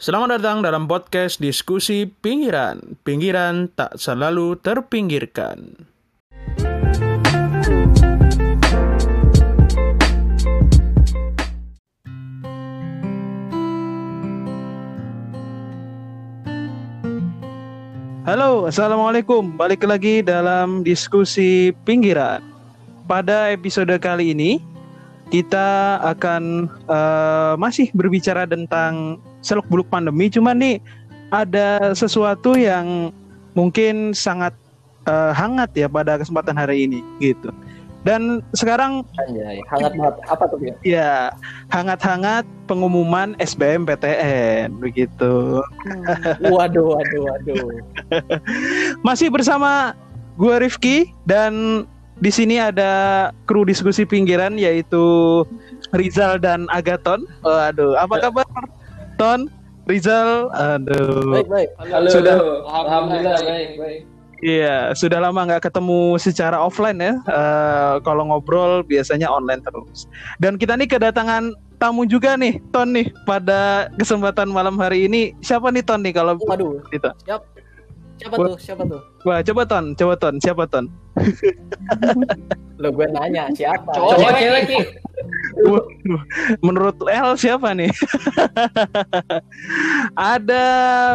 Selamat 0.00 0.40
datang 0.40 0.64
dalam 0.64 0.88
podcast 0.88 1.44
diskusi 1.44 2.08
pinggiran. 2.08 2.96
Pinggiran 3.04 3.68
tak 3.68 4.00
selalu 4.00 4.56
terpinggirkan. 4.56 5.76
Halo, 18.24 18.72
assalamualaikum. 18.72 19.52
Balik 19.60 19.84
lagi 19.84 20.24
dalam 20.24 20.80
diskusi 20.80 21.76
pinggiran. 21.84 22.40
Pada 23.04 23.52
episode 23.52 23.92
kali 24.00 24.32
ini, 24.32 24.64
kita 25.30 25.98
akan 26.02 26.66
uh, 26.90 27.54
masih 27.54 27.88
berbicara 27.94 28.44
tentang 28.44 29.22
seluk 29.40 29.66
beluk 29.70 29.86
pandemi. 29.86 30.26
Cuman 30.26 30.58
nih 30.58 30.76
ada 31.30 31.94
sesuatu 31.94 32.58
yang 32.58 33.14
mungkin 33.54 34.10
sangat 34.10 34.52
uh, 35.06 35.30
hangat 35.30 35.70
ya 35.78 35.86
pada 35.86 36.18
kesempatan 36.18 36.58
hari 36.58 36.90
ini 36.90 37.00
gitu. 37.22 37.54
Dan 38.00 38.40
sekarang 38.56 39.04
Anjay, 39.20 39.60
hangat 39.68 39.92
banget. 39.92 40.14
Apa 40.24 40.44
tuh 40.48 40.58
ya? 40.64 40.74
ya 40.80 41.12
hangat-hangat 41.68 42.48
pengumuman 42.64 43.36
SBMPTN 43.36 44.80
begitu. 44.80 45.60
Waduh, 46.40 46.96
waduh, 46.96 47.22
waduh. 47.28 47.68
Masih 49.06 49.28
bersama 49.28 49.92
gue 50.40 50.54
Rifki 50.64 51.12
dan 51.28 51.84
di 52.20 52.30
sini 52.30 52.60
ada 52.60 52.92
kru 53.48 53.64
diskusi 53.64 54.04
pinggiran 54.04 54.60
yaitu 54.60 55.42
Rizal 55.96 56.36
dan 56.38 56.68
Agaton. 56.70 57.24
Waduh, 57.42 57.96
apa 57.96 58.28
kabar 58.28 58.46
Ton? 59.16 59.48
Rizal, 59.88 60.52
aduh. 60.54 61.34
Baik, 61.34 61.48
baik. 61.50 61.68
Halo, 61.90 62.08
Sudah. 62.12 62.36
halo. 62.38 62.54
Alhamdulillah 62.68 63.38
baik, 63.42 63.70
baik. 63.80 64.00
Iya, 64.40 64.96
sudah 64.96 65.20
lama 65.20 65.44
nggak 65.44 65.68
ketemu 65.68 66.16
secara 66.16 66.56
offline 66.56 66.96
ya. 66.96 67.12
Eh, 67.28 67.94
kalau 68.06 68.24
ngobrol 68.24 68.80
biasanya 68.86 69.28
online 69.28 69.60
terus. 69.60 70.08
Dan 70.40 70.56
kita 70.56 70.80
nih 70.80 70.88
kedatangan 70.88 71.52
tamu 71.76 72.08
juga 72.08 72.40
nih, 72.40 72.56
Ton 72.72 72.96
nih 72.96 73.12
pada 73.28 73.92
kesempatan 74.00 74.48
malam 74.48 74.80
hari 74.80 75.04
ini. 75.10 75.36
Siapa 75.44 75.68
nih 75.68 75.84
Ton 75.84 76.00
nih 76.00 76.16
kalau 76.16 76.40
Waduh, 76.40 76.80
gitu? 76.88 77.10
siap. 77.28 77.44
Siapa 78.20 78.36
tuh? 78.36 78.56
Siapa 78.60 78.82
tuh? 78.84 79.00
Wah, 79.24 79.40
coba 79.40 79.62
Ton, 79.64 79.96
coba 79.96 80.14
Ton, 80.20 80.34
siapa 80.36 80.68
Ton? 80.68 80.92
Lo 82.76 82.92
gue 82.92 83.06
nanya 83.08 83.48
siapa? 83.56 83.88
Cowok 83.96 84.12
Coba 84.20 84.28
cewek 84.36 84.40
cewek 84.44 84.62
Ki. 84.68 84.78
Waduh, 85.64 86.20
Menurut 86.68 86.96
L 87.08 87.32
siapa 87.40 87.72
nih? 87.72 87.88
Ada 90.36 90.64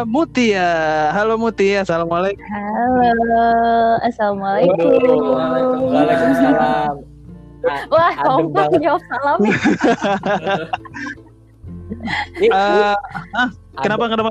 Mutia. 0.02 0.66
Halo 1.14 1.38
Mutia, 1.38 1.86
assalamualaikum. 1.86 2.42
Halo, 2.42 3.46
assalamualaikum. 4.02 4.90
Waalaikumsalam. 5.94 6.94
Ah, 7.66 7.82
Wah, 7.90 8.14
kompak 8.14 8.66
banget. 8.70 8.82
jawab 8.82 9.02
salam. 9.06 9.38
Ini 12.38 12.50
ah, 12.50 12.94
adem- 13.34 13.54
kenapa 13.78 14.04
kenapa? 14.10 14.30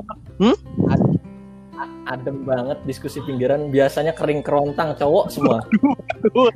Adem 2.06 2.46
banget 2.46 2.78
diskusi 2.86 3.18
pinggiran 3.22 3.68
biasanya 3.68 4.14
kering 4.14 4.40
kerontang 4.40 4.94
cowok 4.96 5.26
semua. 5.28 5.58
Oh, 6.34 6.50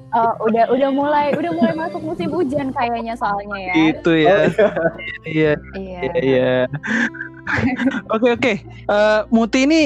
udah 0.46 0.70
udah 0.70 0.90
mulai 0.90 1.32
udah 1.34 1.52
mulai 1.54 1.74
masuk 1.74 2.02
musim 2.02 2.30
hujan 2.30 2.70
kayaknya 2.70 3.14
soalnya 3.14 3.58
ya. 3.58 3.74
Gitu 3.74 4.12
ya. 4.16 4.36
Iya, 4.50 4.70
Iya. 5.26 5.52
Iya, 5.76 6.12
iya. 6.20 6.52
Oke, 8.10 8.28
oke. 8.34 8.52
Eh, 8.64 9.20
Muti 9.30 9.66
ini 9.66 9.80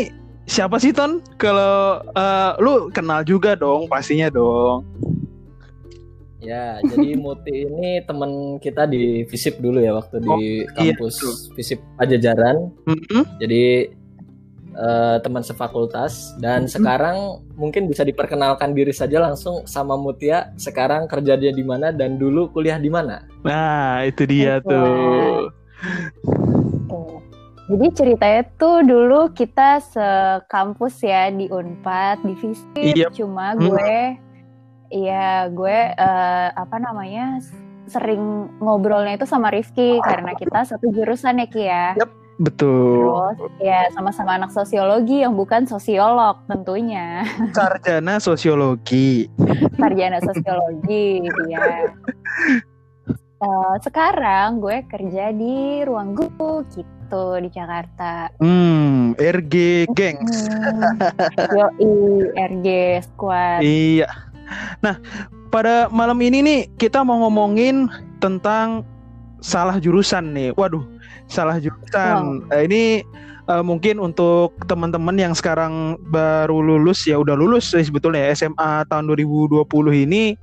siapa 0.44 0.76
sih 0.76 0.92
Ton? 0.92 1.24
Kalau 1.36 2.00
eh, 2.12 2.50
lu 2.60 2.88
kenal 2.92 3.24
juga 3.24 3.56
dong, 3.56 3.88
pastinya 3.88 4.28
dong. 4.28 4.84
Ya, 6.44 6.76
jadi 6.84 7.16
Muti 7.24 7.64
ini 7.64 8.04
teman 8.04 8.60
kita 8.60 8.84
di 8.84 9.24
Visip 9.24 9.56
dulu 9.58 9.80
ya 9.80 9.96
waktu 9.96 10.20
di 10.20 10.28
Oh, 10.28 10.38
iya, 10.38 10.92
kampus 10.92 11.16
betul. 11.16 11.34
Visip 11.56 11.78
Pajajaran. 11.96 12.56
Mm-mm. 12.84 13.22
Jadi 13.40 13.64
eh, 14.74 15.16
teman 15.22 15.40
sefakultas 15.40 16.34
dan 16.38 16.66
sekarang 16.66 17.40
mungkin 17.54 17.86
bisa 17.86 18.02
diperkenalkan 18.02 18.74
diri 18.74 18.90
saja 18.90 19.22
langsung 19.22 19.64
sama 19.64 19.94
Mutia. 19.94 20.50
Sekarang 20.54 21.06
kerjanya 21.06 21.50
di 21.50 21.62
mana 21.62 21.94
dan 21.94 22.18
dulu 22.18 22.50
kuliah 22.50 22.76
di 22.76 22.90
mana? 22.90 23.22
Nah, 23.42 24.02
itu 24.02 24.26
dia 24.26 24.58
Baiklah. 24.58 24.70
tuh. 24.70 25.38
Oke. 26.90 27.22
Jadi 27.64 27.86
ceritanya 27.96 28.42
tuh 28.60 28.84
dulu 28.84 29.32
kita 29.32 29.80
sekampus 29.80 31.00
ya 31.00 31.32
di 31.32 31.48
Unpad, 31.48 32.20
di 32.20 32.34
Visip. 32.36 32.76
Iya. 32.76 33.08
Cuma 33.08 33.56
Hmm. 33.56 33.72
gue 33.72 34.20
iya, 34.90 35.48
gue 35.48 35.78
eh, 35.96 36.48
apa 36.52 36.76
namanya? 36.76 37.40
sering 37.84 38.48
ngobrolnya 38.64 39.12
itu 39.12 39.28
sama 39.28 39.52
Rifki 39.52 40.00
karena 40.00 40.32
kita 40.32 40.64
satu 40.64 40.88
jurusan 40.88 41.36
ya 41.36 41.46
Ki 41.52 41.62
ya. 41.68 41.92
Betul. 42.38 43.14
Terus 43.38 43.54
ya 43.62 43.86
sama-sama 43.94 44.34
anak 44.34 44.50
sosiologi 44.50 45.22
yang 45.22 45.38
bukan 45.38 45.66
sosiolog 45.70 46.42
tentunya. 46.50 47.22
Sarjana 47.56 48.18
sosiologi. 48.18 49.30
sarjana 49.78 50.18
sosiologi 50.22 51.26
ya. 51.50 51.90
Eh, 53.44 53.74
sekarang 53.84 54.62
gue 54.62 54.86
kerja 54.88 55.34
di 55.34 55.84
ruang 55.84 56.16
guru 56.16 56.64
gitu 56.72 57.38
di 57.42 57.50
Jakarta. 57.52 58.32
Hmm, 58.40 59.12
RG 59.18 59.86
Gengs. 59.92 60.48
Hmm, 60.48 60.96
Yoi, 61.58 61.92
RG 62.32 62.68
Squad. 63.04 63.60
Iya. 63.60 64.08
Nah, 64.80 64.96
pada 65.52 65.92
malam 65.92 66.16
ini 66.24 66.40
nih 66.40 66.60
kita 66.80 67.04
mau 67.04 67.20
ngomongin 67.26 67.90
tentang 68.18 68.86
salah 69.44 69.76
jurusan 69.76 70.32
nih. 70.32 70.56
Waduh, 70.56 70.82
salah 71.34 71.58
jurusan. 71.58 72.46
Eh, 72.54 72.62
ini 72.70 72.82
eh, 73.50 73.64
mungkin 73.66 73.98
untuk 73.98 74.54
teman-teman 74.70 75.18
yang 75.18 75.34
sekarang 75.34 75.98
baru 76.14 76.62
lulus 76.62 77.02
ya 77.10 77.18
udah 77.18 77.34
lulus 77.34 77.74
sih 77.74 77.82
sebetulnya 77.82 78.30
ya, 78.30 78.46
SMA 78.46 78.86
tahun 78.86 79.10
2020 79.10 79.66
ini 80.06 80.38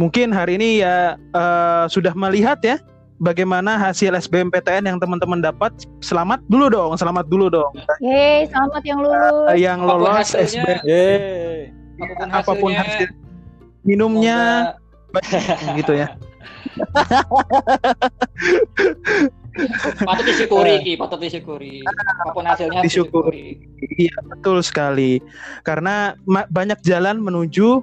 mungkin 0.00 0.32
hari 0.32 0.56
ini 0.56 0.80
ya 0.80 1.20
eh, 1.20 1.84
sudah 1.92 2.16
melihat 2.16 2.56
ya 2.64 2.80
bagaimana 3.22 3.78
hasil 3.78 4.10
SBMPTN 4.16 4.88
yang 4.88 4.98
teman-teman 4.98 5.44
dapat. 5.44 5.70
Selamat 6.02 6.40
dulu 6.48 6.72
dong, 6.72 6.96
selamat 6.98 7.28
dulu 7.30 7.46
dong. 7.52 7.70
Yeay, 8.02 8.50
selamat 8.50 8.82
yang 8.82 8.98
lulus. 9.04 9.46
Eh, 9.52 9.58
yang 9.62 9.78
Apa 9.84 9.92
pun 9.92 10.00
lolos 10.00 10.30
SBM 10.34 10.80
Yeay. 10.88 11.70
apa 11.94 12.10
pun 12.18 12.26
apa 12.26 12.52
pun 12.58 12.74
hasilnya, 12.74 13.06
hasil 13.06 13.08
minumnya 13.86 14.38
semoga 15.14 15.78
gitu 15.78 15.94
ya. 15.94 16.10
patut 20.02 20.24
disyukuri 20.26 20.74
Ki, 20.82 20.92
patut 20.98 21.20
disyukuri. 21.22 21.74
Apa 21.86 22.30
pun 22.34 22.44
hasilnya 22.44 22.80
Disyukuri. 22.82 23.58
disyukuri. 23.62 23.94
Iya 24.00 24.16
betul 24.26 24.58
sekali. 24.64 25.22
Karena 25.62 26.18
ma- 26.26 26.48
banyak 26.50 26.82
jalan 26.82 27.22
menuju 27.22 27.82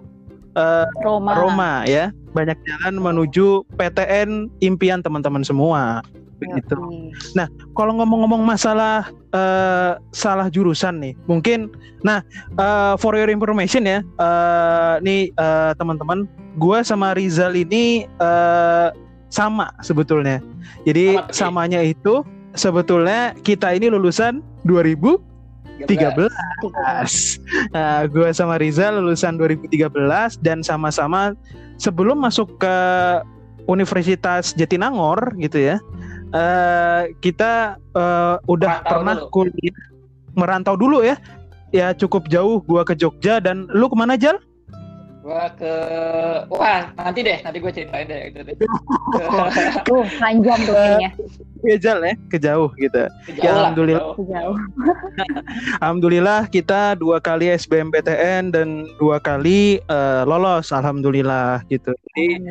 eh, 0.55 0.87
Roma. 1.01 1.31
Roma 1.37 1.73
ya, 1.87 2.11
banyak 2.35 2.59
jalan 2.67 2.99
menuju 2.99 3.63
PTN 3.79 4.51
impian 4.59 4.99
teman-teman 4.99 5.47
semua. 5.47 6.03
Begitu. 6.41 6.73
Yoi. 6.73 7.45
Kalau 7.77 7.93
ngomong-ngomong 8.01 8.41
masalah 8.41 9.07
eh, 9.31 9.93
salah 10.11 10.49
jurusan 10.49 10.97
nih, 10.99 11.13
mungkin, 11.29 11.69
nah 12.01 12.19
eh, 12.57 12.93
for 12.99 13.13
your 13.15 13.29
information 13.29 13.85
ya, 13.85 14.01
eh, 14.01 14.95
nih 15.05 15.29
eh, 15.31 15.71
teman-teman, 15.77 16.25
gue 16.57 16.77
sama 16.83 17.13
Rizal 17.15 17.53
ini 17.55 18.03
eh, 18.09 18.87
sama 19.31 19.71
sebetulnya. 19.81 20.43
Jadi 20.83 21.17
Sama, 21.17 21.31
samanya 21.65 21.81
itu 21.81 22.21
sebetulnya 22.53 23.33
kita 23.41 23.71
ini 23.73 23.87
lulusan 23.89 24.43
2000 24.67 25.31
13. 25.81 26.29
Nah, 27.73 28.05
gue 28.05 28.29
sama 28.37 28.61
Rizal 28.61 29.01
lulusan 29.01 29.33
2013 29.41 30.37
dan 30.45 30.61
sama-sama 30.61 31.33
sebelum 31.81 32.21
masuk 32.21 32.61
ke 32.61 32.75
Universitas 33.65 34.53
Jatinangor 34.53 35.33
gitu 35.41 35.57
ya. 35.57 35.77
eh, 36.31 37.11
kita 37.19 37.75
eh, 37.97 38.35
udah 38.47 38.71
Merantau 38.79 38.91
pernah 38.93 39.15
dulu. 39.17 39.29
kuliah 39.33 39.77
merantau 40.37 40.75
dulu 40.77 41.01
ya. 41.03 41.17
Ya 41.71 41.95
cukup 41.95 42.27
jauh 42.27 42.59
gua 42.67 42.83
ke 42.83 42.95
Jogja 42.95 43.39
dan 43.39 43.67
lu 43.71 43.87
ke 43.87 43.95
mana 43.95 44.19
Jal? 44.19 44.39
Gua 45.21 45.53
ke 45.53 45.73
wah 46.49 46.89
nanti 46.97 47.21
deh, 47.21 47.37
nanti 47.45 47.61
gue 47.61 47.69
ceritain 47.69 48.09
deh 48.09 48.33
gitu 48.33 48.41
deh. 48.41 48.55
Tuh, 49.87 50.01
panjang 50.17 50.59
tuh 50.65 50.73
kayaknya. 50.73 51.09
Ya 51.61 51.77
Jal 51.77 52.01
ya, 52.01 52.13
ke 52.25 52.37
jauh 52.41 52.73
gitu. 52.73 53.05
Ke 53.29 53.37
Ya, 53.37 53.53
lah, 53.53 53.69
alhamdulillah. 53.69 54.17
jauh. 54.17 54.25
Jauh. 54.25 54.57
Alhamdulillah 55.85 56.49
kita 56.49 56.97
dua 56.97 57.21
kali 57.21 57.53
SBMPTN 57.53 58.49
dan 58.49 58.89
dua 58.97 59.21
kali 59.21 59.77
eh, 59.77 60.21
lolos 60.25 60.73
alhamdulillah 60.73 61.61
gitu. 61.69 61.93
Jadi 61.93 62.41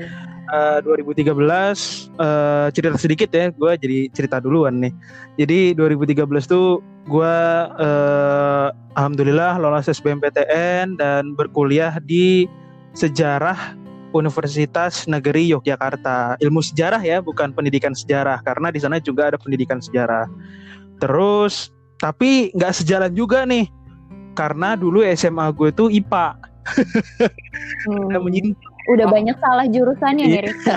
eh, 0.50 0.78
2013 0.82 1.30
eh, 1.30 2.66
cerita 2.74 2.96
sedikit 2.98 3.30
ya, 3.30 3.48
gue 3.54 3.72
jadi 3.78 3.98
cerita 4.10 4.36
duluan 4.42 4.82
nih. 4.82 4.92
Jadi 5.38 5.74
2013 5.78 6.26
tuh 6.46 6.82
gue 7.06 7.36
eh, 7.80 8.68
alhamdulillah 8.98 9.58
lolos 9.62 9.88
SBMPTN 9.88 10.98
dan 10.98 11.38
berkuliah 11.38 11.98
di 12.02 12.50
sejarah 12.94 13.78
Universitas 14.10 15.06
Negeri 15.06 15.46
Yogyakarta. 15.54 16.38
Ilmu 16.42 16.60
sejarah 16.62 17.00
ya, 17.02 17.22
bukan 17.22 17.54
pendidikan 17.54 17.94
sejarah 17.94 18.42
karena 18.42 18.74
di 18.74 18.82
sana 18.82 18.98
juga 18.98 19.30
ada 19.30 19.38
pendidikan 19.38 19.78
sejarah. 19.78 20.26
Terus 20.98 21.70
tapi 22.00 22.50
nggak 22.56 22.74
sejalan 22.82 23.12
juga 23.14 23.46
nih 23.46 23.68
karena 24.34 24.74
dulu 24.74 25.04
SMA 25.14 25.46
gue 25.54 25.70
tuh 25.74 25.88
IPA. 25.90 26.26
Hmm. 27.80 28.12
Menyimpang. 28.20 28.69
Udah 28.88 29.06
banyak 29.12 29.36
salah 29.36 29.68
jurusannya 29.68 30.24
nih 30.24 30.32
Iya. 30.32 30.42
Rizky. 30.48 30.72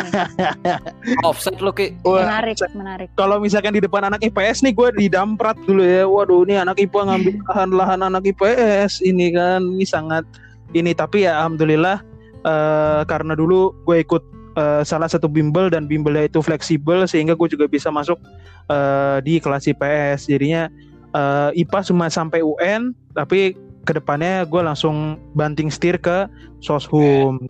Offset 1.27 1.57
lo 1.63 1.71
Ki. 1.71 1.95
Wah, 2.03 2.27
Menarik, 2.27 2.59
menarik. 2.75 3.07
kalau 3.15 3.39
misalkan 3.39 3.71
di 3.71 3.79
depan 3.79 4.03
anak 4.03 4.19
IPS 4.19 4.59
nih 4.67 4.73
gue 4.75 4.89
didamprat 5.07 5.55
dulu 5.63 5.79
ya 5.85 6.03
waduh 6.03 6.43
ini 6.43 6.59
anak 6.59 6.75
IPA 6.81 6.99
ngambil 7.07 7.35
lahan-lahan 7.53 7.99
anak 8.03 8.23
IPS 8.27 8.99
ini 9.05 9.31
kan 9.31 9.63
ini 9.63 9.85
sangat 9.87 10.27
ini 10.75 10.91
tapi 10.91 11.23
ya 11.23 11.39
alhamdulillah 11.39 12.03
eh, 12.43 13.01
karena 13.07 13.33
dulu 13.39 13.71
gue 13.87 14.03
ikut 14.03 14.23
eh, 14.59 14.81
salah 14.83 15.07
satu 15.07 15.31
bimbel 15.31 15.71
dan 15.71 15.87
bimbelnya 15.87 16.27
itu 16.27 16.43
fleksibel 16.43 17.07
sehingga 17.07 17.37
gue 17.39 17.47
juga 17.47 17.71
bisa 17.71 17.87
masuk 17.87 18.19
eh, 18.67 19.17
di 19.23 19.39
kelas 19.39 19.63
IPS 19.69 20.27
jadinya 20.27 20.67
eh, 21.15 21.49
IPA 21.63 21.79
cuma 21.87 22.11
sampai 22.11 22.43
UN 22.43 22.91
tapi 23.15 23.55
ke 23.83 23.91
depannya 23.99 24.47
gue 24.47 24.61
langsung 24.63 25.19
banting 25.35 25.67
setir 25.67 25.99
ke 25.99 26.27
soshum 26.63 27.43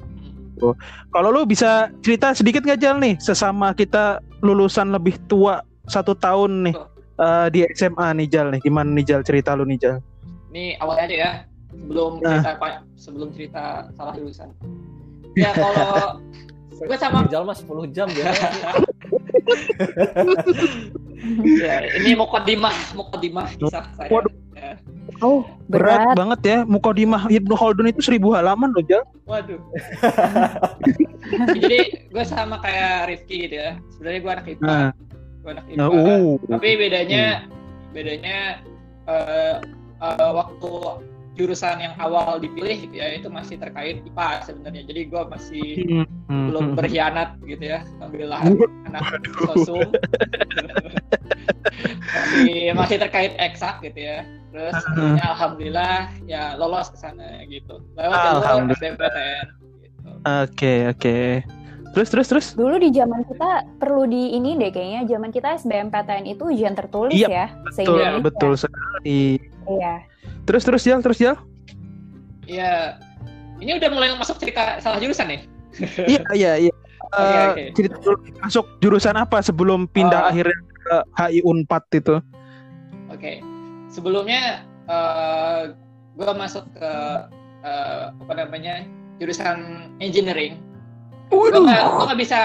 kalau 1.12 1.30
lu 1.36 1.44
bisa 1.44 1.92
cerita 2.00 2.32
sedikit 2.32 2.64
nggak 2.64 2.80
Jal 2.80 2.98
nih 3.04 3.20
sesama 3.20 3.76
kita 3.76 4.24
lulusan 4.40 4.96
lebih 4.96 5.20
tua 5.28 5.60
satu 5.92 6.16
tahun 6.16 6.72
nih 6.72 6.76
eh, 7.20 7.48
di 7.52 7.60
SMA 7.76 8.08
nih 8.24 8.28
Jal 8.32 8.48
nih 8.56 8.62
gimana 8.64 8.90
nih 8.96 9.04
Jal 9.04 9.22
cerita 9.28 9.52
lu 9.52 9.68
nih 9.68 9.80
Jal? 9.84 9.96
Ini 10.54 10.78
awalnya 10.80 11.04
aja 11.10 11.16
ya, 11.18 11.32
sebelum 11.74 12.12
Nah. 12.22 12.40
cerita 12.46 12.68
sebelum 12.96 13.28
cerita 13.34 13.64
salah 13.98 14.14
jurusan. 14.14 14.50
Ya 15.34 15.50
kalau 15.58 16.22
gue 16.88 16.98
sama 17.00 17.24
Rijal 17.24 17.48
mah 17.48 17.56
10 17.56 17.96
jam 17.96 18.08
ya. 18.12 18.28
ya, 21.64 21.76
ini 22.02 22.12
mukodimah, 22.18 22.76
mukodimah 22.92 23.48
kisah 23.56 23.88
saya. 23.96 24.10
Waduh. 24.12 24.34
Oh, 25.22 25.44
Berat, 25.68 26.04
berat. 26.12 26.16
banget 26.16 26.40
ya 26.44 26.58
Mukodimah 26.68 27.28
Ibnu 27.28 27.54
Khaldun 27.56 27.92
itu 27.92 28.02
seribu 28.04 28.32
halaman 28.36 28.72
loh 28.76 28.84
Jal. 28.84 29.04
Waduh. 29.24 29.60
Jadi 31.56 31.80
gue 32.12 32.26
sama 32.26 32.60
kayak 32.60 33.08
Rifki 33.10 33.48
gitu 33.48 33.56
ya. 33.60 33.72
Sebenarnya 33.96 34.20
gue 34.20 34.32
anak 34.32 34.46
IPA. 34.48 34.64
Nah, 34.66 34.90
Gue 35.44 35.52
anak 35.56 35.66
IPA. 35.68 35.78
nah 35.80 35.88
uh. 35.90 36.30
Tapi 36.52 36.70
bedanya 36.78 37.24
bedanya 37.94 38.38
eh, 39.08 39.56
eh, 40.02 40.32
waktu 40.34 40.72
jurusan 41.34 41.82
yang 41.82 41.94
awal 41.98 42.38
dipilih 42.38 42.86
gitu 42.86 42.96
ya 43.02 43.18
itu 43.18 43.28
masih 43.30 43.58
terkait 43.58 44.06
IPA 44.06 44.30
sebenarnya. 44.46 44.84
Jadi 44.86 45.02
gue 45.10 45.24
masih 45.30 45.68
Hmm, 45.84 46.06
hmm, 46.30 46.46
belum 46.50 46.66
hmm. 46.74 46.78
berkhianat 46.78 47.30
gitu 47.46 47.64
ya 47.64 47.80
ambil 48.02 48.28
lahan 48.30 48.54
anak 48.90 49.02
sosum 49.46 49.90
masih 52.14 52.74
masih 52.74 52.98
terkait 53.02 53.34
eksak 53.38 53.82
gitu 53.86 54.00
ya 54.00 54.26
terus 54.54 54.78
akhirnya 54.78 55.26
alhamdulillah 55.34 56.00
ya 56.30 56.54
lolos 56.58 56.94
ke 56.94 56.98
sana 56.98 57.42
gitu 57.50 57.82
lewat 57.98 58.18
jalur 58.22 58.42
Alhamdulillah. 58.46 58.78
SBMPTN 58.78 59.46
gitu. 59.82 60.10
Oke 60.24 60.74
oke. 60.94 61.18
Terus 61.94 62.10
terus 62.10 62.28
terus. 62.28 62.46
Dulu 62.52 62.76
di 62.76 62.90
zaman 62.90 63.22
kita 63.24 63.50
perlu 63.78 64.04
di 64.04 64.34
ini 64.34 64.58
deh 64.58 64.70
kayaknya 64.70 65.06
zaman 65.08 65.30
kita 65.30 65.56
SBMPTN 65.56 66.26
itu 66.26 66.44
ujian 66.44 66.74
tertulis 66.74 67.14
Iya, 67.16 67.30
ya. 67.30 67.46
Betul 67.54 67.70
se-Indonesia. 67.72 68.20
betul 68.20 68.52
sekali. 68.58 69.22
Iya. 69.70 69.94
Terus 70.44 70.64
terus 70.64 70.82
Jal 70.82 71.00
terus 71.00 71.20
ya 71.20 71.38
ini 73.58 73.72
udah 73.74 73.90
mulai 73.90 74.12
masuk 74.14 74.36
cerita 74.36 74.78
salah 74.78 75.00
jurusan 75.00 75.30
nih 75.30 75.42
Iya 76.12 76.22
iya 76.34 76.52
iya. 76.60 76.74
Oke, 77.06 77.22
Eh, 77.24 77.48
oke. 77.48 77.64
cerita 77.74 77.96
dulu 78.00 78.18
masuk 78.38 78.66
jurusan 78.80 79.16
apa 79.16 79.38
sebelum 79.40 79.86
pindah 79.86 80.18
Oh. 80.20 80.30
akhirnya 80.30 80.58
ke 80.82 80.96
HI 81.16 81.40
Unpad 81.42 81.84
itu? 81.94 82.16
oke 83.08 83.34
sebelumnya 83.88 84.66
eh 84.84 85.72
gue 86.12 86.32
masuk 86.34 86.66
ke 86.74 86.92
eh, 87.62 88.04
apa 88.10 88.34
namanya 88.36 88.82
jurusan 89.16 89.58
engineering 90.00 90.58
gue 91.32 92.04
nggak 92.10 92.20
bisa 92.20 92.40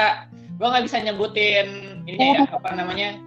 gue 0.59 0.67
nggak 0.67 0.85
bisa 0.87 0.97
nyebutin 1.03 1.67
ini 2.07 2.35
ya 2.35 2.47
apa 2.51 2.71
namanya 2.75 3.19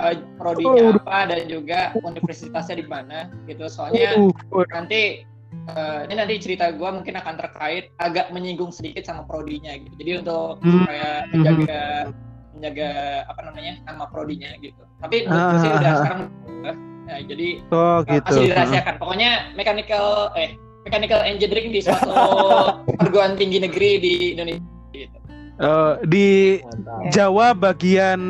eh, 0.00 0.14
prodinya 0.40 0.96
apa 0.98 1.18
dan 1.30 1.42
juga 1.46 1.80
universitasnya 2.00 2.80
di 2.80 2.86
mana 2.88 3.28
gitu. 3.46 3.68
Soalnya 3.68 4.16
Uh, 4.52 4.64
nanti 4.72 5.24
eh, 5.68 6.00
ini 6.08 6.14
nanti 6.16 6.34
cerita 6.40 6.72
gue 6.72 6.88
mungkin 6.90 7.14
akan 7.16 7.34
terkait 7.38 7.92
agak 8.00 8.32
menyinggung 8.32 8.72
sedikit 8.72 9.04
sama 9.04 9.22
prodinya 9.28 9.76
gitu. 9.76 9.94
Jadi 10.00 10.10
untuk 10.24 10.58
Hmm. 10.64 10.84
supaya 10.84 11.08
menjaga 11.32 11.82
menjaga 12.56 12.90
apa 13.28 13.40
namanya 13.48 13.72
nama 13.84 14.04
prodinya 14.08 14.50
gitu. 14.64 14.82
Tapi 15.00 15.28
gue 15.28 15.56
sih 15.60 15.70
Ah. 15.70 15.76
udah 15.78 15.92
sekarang 16.00 16.20
nah, 17.02 17.18
jadi 17.26 17.48
oh 17.74 18.00
eh, 18.06 18.16
gitu. 18.16 18.26
masih 18.32 18.42
dirahasiakan. 18.48 18.94
Pokoknya 18.96 19.30
mechanical 19.58 20.06
eh 20.40 20.56
mechanical 20.88 21.20
engineering 21.22 21.68
di 21.70 21.80
suatu 21.84 22.10
perguruan 22.98 23.36
tinggi 23.36 23.60
negeri 23.62 23.90
di 24.00 24.12
Indonesia 24.34 24.71
Eh, 25.60 25.92
di 26.08 26.28
Mantap. 26.64 27.12
Jawa 27.12 27.46
bagian 27.52 28.20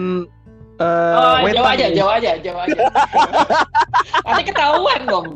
eh, 0.83 1.15
Oh, 1.17 1.37
wetan 1.47 1.55
Jawa 1.63 1.71
aja, 1.71 1.87
ya? 1.87 1.95
Jawa 1.95 2.13
aja, 2.19 2.31
Jawa 2.43 2.61
aja. 2.67 2.81
Nanti 4.27 4.43
ketahuan 4.51 5.01
dong. 5.07 5.27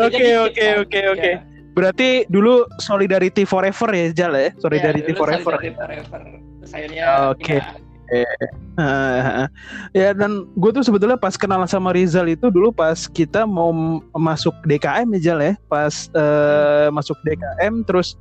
Oke 0.00 0.26
oke 0.40 0.66
oke 0.84 1.00
oke. 1.12 1.30
Ya. 1.36 1.44
Berarti 1.76 2.24
dulu 2.32 2.64
Solidarity 2.80 3.44
Forever 3.44 3.92
ya 3.92 4.08
Jal 4.16 4.32
ya? 4.32 4.48
Solidarity 4.56 5.12
Ya, 5.12 5.18
Forever. 5.20 5.52
Solidarity 5.60 5.76
Forever. 5.76 6.20
Akhirnya 6.66 7.04
Oke. 7.30 7.60
pindah. 7.60 7.84
Heeh. 8.06 9.46
ya 9.98 10.08
dan 10.14 10.46
gue 10.56 10.70
tuh 10.72 10.84
sebetulnya 10.86 11.18
pas 11.18 11.34
kenal 11.34 11.60
sama 11.66 11.90
Rizal 11.90 12.30
itu 12.30 12.48
dulu 12.54 12.70
pas 12.70 13.10
kita 13.10 13.42
mau 13.44 13.74
masuk 14.14 14.54
DKM 14.64 15.10
ya 15.18 15.20
Jal 15.20 15.38
ya 15.42 15.52
pas 15.66 16.08
eh, 16.14 16.88
masuk 16.94 17.18
DKM 17.26 17.82
terus 17.84 18.14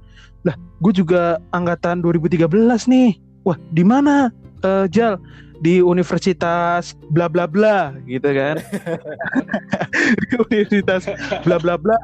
lah 0.46 0.56
gue 0.80 0.94
juga 0.94 1.42
angkatan 1.52 2.06
2013 2.06 2.46
nih. 2.88 3.18
Wah 3.44 3.58
di 3.74 3.82
mana? 3.82 4.30
Eh, 4.62 4.86
Jal 4.94 5.18
di 5.64 5.80
universitas 5.80 6.94
bla 7.10 7.26
bla 7.26 7.50
bla 7.50 7.98
gitu 8.06 8.30
kan? 8.30 8.62
Di 10.22 10.36
universitas 10.46 11.10
bla 11.42 11.58
bla 11.58 11.76
bla. 11.76 11.98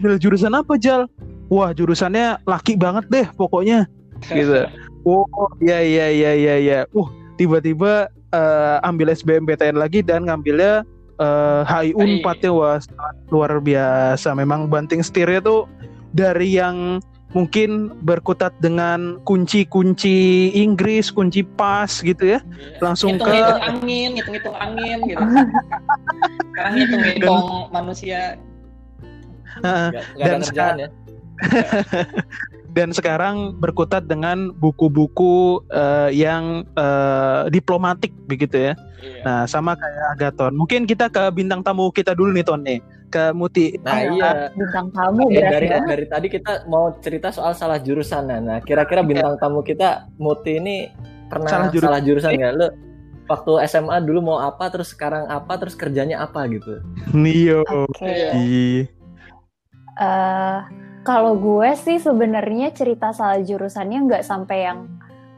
Ambil 0.00 0.16
jurusan 0.16 0.56
apa 0.56 0.80
Jal? 0.80 1.06
Wah 1.52 1.76
jurusannya 1.76 2.40
laki 2.48 2.80
banget 2.80 3.04
deh 3.12 3.26
pokoknya. 3.36 3.84
Gitu. 4.24 4.64
Oh 5.04 5.28
iya 5.60 5.84
iya 5.84 6.06
iya 6.08 6.32
iya 6.32 6.54
iya. 6.56 6.78
Uh 6.96 7.08
tiba-tiba 7.36 8.08
eh, 8.32 8.76
ambil 8.86 9.12
SBMPTN 9.12 9.76
lagi 9.76 10.00
dan 10.00 10.24
ngambilnya 10.28 10.86
eh, 11.20 11.62
HI 11.68 11.92
Unpad 11.92 12.38
ya 12.40 12.52
wah 12.54 12.78
luar 13.28 13.60
biasa. 13.60 14.32
Memang 14.32 14.72
banting 14.72 15.04
setirnya 15.04 15.44
tuh 15.44 15.68
dari 16.14 16.56
yang 16.56 17.00
mungkin 17.32 17.92
berkutat 18.04 18.52
dengan 18.60 19.20
kunci-kunci 19.24 20.52
Inggris, 20.52 21.08
kunci 21.08 21.44
pas 21.44 21.88
gitu 21.88 22.36
ya. 22.36 22.40
Langsung 22.80 23.16
ke- 23.16 23.60
angin, 23.60 24.16
hitung-hitung 24.16 24.56
angin 24.56 24.98
gitu. 25.08 25.24
Sekarang 26.52 26.74
hitung-hitung 26.76 27.44
manusia. 27.72 28.36
Heeh. 29.64 29.88
Nggak- 29.92 30.06
nggak 30.16 30.24
ada 30.24 30.32
Dan 30.32 30.40
kerjaan 30.44 30.76
ya. 30.76 30.88
dan 32.76 32.88
sekarang 32.88 33.36
berkutat 33.60 34.08
dengan 34.08 34.48
buku-buku 34.56 35.60
eh, 35.72 36.10
yang 36.16 36.64
eh, 36.76 37.42
diplomatik 37.52 38.12
begitu 38.28 38.72
ya. 38.72 38.74
Iya. 39.02 39.22
Nah, 39.26 39.42
sama 39.44 39.76
kayak 39.76 40.04
Agaton. 40.16 40.56
Mungkin 40.56 40.88
kita 40.88 41.12
ke 41.12 41.28
bintang 41.34 41.60
tamu 41.60 41.92
kita 41.92 42.16
dulu 42.16 42.32
nih 42.32 42.44
Ton 42.46 42.64
nih. 42.64 42.80
Ke 43.12 43.28
Muti. 43.30 43.76
Nah 43.78 44.08
iya. 44.08 44.30
Bintang 44.50 44.88
tamu 44.88 45.28
Eh, 45.28 45.38
dari 45.38 45.68
banget. 45.68 45.84
dari 45.86 46.04
tadi 46.08 46.26
kita 46.26 46.64
mau 46.64 46.96
cerita 46.98 47.28
soal 47.28 47.52
salah 47.52 47.76
jurusan. 47.76 48.24
Nah, 48.24 48.40
Nah, 48.40 48.58
kira-kira 48.58 49.04
bintang 49.04 49.36
tamu 49.36 49.60
kita 49.60 50.08
Muti 50.16 50.56
ini 50.56 50.88
pernah 51.28 51.68
Salah 51.68 51.68
salah, 51.70 52.00
jurusan. 52.00 52.32
nggak? 52.32 52.52
Lu 52.54 52.66
waktu 53.24 53.52
SMA 53.66 53.96
dulu 54.00 54.20
mau 54.22 54.38
apa, 54.40 54.68
terus 54.68 54.90
sekarang 54.90 55.28
apa, 55.28 55.52
terus 55.54 55.72
kerjanya 55.72 56.20
apa 56.20 56.48
gitu? 56.48 56.80
Nio. 57.12 57.60
Oke. 57.62 58.00
Iya. 58.02 58.30
Ih. 58.34 58.82
Eh, 59.94 60.58
kalau 61.02 61.36
gue 61.36 61.68
sih 61.76 61.98
sebenarnya 61.98 62.72
cerita 62.72 63.12
salah 63.12 63.38
jurusannya 63.38 64.08
nggak 64.08 64.24
sampai 64.24 64.58
yang 64.64 64.88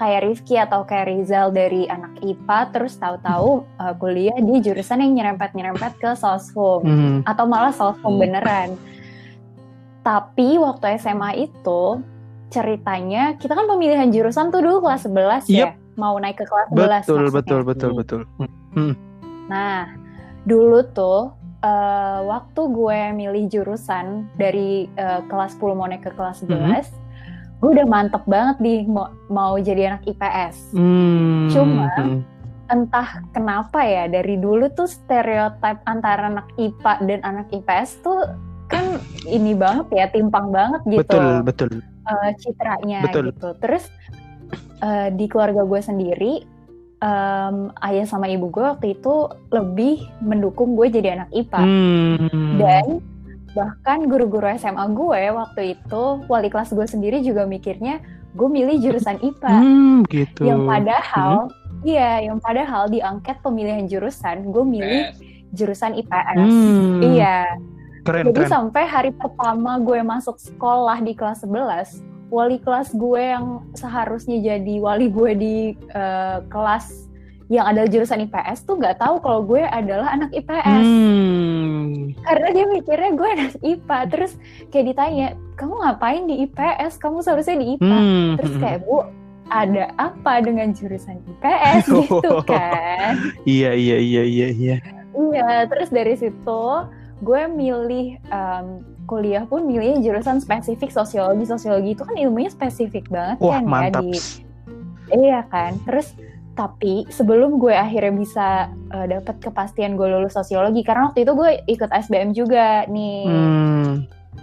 kayak 0.04 0.20
Rifki 0.22 0.60
atau 0.60 0.84
kayak 0.84 1.08
Rizal 1.08 1.48
dari 1.48 1.88
anak 1.88 2.20
IPA 2.20 2.58
terus 2.70 2.92
tahu-tahu 2.94 3.64
eh, 3.80 3.94
kuliah 3.96 4.36
di 4.36 4.60
jurusan 4.60 5.00
yang 5.00 5.16
nyerempet-nyerempet 5.16 5.96
ke 5.96 6.12
soshum 6.12 6.84
Hmm. 6.84 7.18
atau 7.24 7.48
malah 7.48 7.72
soshum 7.72 8.12
Hmm. 8.12 8.20
beneran. 8.20 8.70
Tapi 10.04 10.60
waktu 10.60 11.00
SMA 11.00 11.48
itu 11.48 12.04
ceritanya 12.52 13.34
kita 13.34 13.56
kan 13.56 13.64
pemilihan 13.64 14.12
jurusan 14.12 14.52
tuh 14.52 14.60
dulu 14.60 14.84
kelas 14.84 15.08
11 15.08 15.48
ya. 15.48 15.72
Mau 15.96 16.20
naik 16.20 16.36
ke 16.36 16.44
kelas 16.44 16.68
11 16.68 16.76
Betul, 16.76 17.16
maksudnya. 17.16 17.32
betul, 17.32 17.60
betul, 17.62 17.90
Hmm. 17.90 17.96
betul. 17.96 18.20
Nah, 19.46 19.80
dulu 20.44 20.84
tuh 20.86 21.20
eh, 21.60 22.18
waktu 22.22 22.60
gue 22.68 22.98
milih 23.16 23.44
jurusan 23.48 24.28
dari 24.36 24.84
eh, 24.92 25.20
kelas 25.24 25.56
10 25.56 25.72
mau 25.72 25.88
naik 25.88 26.04
ke 26.04 26.12
kelas 26.12 26.44
11, 26.44 26.92
gue 27.64 27.80
udah 27.80 27.88
mantep 27.88 28.20
banget 28.28 28.56
di 28.60 28.74
mau, 28.84 29.08
mau 29.32 29.56
jadi 29.56 29.96
anak 29.96 30.04
IPS. 30.04 30.76
Hmm. 30.76 31.48
Cuma. 31.48 31.88
Entah 32.68 33.24
kenapa 33.32 33.80
ya 33.88 34.04
dari 34.04 34.36
dulu 34.36 34.68
tuh 34.76 34.84
stereotip 34.84 35.80
antara 35.88 36.28
anak 36.28 36.52
IPA 36.60 36.92
dan 37.08 37.20
anak 37.24 37.48
IPS 37.48 38.04
tuh 38.04 38.20
kan 38.68 39.00
ini 39.24 39.56
banget 39.56 39.88
ya 39.96 40.12
timpang 40.12 40.52
banget 40.52 40.80
gitu 40.88 41.04
betul, 41.04 41.28
betul. 41.44 41.70
eh, 41.80 42.30
citranya 42.36 43.00
Betul. 43.08 43.32
gitu. 43.32 43.48
Terus 43.64 43.84
eh, 44.84 45.08
di 45.16 45.24
keluarga 45.24 45.64
gue 45.64 45.80
sendiri, 45.80 46.44
em, 47.00 47.56
ayah 47.80 48.04
sama 48.04 48.28
ibu 48.28 48.52
gue 48.52 48.64
waktu 48.64 48.92
itu 48.92 49.32
lebih 49.48 50.04
mendukung 50.20 50.76
gue 50.76 50.92
jadi 50.92 51.16
anak 51.16 51.32
IPA. 51.32 51.60
Hmm. 51.64 52.60
Dan 52.60 53.00
bahkan 53.54 54.10
guru-guru 54.10 54.50
SMA 54.58 54.84
gue 54.92 55.22
waktu 55.30 55.78
itu, 55.78 56.04
wali 56.26 56.50
kelas 56.50 56.74
gue 56.74 56.84
sendiri 56.84 57.22
juga 57.22 57.46
mikirnya 57.46 58.02
gue 58.34 58.48
milih 58.50 58.76
jurusan 58.82 59.22
IPA. 59.22 59.54
Hmm, 59.54 59.96
gitu. 60.10 60.42
Yang 60.42 60.60
padahal, 60.66 61.34
iya, 61.86 62.26
yang 62.26 62.42
padahal 62.42 62.90
di 62.90 62.98
angket 62.98 63.38
pemilihan 63.40 63.86
jurusan 63.86 64.50
gue 64.50 64.64
milih 64.66 65.14
jurusan 65.54 65.94
IPS. 65.94 66.50
Hmm. 66.50 67.00
Iya. 67.00 67.46
Keren, 68.04 68.28
Jadi 68.28 68.42
keren. 68.44 68.52
sampai 68.52 68.84
hari 68.84 69.10
pertama 69.16 69.80
gue 69.80 70.02
masuk 70.04 70.36
sekolah 70.36 71.00
di 71.00 71.16
kelas 71.16 71.40
11, 71.46 72.04
wali 72.28 72.60
kelas 72.60 72.92
gue 72.92 73.22
yang 73.22 73.64
seharusnya 73.72 74.36
jadi 74.44 74.74
wali 74.82 75.08
gue 75.08 75.30
di 75.32 75.56
eh, 75.72 76.38
kelas 76.52 77.08
yang 77.54 77.70
ada 77.70 77.86
jurusan 77.86 78.26
IPS 78.26 78.66
tuh 78.66 78.74
nggak 78.82 78.98
tahu 78.98 79.22
kalau 79.22 79.46
gue 79.46 79.62
adalah 79.62 80.10
anak 80.10 80.34
IPS. 80.34 80.82
Hmm. 80.82 82.10
Karena 82.26 82.48
dia 82.50 82.64
mikirnya 82.66 83.10
gue 83.14 83.28
anak 83.30 83.52
IPA. 83.62 83.98
Terus 84.10 84.32
kayak 84.74 84.86
ditanya, 84.90 85.26
kamu 85.54 85.74
ngapain 85.78 86.22
di 86.26 86.34
IPS? 86.50 86.98
Kamu 86.98 87.22
seharusnya 87.22 87.62
di 87.62 87.78
IPA. 87.78 87.98
Hmm. 87.98 88.30
Terus 88.42 88.54
kayak, 88.58 88.78
Bu, 88.82 89.06
ada 89.54 89.84
apa 90.02 90.42
dengan 90.42 90.74
jurusan 90.74 91.22
IPS 91.22 91.84
gitu 92.10 92.42
kan? 92.42 93.22
Iya, 93.46 93.70
iya, 93.78 93.96
iya, 94.02 94.22
iya, 94.26 94.48
iya. 94.50 94.76
Iya, 95.14 95.70
terus 95.70 95.94
dari 95.94 96.18
situ 96.18 96.64
gue 97.22 97.42
milih 97.46 98.18
em, 98.34 98.66
kuliah 99.06 99.46
pun 99.46 99.62
milihnya 99.62 100.02
jurusan 100.02 100.42
spesifik 100.42 100.90
sosiologi. 100.90 101.46
Sosiologi 101.46 101.94
itu 101.94 102.02
kan 102.02 102.18
ilmunya 102.18 102.50
spesifik 102.50 103.06
banget 103.12 103.38
Wah, 103.38 103.62
kan 103.62 103.64
mantap. 103.64 104.02
ya 104.02 104.10
di 104.10 104.18
Iya 105.12 105.40
kan. 105.52 105.78
Terus 105.84 106.16
tapi 106.54 107.02
sebelum 107.10 107.58
gue 107.58 107.74
akhirnya 107.74 108.14
bisa 108.14 108.48
eh, 108.94 109.06
dapat 109.10 109.42
kepastian 109.42 109.98
gue 109.98 110.06
lulus 110.06 110.34
sosiologi 110.34 110.86
karena 110.86 111.10
waktu 111.10 111.26
itu 111.26 111.32
gue 111.34 111.50
ikut 111.66 111.90
SBM 111.90 112.30
juga 112.32 112.86
nih. 112.86 113.26
Hmm. 113.26 113.92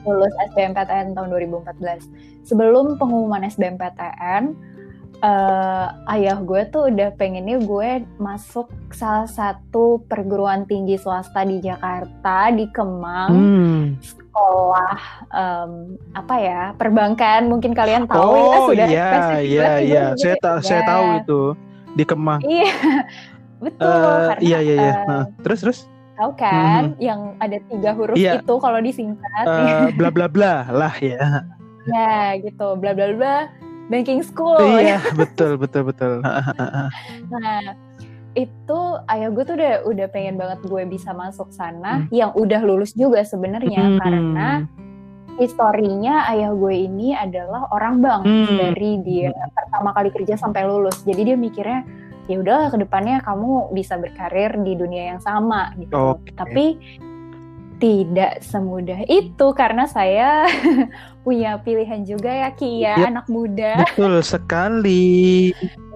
Lulus 0.02 0.34
SBMPTN 0.52 1.14
tahun 1.14 1.30
2014. 1.30 2.10
Sebelum 2.44 2.98
pengumuman 2.98 3.46
SBMPTN 3.46 4.44
eh, 5.22 5.88
ayah 6.12 6.38
gue 6.42 6.62
tuh 6.68 6.90
udah 6.90 7.14
pengennya 7.16 7.62
gue 7.62 7.90
masuk 8.18 8.68
salah 8.90 9.30
satu 9.30 10.02
perguruan 10.10 10.66
tinggi 10.66 10.98
swasta 10.98 11.46
di 11.46 11.62
Jakarta 11.62 12.50
di 12.50 12.66
Kemang 12.74 13.30
Hmm. 13.32 13.84
sekolah 14.02 14.98
em, 15.30 15.72
apa 16.16 16.36
ya 16.40 16.62
perbankan 16.74 17.46
mungkin 17.46 17.76
kalian 17.76 18.08
tahu 18.10 18.32
ya 18.34 18.58
Oh 18.58 18.66
sudah 18.66 18.88
iya, 18.88 19.12
iya, 19.44 19.70
iya. 19.78 20.04
gitu 20.16 20.26
Saya 20.26 20.36
tahu, 20.42 20.58
saya 20.66 20.82
ya. 20.82 20.88
tahu 20.88 21.06
itu 21.22 21.44
di 21.94 22.04
Kemang. 22.04 22.42
Iya, 22.42 22.72
betul. 23.66 23.88
Karena 24.32 24.42
iya, 24.42 24.60
iya, 24.60 24.76
iya. 24.76 24.94
Hah. 25.06 25.26
Terus, 25.42 25.60
terus. 25.62 25.80
tahu 26.14 26.38
kan, 26.38 26.94
yang 27.02 27.34
ada 27.42 27.58
tiga 27.66 27.98
huruf 27.98 28.14
Iya. 28.14 28.38
itu 28.40 28.54
kalau 28.56 28.78
disingkat, 28.78 29.42
Eh, 29.42 29.90
bla 29.98 30.14
bla 30.14 30.30
bla 30.30 30.70
lah 30.70 30.94
ya. 31.02 31.50
ya 31.90 32.38
gitu, 32.38 32.78
bla 32.78 32.94
bla 32.94 33.10
bla, 33.12 33.50
banking 33.90 34.22
school. 34.22 34.62
Iya, 34.78 35.02
betul, 35.18 35.58
betul, 35.58 35.82
betul. 35.84 36.22
Nah, 37.34 37.74
itu 38.32 38.80
ayah 39.10 39.28
gue 39.28 39.44
tuh 39.44 39.56
udah 39.58 39.74
udah 39.84 40.08
pengen 40.08 40.38
banget 40.38 40.62
gue 40.62 40.84
bisa 40.86 41.10
masuk 41.12 41.50
sana, 41.50 42.06
Hmm. 42.06 42.14
yang 42.14 42.32
udah 42.32 42.62
lulus 42.62 42.94
juga 42.94 43.26
sebenarnya 43.26 43.82
Hmm. 43.82 43.98
karena 43.98 44.48
historinya 45.42 46.30
ayah 46.30 46.54
gue 46.54 46.86
ini 46.86 47.18
adalah 47.18 47.66
orang 47.74 47.98
bank 47.98 48.22
Hmm. 48.22 48.62
dari 48.62 49.02
dia 49.02 49.34
pertama 49.52 49.90
kali 49.92 50.14
kerja 50.14 50.38
sampai 50.38 50.62
lulus. 50.64 51.02
Jadi 51.02 51.34
dia 51.34 51.38
mikirnya 51.38 51.82
ya 52.30 52.38
udahlah 52.38 52.70
ke 52.70 52.78
depannya 52.78 53.18
kamu 53.20 53.74
bisa 53.74 53.98
berkarir 53.98 54.54
di 54.62 54.78
dunia 54.78 55.18
yang 55.18 55.22
sama 55.22 55.74
gitu. 55.76 55.98
Oke. 56.16 56.30
Tapi 56.32 56.66
tidak 57.82 58.46
semudah 58.46 59.02
itu 59.10 59.46
karena 59.58 59.90
saya 59.90 60.46
punya 61.26 61.58
pilihan 61.58 62.06
juga 62.06 62.30
ya 62.30 62.50
Ki 62.54 62.86
ya 62.86 62.94
Yep. 63.02 63.10
anak 63.10 63.26
muda. 63.26 63.74
Betul 63.90 64.22
sekali. 64.22 65.50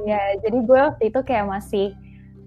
Ya 0.03 0.21
jadi 0.41 0.57
gue 0.59 0.79
waktu 0.81 1.13
itu 1.13 1.19
kayak 1.21 1.45
masih 1.45 1.93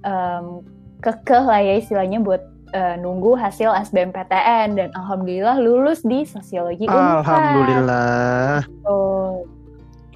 em, 0.03 0.67
kekeh 0.99 1.43
lah 1.43 1.63
ya 1.63 1.79
istilahnya 1.79 2.19
buat 2.19 2.43
eh, 2.71 2.97
nunggu 2.97 3.35
hasil 3.35 3.71
SBMPTN 3.85 4.75
dan 4.75 4.89
alhamdulillah 4.93 5.57
lulus 5.57 6.01
di 6.03 6.23
sosiologi 6.23 6.85
Unpad. 6.85 7.25
Alhamdulillah. 7.25 8.65
Oh. 8.85 9.45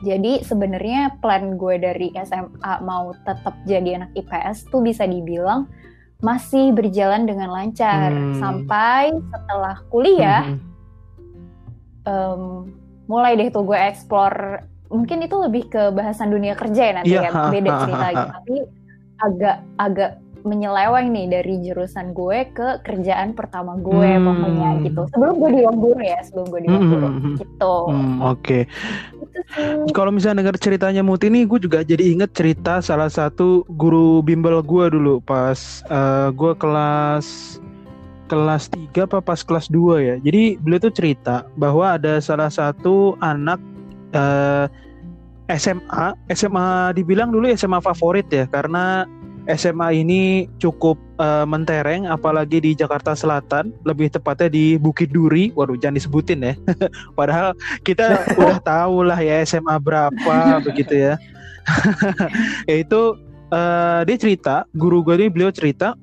Jadi 0.02 0.42
sebenarnya 0.42 1.14
plan 1.22 1.54
gue 1.54 1.78
dari 1.78 2.10
SMA 2.18 2.74
mau 2.82 3.14
tetap 3.22 3.54
jadi 3.62 4.02
anak 4.02 4.10
IPS 4.14 4.66
tuh 4.66 4.82
bisa 4.82 5.06
dibilang 5.06 5.70
masih 6.18 6.70
berjalan 6.70 7.22
dengan 7.22 7.50
lancar 7.50 8.10
Hmm. 8.10 8.34
sampai 8.38 9.10
setelah 9.10 9.78
kuliah 9.90 10.42
Mhm. 10.46 10.58
em, 12.02 12.42
mulai 13.06 13.34
deh 13.34 13.50
tuh 13.50 13.62
gue 13.62 13.78
explore 13.78 14.62
mungkin 14.86 15.22
itu 15.22 15.34
lebih 15.38 15.66
ke 15.66 15.90
bahasan 15.90 16.30
dunia 16.30 16.54
kerja 16.54 16.82
ya 16.82 16.92
nanti 16.98 17.14
Iya, 17.14 17.20
kan 17.26 17.50
beda 17.50 17.70
cerita 17.82 18.06
lagi 18.06 18.24
tapi 18.30 18.56
agak 19.18 19.56
agak 19.78 20.10
menyeleweng 20.42 21.08
nih 21.08 21.26
dari 21.30 21.54
jurusan 21.60 22.12
gue 22.12 22.50
ke 22.50 22.82
kerjaan 22.82 23.32
pertama 23.32 23.74
gue 23.76 24.10
Hmm. 24.12 24.24
pokoknya 24.24 24.68
gitu 24.82 25.00
sebelum 25.10 25.34
gue 25.38 25.50
di 25.50 25.60
ruang 25.62 25.78
guru 25.78 26.00
ya 26.00 26.18
sebelum 26.22 26.46
gue 26.48 26.60
di 26.60 26.68
ruang 26.68 26.86
guru 26.86 27.06
Mhm. 27.08 27.34
gitu 27.38 27.74
Hmm, 27.88 28.18
Oke. 28.22 28.58
Itu 29.12 29.38
sih. 29.54 29.92
Kalau 29.92 30.10
misalnya 30.10 30.42
dengar 30.42 30.56
ceritanya 30.56 31.00
Muti 31.00 31.26
nih, 31.26 31.44
gue 31.44 31.58
juga 31.58 31.78
jadi 31.80 32.04
inget 32.10 32.30
cerita 32.32 32.78
salah 32.78 33.08
satu 33.08 33.62
guru 33.68 34.20
bimbel 34.20 34.60
gue 34.60 34.84
dulu 34.90 35.18
pas 35.20 35.56
eh, 35.86 36.28
gue 36.30 36.52
kelas 36.54 37.58
kelas 38.26 38.64
3 38.68 39.04
apa 39.04 39.20
pas 39.20 39.40
kelas 39.40 39.68
2 39.68 40.00
ya. 40.00 40.16
Jadi 40.18 40.56
beliau 40.56 40.80
tuh 40.80 40.94
cerita 40.94 41.44
bahwa 41.54 41.96
ada 41.96 42.16
salah 42.18 42.48
satu 42.48 43.12
anak 43.20 43.60
eh, 44.10 44.66
SMA, 45.52 46.06
SMA 46.32 46.68
dibilang 46.92 47.28
dulu 47.28 47.44
SMA 47.52 47.76
favorit 47.78 48.24
ya 48.32 48.48
karena 48.48 49.04
SMA 49.50 50.06
ini 50.06 50.46
cukup 50.62 50.94
eh, 51.18 51.46
mentereng 51.46 52.06
apalagi 52.06 52.62
di 52.62 52.78
Jakarta 52.78 53.18
Selatan, 53.18 53.74
lebih 53.82 54.12
tepatnya 54.14 54.46
di 54.46 54.78
Bukit 54.78 55.10
Duri. 55.10 55.50
Waduh, 55.58 55.74
jangan 55.74 55.98
disebutin 55.98 56.46
ya. 56.46 56.54
Padahal 57.18 57.56
kita 57.82 58.22
udah 58.40 58.58
tahu 58.62 59.02
lah 59.02 59.18
ya 59.18 59.42
SMA 59.42 59.74
berapa 59.82 60.36
begitu 60.66 60.94
ya. 60.94 61.14
Yaitu 62.70 63.18
eh, 63.50 64.00
dia 64.06 64.16
cerita, 64.18 64.54
guru 64.78 65.02
gue 65.02 65.18
ini 65.18 65.26
beliau 65.26 65.50
cerita 65.50 65.98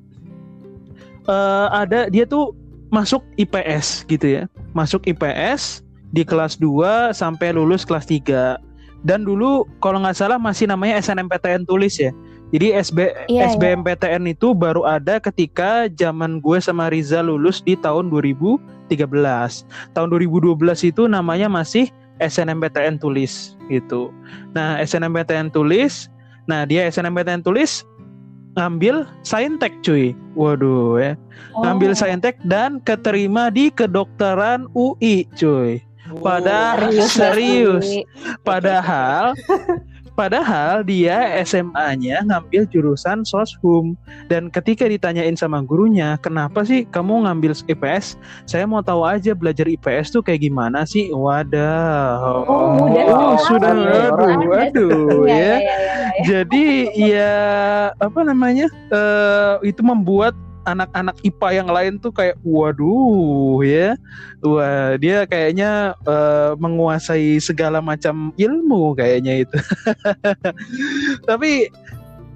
eh, 1.28 1.68
ada 1.72 2.12
dia 2.12 2.28
tuh 2.28 2.52
masuk 2.92 3.24
IPS 3.40 4.04
gitu 4.12 4.42
ya. 4.42 4.44
Masuk 4.76 5.08
IPS 5.08 5.86
di 6.12 6.26
kelas 6.26 6.58
2 6.58 7.14
sampai 7.16 7.56
lulus 7.56 7.86
kelas 7.88 8.04
3. 8.10 8.60
Dan 9.00 9.24
dulu 9.24 9.64
kalau 9.80 10.04
nggak 10.04 10.18
salah 10.18 10.36
masih 10.36 10.68
namanya 10.68 11.00
SNMPTN 11.00 11.64
tulis 11.64 11.96
ya. 11.96 12.12
Jadi 12.50 12.74
SB, 12.74 12.98
Iya, 13.00 13.14
iya. 13.30 13.44
SBMPTN 13.54 14.26
itu 14.26 14.58
baru 14.58 14.82
ada 14.86 15.22
ketika 15.22 15.86
zaman 15.94 16.42
gue 16.42 16.58
sama 16.58 16.90
Riza 16.90 17.22
lulus 17.22 17.62
di 17.62 17.78
tahun 17.78 18.10
2013. 18.10 18.58
Tahun 19.94 20.08
2012 20.10 20.58
itu 20.90 21.06
namanya 21.06 21.46
masih 21.46 21.94
SNMPTN 22.18 22.98
tulis 22.98 23.56
gitu. 23.70 24.10
Nah, 24.58 24.82
SNMPTN 24.82 25.54
tulis, 25.54 26.10
nah 26.50 26.66
dia 26.66 26.90
SNMPTN 26.90 27.46
tulis 27.46 27.86
ngambil 28.58 29.06
Saintek 29.22 29.72
cuy. 29.86 30.18
Waduh 30.34 30.98
ya. 31.00 31.14
Ngambil 31.64 31.94
Oh, 31.94 31.98
Saintek 31.98 32.36
dan 32.44 32.82
keterima 32.84 33.54
di 33.54 33.70
kedokteran 33.70 34.66
UI 34.74 35.30
cuy. 35.38 35.80
Pada 36.26 36.90
serius, 36.90 37.14
serius. 37.14 37.86
Padahal 38.42 39.38
Padahal 40.20 40.84
dia 40.84 41.32
SMA-nya 41.48 42.20
ngambil 42.28 42.68
jurusan 42.68 43.24
soshum 43.24 43.96
dan 44.28 44.52
ketika 44.52 44.84
ditanyain 44.84 45.40
sama 45.40 45.64
gurunya, 45.64 46.20
"Kenapa 46.20 46.68
sih 46.68 46.84
kamu 46.92 47.24
ngambil 47.24 47.56
IPS?" 47.72 48.20
Saya 48.44 48.68
mau 48.68 48.84
tahu 48.84 49.08
aja 49.08 49.32
belajar 49.32 49.64
IPS 49.72 50.12
tuh 50.12 50.20
kayak 50.20 50.44
gimana 50.44 50.84
sih? 50.84 51.08
Wadah. 51.16 52.20
Oh, 52.20 52.92
Oh, 52.92 53.40
sekali. 53.40 53.48
sudah 53.48 53.72
aduh, 53.72 54.52
Ada 54.52 54.60
aduh 54.68 55.24
Iya, 55.24 55.40
ya. 55.40 55.56
iya, 55.56 55.76
iya. 55.80 56.08
Jadi 56.28 56.66
ya 57.00 57.36
apa 57.96 58.20
namanya? 58.28 58.68
eh 58.92 59.72
itu 59.72 59.80
membuat 59.80 60.36
anak-anak 60.76 61.16
IPA 61.26 61.50
yang 61.64 61.70
lain 61.70 61.94
tuh 61.98 62.12
kayak 62.14 62.38
waduh 62.46 63.62
ya. 63.66 63.98
Wah, 64.40 64.96
dia 64.96 65.28
kayaknya 65.28 65.94
eh, 66.08 66.52
menguasai 66.56 67.42
segala 67.44 67.84
macam 67.84 68.32
ilmu 68.40 68.96
kayaknya 68.96 69.44
itu. 69.44 69.58
Tapi 71.30 71.68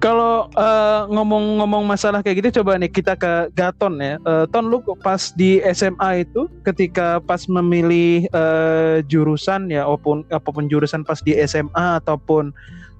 kalau 0.03 0.51
eh, 0.51 1.01
ngomong-ngomong 1.15 1.87
masalah 1.87 2.19
kayak 2.19 2.43
gitu 2.43 2.59
coba 2.59 2.75
nih 2.75 2.91
kita 2.91 3.15
ke 3.15 3.47
Gaton 3.55 4.03
ya. 4.03 4.19
Eh, 4.19 4.45
Ton 4.51 4.67
lu 4.67 4.83
pas 4.99 5.31
di 5.31 5.63
SMA 5.71 6.27
itu 6.27 6.51
ketika 6.67 7.23
pas 7.23 7.47
memilih 7.47 8.27
eh, 8.27 8.99
jurusan 9.07 9.71
ya 9.71 9.87
apa 9.87 9.95
pun 9.95 10.27
apa 10.27 10.49
pun 10.51 10.67
jurusan 10.67 11.07
pas 11.07 11.23
di 11.23 11.31
SMA 11.47 12.03
ataupun 12.03 12.51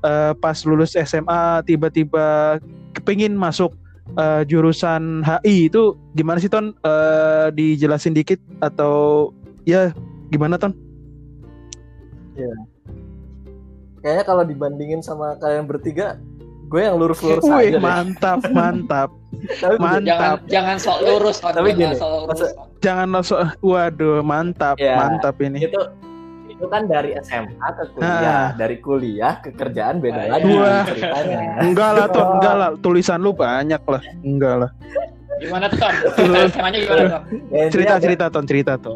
eh, 0.08 0.32
pas 0.40 0.58
lulus 0.63 0.96
SMA 0.96 1.68
tiba-tiba 1.68 2.56
kepingin 2.96 3.36
masuk 3.36 3.75
eh, 4.13 4.41
jurusan 4.43 5.22
HI 5.22 5.67
itu 5.67 5.83
gimana 6.13 6.38
sih 6.38 6.48
Ton? 6.48 6.75
Eh, 6.77 7.48
dijelasin 7.51 8.12
dikit 8.12 8.38
atau 8.60 9.29
ya 9.63 9.91
gimana 10.29 10.55
Ton? 10.55 10.74
Kayaknya 14.00 14.24
kalau 14.24 14.43
dibandingin 14.43 15.00
sama 15.00 15.38
kalian 15.38 15.63
bertiga, 15.63 16.19
gue 16.67 16.81
yang 16.81 16.98
lurus-lurus 16.98 17.45
Wih 17.45 17.72
aja 17.72 17.72
deh. 17.72 17.79
mantap 17.79 18.39
mantap 18.50 19.10
Tapi 19.62 19.75
mantap. 19.77 20.43
Jangan 20.43 20.50
jangan 20.50 20.77
sok 20.77 20.98
lurus. 21.03 21.38
Tapi 21.39 21.53
Jangan 21.72 21.79
gini, 21.79 21.95
sok 21.95 22.10
lurus. 22.12 22.39
jangan 22.79 23.07
langsung 23.10 23.38
waduh 23.62 24.19
mantap 24.22 24.75
Ya. 24.75 25.00
mantap 25.00 25.36
ini. 25.39 25.63
itu 25.63 25.79
itu 26.63 26.72
kan 26.72 26.88
dari 26.88 27.12
SMA 27.20 27.67
ke 27.75 27.84
kuliah, 27.91 28.15
Ah. 28.24 28.48
dari 28.55 28.79
kuliah 28.79 29.34
ke 29.43 29.51
kerjaan 29.51 30.00
beda 30.00 30.15
Ah, 30.15 30.27
lagi 30.39 30.48
Wah. 30.48 30.88
ceritanya. 30.88 31.38
Enggak 31.60 31.91
lah 31.91 32.08
Ton, 32.08 32.27
enggak 32.39 32.55
lah 32.55 32.70
tulisan 32.79 33.20
lu 33.20 33.36
banyak 33.36 33.84
lah. 33.84 34.00
Enggak 34.24 34.55
lah. 34.63 34.70
Gimana 35.43 35.67
tuh, 35.67 35.75
Ton? 35.75 35.96
Gimana, 36.15 36.48
Ton? 36.48 37.05
Cerita 37.67 38.00
cerita 38.00 38.25
Ton, 38.32 38.46
cerita 38.48 38.74
Ton. 38.79 38.96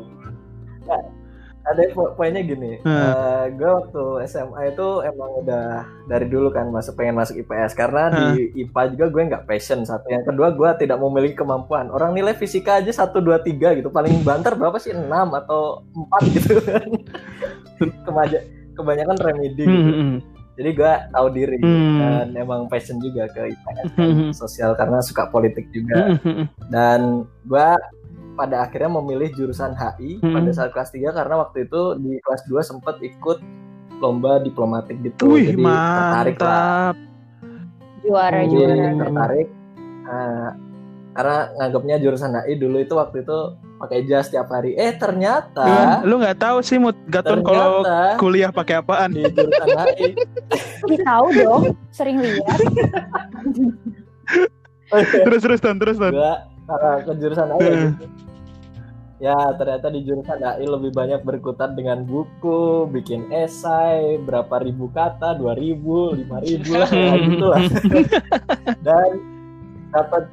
Ada 1.67 1.81
po- 1.91 2.13
poinnya 2.13 2.41
gini 2.41 2.79
Hmm. 2.79 2.95
eh, 2.95 3.45
gue 3.51 3.67
waktu 3.67 4.03
SMA 4.25 4.71
itu 4.71 4.87
emang 5.01 5.31
udah 5.37 5.67
dari 6.05 6.25
dulu 6.25 6.47
kan 6.49 6.67
masuk 6.67 6.95
pengen 6.95 7.15
masuk 7.15 7.35
IPS 7.37 7.73
karena 7.73 8.07
di 8.09 8.25
IPA 8.57 8.81
juga 8.91 9.05
gue 9.07 9.21
nggak 9.25 9.45
passion 9.45 9.81
satu. 9.81 10.07
Yang 10.07 10.25
kedua 10.27 10.47
gue 10.49 10.69
tidak 10.79 10.97
memiliki 10.97 11.35
kemampuan. 11.35 11.87
Orang 11.87 12.11
nilai 12.11 12.33
fisika 12.33 12.77
aja 12.77 12.89
satu 12.89 13.19
dua 13.19 13.39
tiga 13.39 13.71
gitu. 13.73 13.89
Paling 13.89 14.21
banter 14.21 14.53
berapa 14.53 14.77
sih? 14.77 14.91
Enam 14.91 15.33
atau 15.33 15.83
empat 15.89 16.21
gitu 16.29 16.55
kan. 16.61 16.87
Kemaja- 18.07 18.45
kebanyakan 18.73 19.17
remedi 19.17 19.57
gitu. 19.59 19.69
Hmm, 19.69 19.93
hmm, 19.93 20.15
jadi 20.53 20.69
gue 20.71 20.93
tahu 21.11 21.27
diri 21.29 21.57
Hmm. 21.57 21.97
dan 21.99 22.27
emang 22.35 22.61
passion 22.65 22.97
juga 22.97 23.25
ke 23.27 23.49
IPS 23.49 23.87
Hmm. 23.93 24.29
sosial 24.31 24.71
karena 24.73 24.97
suka 24.99 25.27
politik 25.27 25.69
juga. 25.69 26.13
Hmm, 26.13 26.19
hmm, 26.19 26.45
dan 26.69 26.99
gue 27.43 27.67
pada 28.37 28.61
akhirnya 28.61 28.93
memilih 28.93 29.33
jurusan 29.33 29.73
HI 29.73 30.21
Hmm. 30.21 30.31
pada 30.31 30.49
saat 30.51 30.69
kelas 30.69 30.89
3 30.91 31.09
karena 31.09 31.35
waktu 31.39 31.65
itu 31.65 31.81
di 31.97 32.21
kelas 32.21 32.45
2 32.45 32.61
sempat 32.61 33.01
ikut 33.01 33.41
lomba 33.97 34.37
diplomatik 34.39 35.01
gitu 35.01 35.33
Wih 35.33 35.49
jadi 35.49 35.65
tertarik 35.89 36.37
lah 36.37 36.93
mantap. 36.93 36.95
Juara 37.99 38.39
jadi 38.39 38.53
juara. 38.53 38.93
tertarik 38.95 39.47
Nah, 39.99 40.49
karena 41.11 41.37
nganggapnya 41.51 41.95
jurusan 41.97 42.31
HI 42.37 42.53
dulu 42.55 42.77
itu 42.77 42.93
waktu 42.93 43.17
itu 43.19 43.37
pakai 43.77 43.99
jas 44.03 44.27
tiap 44.27 44.47
hari 44.47 44.73
eh 44.73 44.93
ternyata 44.93 45.99
Lu 46.01 46.15
nggak 46.15 46.37
tahu 46.37 46.61
sih 46.61 46.77
Mut 46.77 46.95
Gaton 47.07 47.41
kalau 47.41 47.81
kuliah 48.15 48.47
pakai 48.49 48.79
apaan? 48.79 49.11
di 49.11 49.25
jurusan 49.27 49.67
HI 49.67 50.09
tahu 51.03 51.27
dong, 51.33 51.63
sering 51.91 52.17
lihat. 52.17 52.59
terus 55.19 55.41
terus 55.41 55.59
Ton, 55.59 55.75
terus 55.75 55.97
gue 55.99 56.13
karena 56.63 56.91
ke 57.01 57.11
jurusan 57.17 57.47
HI 57.49 57.59
Hmm. 57.59 57.91
gitu. 57.91 58.05
Ya 59.17 59.33
ternyata 59.57 59.89
di 59.89 60.05
jurusan 60.05 60.37
HI 60.37 60.69
lebih 60.69 60.93
banyak 60.93 61.25
berkutat 61.25 61.73
dengan 61.73 62.05
buku, 62.05 62.85
bikin 62.87 63.33
esai, 63.33 64.21
berapa 64.21 64.61
ribu 64.61 64.93
kata, 64.93 65.33
dua 65.33 65.57
ribu, 65.57 66.13
lima 66.13 66.37
ribu 66.37 66.77
lah, 66.77 66.85
kayak 66.85 67.17
gitu 67.33 67.45
lah. 67.49 67.61
Dan 68.85 69.09
dapat 69.89 70.23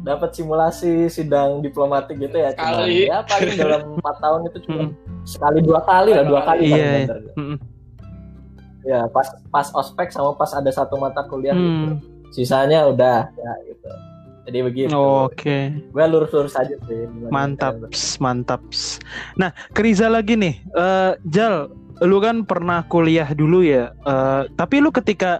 dapat 0.00 0.30
simulasi 0.32 1.10
sidang 1.10 1.58
diplomatik 1.60 2.14
gitu 2.16 2.32
ya, 2.32 2.54
cuma 2.54 2.86
Sekali. 2.86 3.10
ya 3.10 3.18
paling 3.20 3.52
dalam 3.58 3.80
empat 3.98 4.16
tahun 4.16 4.40
itu 4.48 4.58
cuma 4.64 4.82
sekali 5.26 5.58
dua 5.60 5.80
kali 5.82 6.10
lah, 6.14 6.24
dua 6.24 6.40
kali 6.40 6.60
Iya, 6.64 6.70
paling 6.70 6.86
iya. 6.86 7.04
bener. 7.04 7.18
Hmm, 7.36 7.56
Ya 8.80 9.00
pas 9.12 9.28
pas 9.52 9.68
ospek 9.76 10.08
sama 10.08 10.32
pas 10.32 10.48
ada 10.56 10.70
satu 10.70 10.96
mata 10.96 11.20
kuliah 11.26 11.52
gitu. 11.52 11.68
hmm. 11.90 12.32
Sisanya 12.32 12.86
udah 12.86 13.28
ya 13.28 13.52
gitu. 13.66 13.90
Jadi 14.48 14.58
begitu. 14.64 14.96
Oke. 14.96 15.72
Gue 15.92 16.04
lurus-lurus 16.08 16.56
aja 16.56 16.74
sih. 16.88 17.00
Mantap, 17.28 17.76
mantap. 18.18 18.60
Nah, 19.36 19.52
ke 19.72 19.80
Riza 19.84 20.08
lagi 20.08 20.34
nih. 20.34 20.56
Eh, 20.74 21.12
Jal, 21.28 21.68
lu 22.00 22.18
kan 22.18 22.42
pernah 22.48 22.82
kuliah 22.88 23.28
dulu 23.30 23.60
ya. 23.60 23.92
Eh, 23.92 24.42
tapi 24.56 24.80
lu 24.80 24.88
ketika 24.90 25.38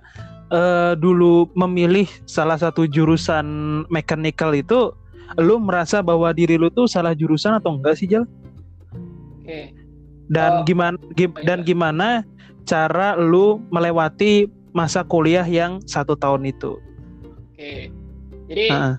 eh, 0.50 0.92
dulu 0.98 1.48
memilih 1.54 2.06
salah 2.26 2.58
satu 2.58 2.84
jurusan 2.84 3.46
mechanical 3.88 4.52
itu, 4.52 4.90
lu 5.38 5.62
merasa 5.62 6.02
bahwa 6.02 6.34
diri 6.34 6.58
lu 6.58 6.68
tuh 6.68 6.90
salah 6.90 7.14
jurusan 7.14 7.54
atau 7.56 7.78
enggak 7.78 7.94
sih, 7.96 8.10
Jal? 8.10 8.26
Oke. 9.40 9.74
Dan 10.30 10.62
Oh, 10.62 10.64
gimana 10.66 10.94
gim- 11.14 11.34
iya. 11.38 11.46
dan 11.46 11.58
gimana 11.62 12.08
cara 12.62 13.18
lu 13.18 13.58
melewati 13.70 14.46
masa 14.70 15.02
kuliah 15.02 15.42
yang 15.42 15.82
satu 15.86 16.14
tahun 16.14 16.46
itu? 16.46 16.78
Oke. 17.50 17.90
Jadi 18.50 18.66
Heeh. 18.66 18.94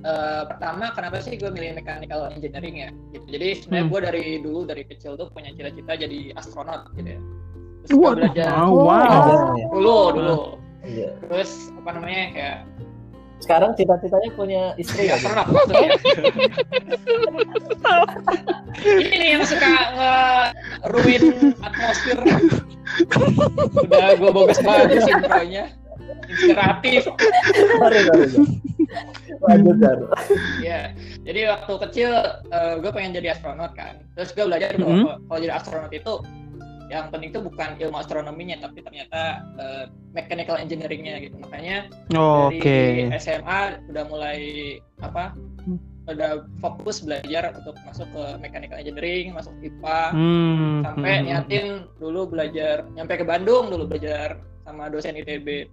eh, 0.00 0.42
pertama 0.46 0.84
kenapa 0.90 1.18
sih 1.18 1.34
gue 1.34 1.50
milih 1.50 1.74
mechanical 1.74 2.30
engineering 2.30 2.76
ya? 2.78 2.88
Gitu. 3.10 3.26
Jadi 3.28 3.46
sebenarnya 3.58 3.82
Hmm. 3.82 3.90
gue 3.90 4.00
dari 4.00 4.24
dulu 4.38 4.60
dari 4.64 4.82
kecil 4.84 5.12
tuh 5.14 5.26
punya 5.28 5.50
cita-cita 5.50 5.92
jadi 5.96 6.18
astronot 6.34 6.94
gitu 6.94 7.08
ya. 7.10 7.20
Terus 7.82 7.92
gue 7.92 8.10
belajar 8.16 8.48
wow, 8.54 8.64
Oh. 8.64 8.86
wow. 8.86 9.26
dulu 9.68 9.98
dulu. 10.14 10.38
Iya. 10.84 11.10
Terus 11.20 11.50
apa 11.74 11.90
namanya 11.92 12.24
kayak 12.30 12.58
Sekarang 13.34 13.74
cita-citanya 13.74 14.30
punya 14.32 14.62
istri 14.78 15.10
ya? 15.10 15.18
astronot 15.18 15.44
maksudnya. 15.50 15.90
Ini 18.84 19.14
nih 19.14 19.28
yang 19.36 19.44
suka 19.44 19.68
nge-ruin 19.92 21.22
atmosfer. 21.60 22.18
Udah 23.84 24.08
gue 24.14 24.30
bagus-bagus 24.32 25.04
intronya. 25.04 25.64
Inspiratif. 26.28 27.02
Iya, 30.62 30.94
jadi 31.26 31.40
waktu 31.52 31.72
kecil 31.88 32.10
gue 32.80 32.90
pengen 32.94 33.12
jadi 33.16 33.36
astronot 33.36 33.72
kan. 33.76 34.00
Terus 34.16 34.30
gue 34.32 34.44
belajar 34.46 34.72
Mhm. 34.76 34.80
bahwa 34.80 35.12
kalau 35.28 35.38
jadi 35.42 35.54
astronot 35.56 35.92
itu 35.92 36.14
yang 36.92 37.08
penting 37.08 37.32
itu 37.32 37.40
bukan 37.40 37.80
ilmu 37.80 37.96
astronominya, 37.96 38.60
tapi 38.60 38.84
ternyata 38.84 39.40
eh, 39.56 39.84
mechanical 40.12 40.60
engineeringnya 40.60 41.16
gitu. 41.24 41.36
Makanya 41.40 41.88
Oke. 42.12 42.60
dari 42.60 43.08
SMA 43.16 43.60
udah 43.88 44.04
mulai 44.08 44.38
apa? 45.00 45.32
Hmm. 45.64 45.80
Udah 46.04 46.44
fokus 46.60 47.00
belajar 47.00 47.56
untuk 47.56 47.72
masuk 47.88 48.04
ke 48.12 48.24
mechanical 48.36 48.76
engineering, 48.76 49.32
masuk 49.32 49.56
IPA, 49.64 50.12
Hmm, 50.12 50.84
sampai 50.84 51.12
hmm, 51.16 51.24
niatin 51.24 51.66
dulu 51.96 52.28
belajar, 52.28 52.84
nyampe 52.92 53.16
ke 53.16 53.24
Bandung 53.24 53.72
dulu 53.72 53.88
belajar 53.88 54.36
sama 54.68 54.92
dosen 54.92 55.16
ITB. 55.16 55.64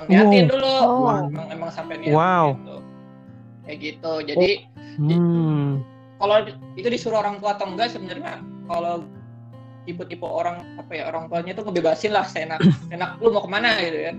Emang 0.00 0.32
niatin 0.32 0.46
dulu, 0.48 0.74
Oh. 0.80 1.12
emang, 1.28 1.46
emang 1.52 1.70
sampai 1.70 2.00
niatin 2.00 2.16
Wow. 2.16 2.46
gitu. 2.56 2.76
Kayak 3.64 3.78
gitu. 3.78 4.12
Jadi 4.24 4.50
Hmm. 4.96 5.84
kalau 6.16 6.44
itu 6.74 6.88
disuruh 6.88 7.20
orang 7.20 7.38
tua 7.38 7.54
atau 7.54 7.68
enggak 7.68 7.92
sebenarnya 7.92 8.40
kalau 8.66 9.04
tipe-tipe 9.84 10.22
orang 10.22 10.60
apa 10.76 10.92
ya 10.92 11.08
orang 11.08 11.24
tuanya 11.26 11.56
tuh 11.56 11.64
ngebebasin 11.64 12.12
lah 12.12 12.24
seenak 12.24 12.60
enak 12.94 13.16
lu 13.18 13.32
mau 13.32 13.40
ke 13.40 13.48
mana 13.48 13.80
gitu 13.80 13.98
kan 14.04 14.16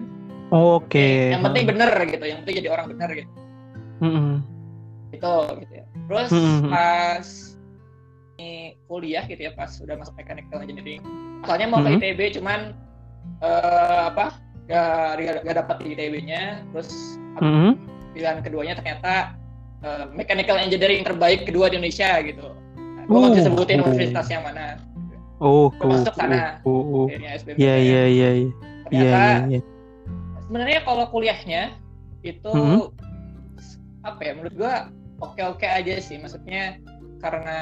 Oke. 0.50 1.30
yang 1.32 1.46
penting 1.46 1.70
bener 1.70 1.92
gitu 2.10 2.26
yang 2.26 2.42
penting 2.42 2.56
jadi 2.66 2.70
orang 2.74 2.88
bener 2.90 3.10
gitu 3.14 3.32
Mm-mm. 4.02 4.42
gitu 5.14 5.36
gitu 5.62 5.74
ya 5.76 5.86
terus 6.10 6.30
Hmm. 6.34 6.66
pas 6.74 7.28
ini 8.36 8.52
kuliah 8.90 9.24
gitu 9.30 9.42
ya 9.46 9.54
pas 9.54 9.70
udah 9.78 9.96
masuk 10.02 10.18
mechanical 10.18 10.60
engineering 10.60 11.04
soalnya 11.46 11.68
mau 11.70 11.80
Hmm. 11.80 11.94
ke 11.94 12.10
ITB 12.10 12.42
cuman 12.42 12.74
eh, 13.38 14.02
apa 14.10 14.34
gak, 14.66 15.18
gak, 15.18 15.38
gak 15.44 15.56
dapet 15.58 15.78
di 15.82 15.88
ITB-nya 15.94 16.44
terus 16.72 17.18
Mm-mm. 17.40 17.78
pilihan 18.14 18.40
keduanya 18.42 18.74
ternyata 18.76 19.34
eh, 19.82 20.06
mechanical 20.12 20.58
engineering 20.58 21.02
terbaik 21.02 21.46
kedua 21.46 21.68
di 21.68 21.80
Indonesia 21.80 22.22
gitu 22.22 22.54
nah, 22.78 23.04
gue 23.06 23.18
nggak 23.18 23.32
bisa 23.32 23.42
Oh. 23.42 23.48
sebutin 23.50 23.78
Oh. 23.80 23.88
universitas 23.88 24.28
yang 24.30 24.44
mana 24.44 24.78
Oh, 25.42 25.74
Gua 25.74 25.98
masuk 25.98 26.14
sana. 26.14 26.62
oh, 26.62 26.70
oh, 26.70 26.84
oh. 27.02 27.06
Iya, 27.10 27.34
iya, 27.58 27.74
iya. 27.74 28.06
iya. 28.06 28.30
Iya, 28.30 28.50
ternyata 28.86 29.18
iya, 29.18 29.38
iya. 29.50 29.62
sebenarnya 30.46 30.80
kalau 30.86 31.06
kuliahnya 31.10 31.62
itu 32.22 32.52
Mhm. 32.54 32.94
apa 34.04 34.20
ya 34.22 34.32
menurut 34.38 34.54
gua 34.54 34.76
oke-oke 35.18 35.66
aja 35.66 35.98
sih 35.98 36.22
maksudnya 36.22 36.78
karena 37.18 37.58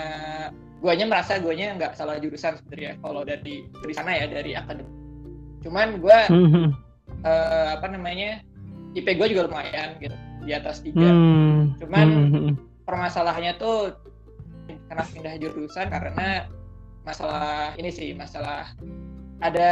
guanya 0.79 1.05
merasa 1.07 1.39
guanya 1.39 1.75
nggak 1.75 1.95
salah 1.95 2.19
jurusan 2.19 2.59
sebenarnya 2.59 2.99
kalau 2.99 3.23
dari 3.23 3.63
dari 3.79 3.93
sana 3.93 4.11
ya 4.11 4.27
dari 4.27 4.51
akademik 4.55 4.91
cuman 5.59 5.87
gua 5.99 6.19
Mhm. 6.27 6.75
Eh, 7.23 7.67
apa 7.75 7.87
namanya 7.87 8.39
IP 8.93 9.07
gua 9.15 9.27
juga 9.29 9.45
lumayan 9.47 9.95
gitu 9.99 10.15
di 10.43 10.51
atas 10.55 10.81
tiga 10.81 11.09
Hmm. 11.09 11.75
Cuman 11.77 12.07
Mhm. 12.31 12.53
permasalahannya 12.87 13.53
tuh 13.59 13.93
karena 14.89 15.03
pindah 15.13 15.35
jurusan 15.37 15.87
karena 15.89 16.49
masalah 17.05 17.73
ini 17.77 17.89
sih 17.89 18.13
masalah 18.13 18.73
ada 19.39 19.69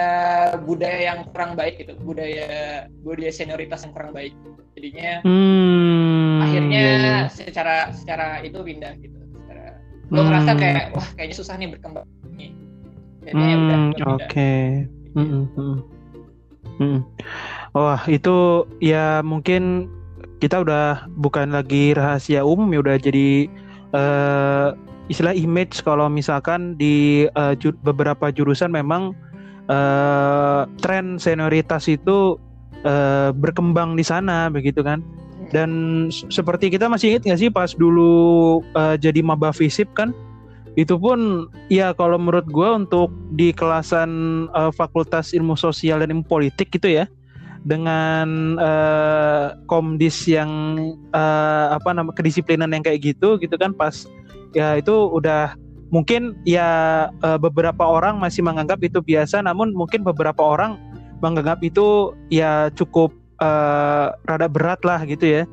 budaya 0.64 1.12
yang 1.12 1.20
kurang 1.34 1.58
baik 1.58 1.82
gitu 1.82 1.98
budaya 2.00 2.86
budaya 3.04 3.34
senioritas 3.34 3.84
yang 3.84 3.92
kurang 3.92 4.14
baik 4.16 4.32
jadinya 4.78 5.26
Hmm, 5.26 6.40
akhirnya 6.40 6.80
iya, 6.80 6.94
iya. 7.02 7.18
secara 7.28 7.90
secara 7.92 8.40
itu 8.46 8.62
pindah 8.62 8.96
gitu 9.02 9.18
secara 9.34 9.76
gue 10.08 10.16
Hmm. 10.16 10.28
ngerasa 10.30 10.52
kayak 10.56 10.84
wah 10.96 11.08
kayaknya 11.18 11.36
susah 11.36 11.56
nih 11.58 11.68
berkembang 11.74 12.08
nih 12.38 12.52
jadinya 13.26 13.44
ya 13.44 13.58
udah 13.58 13.78
Hmm, 13.78 13.92
pindah. 13.92 14.30
oke. 14.30 14.54
Mm, 15.18 15.28
mm, 15.58 15.78
mm. 16.78 16.84
Mm. 16.84 17.00
Wah, 17.74 18.02
itu 18.10 18.66
ya 18.82 19.22
mungkin 19.22 19.92
kita 20.38 20.62
udah 20.62 21.10
bukan 21.18 21.50
lagi 21.54 21.94
rahasia 21.98 22.46
umum 22.46 22.70
ya 22.74 22.80
udah 22.82 22.96
jadi 22.98 23.50
eh, 23.94 24.68
istilah 25.10 25.34
image 25.34 25.82
kalau 25.82 26.10
misalkan 26.10 26.78
di 26.78 27.26
eh, 27.30 27.54
ju- 27.58 27.78
beberapa 27.82 28.30
jurusan 28.30 28.70
memang 28.74 29.14
eh, 29.70 30.62
tren 30.82 31.18
senioritas 31.18 31.86
itu 31.90 32.38
eh, 32.86 33.30
berkembang 33.34 33.98
di 33.98 34.06
sana 34.06 34.50
begitu 34.50 34.82
kan. 34.82 35.02
Dan 35.48 35.72
s- 36.12 36.28
seperti 36.28 36.68
kita 36.68 36.92
masih 36.92 37.16
ingat 37.16 37.24
nggak 37.24 37.40
sih 37.40 37.50
pas 37.54 37.72
dulu 37.74 38.60
eh, 38.74 38.96
jadi 39.00 39.22
maba 39.22 39.54
visip 39.54 39.90
kan 39.94 40.12
itu 40.78 40.94
pun 40.94 41.50
ya 41.74 41.90
kalau 41.98 42.22
menurut 42.22 42.46
gue 42.46 42.70
untuk 42.70 43.10
di 43.34 43.50
kelasan 43.50 44.46
eh, 44.54 44.72
Fakultas 44.78 45.34
Ilmu 45.34 45.58
Sosial 45.58 46.06
dan 46.06 46.14
Ilmu 46.14 46.30
Politik 46.30 46.70
gitu 46.70 46.86
ya 47.02 47.10
dengan 47.66 48.56
eh, 48.62 49.58
komdis 49.66 50.30
yang 50.30 50.78
eh, 51.12 51.68
apa 51.74 51.90
nama 51.98 52.14
kedisiplinan 52.14 52.70
yang 52.70 52.86
kayak 52.86 53.02
gitu 53.02 53.42
gitu 53.42 53.58
kan 53.58 53.74
pas 53.74 54.06
ya 54.54 54.78
itu 54.78 54.94
udah 54.94 55.58
mungkin 55.90 56.38
ya 56.46 56.70
eh, 57.10 57.40
beberapa 57.42 57.82
orang 57.82 58.22
masih 58.22 58.46
menganggap 58.46 58.78
itu 58.86 59.02
biasa 59.02 59.42
namun 59.42 59.74
mungkin 59.74 60.06
beberapa 60.06 60.46
orang 60.46 60.78
menganggap 61.26 61.58
itu 61.66 62.14
ya 62.30 62.70
cukup 62.78 63.10
eh, 63.42 64.08
rada 64.14 64.48
berat 64.48 64.82
lah 64.86 65.02
gitu 65.10 65.42
ya. 65.42 65.44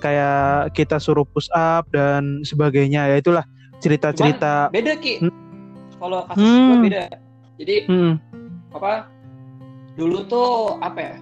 Kayak 0.00 0.72
kita 0.72 0.96
suruh 0.96 1.28
push 1.28 1.52
up 1.52 1.84
dan 1.92 2.40
sebagainya 2.40 3.04
ya 3.12 3.16
itulah 3.20 3.44
cerita-cerita 3.80 4.68
beda 4.68 4.94
ki 4.96 5.14
Hmm. 5.20 5.32
kalau 5.96 6.24
kasus 6.26 6.44
gue 6.46 6.60
Hmm. 6.70 6.84
beda 6.84 7.02
jadi 7.56 7.76
Hmm, 7.86 8.12
apa 8.70 9.08
dulu 9.94 10.24
tuh 10.24 10.48
apa 10.80 11.00
ya 11.00 11.14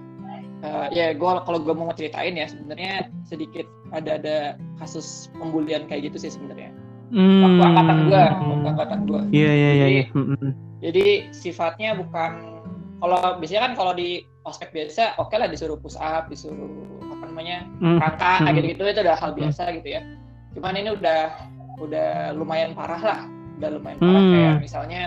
eh, 0.59 0.87
ya 0.93 1.05
gue 1.11 1.29
kalau 1.41 1.59
gue 1.59 1.71
mau 1.71 1.91
ceritain 1.91 2.31
ya 2.31 2.45
sebenarnya 2.45 2.93
sedikit 3.23 3.63
ada 3.89 4.19
ada 4.19 4.37
kasus 4.77 5.27
pembulian 5.33 5.83
kayak 5.85 6.07
gitu 6.07 6.27
sih 6.27 6.31
sebenarnya 6.31 6.71
hmm. 7.09 7.41
waktu 7.41 7.63
angkatan 7.65 7.97
gue 8.05 8.23
waktu 8.23 8.67
angkatan 8.69 8.99
gue 9.03 9.21
Iya 9.31 9.51
iya 9.51 9.69
iya. 9.71 9.71
Jadi- 9.81 9.95
iya. 9.95 10.03
Hmm, 10.11 10.27
hmm. 10.33 10.51
jadi 10.79 11.05
sifatnya 11.33 11.89
bukan 11.95 12.31
kalau 12.99 13.19
biasanya 13.39 13.61
kan 13.61 13.73
kalau 13.75 13.93
di 13.93 14.09
ospek 14.43 14.71
biasa 14.71 15.15
oke 15.17 15.31
lah 15.31 15.47
disuruh 15.47 15.75
push 15.75 15.95
up 15.95 16.27
disuruh 16.27 16.67
apa 17.01 17.23
namanya 17.25 17.63
Hmm, 17.79 17.97
rangka 17.97 18.31
Hmm. 18.39 18.51
gitu 18.53 18.67
gitu 18.69 18.83
itu 18.85 18.99
udah 19.01 19.15
hal 19.15 19.31
biasa 19.33 19.63
gitu 19.75 19.87
ya 19.89 20.01
cuman 20.49 20.73
ini 20.75 20.89
udah 20.91 21.21
udah 21.79 22.07
lumayan 22.33 22.71
parah 22.71 22.99
lah 22.99 23.19
udah 23.55 23.69
lumayan 23.71 23.97
parah 23.97 24.19
Hmm. 24.19 24.31
kayak 24.31 24.55
misalnya 24.61 25.01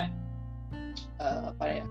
eh, 1.16 1.40
apa 1.48 1.64
ya 1.66 1.84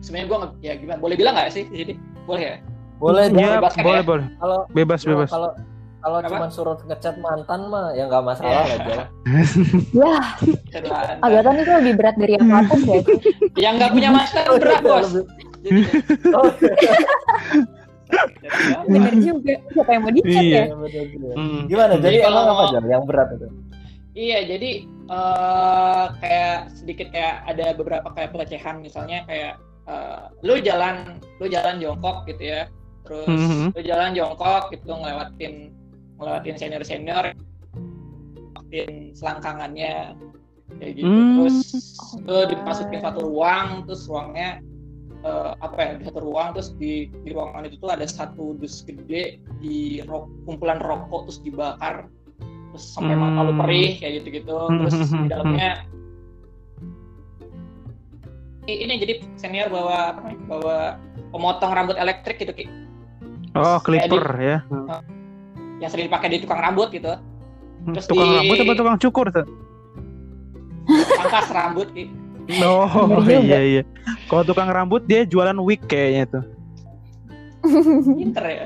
sebenarnya 0.00 0.26
gue 0.26 0.38
ya 0.60 0.72
gimana 0.74 0.98
boleh 0.98 1.14
bilang 1.14 1.32
nggak 1.32 1.50
sih 1.50 1.64
di 1.66 1.76
sini 1.78 1.94
boleh 2.24 2.42
ya 2.42 2.56
Boleh. 2.94 3.26
Ya, 3.28 3.58
bebaskan 3.58 3.82
boleh 3.82 3.98
ya? 3.98 4.06
boleh. 4.06 4.26
Kalau 4.38 4.58
Bebas 4.70 5.00
bebas. 5.02 5.28
kalau 5.28 5.50
kalau 5.98 6.18
cuma 6.22 6.46
suruh 6.46 6.78
ngechat 6.80 7.16
mantan 7.18 7.60
mah 7.66 7.90
ya 7.90 8.06
nggak 8.06 8.22
masalah 8.22 8.64
Iya. 8.64 8.76
lah 9.94 10.26
Jal. 10.70 10.84
Ya. 10.84 11.18
Agatha 11.18 11.50
itu 11.54 11.72
lebih 11.74 11.94
berat 11.96 12.14
dari 12.14 12.32
yang 12.34 12.46
apa 12.46 12.70
pun 12.70 12.80
ya. 12.86 13.00
yang 13.64 13.74
nggak 13.76 13.90
punya 13.90 14.10
master 14.10 14.44
berat 14.54 14.80
bos 14.80 15.10
Jadi, 15.60 15.80
Oh, 16.36 16.48
Bener 18.86 19.14
juga. 19.16 19.54
Siapa 19.66 19.90
yang 19.90 20.02
mau 20.02 20.12
dicat 20.12 20.28
Iya. 20.30 20.38
ya? 20.38 20.64
iya. 20.70 21.34
Hmm. 21.34 21.60
Gimana? 21.66 21.92
Jadi 21.96 22.04
Jadi 22.04 22.16
emang 22.20 22.32
kalau- 22.38 22.54
apa 22.54 22.64
Jal 22.70 22.84
yang 22.86 23.04
berat 23.04 23.28
itu? 23.32 23.46
Iya, 24.14 24.46
jadi 24.46 24.70
eh, 24.86 26.04
kayak 26.22 26.58
sedikit 26.70 27.10
kayak 27.10 27.44
ada 27.50 27.74
beberapa 27.74 28.08
kayak 28.14 28.30
pelecehan 28.30 28.78
misalnya 28.80 29.26
kayak 29.26 29.58
eh, 29.90 30.24
lu 30.46 30.62
jalan 30.62 31.18
lu 31.42 31.50
jalan 31.50 31.82
jongkok 31.82 32.24
gitu 32.30 32.54
ya. 32.54 32.70
Terus 33.04 33.28
Mhm. 33.28 33.74
lu 33.74 33.80
jalan 33.84 34.10
jongkok 34.16 34.70
gitu 34.72 34.86
ngelewatin 34.88 35.74
ngelewatin 36.16 36.56
senior 36.56 36.82
senior 36.86 37.24
ngelewatin 38.54 39.12
selangkangannya 39.18 40.14
kayak 40.78 40.92
gitu. 40.96 41.06
Hmm. 41.10 41.34
Terus 41.42 41.58
lu 42.24 42.38
dimasukin 42.48 43.00
satu 43.02 43.20
ruang 43.28 43.84
terus 43.84 44.06
ruangnya 44.06 44.62
eh, 45.24 45.52
apa 45.58 45.78
ya 45.80 45.92
di 45.98 46.04
satu 46.06 46.20
ruang 46.22 46.54
terus 46.54 46.70
di 46.78 47.10
di 47.26 47.30
ruangan 47.34 47.66
itu 47.66 47.76
tuh 47.82 47.90
ada 47.90 48.06
satu 48.06 48.54
dus 48.56 48.86
gede 48.86 49.42
di 49.58 50.00
ro- 50.06 50.30
kumpulan 50.46 50.78
rokok 50.80 51.28
terus 51.28 51.40
dibakar 51.42 52.06
terus 52.74 52.90
sampai 52.90 53.14
mata 53.14 53.40
lu 53.40 53.52
Hmm. 53.52 53.62
perih 53.62 53.90
kayak 53.96 54.12
gitu-gitu 54.18 54.56
terus 54.66 54.94
di 54.98 55.28
dalamnya 55.30 55.70
ini 58.64 58.94
jadi 58.96 59.14
senior 59.36 59.68
bawa 59.68 60.10
apa 60.10 60.18
namanya 60.20 60.38
bawa 60.48 60.76
pemotong 61.30 61.70
rambut 61.70 61.94
elektrik 61.94 62.40
gitu 62.40 62.50
Ki. 62.50 62.64
Oh, 63.52 63.78
clipper 63.78 64.24
ya. 64.36 64.58
yang 65.78 65.86
sering 65.86 66.08
dipakai 66.08 66.26
di 66.28 66.38
tukang 66.40 66.58
rambut 66.58 66.90
gitu 66.90 67.14
Terus 67.86 68.06
tukang 68.08 68.26
di- 68.26 68.38
rambut 68.40 68.56
apa 68.58 68.72
tukang 68.74 68.98
cukur 68.98 69.26
tuh? 69.30 69.46
pangkas 70.88 71.46
rambut 71.48 71.88
Ki. 71.92 72.10
Oh, 72.60 73.24
iya 73.24 73.60
iya. 73.62 73.82
Kalau 74.26 74.42
tukang 74.42 74.66
rambut 74.66 75.04
dia 75.04 75.22
jualan 75.22 75.56
wig 75.58 75.80
kayaknya 75.82 76.28
tuh. 76.30 76.44
Pinter 78.14 78.44
ya 78.44 78.64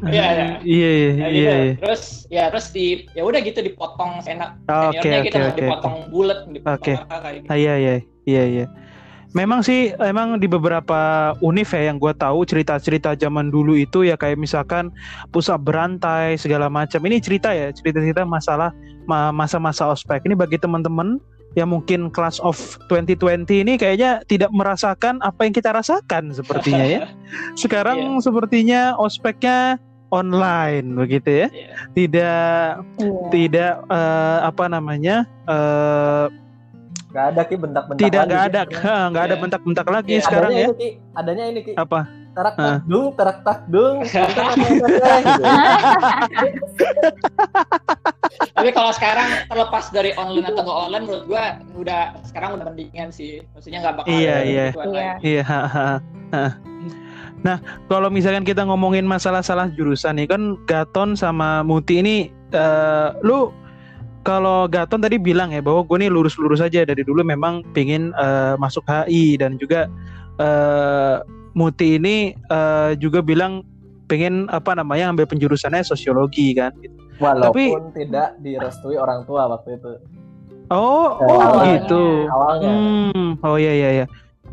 Iya, 0.00 0.24
iya. 0.24 0.46
Iya 0.62 0.88
iya 0.88 1.10
Ya, 1.10 1.26
iya. 1.28 1.28
gitu. 1.28 1.34
iya. 1.34 1.74
terus 1.78 2.02
ya 2.28 2.44
terus 2.48 2.66
di 2.70 2.86
ya 3.12 3.22
udah 3.22 3.40
gitu 3.40 3.60
dipotong 3.60 4.22
senak 4.22 4.54
Oke 4.62 4.98
seniornya 4.98 5.18
oke 5.18 5.26
gitu 5.26 5.38
oke. 5.40 5.58
dipotong 5.58 5.96
bulat 6.08 6.38
dipotong 6.46 6.78
Oke. 6.78 6.92
apa 6.96 7.16
kayak 7.18 7.34
gitu 7.36 7.48
Ah, 7.48 7.56
Iya 7.56 7.74
iya 7.76 7.94
iya 8.24 8.44
iya. 8.46 8.66
Memang 9.28 9.60
sih 9.60 9.92
emang 9.98 10.40
di 10.40 10.48
beberapa 10.48 10.98
univ 11.38 11.68
ya 11.68 11.92
yang 11.92 12.00
gue 12.00 12.16
tahu 12.16 12.48
cerita-cerita 12.48 13.12
zaman 13.12 13.52
dulu 13.52 13.76
itu 13.76 14.00
ya 14.00 14.16
kayak 14.16 14.40
misalkan 14.40 14.88
pusat 15.28 15.60
berantai 15.60 16.40
segala 16.40 16.72
macam. 16.72 16.96
Ini 16.98 17.20
cerita 17.20 17.52
ya 17.52 17.68
cerita-cerita 17.68 18.24
masalah 18.24 18.72
ma- 19.04 19.28
masa-masa 19.28 19.84
ospek. 19.84 20.24
Ini 20.24 20.32
bagi 20.32 20.56
teman-teman 20.56 21.20
yang 21.54 21.68
mungkin 21.68 22.08
class 22.08 22.36
of 22.38 22.56
2020 22.86 23.48
ini 23.62 23.74
kayaknya 23.74 24.20
tidak 24.24 24.50
merasakan 24.50 25.16
apa 25.20 25.42
yang 25.42 25.52
kita 25.52 25.70
rasakan 25.70 26.30
sepertinya 26.30 26.84
ya. 26.84 27.00
Sekarang 27.60 27.96
sepertinya 28.18 28.94
ospeknya 28.94 29.80
online 30.08 30.92
begitu 30.94 31.44
ya. 31.44 31.48
Iya. 31.48 31.68
Tidak 31.92 32.68
Iya. 32.98 33.12
tidak 33.28 33.72
eh, 33.86 34.38
apa 34.42 34.64
namanya? 34.66 35.24
eh, 35.44 36.26
Nggak 37.08 37.24
ada 37.26 37.42
ki 37.42 37.56
bentak-bentak. 37.56 37.98
tidak 37.98 38.20
lagi, 38.20 38.28
nggak 38.28 38.42
Ki, 38.44 38.48
ada 38.52 38.60
nggak 39.08 39.24
ada 39.24 39.32
Iya. 39.32 39.40
bentak-bentak 39.40 39.86
lagi 39.88 40.12
Iya, 40.12 40.24
sekarang 40.28 40.50
adanya 40.50 40.60
ya 40.60 40.68
Itu, 40.68 40.76
Ki. 40.76 40.88
Adanya 41.14 41.44
ini 41.48 41.60
ki. 41.62 41.72
apa 41.74 42.00
Tarak 42.38 42.54
Ah. 42.54 42.78
tak 42.78 42.86
dung, 42.86 43.06
tarak 43.18 43.38
tak 43.42 43.60
dung. 43.66 43.96
Kita 44.06 44.30
pakai 44.30 44.78
pakai, 44.78 45.18
gitu. 45.26 45.42
Tapi 48.54 48.70
kalau 48.70 48.94
sekarang 48.94 49.28
terlepas 49.50 49.90
dari 49.90 50.14
online 50.14 50.46
atau 50.46 50.62
nggak 50.62 50.78
online, 50.86 51.04
menurut 51.10 51.24
gua 51.26 51.44
udah 51.74 52.02
sekarang 52.22 52.54
udah 52.54 52.70
mendingan 52.70 53.10
sih. 53.10 53.42
Maksudnya 53.58 53.82
nggak 53.82 53.94
bakal 53.98 54.14
Iya, 54.14 54.34
ada 54.38 54.46
iya. 54.46 54.66
Iya. 54.70 54.86
lagi. 54.86 55.26
iya 55.26 55.44
nah 57.38 57.62
kalau 57.86 58.10
misalkan 58.10 58.42
kita 58.42 58.66
ngomongin 58.66 59.06
masalah 59.06 59.46
salah 59.46 59.70
jurusan 59.70 60.18
nih 60.18 60.26
kan 60.26 60.58
Gaton 60.66 61.14
sama 61.14 61.62
Muti 61.62 62.02
ini 62.02 62.16
eh, 62.50 63.08
lu 63.22 63.54
kalau 64.26 64.66
Gaton 64.66 64.98
tadi 65.00 65.22
bilang 65.22 65.54
ya 65.54 65.62
bahwa 65.62 65.86
gue 65.86 66.02
nih 66.02 66.10
lurus-lurus 66.10 66.58
aja 66.58 66.82
dari 66.82 67.06
dulu 67.06 67.22
memang 67.22 67.62
pingin 67.72 68.10
eh, 68.18 68.58
masuk 68.58 68.82
HI 68.90 69.38
dan 69.38 69.54
juga 69.54 69.86
eh, 70.42 71.16
Muti 71.58 71.98
ini 71.98 72.16
eh, 72.32 72.90
juga 72.94 73.18
bilang 73.20 73.66
pengen 74.06 74.46
apa 74.48 74.72
namanya 74.72 75.10
ambil 75.10 75.26
penjurusannya 75.26 75.82
sosiologi 75.82 76.54
kan 76.54 76.70
Walaupun 77.18 77.90
tidak 77.92 78.38
direstui 78.38 78.94
orang 78.94 79.26
tua 79.26 79.50
waktu 79.50 79.74
itu. 79.74 79.92
oh 80.70 81.18
oh 81.18 81.34
awalnya. 81.34 81.82
gitu 81.82 82.02
Awalnya. 82.24 82.70
Hmm, 83.10 83.30
oh 83.40 83.56
iya 83.56 83.72
iya 83.74 83.90
iya. 83.92 84.06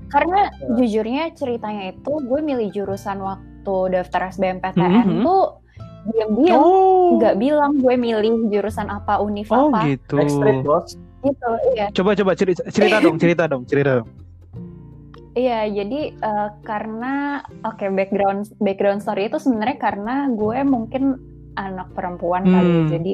Karena 0.07 0.49
Ya. 0.49 0.73
jujurnya 0.75 1.23
ceritanya 1.31 1.91
itu 1.91 2.11
gue 2.19 2.39
milih 2.41 2.71
jurusan 2.71 3.19
waktu 3.19 3.45
daftar 3.91 4.29
SBMPTN 4.29 4.91
Mhm. 5.13 5.21
tuh 5.21 5.43
diam-diam 6.05 6.55
Oh. 6.55 7.17
nggak 7.17 7.35
bilang 7.35 7.71
gue 7.75 7.93
milih 7.95 8.49
jurusan 8.49 8.87
apa 8.87 9.17
univ 9.19 9.45
Oh 9.49 9.69
apa 9.69 9.85
gitu. 9.87 10.17
Backstreet 10.17 10.59
bos. 10.61 10.97
gitu. 11.21 11.49
Iya. 11.71 11.85
Coba 11.91 12.11
coba 12.13 12.31
cerita, 12.33 12.61
cerita 12.67 12.97
dong, 12.99 13.17
cerita 13.17 13.43
dong, 13.45 13.61
cerita 13.63 13.91
dong. 14.01 14.09
Iya, 15.35 15.67
jadi 15.67 16.15
eh, 16.15 16.49
karena 16.63 17.43
oke 17.67 17.83
background 17.91 18.55
background 18.63 19.03
story 19.03 19.27
itu 19.27 19.35
sebenarnya 19.35 19.77
karena 19.77 20.15
gue 20.31 20.63
mungkin 20.63 21.19
anak 21.59 21.91
perempuan 21.91 22.47
kali, 22.47 22.71
ya. 22.71 22.79
Hmm. 22.79 22.89
jadi 22.91 23.13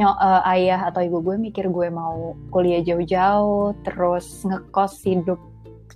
nyo- 0.00 0.20
eh, 0.20 0.42
ayah 0.56 0.80
atau 0.88 1.04
ibu 1.04 1.20
gue 1.20 1.36
mikir 1.36 1.68
gue 1.68 1.92
mau 1.92 2.32
kuliah 2.48 2.80
jauh-jauh, 2.80 3.76
terus 3.84 4.44
ngekos 4.48 5.04
hidup 5.04 5.36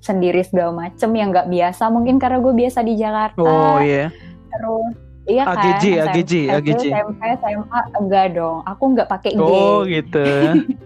sendiri 0.04 0.44
segala 0.44 0.76
macem 0.76 1.08
yang 1.16 1.32
nggak 1.32 1.48
biasa 1.48 1.88
mungkin 1.88 2.20
karena 2.20 2.44
gue 2.44 2.52
biasa 2.52 2.84
di 2.84 2.92
Jakarta, 3.00 3.40
Oh 3.40 3.80
iya. 3.80 4.12
terus 4.52 4.92
iya 5.24 5.42
kan 5.48 5.56
AGJ, 5.56 5.84
SMP, 5.84 6.08
AGJ, 6.08 6.32
AGJ. 6.52 6.84
SMP, 6.92 7.22
SMA 7.40 7.80
enggak 7.96 8.26
dong, 8.36 8.58
aku 8.68 8.82
nggak 8.92 9.08
pakai 9.08 9.32
G, 9.32 9.40
Oh 9.40 9.82
gitu. 9.88 10.26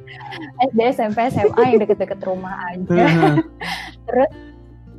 SD, 0.71 0.81
SMP, 0.95 1.19
SMA 1.31 1.63
yang 1.67 1.79
deket-deket 1.83 2.21
rumah 2.23 2.55
aja. 2.71 3.07
terus 4.09 4.31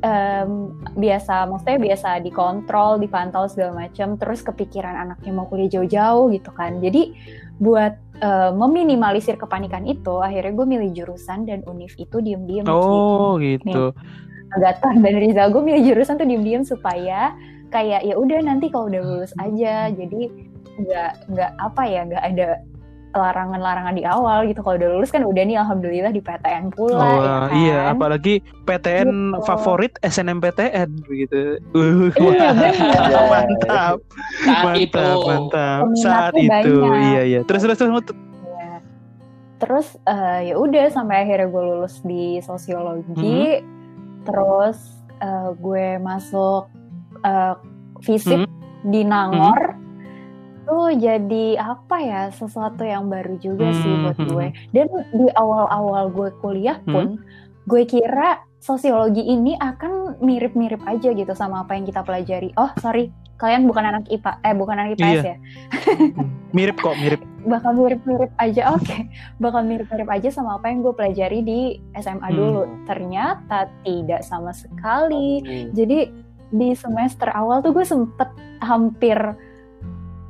em, 0.04 0.50
biasa 0.96 1.48
maksudnya 1.48 1.78
biasa 1.80 2.08
dikontrol 2.24 3.00
dipantau 3.00 3.46
segala 3.48 3.86
macam 3.86 4.16
terus 4.16 4.40
kepikiran 4.40 4.96
anaknya 4.96 5.32
mau 5.32 5.46
kuliah 5.48 5.70
jauh-jauh 5.80 6.32
gitu 6.32 6.50
kan 6.56 6.80
jadi 6.80 7.12
buat 7.60 7.92
eh, 8.24 8.52
meminimalisir 8.56 9.36
kepanikan 9.36 9.84
itu 9.84 10.20
akhirnya 10.20 10.52
gue 10.56 10.66
milih 10.66 10.90
jurusan 10.96 11.44
dan 11.44 11.60
univ 11.68 11.92
itu 12.00 12.16
diem-diem 12.20 12.64
oh 12.68 13.36
gitu. 13.36 13.92
Gaton 14.50 14.98
dan 14.98 15.14
Rizal 15.14 15.54
gue 15.54 15.62
milih 15.62 15.94
jurusan 15.94 16.18
tuh 16.18 16.26
diem-diem 16.26 16.66
supaya 16.66 17.36
kayak 17.70 18.02
ya 18.02 18.14
udah 18.14 18.38
nanti 18.40 18.66
kalau 18.66 18.86
udah 18.86 19.00
lulus 19.00 19.32
aja 19.36 19.88
jadi 19.88 20.20
nggak 20.76 21.10
nggak 21.28 21.50
apa 21.56 21.82
ya 21.84 22.00
nggak 22.04 22.24
ada 22.26 22.48
larangan-larangan 23.10 23.90
di 23.92 24.06
awal 24.06 24.46
gitu 24.46 24.62
kalau 24.62 24.78
udah 24.78 24.90
lulus 24.92 25.10
kan 25.10 25.22
udah 25.22 25.42
nih 25.42 25.58
alhamdulillah 25.58 26.10
di 26.10 26.18
PTN 26.18 26.70
pula 26.70 26.94
Oh 26.94 27.10
ya 27.10 27.18
kan? 27.18 27.50
iya, 27.52 27.78
apalagi 27.90 28.34
PTN 28.62 29.10
Gitu. 29.34 29.42
favorit 29.42 29.92
SNMPTN 30.00 30.88
begitu. 31.02 31.58
Uh, 31.74 32.06
Iya, 32.14 32.22
wah, 32.22 32.54
bener. 32.54 32.74
mantap, 33.26 33.96
Saat 34.40 34.74
itu. 34.78 34.94
mantap, 34.94 35.26
mantap. 35.26 35.82
Saat 35.96 36.32
Peminatnya 36.32 36.60
itu, 36.62 36.74
banyak. 36.78 37.02
iya 37.04 37.22
iya. 37.24 37.40
Terus 37.42 37.60
terus 37.60 37.78
terus. 37.78 37.90
Ya. 38.46 38.74
Terus 39.58 39.86
eh, 40.00 40.38
ya 40.46 40.54
udah 40.56 40.84
sampai 40.88 41.16
akhirnya 41.20 41.48
gue 41.48 41.62
lulus 41.66 41.94
di 42.02 42.38
sosiologi, 42.40 43.58
Mhm. 43.58 44.22
terus 44.22 44.78
eh, 45.18 45.50
gue 45.52 45.98
masuk 45.98 46.70
eh, 47.20 47.54
fisip 48.00 48.40
Mhm. 48.40 48.50
di 48.86 49.00
Nangor. 49.02 49.60
Tuh 50.62 50.94
jadi 50.94 51.58
apa 51.58 51.96
ya 51.98 52.20
sesuatu 52.30 52.80
yang 52.80 53.10
baru 53.10 53.34
juga 53.36 53.74
sih 53.74 53.92
buat 54.00 54.18
Mhm. 54.18 54.28
gue. 54.28 54.46
Dan 54.70 54.86
di 55.10 55.26
awal-awal 55.34 56.08
gue 56.08 56.30
kuliah 56.38 56.78
pun, 56.84 57.18
gue 57.66 57.82
kira 57.84 58.38
sosiologi 58.56 59.24
ini 59.24 59.56
akan 59.56 60.20
mirip-mirip 60.20 60.84
aja 60.84 61.10
gitu 61.10 61.32
sama 61.32 61.64
apa 61.64 61.74
yang 61.74 61.84
kita 61.84 62.00
pelajari. 62.00 62.52
Oh 62.54 62.70
sorry, 62.76 63.08
kalian 63.34 63.64
bukan 63.64 63.82
anak 63.82 64.04
IPA, 64.06 64.32
eh 64.42 64.54
bukan 64.54 64.76
anak 64.76 64.90
IPS 64.94 65.02
Iya. 65.02 65.22
ya? 65.24 65.36
Mirip 66.52 66.76
kok, 66.78 66.94
mirip. 66.98 67.20
bakal 67.40 67.72
mirip-mirip 67.72 68.28
aja 68.36 68.68
oke 68.68 68.96
bakal 69.40 69.64
mirip-mirip 69.64 70.04
aja 70.06 70.28
sama 70.28 70.60
apa 70.60 70.68
yang 70.68 70.84
gue 70.84 70.92
pelajari 70.92 71.40
di 71.40 71.60
SMA 71.96 72.28
Hmm. 72.28 72.36
dulu 72.36 72.62
ternyata 72.84 73.64
tidak 73.80 74.20
sama 74.20 74.52
sekali 74.52 75.40
Hmm. 75.40 75.72
jadi 75.72 76.12
di 76.50 76.74
semester 76.74 77.28
awal 77.28 77.60
tuh 77.60 77.70
gue 77.70 77.82
sempet 77.82 78.28
hampir 78.58 79.16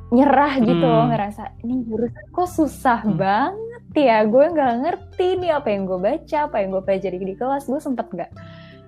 nyerah 0.09 0.53
gitu 0.59 0.75
loh 0.77 1.01
Hmm. 1.01 1.11
ngerasa 1.11 1.43
ini 1.59 1.81
jurusan 1.83 2.23
kok 2.29 2.47
susah 2.47 2.99
Hmm. 3.01 3.15
banget 3.15 3.59
ya 3.93 4.23
gue 4.23 4.45
nggak 4.45 4.73
ngerti 4.81 5.27
nih 5.37 5.51
apa 5.53 5.67
yang 5.67 5.83
gue 5.83 5.97
baca 5.97 6.37
apa 6.41 6.55
yang 6.57 6.69
gue 6.69 6.81
pelajari 6.81 7.17
di 7.17 7.33
kelas 7.33 7.63
gue 7.65 7.79
sempet 7.79 8.07
nggak 8.07 8.31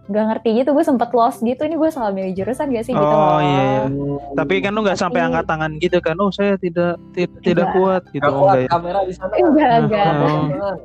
nggak 0.04 0.26
ngerti 0.26 0.50
gitu 0.54 0.69
gue 0.69 0.84
sempet 0.84 1.10
lost 1.12 1.39
gitu 1.39 1.62
ini 1.62 1.74
gue 1.74 1.88
salah 1.88 2.12
milih 2.12 2.36
jurusan 2.36 2.67
gak 2.69 2.84
sih 2.84 2.91
gitu 2.91 3.00
Oh 3.02 3.08
loh 3.08 3.39
iya. 3.39 3.88
Tapi 4.34 4.60
kan 4.60 4.72
lu 4.72 4.84
nggak 4.84 5.00
sampai 5.00 5.19
angkat 5.22 5.46
tangan 5.46 5.72
gitu 5.78 5.98
kan? 5.98 6.15
Oh 6.17 6.28
saya 6.28 6.54
tidak 6.56 7.00
tidak, 7.13 7.39
tidak 7.39 7.67
kuat 7.72 8.04
gitu. 8.10 8.19
Gak 8.19 8.30
Oh, 8.30 8.39
kuat 8.41 8.52
enggak 8.54 8.60
ya? 8.60 8.69
kamera 8.69 9.00
di 9.02 9.13
sana. 9.15 9.32
enggak 9.34 9.72
enggak 9.80 10.08
Oh. 10.19 10.76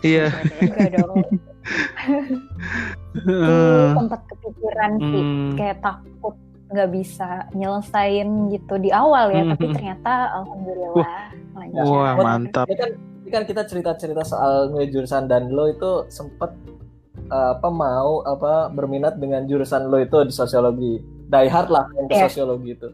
Iya. 0.00 0.26
enggak 0.62 0.88
dong 0.94 1.12
Eh, 3.18 3.88
sempat 3.92 4.20
kepikiran 4.26 4.90
sih 5.00 5.22
hmm. 5.22 5.50
kayak 5.56 5.78
takut 5.80 6.34
nggak 6.68 6.90
bisa 6.92 7.28
nyelesain 7.50 8.28
gitu 8.48 8.74
di 8.76 8.92
awal 8.92 9.32
ya 9.32 9.42
tapi 9.48 9.64
Mhm. 9.64 9.74
ternyata 9.74 10.12
alhamdulillah 10.34 11.12
lancar 11.52 11.82
Wah 11.82 12.12
Buat- 12.12 12.26
mantap. 12.26 12.66
Ini 12.68 12.76
kan, 12.76 12.90
ini 13.18 13.30
kan 13.30 13.42
kita 13.44 13.62
cerita-cerita 13.64 14.22
soal 14.22 14.52
milih 14.70 14.88
jurusan 14.92 15.24
dan 15.26 15.48
lo 15.48 15.66
itu 15.66 16.04
sempet 16.08 16.52
uh, 17.26 17.56
apa 17.56 17.68
mau 17.68 18.20
apa 18.22 18.68
berminat 18.68 19.16
dengan 19.16 19.44
jurusan 19.44 19.88
lo 19.88 19.96
itu 19.96 20.20
di 20.22 20.30
sosiologi. 20.30 21.00
Die 21.26 21.48
hard 21.48 21.68
lah 21.68 21.88
yang 21.94 22.06
ke 22.06 22.14
Iya. 22.14 22.24
sosiologi 22.28 22.70
itu. 22.70 22.88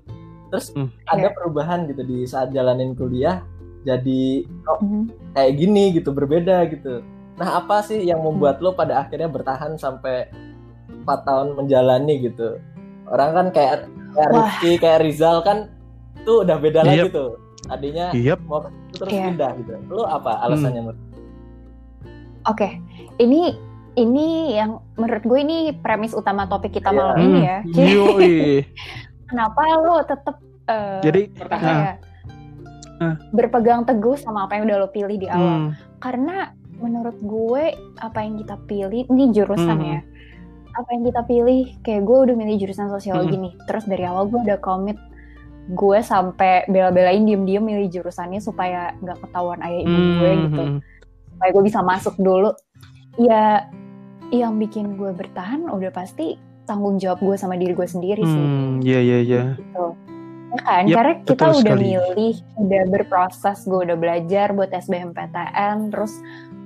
Terus 0.49 0.67
Hmm. 0.71 0.89
ada 1.05 1.29
Iya. 1.29 1.35
perubahan 1.35 1.87
gitu 1.87 2.03
di 2.03 2.19
saat 2.25 2.51
jalanin 2.51 2.95
kuliah 2.95 3.43
jadi 3.83 4.23
oh, 4.65 4.79
Mhm. 4.81 5.03
kayak 5.35 5.53
gini 5.53 5.85
gitu 5.93 6.11
berbeda 6.11 6.63
gitu. 6.69 7.03
Nah 7.35 7.59
apa 7.59 7.83
sih 7.83 8.01
yang 8.01 8.20
membuat 8.20 8.59
lo 8.59 8.73
pada 8.73 9.01
akhirnya 9.01 9.27
bertahan 9.27 9.75
sampai 9.75 10.31
4 10.88 11.27
tahun 11.27 11.49
menjalani 11.55 12.23
gitu? 12.23 12.59
Orang 13.05 13.31
kan 13.33 13.47
kayak 13.51 13.75
kayak 14.12 14.31
Wah. 14.31 14.47
Rizky, 14.49 14.73
kayak 14.79 15.03
Rizal 15.03 15.42
kan 15.42 15.68
tuh 16.23 16.47
udah 16.47 16.57
beda 16.57 16.81
lagi 16.83 17.05
Yep. 17.05 17.12
tuh. 17.12 17.31
Tadinya 17.64 18.07
Yep. 18.11 18.38
mau 18.44 18.61
terus 18.92 19.11
Iya. 19.11 19.25
pindah 19.29 19.51
gitu. 19.57 19.73
Lo 19.88 20.05
apa 20.05 20.38
alasannya? 20.40 20.83
Mut? 20.85 20.99
oke 22.44 22.68
ini 23.16 23.57
ini 23.94 24.53
yang 24.53 24.77
menurut 24.94 25.23
gue 25.23 25.38
ini 25.40 25.59
premis 25.75 26.12
utama 26.12 26.44
topik 26.44 26.73
kita 26.73 26.90
Iya. 26.90 26.94
malam 26.94 27.16
ini 27.18 27.40
ya 27.40 27.59
Hmm. 27.62 27.73
Yoi. 27.88 28.35
kenapa 29.31 29.61
lo 29.79 29.97
tetap 30.05 30.37
eh, 30.64 31.01
Jadi 31.01 31.23
Bertahan. 31.33 31.64
kayak 31.64 31.97
Ah. 32.94 33.16
berpegang 33.31 33.83
teguh 33.83 34.14
sama 34.14 34.44
apa 34.44 34.55
yang 34.55 34.64
udah 34.64 34.79
lo 34.79 34.88
pilih 34.88 35.16
di 35.16 35.27
awal 35.27 35.66
hmm, 35.66 35.70
karena 35.99 36.53
menurut 36.85 37.16
gue 37.18 37.64
apa 37.99 38.18
yang 38.20 38.37
kita 38.37 38.61
pilih 38.68 39.09
ini 39.09 39.33
jurusan 39.33 39.79
Mhm. 39.81 39.88
ya 39.88 40.01
apa 40.75 40.88
yang 40.90 41.03
kita 41.07 41.23
pilih 41.25 41.61
kayak 41.81 42.03
gue 42.03 42.18
udah 42.29 42.35
milih 42.35 42.57
jurusan 42.61 42.90
sosiologi 42.90 43.38
nih 43.38 43.55
terus 43.64 43.87
dari 43.87 44.05
awal 44.05 44.27
gue 44.27 44.42
udah 44.42 44.59
komit 44.59 44.99
gue 45.64 45.99
sampai 46.03 46.66
bela-belain 46.68 47.25
diem-diem 47.25 47.62
milih 47.62 47.88
jurusannya 47.88 48.42
supaya 48.42 48.92
nggak 49.01 49.16
ketahuan 49.23 49.62
ayah 49.64 49.81
ibu 49.81 49.97
gue 50.18 50.29
hmm, 50.29 50.42
gitu 50.44 50.62
hmm. 50.66 50.79
supaya 51.33 51.51
gue 51.55 51.64
bisa 51.64 51.81
masuk 51.81 52.14
dulu 52.18 52.51
ya 53.16 53.64
yang 54.29 54.59
bikin 54.59 54.99
gue 54.99 55.14
bertahan 55.14 55.70
udah 55.70 55.88
pasti 55.88 56.37
tanggung 56.66 56.99
jawab 56.99 57.23
gue 57.23 57.37
sama 57.38 57.55
diri 57.55 57.73
gue 57.73 57.87
sendiri 57.87 58.20
sih 58.20 58.44
Hmm, 58.44 58.83
iya 58.83 58.99
iya 58.99 59.18
iya. 59.23 59.42
gitu 59.55 59.94
ya 60.55 60.61
kan 60.62 60.83
Yap, 60.87 60.97
karena 60.97 61.14
kita 61.23 61.44
udah 61.51 61.61
sekali. 61.75 61.83
milih 61.87 62.35
udah 62.59 62.83
berproses 62.90 63.59
gue 63.62 63.81
udah 63.87 63.97
belajar 63.97 64.47
buat 64.53 64.70
SBMPTN 64.70 65.77
terus 65.90 66.12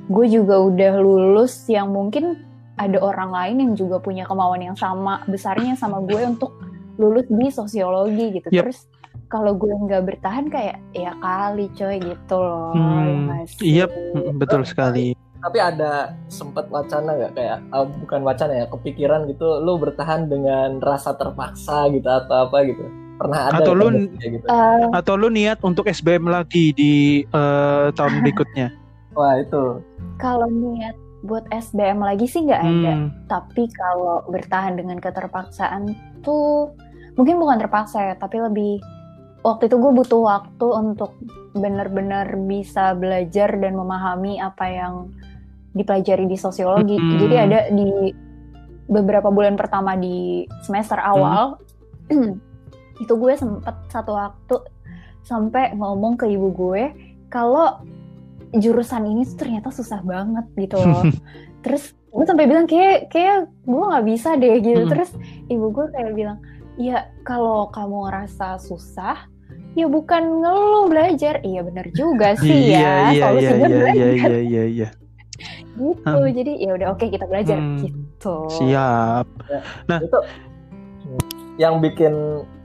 gue 0.09 0.27
juga 0.27 0.57
udah 0.59 0.93
lulus 0.97 1.69
yang 1.69 1.89
mungkin 1.89 2.41
ada 2.75 2.99
orang 2.99 3.29
lain 3.29 3.57
yang 3.61 3.73
juga 3.75 3.99
punya 3.99 4.25
kemauan 4.25 4.63
yang 4.63 4.75
sama 4.75 5.21
besarnya 5.25 5.75
sama 5.75 6.01
gue 6.01 6.23
untuk 6.25 6.55
lulus 6.97 7.27
di 7.29 7.49
sosiologi 7.49 8.35
gitu 8.35 8.49
Yap. 8.49 8.67
terus 8.67 8.89
kalau 9.27 9.53
gue 9.53 9.69
nggak 9.69 10.03
bertahan 10.05 10.49
kayak 10.49 10.81
ya 10.91 11.13
kali 11.15 11.69
coy 11.71 11.97
gitu 11.99 12.37
loh 12.37 12.73
ya 12.73 12.81
Hmm, 12.81 13.45
sih? 13.47 13.77
Yap, 13.77 13.91
hmm, 13.93 14.35
betul 14.35 14.65
sekali. 14.65 15.13
Tapi 15.39 15.59
ada 15.61 15.93
sempat 16.27 16.67
wacana 16.67 17.15
nggak 17.15 17.33
kayak 17.33 17.59
ah, 17.69 17.85
bukan 17.85 18.21
wacana 18.23 18.53
ya 18.57 18.67
kepikiran 18.67 19.29
gitu 19.29 19.61
lo 19.61 19.77
bertahan 19.77 20.27
dengan 20.27 20.81
rasa 20.81 21.13
terpaksa 21.13 21.87
gitu 21.89 22.09
atau 22.09 22.49
apa 22.49 22.65
gitu 22.65 22.83
pernah 23.15 23.47
ada 23.47 23.61
Atau 23.61 23.73
lu- 23.73 24.09
gitu 24.17 24.43
Eh, 24.43 24.85
Atau 24.91 25.15
lu 25.15 25.29
niat 25.29 25.61
untuk 25.61 25.87
SBM 25.87 26.27
lagi 26.27 26.73
di 26.73 26.95
eh, 27.23 27.87
tahun 27.93 28.15
berikutnya? 28.25 28.73
Wah 29.19 29.35
itu. 29.43 29.83
Kalau 30.23 30.47
niat 30.47 30.95
buat 31.27 31.43
SBM 31.51 31.99
lagi 31.99 32.31
sih 32.31 32.47
nggak 32.47 32.63
ada. 32.63 32.93
Hmm, 32.95 33.11
tapi 33.27 33.67
kalau 33.75 34.23
bertahan 34.31 34.79
dengan 34.79 35.03
keterpaksaan 35.03 35.91
tuh 36.23 36.71
mungkin 37.19 37.43
bukan 37.43 37.59
terpaksa 37.59 37.99
ya 37.99 38.15
tapi 38.15 38.39
lebih 38.39 38.79
waktu 39.43 39.67
itu 39.67 39.77
gue 39.79 39.93
butuh 39.99 40.23
waktu 40.23 40.67
untuk 40.71 41.19
benar-benar 41.59 42.39
bisa 42.47 42.95
belajar 42.95 43.51
dan 43.59 43.75
memahami 43.75 44.39
apa 44.39 44.67
yang 44.71 44.95
dipelajari 45.75 46.31
di 46.31 46.39
sosiologi. 46.39 46.95
Mm-mm. 46.95 47.19
jadi 47.19 47.37
ada 47.47 47.61
di 47.75 48.15
beberapa 48.89 49.29
bulan 49.29 49.59
pertama 49.59 49.99
di 49.99 50.47
semester 50.63 50.97
awal 50.97 51.59
itu 53.03 53.13
gue 53.15 53.33
sempet 53.37 53.75
satu 53.91 54.17
waktu 54.17 54.57
sampai 55.27 55.77
ngomong 55.77 56.17
ke 56.17 56.25
ibu 56.31 56.49
gue 56.55 56.85
kalau 57.29 57.83
jurusan 58.53 59.05
ini 59.05 59.29
tuh 59.29 59.45
ternyata 59.45 59.69
susah 59.69 60.01
banget 60.01 60.47
gitu 60.57 60.81
loh. 60.81 61.05
Terus 61.65 61.93
gue 62.09 62.25
sampai 62.25 62.49
bilang 62.49 62.65
kayak 62.65 63.13
kayak 63.13 63.47
gue 63.69 63.83
nggak 63.85 64.07
bisa 64.09 64.35
deh 64.41 64.57
gitu. 64.65 64.81
Hmm. 64.89 64.91
terus 64.91 65.11
ibu 65.53 65.69
gue 65.69 65.87
kayak 65.93 66.17
bilang 66.17 66.39
ya 66.81 67.05
kalau 67.21 67.69
kamu 67.69 68.09
ngerasa 68.09 68.57
susah 68.65 69.29
ya 69.77 69.85
bukan 69.87 70.41
ngeluh 70.41 70.89
belajar. 70.89 71.45
Iya 71.45 71.61
bener 71.69 71.87
juga 71.93 72.33
sih 72.41 72.73
iya 72.73 72.81
ya 72.81 72.89
iya 72.89 73.05
iya 73.13 73.25
solusinya 73.29 73.69
iya 73.69 73.77
belajar. 73.77 73.95
iya 73.95 74.09
iya 74.17 74.41
iya. 74.41 74.65
Iya 74.67 74.89
gitu 75.79 76.19
Hmm. 76.19 76.35
jadi 76.35 76.53
ya 76.59 76.71
udah 76.75 76.89
oke 76.97 77.07
kita 77.07 77.25
belajar. 77.31 77.59
Hmm. 77.61 77.79
gitu. 77.85 78.37
Siap. 78.51 79.27
Itu 80.03 80.19
yang 81.59 81.79
bikin 81.79 82.15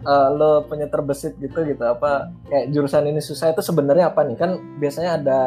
eh, 0.03 0.27
lo 0.33 0.65
punya 0.65 0.85
terbesit 0.89 1.37
gitu 1.37 1.61
gitu 1.65 1.83
apa 1.85 2.29
kayak 2.49 2.69
jurusan 2.73 3.05
ini 3.09 3.21
susah 3.21 3.53
itu 3.53 3.61
sebenarnya 3.61 4.09
apa 4.09 4.25
nih? 4.25 4.37
Kan 4.39 4.57
biasanya 4.81 5.11
ada 5.21 5.39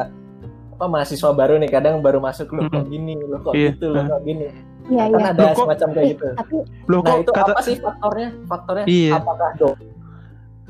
apa 0.77 0.85
mahasiswa 0.87 1.33
baru 1.33 1.57
nih 1.57 1.73
kadang 1.73 2.05
baru 2.05 2.21
masuk 2.21 2.53
lo 2.53 2.69
kok 2.69 2.85
Mm-mm. 2.85 2.93
gini? 2.93 3.17
Lo 3.17 3.41
kok 3.41 3.57
Iya. 3.57 3.73
gitu? 3.73 3.97
Lo 3.97 4.03
kok 4.05 4.21
gini? 4.23 4.47
Iya 4.87 5.05
kan 5.09 5.19
iya. 5.19 5.29
ada 5.33 5.43
Loh, 5.43 5.57
semacam 5.57 5.89
kayak 5.91 6.07
gitu. 6.13 6.27
Tapi 6.37 6.55
loh 6.87 7.01
nah 7.01 7.09
kok 7.09 7.19
itu 7.19 7.31
kata 7.33 7.51
apa 7.51 7.63
sih 7.65 7.77
faktornya? 7.81 8.29
Faktornya 8.45 8.85
Iya. 8.85 9.13
apakah 9.17 9.51
dong 9.57 9.79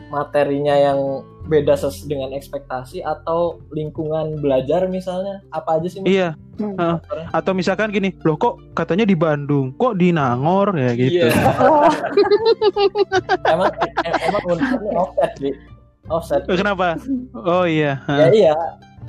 materinya 0.06 0.70
yang 0.72 0.98
beda 1.46 1.74
ses 1.74 2.06
dengan 2.06 2.30
ekspektasi 2.30 3.02
atau 3.02 3.58
lingkungan 3.68 4.38
belajar 4.38 4.86
misalnya? 4.86 5.42
Apa 5.50 5.82
aja 5.82 5.90
sih 5.90 5.98
iya. 6.06 6.38
Hmm. 6.56 6.78
Heeh. 6.78 6.94
faktornya? 6.96 7.26
atau 7.34 7.52
misalkan 7.52 7.90
gini 7.90 8.14
loh 8.22 8.38
kok 8.38 8.54
katanya 8.72 9.02
di 9.02 9.18
Bandung 9.18 9.74
kok 9.74 9.98
di 9.98 10.14
Nangor? 10.14 10.70
Ya 10.78 10.94
gitu. 10.94 11.26
Iya. 11.26 11.34
oh, 11.58 11.90
emang 13.52 13.74
em- 14.06 14.20
emang 14.22 14.42
offset 14.94 15.32
sih 15.42 15.52
offset. 16.06 16.42
Eh, 16.46 16.54
kenapa? 16.54 16.94
Oh 17.34 17.66
iya. 17.66 17.98
Ya 18.06 18.30
iya 18.30 18.54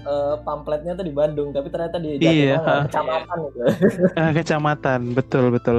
eh, 0.07 0.35
pamfletnya 0.41 0.93
tuh 0.93 1.03
di 1.03 1.11
Bandung 1.11 1.51
tapi 1.51 1.67
ternyata 1.67 1.97
di 1.97 2.15
Iya, 2.17 2.57
kecamatan 2.87 3.37
gitu 3.45 3.59
Eh, 4.19 4.31
kecamatan 4.33 4.99
betul 5.11 5.43
betul 5.49 5.77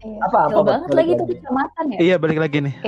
iya. 0.00 0.18
Apa- 0.22 0.46
apa, 0.46 0.54
Bang? 0.54 0.64
banget 0.66 0.88
Balik 0.88 0.98
lagi 1.00 1.12
lagi. 1.14 1.32
kecamatan 1.34 1.84
ya 1.86 1.98
iya 1.98 2.14
balik 2.16 2.38
lagi 2.38 2.58
nih 2.60 2.74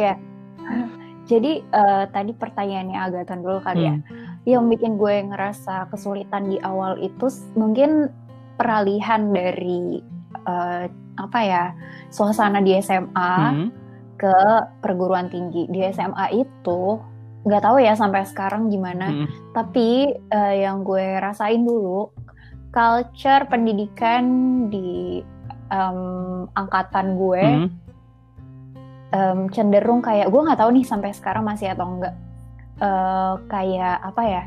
Jadi 1.22 1.52
eh, 1.62 2.04
tadi 2.08 2.32
pertanyaannya 2.32 2.98
Agatan 2.98 3.40
dulu 3.40 3.62
kali 3.62 3.82
ya. 3.84 3.94
Hmm. 3.94 4.02
Yang 4.42 4.64
bikin 4.68 4.92
gue 4.96 5.14
ngerasa 5.24 5.86
kesulitan 5.88 6.50
di 6.50 6.58
awal 6.60 6.98
itu 6.98 7.24
mungkin 7.54 8.10
peralihan 8.54 9.30
dari 9.30 10.02
eh, 10.42 10.84
apa 11.14 11.38
ya 11.40 11.64
suasana 12.08 12.58
di 12.58 12.74
SMA 12.76 13.32
Hmm. 13.38 13.68
ke 14.18 14.34
perguruan 14.78 15.26
tinggi. 15.26 15.66
Di 15.68 15.86
SMA 15.88 16.26
itu 16.36 16.98
nggak 17.42 17.62
tahu 17.62 17.82
ya 17.82 17.94
sampai 17.94 18.22
sekarang 18.22 18.70
gimana. 18.70 19.10
Hmm. 19.10 19.26
Tapi 19.50 19.88
eh, 20.14 20.54
yang 20.62 20.82
gue 20.82 21.18
rasain 21.18 21.62
dulu 21.62 22.10
culture 22.70 23.44
pendidikan 23.46 24.24
di 24.66 25.20
em, 25.68 25.98
angkatan 26.52 27.16
gue 27.16 27.44
Hmm. 27.44 27.68
em, 29.12 29.38
cenderung 29.50 30.00
kayak 30.00 30.28
gue 30.28 30.40
nggak 30.40 30.60
tahu 30.60 30.70
nih 30.72 30.86
sampai 30.86 31.10
sekarang 31.12 31.44
masih 31.44 31.70
atau 31.70 31.86
enggak 31.86 32.14
Eh, 32.82 33.34
kayak 33.46 34.02
apa 34.02 34.22
ya 34.26 34.42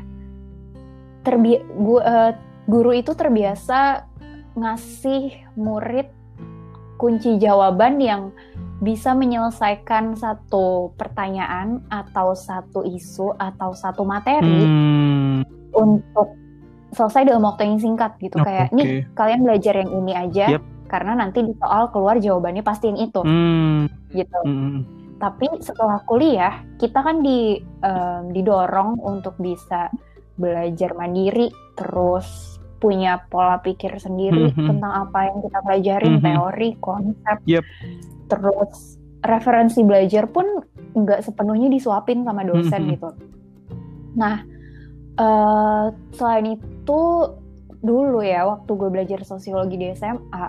terbi 1.24 1.56
gu- 1.72 2.04
eh, 2.04 2.36
guru 2.68 2.92
itu 2.92 3.16
terbiasa 3.16 4.04
ngasih 4.52 5.32
murid 5.56 6.12
kunci 7.00 7.40
jawaban 7.40 7.96
yang 7.96 8.36
bisa 8.76 9.16
menyelesaikan 9.16 10.14
satu 10.14 10.92
pertanyaan 10.94 11.80
atau 11.88 12.36
satu 12.36 12.84
isu 12.84 13.32
atau 13.34 13.72
satu 13.72 14.04
materi 14.04 14.44
Hmm. 14.62 15.40
untuk 15.72 16.36
selesai 16.92 17.24
dalam 17.24 17.44
waktu 17.44 17.72
yang 17.72 17.80
singkat 17.80 18.16
gitu 18.20 18.36
Oh, 18.36 18.44
kayak 18.44 18.72
nih 18.72 19.04
kalian 19.12 19.44
belajar 19.44 19.80
yang 19.80 19.90
ini 19.92 20.12
aja 20.12 20.46
Yap. 20.56 20.62
karena 20.88 21.12
nanti 21.16 21.40
di 21.40 21.52
soal 21.56 21.88
keluar 21.88 22.20
jawabannya 22.20 22.60
pasti 22.60 22.92
yang 22.92 23.00
itu 23.00 23.20
Hmm. 23.24 23.88
gitu 24.12 24.38
Hmm. 24.44 24.84
tapi 25.16 25.48
setelah 25.60 26.04
kuliah 26.04 26.60
kita 26.76 27.00
kan 27.00 27.24
di 27.24 27.56
em, 27.80 28.32
didorong 28.32 29.00
untuk 29.00 29.40
bisa 29.40 29.88
belajar 30.36 30.92
mandiri 30.92 31.48
terus 31.72 32.60
punya 32.76 33.24
pola 33.32 33.56
pikir 33.56 33.96
sendiri 33.96 34.52
Mhm. 34.52 34.68
tentang 34.68 34.92
apa 35.08 35.32
yang 35.32 35.40
kita 35.40 35.58
pelajarin 35.64 36.14
Mhm. 36.20 36.24
teori 36.28 36.70
konsep 36.76 37.36
Yep. 37.48 37.64
Terus 38.26 38.98
referensi 39.22 39.82
belajar 39.82 40.26
pun 40.26 40.44
nggak 40.92 41.22
sepenuhnya 41.22 41.68
disuapin 41.68 42.22
sama 42.22 42.42
dosen 42.42 42.82
Mhm. 42.82 42.90
gitu 42.92 43.08
nah 44.14 44.42
eh, 45.16 45.84
selain 46.12 46.46
itu 46.54 47.00
dulu 47.80 48.20
ya 48.20 48.44
waktu 48.46 48.68
gue 48.68 48.90
belajar 48.90 49.20
sosiologi 49.22 49.76
di 49.76 49.88
SMA 49.92 50.46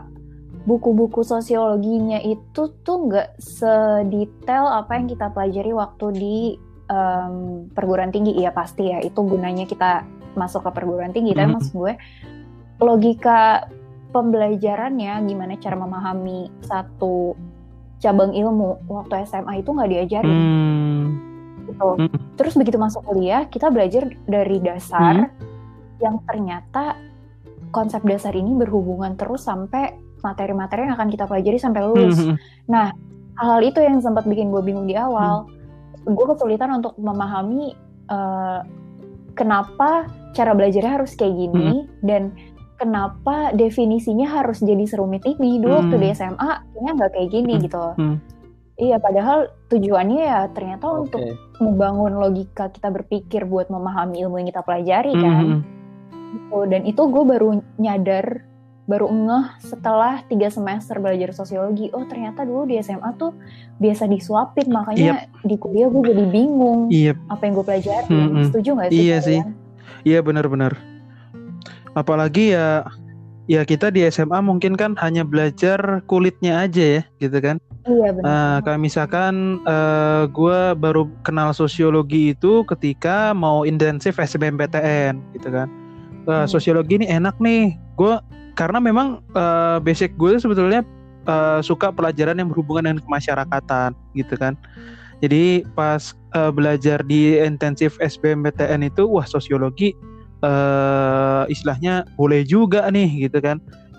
buku-buku 0.67 1.23
sosiologinya 1.23 2.19
itu 2.19 2.75
tuh 2.83 3.07
nggak 3.07 3.39
sedetail 3.39 4.67
apa 4.67 4.99
yang 4.99 5.07
kita 5.07 5.31
pelajari 5.31 5.71
waktu 5.71 6.05
di 6.11 6.37
em, 6.87 7.67
perguruan 7.71 8.11
tinggi 8.11 8.35
ya 8.35 8.51
pasti 8.51 8.91
ya 8.91 8.99
itu 8.99 9.19
gunanya 9.19 9.63
kita 9.63 10.03
masuk 10.35 10.67
ke 10.67 10.71
perguruan 10.71 11.11
tinggi 11.11 11.31
tapi 11.31 11.47
Mhm. 11.47 11.55
maksud 11.55 11.73
gue 11.73 11.93
logika 12.79 13.67
pembelajarannya 14.11 15.23
gimana 15.23 15.55
cara 15.57 15.75
memahami 15.75 16.47
satu 16.63 17.35
cabang 17.97 18.31
ilmu 18.33 18.85
waktu 18.85 19.25
SMA 19.25 19.65
itu 19.65 19.69
nggak 19.73 19.89
diajarin 19.89 20.37
Hmm. 20.37 21.03
gitu. 21.65 21.89
Hmm. 21.97 22.09
Terus 22.37 22.53
begitu 22.55 22.77
masuk 22.77 23.01
kuliah, 23.03 23.49
kita 23.49 23.73
belajar 23.73 24.07
dari 24.29 24.57
dasar 24.61 25.33
yang 25.97 26.21
ternyata 26.29 26.95
konsep 27.73 28.05
dasar 28.05 28.31
ini 28.37 28.53
berhubungan 28.53 29.17
terus 29.17 29.43
sampai 29.43 29.97
materi-materi 30.21 30.87
yang 30.87 30.93
akan 30.95 31.09
kita 31.09 31.25
pelajari 31.25 31.57
sampai 31.57 31.81
lulus. 31.85 32.17
Hmm. 32.17 32.93
Hal 33.37 33.61
itu 33.61 33.77
yang 33.81 34.01
sempat 34.01 34.25
bikin 34.25 34.49
gue 34.49 34.61
bingung 34.65 34.89
di 34.89 34.97
awal. 34.97 35.45
Gue 36.09 36.25
kesulitan 36.25 36.73
untuk 36.81 36.97
memahami 36.97 37.77
eh, 38.09 38.59
kenapa 39.37 40.09
cara 40.33 40.57
belajarnya 40.57 41.01
harus 41.01 41.13
kayak 41.13 41.37
gini 41.37 41.85
dan 42.01 42.33
kenapa 42.77 43.51
definisinya 43.51 44.29
harus 44.31 44.61
jadi 44.61 44.85
serumit 44.85 45.25
ini. 45.25 45.57
Dulu 45.57 45.73
waktu 45.83 45.95
Hmm. 45.95 46.03
di 46.03 46.07
SMA 46.09 46.37
kayaknya 46.63 46.91
nggak 46.93 47.11
kayak 47.11 47.29
gini 47.29 47.53
Hmm. 47.53 47.63
gitu. 47.63 47.83
Hmm. 47.97 48.17
Iya, 48.77 49.01
padahal 49.01 49.39
tujuannya 49.67 50.21
ya 50.21 50.41
ternyata 50.53 50.85
untuk 50.87 51.17
Oke. 51.17 51.33
membangun 51.57 52.13
logika 52.15 52.69
kita 52.69 52.87
berpikir 52.87 53.41
buat 53.43 53.67
memahami 53.67 54.21
ilmu 54.21 54.37
yang 54.37 54.47
kita 54.47 54.61
pelajari 54.61 55.11
kan. 55.11 55.33
Hmm. 55.33 55.59
Gitu. 56.29 56.59
Dan 56.69 56.81
itu 56.85 57.01
gue 57.01 57.23
baru 57.25 57.49
nyadar, 57.75 58.45
baru 58.85 59.09
ngeh 59.09 59.45
setelah 59.59 60.21
tiga 60.23 60.47
semester 60.47 60.95
belajar 60.97 61.33
sosiologi. 61.33 61.89
Oh 61.89 62.05
ternyata 62.05 62.45
dulu 62.45 62.69
di 62.69 62.77
SMA 62.77 63.17
tuh 63.17 63.33
biasa 63.75 64.05
disuapin, 64.05 64.69
makanya 64.69 65.25
di 65.41 65.57
kuliah 65.57 65.89
gue 65.89 66.03
jadi 66.05 66.23
bingung 66.23 66.87
Iya, 66.87 67.17
apa 67.27 67.41
yang 67.43 67.57
gue 67.57 67.65
pelajari. 67.65 68.13
Mm-mm. 68.13 68.45
Setuju 68.45 68.69
nggak 68.73 68.89
sih? 68.89 69.01
Iya 69.01 69.17
sih. 69.19 69.39
kalian? 69.41 69.55
iya 70.03 70.19
benar-benar. 70.21 70.77
Apalagi 71.97 72.53
ya 72.53 72.85
ya 73.49 73.63
kita 73.63 73.89
di 73.89 74.03
SMA 74.11 74.43
mungkin 74.43 74.75
kan 74.77 74.93
hanya 75.01 75.23
belajar 75.23 76.03
kulitnya 76.05 76.67
aja 76.67 77.01
ya, 77.01 77.01
gitu 77.17 77.41
kan. 77.41 77.57
Iya 77.87 78.13
benar. 78.13 78.23
Nah, 78.27 78.53
kayak 78.61 78.81
misalkan 78.83 79.63
eh 79.65 80.27
gue 80.29 80.59
baru 80.77 81.09
kenal 81.25 81.55
sosiologi 81.55 82.35
itu 82.35 82.61
ketika 82.67 83.31
mau 83.33 83.65
intensif 83.65 84.21
SBMPTN 84.21 85.17
gitu 85.33 85.49
kan. 85.49 85.67
Eh, 86.27 86.31
Hmm. 86.43 86.45
Sosiologi 86.45 86.99
ini 87.01 87.07
enak 87.07 87.39
nih. 87.39 87.73
Gue 87.95 88.19
karena 88.59 88.77
memang 88.83 89.23
eh, 89.33 89.79
basic 89.81 90.13
gue 90.19 90.35
sebetulnya 90.37 90.83
eh, 91.25 91.59
suka 91.63 91.89
pelajaran 91.89 92.37
yang 92.37 92.51
berhubungan 92.51 92.91
dengan 92.91 93.01
kemasyarakatan 93.01 93.95
gitu 94.13 94.35
kan. 94.35 94.59
Jadi 95.23 95.65
pas 95.73 96.13
eh, 96.35 96.51
belajar 96.51 97.01
di 97.07 97.39
intensif 97.39 97.95
SBMPTN 98.03 98.85
itu 98.85 99.07
wah 99.07 99.25
sosiologi 99.25 99.95
eh 100.43 101.43
istilahnya 101.49 102.05
boleh 102.13 102.45
juga 102.45 102.85
nih 102.91 103.29
gitu 103.29 103.41
kan. 103.41 103.57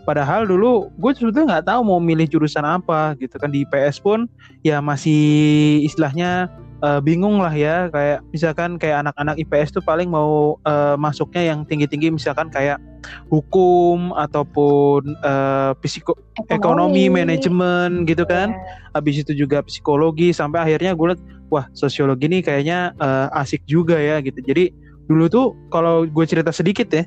Padahal 0.09 0.49
dulu 0.49 0.89
gue 0.97 1.13
sebetulnya 1.13 1.61
nggak 1.61 1.67
tahu 1.69 1.81
mau 1.85 2.01
milih 2.01 2.25
jurusan 2.25 2.65
apa 2.65 3.13
gitu 3.21 3.37
kan. 3.37 3.53
Di 3.53 3.69
IPS 3.69 4.01
pun 4.01 4.25
ya 4.65 4.81
masih 4.81 5.85
istilahnya 5.85 6.49
eh, 6.81 7.01
bingung 7.05 7.45
lah 7.45 7.53
ya. 7.53 7.93
Kayak 7.93 8.25
misalkan 8.33 8.81
kayak 8.81 9.05
anak-anak 9.05 9.37
IPS 9.37 9.77
tuh 9.77 9.85
paling 9.85 10.09
mau 10.09 10.57
eh, 10.65 10.97
masuknya 10.97 11.53
yang 11.53 11.69
tinggi-tinggi 11.69 12.09
misalkan 12.09 12.49
kayak 12.49 12.81
hukum 13.29 14.17
ataupun 14.17 15.13
eh, 15.13 15.73
psiko 15.85 16.17
ekonomi. 16.49 17.13
manajemen 17.13 18.09
gitu 18.09 18.25
kan. 18.25 18.57
Iya. 18.57 18.97
habis 18.97 19.21
itu 19.21 19.37
juga 19.37 19.61
psikologi 19.61 20.33
sampai 20.33 20.65
akhirnya 20.65 20.97
gue 20.97 21.07
liat 21.15 21.21
wah 21.53 21.69
sosiologi 21.77 22.33
nih 22.33 22.41
kayaknya 22.41 22.97
eh, 22.97 23.41
asik 23.45 23.61
juga 23.69 24.01
ya 24.01 24.25
gitu. 24.25 24.41
Jadi 24.41 24.88
dulu 25.09 25.25
tuh 25.27 25.47
kalau 25.73 26.05
gue 26.05 26.25
cerita 26.29 26.53
sedikit 26.53 26.89
ya 26.93 27.05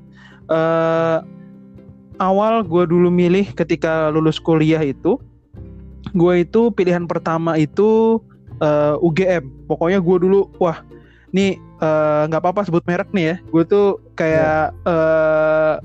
eh, 0.50 1.18
awal 2.18 2.66
gue 2.66 2.84
dulu 2.90 3.10
milih 3.14 3.54
ketika 3.54 4.10
lulus 4.10 4.42
kuliah 4.42 4.82
itu 4.82 5.22
gue 6.12 6.34
itu 6.44 6.74
pilihan 6.74 7.06
pertama 7.06 7.56
itu 7.56 8.20
eh, 8.60 8.98
UGM 9.00 9.70
pokoknya 9.70 10.02
gue 10.02 10.18
dulu 10.28 10.50
wah 10.58 10.82
nih 11.32 11.58
eh, 11.58 12.22
nggak 12.28 12.42
apa-apa 12.44 12.68
sebut 12.68 12.84
merek 12.86 13.10
nih 13.16 13.26
ya. 13.26 13.36
Gue 13.50 13.64
tuh 13.64 14.00
kayak 14.16 14.76
eh, 14.86 15.76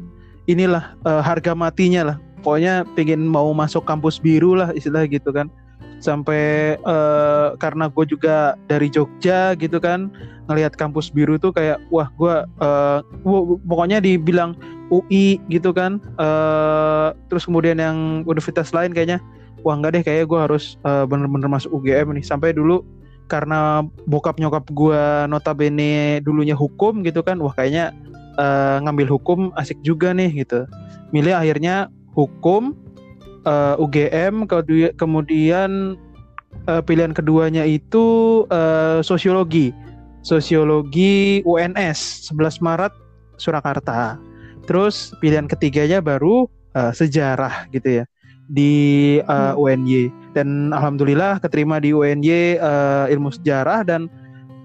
inilah 0.50 0.94
eh, 1.06 1.22
harga 1.22 1.54
matinya 1.56 2.14
lah. 2.14 2.16
Pokoknya 2.42 2.86
pengen 2.94 3.26
mau 3.26 3.50
masuk 3.50 3.82
kampus 3.82 4.22
biru 4.22 4.54
lah 4.54 4.70
istilah 4.74 5.02
gitu 5.10 5.34
kan 5.34 5.50
sampai 6.06 6.78
uh, 6.86 7.58
karena 7.58 7.90
gue 7.90 8.04
juga 8.06 8.54
dari 8.70 8.86
Jogja 8.86 9.58
gitu 9.58 9.82
kan 9.82 10.14
ngelihat 10.46 10.78
kampus 10.78 11.10
biru 11.10 11.34
tuh 11.42 11.50
kayak 11.50 11.82
wah 11.90 12.06
gue 12.14 12.34
uh, 12.62 13.02
pokoknya 13.66 13.98
dibilang 13.98 14.54
UI 14.94 15.42
gitu 15.50 15.74
kan 15.74 15.98
uh, 16.22 17.10
terus 17.26 17.50
kemudian 17.50 17.82
yang 17.82 18.22
universitas 18.22 18.70
lain 18.70 18.94
kayaknya 18.94 19.18
wah 19.66 19.74
enggak 19.74 19.98
deh 19.98 20.04
kayak 20.06 20.30
gue 20.30 20.38
harus 20.38 20.78
uh, 20.86 21.02
bener-bener 21.02 21.50
masuk 21.50 21.74
UGM 21.82 22.14
nih. 22.14 22.22
Sampai 22.22 22.54
dulu 22.54 22.86
karena 23.26 23.82
bokap 24.06 24.38
nyokap 24.38 24.70
gue 24.70 25.02
notabene 25.26 26.22
dulunya 26.22 26.54
hukum 26.54 27.02
gitu 27.02 27.26
kan 27.26 27.42
wah 27.42 27.50
kayaknya 27.50 27.90
uh, 28.38 28.78
ngambil 28.86 29.18
hukum 29.18 29.50
asik 29.58 29.82
juga 29.82 30.14
nih 30.14 30.46
gitu. 30.46 30.70
Milih 31.10 31.34
akhirnya 31.34 31.90
hukum 32.14 32.78
uh, 33.46 33.78
eh, 33.78 33.82
UGM 33.82 34.50
kemudian 34.98 35.94
uh, 36.66 36.82
pilihan 36.82 37.14
keduanya 37.14 37.62
itu 37.64 38.44
uh, 38.50 39.00
sosiologi. 39.00 39.70
Sosiologi 40.26 41.40
UNS 41.46 42.30
11 42.34 42.58
Maret 42.58 42.92
Surakarta. 43.38 44.18
Terus 44.66 45.14
pilihan 45.22 45.46
ketiganya 45.46 46.02
baru 46.02 46.50
uh, 46.74 46.90
sejarah 46.90 47.70
gitu 47.70 48.02
ya 48.02 48.04
di 48.46 49.18
uh, 49.26 49.54
hmm. 49.54 49.58
UNY 49.58 50.02
dan 50.34 50.70
alhamdulillah 50.70 51.42
keterima 51.42 51.78
di 51.78 51.94
UNY 51.94 52.58
uh, 52.58 53.06
ilmu 53.06 53.30
sejarah. 53.30 53.86
Dan 53.86 54.10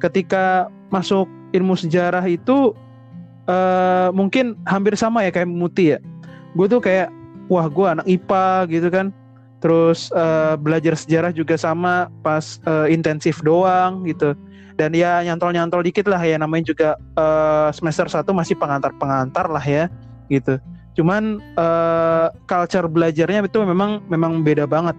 ketika 0.01 0.65
masuk 0.89 1.29
ilmu 1.53 1.77
sejarah 1.77 2.25
itu 2.25 2.73
uh, 3.45 4.09
mungkin 4.17 4.57
hampir 4.65 4.97
sama 4.97 5.21
ya 5.21 5.29
kayak 5.29 5.49
Muti 5.49 5.93
ya. 5.93 5.99
Gue 6.57 6.65
tuh 6.65 6.81
kayak 6.81 7.20
wah 7.51 7.67
gue 7.67 7.87
anak 7.99 8.07
IPA 8.07 8.47
gitu 8.71 8.87
kan. 8.87 9.11
Terus 9.61 10.09
uh, 10.15 10.57
belajar 10.57 10.97
sejarah 10.97 11.35
juga 11.35 11.59
sama 11.59 12.09
pas 12.23 12.57
uh, 12.65 12.87
intensif 12.87 13.43
doang 13.43 14.07
gitu. 14.07 14.33
Dan 14.79 14.95
ya 14.95 15.21
nyantol-nyantol 15.21 15.85
dikit 15.85 16.09
lah 16.09 16.23
ya 16.23 16.39
namanya 16.39 16.71
juga 16.71 16.89
uh, 17.19 17.69
semester 17.75 18.07
1 18.09 18.25
masih 18.31 18.55
pengantar-pengantar 18.57 19.51
lah 19.51 19.61
ya 19.61 19.91
gitu. 20.31 20.57
Cuman 20.97 21.43
uh, 21.59 22.33
culture 22.47 22.87
belajarnya 22.87 23.45
itu 23.45 23.59
memang 23.61 24.01
memang 24.07 24.41
beda 24.41 24.65
banget. 24.65 24.97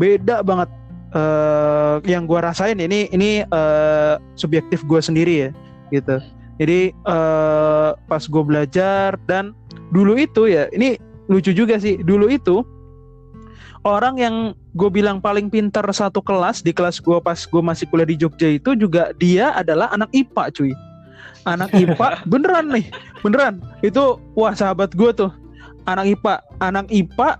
Beda 0.00 0.40
banget 0.40 0.70
uh, 1.12 2.00
yang 2.08 2.24
gue 2.24 2.40
rasain 2.40 2.80
ini 2.80 3.10
ini 3.12 3.44
uh, 3.52 4.16
subjektif 4.38 4.80
gue 4.88 5.00
sendiri 5.02 5.34
ya 5.44 5.50
gitu. 5.92 6.16
Jadi 6.56 6.96
uh, 7.04 7.92
pas 8.08 8.24
gue 8.24 8.42
belajar 8.44 9.20
dan 9.28 9.52
dulu 9.92 10.16
itu 10.16 10.48
ya 10.48 10.72
ini 10.72 10.96
lucu 11.30 11.54
juga 11.54 11.78
sih. 11.78 12.02
Dulu 12.02 12.26
itu 12.26 12.66
orang 13.86 14.20
yang 14.20 14.34
gue 14.76 14.90
bilang 14.92 15.22
paling 15.22 15.48
pintar 15.48 15.86
satu 15.88 16.20
kelas 16.20 16.60
di 16.60 16.74
kelas 16.74 17.00
gue 17.00 17.16
pas 17.22 17.38
gue 17.38 17.62
masih 17.62 17.88
kuliah 17.88 18.08
di 18.08 18.16
Jogja 18.18 18.48
itu 18.60 18.76
juga 18.76 19.14
dia 19.16 19.54
adalah 19.54 19.88
anak 19.94 20.10
IPA 20.12 20.44
cuy. 20.52 20.72
Anak 21.48 21.72
IPA 21.72 22.08
beneran 22.32 22.66
nih 22.74 22.86
beneran. 23.22 23.62
Itu 23.80 24.18
wah 24.34 24.52
sahabat 24.52 24.92
gue 24.98 25.10
tuh. 25.14 25.30
Anak 25.88 26.18
IPA 26.18 26.34
anak 26.60 26.86
IPA 26.92 27.30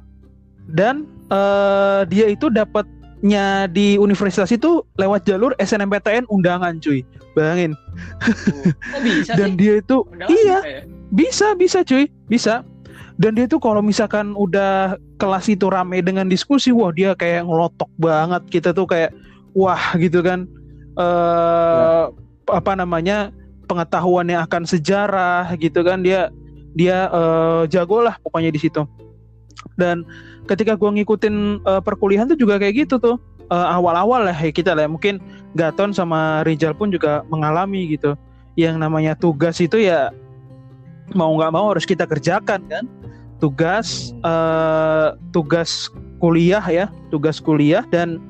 dan 0.71 1.05
uh, 1.29 2.07
dia 2.09 2.31
itu 2.31 2.49
dapatnya 2.49 3.69
di 3.69 4.01
universitas 4.01 4.49
itu 4.55 4.87
lewat 4.97 5.29
jalur 5.29 5.53
SNMPTN 5.61 6.31
undangan 6.33 6.81
cuy. 6.81 7.05
Bayangin. 7.37 7.77
Oh, 8.97 9.01
bisa 9.05 9.35
dan 9.39 9.55
sih? 9.55 9.59
dia 9.61 9.75
itu 9.79 10.03
Undangan 10.03 10.35
iya. 10.35 10.59
ya? 10.65 10.83
bisa 11.13 11.53
bisa 11.55 11.85
cuy. 11.85 12.09
Bisa 12.27 12.65
dan 13.21 13.37
dia 13.37 13.45
tuh 13.45 13.61
kalau 13.61 13.85
misalkan 13.85 14.33
udah 14.33 14.97
kelas 15.21 15.53
itu 15.53 15.69
rame 15.69 16.01
dengan 16.01 16.25
diskusi 16.25 16.73
wah 16.73 16.89
dia 16.89 17.13
kayak 17.13 17.45
ngelotok 17.45 17.93
banget. 18.01 18.43
Kita 18.49 18.73
tuh 18.73 18.89
kayak 18.89 19.13
wah 19.53 19.93
gitu 20.01 20.25
kan. 20.25 20.49
Eh 20.97 21.05
uh, 21.05 22.09
apa 22.49 22.73
namanya 22.73 23.29
pengetahuannya 23.69 24.41
akan 24.41 24.65
sejarah 24.65 25.53
gitu 25.61 25.85
kan. 25.85 26.01
Dia 26.01 26.33
dia 26.73 27.13
uh, 27.13 27.69
jago 27.69 28.01
lah 28.01 28.17
pokoknya 28.25 28.57
di 28.57 28.57
situ. 28.57 28.89
Dan 29.77 30.09
ketika 30.49 30.73
gua 30.81 30.89
ngikutin 30.97 31.61
uh, 31.69 31.85
perkuliahan 31.85 32.25
tuh 32.25 32.41
juga 32.41 32.57
kayak 32.57 32.89
gitu 32.89 32.97
tuh. 32.97 33.21
Uh, 33.53 33.69
awal-awal 33.69 34.25
lah 34.25 34.39
ya 34.41 34.49
kita 34.49 34.73
lah. 34.73 34.89
Mungkin 34.89 35.21
Gaton 35.61 35.93
sama 35.93 36.41
Rizal 36.49 36.73
pun 36.73 36.89
juga 36.89 37.21
mengalami 37.29 37.85
gitu. 37.85 38.17
Yang 38.57 38.81
namanya 38.81 39.13
tugas 39.13 39.61
itu 39.61 39.77
ya 39.77 40.09
mau 41.13 41.37
nggak 41.37 41.53
mau 41.53 41.69
harus 41.75 41.85
kita 41.85 42.07
kerjakan 42.07 42.63
kan 42.71 42.85
tugas 43.41 44.13
uh, 44.23 45.17
tugas 45.33 45.89
kuliah 46.21 46.63
ya 46.69 46.87
tugas 47.09 47.41
kuliah. 47.41 47.83
Dan 47.89 48.21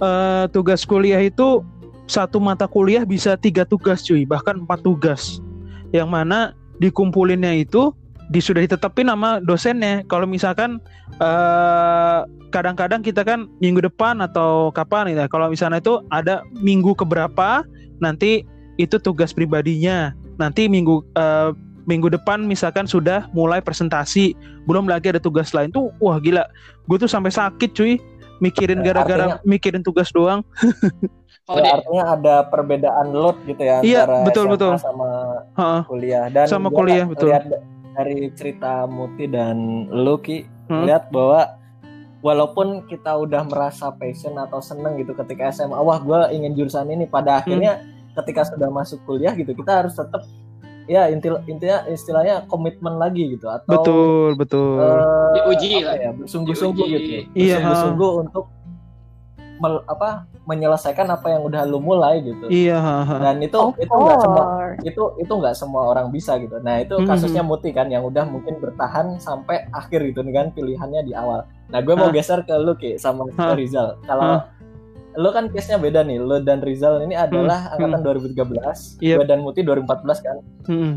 uh, 0.00 0.48
tugas 0.50 0.82
kuliah 0.82 1.20
itu 1.20 1.62
satu 2.10 2.42
mata 2.42 2.66
kuliah 2.66 3.06
bisa 3.06 3.38
tiga 3.38 3.62
tugas 3.62 4.02
cuy 4.02 4.24
bahkan 4.26 4.64
empat 4.64 4.82
tugas. 4.82 5.38
Yang 5.92 6.08
mana 6.08 6.38
dikumpulinnya 6.80 7.52
itu 7.52 7.92
di 8.32 8.40
sudah 8.40 8.64
ditetapin 8.64 9.12
nama 9.12 9.38
dosennya. 9.44 10.02
Kalau 10.08 10.24
misalkan 10.24 10.80
kadang 11.20 12.28
kadang-kadang 12.52 13.00
kita 13.00 13.24
kan 13.24 13.48
minggu 13.64 13.84
depan 13.84 14.20
atau 14.20 14.68
kapan 14.72 15.12
ya. 15.12 15.28
Kalau 15.28 15.48
misalnya 15.48 15.80
itu 15.80 16.00
ada 16.12 16.44
minggu 16.60 16.92
keberapa 16.96 17.64
nanti 18.00 18.44
itu 18.76 18.96
tugas 19.00 19.32
pribadinya. 19.32 20.16
Nanti 20.40 20.68
minggu 20.68 21.04
uh, 21.16 21.52
minggu 21.86 22.10
depan 22.12 22.42
misalkan 22.46 22.86
sudah 22.86 23.26
mulai 23.34 23.58
presentasi 23.58 24.34
belum 24.66 24.86
lagi 24.86 25.10
ada 25.10 25.20
tugas 25.22 25.50
lain 25.50 25.70
tuh 25.74 25.90
wah 25.98 26.18
gila 26.22 26.46
gue 26.86 26.96
tuh 26.98 27.10
sampai 27.10 27.34
sakit 27.34 27.70
cuy 27.74 27.98
mikirin 28.42 28.82
eh, 28.82 28.84
gara-gara 28.90 29.38
mikirin 29.42 29.82
tugas 29.82 30.10
doang 30.14 30.42
Oh, 31.50 31.58
ya, 31.58 31.74
artinya 31.74 32.04
ada 32.14 32.34
perbedaan 32.46 33.10
load 33.10 33.34
gitu 33.50 33.66
ya 33.66 33.82
iya, 33.82 34.06
antara 34.06 34.22
betul, 34.22 34.46
SMA 34.46 34.52
betul. 34.54 34.72
sama 34.78 35.10
ha, 35.58 35.82
kuliah 35.90 36.30
dan 36.30 36.46
sama 36.46 36.70
kuliah 36.70 37.02
betul. 37.02 37.34
Lihat 37.34 37.50
dari 37.98 38.30
cerita 38.38 38.86
Muti 38.86 39.26
dan 39.26 39.90
Luki 39.90 40.46
hmm? 40.70 40.86
lihat 40.86 41.10
bahwa 41.10 41.58
walaupun 42.22 42.86
kita 42.86 43.18
udah 43.18 43.42
merasa 43.50 43.90
passion 43.90 44.38
atau 44.38 44.62
seneng 44.62 45.02
gitu 45.02 45.18
ketika 45.18 45.50
SMA, 45.50 45.74
wah 45.74 45.98
gue 45.98 46.20
ingin 46.30 46.54
jurusan 46.54 46.86
ini 46.94 47.10
pada 47.10 47.42
akhirnya 47.42 47.82
hmm. 47.82 48.14
ketika 48.22 48.46
sudah 48.46 48.70
masuk 48.70 49.02
kuliah 49.02 49.34
gitu 49.34 49.50
kita 49.50 49.82
harus 49.82 49.98
tetap 49.98 50.22
ya 50.90 51.08
intil 51.10 51.38
intinya 51.46 51.86
istilahnya 51.86 52.46
komitmen 52.50 52.98
lagi 52.98 53.34
gitu 53.38 53.46
atau 53.46 53.70
betul 53.70 54.28
betul. 54.34 54.78
uh, 54.82 55.30
diuji 55.36 55.82
lah. 55.84 55.96
ya 55.98 56.10
bersungguh-sungguh 56.14 56.86
gitu. 56.90 57.08
Iya. 57.34 57.62
Bersungguh-sungguh 57.62 58.10
untuk 58.26 58.44
mel, 59.62 59.74
apa 59.86 60.26
menyelesaikan 60.42 61.06
apa 61.06 61.38
yang 61.38 61.46
udah 61.46 61.62
lu 61.62 61.78
mulai 61.78 62.18
gitu. 62.18 62.50
Iya 62.50 63.06
dan 63.22 63.38
itu 63.38 63.54
of 63.54 63.78
itu 63.78 63.94
nggak 63.94 64.18
semua 64.18 64.44
itu 64.82 65.02
itu 65.22 65.32
nggak 65.32 65.54
semua 65.54 65.82
orang 65.94 66.10
bisa 66.10 66.34
gitu. 66.42 66.58
Nah 66.58 66.82
itu 66.82 66.98
hmm. 66.98 67.06
kasusnya 67.06 67.46
Muti 67.46 67.70
kan 67.70 67.86
yang 67.86 68.02
udah 68.02 68.26
mungkin 68.26 68.58
bertahan 68.58 69.22
sampai 69.22 69.70
akhir 69.70 70.02
gitu 70.10 70.26
kan 70.34 70.50
pilihannya 70.50 71.06
di 71.06 71.14
awal. 71.14 71.46
Nah 71.70 71.78
gue 71.78 71.94
mau 71.94 72.10
geser 72.10 72.42
ke 72.42 72.58
lu 72.58 72.74
ki 72.74 72.98
sama 72.98 73.30
ha. 73.38 73.54
Rizal. 73.54 74.02
Kalau 74.02 74.42
lo 75.16 75.28
kan 75.32 75.48
case-nya 75.52 75.78
beda 75.80 76.00
nih. 76.04 76.18
Lo 76.20 76.40
dan 76.40 76.60
Rizal 76.64 77.04
ini 77.04 77.16
adalah 77.16 77.76
hmm. 77.76 77.82
angkatan 77.82 78.00
hmm. 78.00 79.00
2013. 79.00 79.02
Yep. 79.02 79.16
Gue 79.18 79.26
dan 79.28 79.40
Muti 79.40 79.60
2014 79.64 80.26
kan. 80.26 80.36
Hmm. 80.68 80.94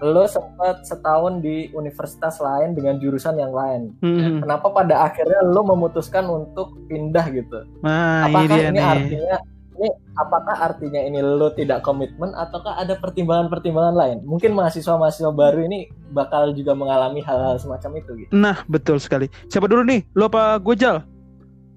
Lo 0.00 0.24
sempat 0.24 0.84
setahun 0.84 1.44
di 1.44 1.68
universitas 1.76 2.40
lain 2.40 2.72
dengan 2.72 2.96
jurusan 3.00 3.36
yang 3.36 3.52
lain. 3.52 3.92
Hmm. 4.00 4.40
Kenapa 4.44 4.72
pada 4.72 5.04
akhirnya 5.04 5.44
lo 5.44 5.64
memutuskan 5.64 6.24
untuk 6.28 6.76
pindah 6.88 7.26
gitu? 7.32 7.68
Nah, 7.84 8.28
Apakah 8.28 8.56
ini, 8.56 8.76
ini 8.76 8.80
artinya 8.80 9.36
ini 9.80 9.88
apakah 10.20 10.56
artinya 10.60 11.00
ini 11.00 11.24
lo 11.24 11.48
tidak 11.56 11.80
komitmen 11.80 12.36
ataukah 12.36 12.76
ada 12.76 13.00
pertimbangan-pertimbangan 13.00 13.96
lain? 13.96 14.18
Mungkin 14.28 14.52
mahasiswa-mahasiswa 14.52 15.32
baru 15.32 15.64
ini 15.64 15.88
bakal 16.12 16.52
juga 16.52 16.76
mengalami 16.76 17.24
hal-hal 17.24 17.56
semacam 17.56 17.90
itu 17.96 18.10
gitu. 18.24 18.30
Nah, 18.36 18.60
betul 18.68 19.00
sekali. 19.00 19.32
Siapa 19.48 19.64
dulu 19.64 19.88
nih? 19.88 20.04
Lo 20.12 20.28
apa 20.28 20.60
Gojal? 20.60 21.00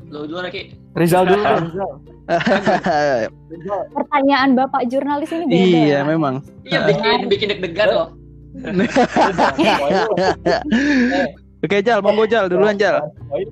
Lo 0.10 0.26
dulu 0.28 0.41
lagi. 0.43 0.76
Rizal 0.97 1.26
dulu. 1.28 1.43
Rizal. 1.68 1.91
Pertanyaan 3.97 4.56
Bapak 4.56 4.88
jurnalis 4.88 5.32
ini 5.32 5.45
beda. 5.47 5.56
Iya, 5.56 6.04
memang. 6.08 6.43
Iya, 6.64 6.80
bikin 6.88 7.28
bikin 7.30 7.47
deg-degan 7.56 7.89
loh. 7.91 8.08
Oke, 11.64 11.80
Jal, 11.80 12.04
monggo 12.04 12.28
Jal, 12.28 12.51
duluan 12.51 12.76
Jal. 12.76 12.99
Oh, 13.32 13.39
ini 13.39 13.47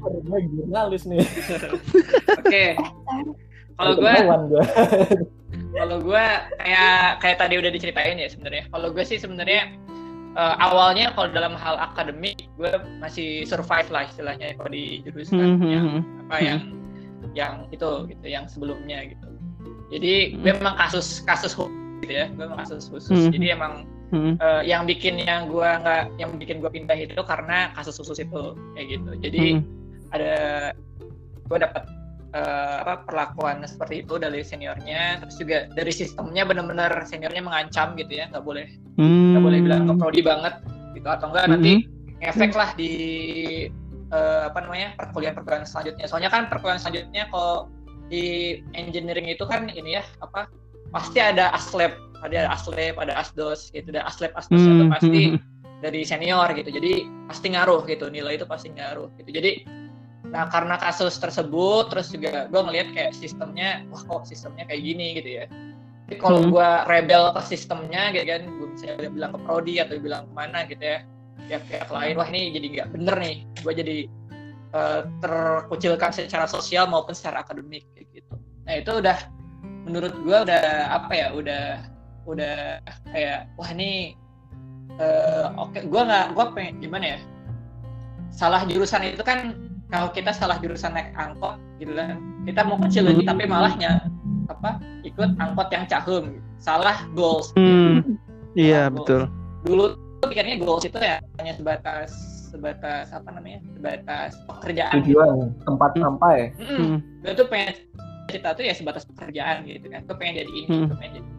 jurnalis 0.52 1.08
nih. 1.08 1.24
Oke. 2.44 2.76
Kalau 3.80 3.96
gue 3.98 4.14
kalau 5.72 6.04
gue 6.04 6.26
kayak 6.60 7.24
kayak 7.24 7.38
tadi 7.40 7.56
udah 7.56 7.72
diceritain 7.72 8.20
ya 8.20 8.28
sebenarnya. 8.28 8.68
Kalau 8.70 8.92
gue 8.92 9.04
sih 9.08 9.18
sebenarnya 9.18 9.72
uh, 10.36 10.56
awalnya 10.60 11.12
kalau 11.16 11.28
dalam 11.32 11.54
hal 11.56 11.76
akademik 11.80 12.48
gue 12.56 12.72
masih 13.00 13.44
survive 13.48 13.90
lah 13.92 14.08
istilahnya 14.08 14.56
kalau 14.56 14.72
di 14.72 15.04
jurusan 15.04 15.40
mm 15.40 15.56
-hmm. 15.60 15.70
yang 15.72 15.88
apa 16.28 16.36
yang 16.40 16.60
yang 17.32 17.54
itu 17.72 17.90
gitu 18.12 18.26
yang 18.28 18.46
sebelumnya 18.48 19.08
gitu 19.08 19.28
jadi 19.92 20.36
-hmm. 20.36 20.44
memang 20.44 20.74
kasus 20.80 21.24
kasus 21.24 21.56
gitu 22.04 22.14
ya 22.14 22.28
memang 22.34 22.58
kasus 22.60 22.88
khusus 22.88 23.12
mm 23.12 23.22
-hmm. 23.28 23.34
jadi 23.36 23.48
emang 23.56 23.74
Hmm. 24.12 24.36
Eh, 24.36 24.62
yang 24.68 24.84
bikin 24.84 25.24
yang 25.24 25.48
gua 25.48 25.80
nggak 25.80 26.20
yang 26.20 26.36
bikin 26.36 26.60
gua 26.60 26.68
pindah 26.68 27.00
itu 27.00 27.16
karena 27.24 27.72
kasus 27.72 27.96
khusus 27.96 28.20
itu 28.20 28.60
kayak 28.76 29.00
gitu 29.00 29.12
jadi 29.24 29.44
Hmm. 29.56 29.64
ada 30.12 30.34
gua 31.48 31.64
dapat 31.64 31.88
eh, 32.32 32.76
apa 32.84 33.04
perlakuan 33.04 33.64
seperti 33.68 34.08
itu 34.08 34.16
dari 34.16 34.42
seniornya. 34.42 35.20
Terus 35.26 35.36
juga 35.40 35.58
dari 35.76 35.92
sistemnya 35.92 36.44
benar-benar 36.48 36.92
seniornya 37.04 37.44
mengancam 37.44 37.96
gitu 38.00 38.12
ya 38.20 38.32
nggak 38.32 38.46
boleh 38.46 38.68
Hmm. 39.00 39.34
nggak 39.34 39.44
boleh 39.44 39.60
bilang 39.64 39.84
ke 39.88 39.94
prodi 39.96 40.22
banget 40.24 40.54
gitu. 40.96 41.08
Atau 41.08 41.32
enggak 41.32 41.48
nanti 41.52 41.88
efek 42.22 42.52
lah 42.56 42.72
di 42.76 42.92
eh, 44.12 44.44
apa 44.52 44.60
namanya 44.64 44.96
perkuliahan 45.00 45.36
perkuliahan 45.40 45.68
selanjutnya. 45.68 46.06
Soalnya 46.08 46.30
kan 46.32 46.52
perkuliahan 46.52 46.82
selanjutnya 46.84 47.28
kalau 47.32 47.72
di 48.12 48.60
engineering 48.76 49.32
itu 49.32 49.48
kan 49.48 49.72
ini 49.72 49.96
ya 49.96 50.04
apa 50.20 50.52
pasti 50.92 51.24
ada 51.24 51.56
aslab 51.56 51.96
ada 52.22 52.52
aslab 52.52 53.00
ada 53.00 53.16
asdos 53.16 53.72
gitu. 53.72 53.92
Dan 53.92 54.04
aslab 54.04 54.36
asdos 54.36 54.60
itu 54.60 54.84
Hmm, 54.84 54.92
pasti 54.92 55.22
hmm, 55.32 55.40
dari 55.80 56.04
senior 56.04 56.52
gitu. 56.54 56.70
Jadi 56.70 57.08
pasti 57.32 57.48
ngaruh 57.56 57.88
gitu 57.88 58.12
nilai 58.12 58.36
itu 58.36 58.46
pasti 58.46 58.70
ngaruh 58.76 59.08
gitu. 59.24 59.32
Jadi 59.32 59.64
nah 60.32 60.48
karena 60.48 60.80
kasus 60.80 61.20
tersebut 61.20 61.92
terus 61.92 62.08
juga 62.08 62.48
gue 62.48 62.62
ngelihat 62.64 62.88
kayak 62.96 63.12
sistemnya 63.12 63.84
wah 63.92 64.00
kok 64.00 64.24
sistemnya 64.24 64.64
kayak 64.64 64.80
gini 64.80 65.08
gitu 65.20 65.30
ya. 65.44 65.46
Jadi 66.08 66.16
kalau 66.20 66.40
Hmm. 66.44 66.52
gue 66.56 66.70
rebel 66.88 67.24
ke 67.36 67.42
sistemnya 67.52 68.16
gitu 68.16 68.26
kan 68.28 68.42
gue 68.48 68.68
bisa 68.76 68.88
bilang 69.12 69.32
ke 69.36 69.40
prodi 69.44 69.76
atau 69.84 70.00
bilang 70.00 70.24
ke 70.28 70.34
mana 70.36 70.64
gitu 70.68 70.84
ya 70.84 71.00
pihak-pihak 71.52 71.90
lain 71.92 72.14
wah 72.16 72.28
ini 72.32 72.42
jadi 72.56 72.68
nggak 72.72 72.88
bener 72.96 73.16
nih. 73.20 73.38
Gue 73.60 73.74
jadi 73.76 73.98
eh, 74.72 75.02
terkucilkan 75.20 76.12
secara 76.16 76.48
sosial 76.48 76.88
maupun 76.88 77.12
secara 77.12 77.44
akademik 77.44 77.84
kayak 77.92 78.08
gitu. 78.16 78.34
Nah 78.64 78.74
itu 78.80 78.92
udah 79.04 79.18
menurut 79.84 80.16
gue 80.16 80.38
udah 80.48 80.64
apa 80.96 81.12
ya 81.12 81.28
udah 81.36 81.64
udah 82.24 82.80
kayak 83.12 83.52
wah 83.60 83.70
ini 83.76 84.16
eh, 84.96 85.48
oke. 85.60 85.76
Gue 85.92 86.02
nggak 86.08 86.40
gue 86.40 86.46
pengen 86.56 86.76
gimana 86.80 87.06
ya 87.16 87.20
salah 88.32 88.64
jurusan 88.64 89.12
itu 89.12 89.24
kan 89.28 89.60
kalau 89.92 90.08
kita 90.10 90.32
salah 90.32 90.58
jurusan 90.58 90.92
naik 90.92 91.12
angkot 91.14 91.60
gitu 91.78 91.92
kan 91.92 92.16
kita 92.42 92.62
mau 92.64 92.80
kecil 92.80 93.04
lagi 93.06 93.22
tapi 93.22 93.44
malahnya 93.46 94.08
apa 94.48 94.80
ikut 95.04 95.36
angkot 95.38 95.68
yang 95.70 95.86
cahum 95.86 96.26
salah 96.58 97.04
goals 97.12 97.52
Hmm. 97.54 98.18
Iya 98.52 98.88
betul. 98.88 99.28
dulu 99.62 99.96
tuh 100.18 100.28
pikirnya 100.28 100.58
goals 100.58 100.84
itu 100.84 100.96
ya 100.96 101.20
hanya 101.38 101.54
sebatas 101.54 102.10
sebatas 102.48 103.10
apa 103.10 103.32
namanya 103.32 103.64
sebatas 103.70 104.36
pekerjaan 104.44 104.92
gitu. 105.00 105.16
tujuan 105.16 105.36
tempat 105.62 105.90
Hmm. 105.92 106.02
sampai 106.02 106.36
Mm-mm. 106.58 106.78
Hmm. 106.78 106.98
gue 107.22 107.34
tuh 107.34 107.48
pengen 107.48 107.74
cerita 108.28 108.50
tuh 108.52 108.64
ya 108.64 108.74
sebatas 108.74 109.04
pekerjaan 109.06 109.64
gitu 109.64 109.88
kan 109.88 110.02
gue 110.04 110.16
pengen 110.16 110.34
jadi 110.38 110.52
ini 110.52 110.68
Hmm. 110.68 110.88
gue 110.88 110.98
pengen 110.98 111.14
jadi 111.16 111.30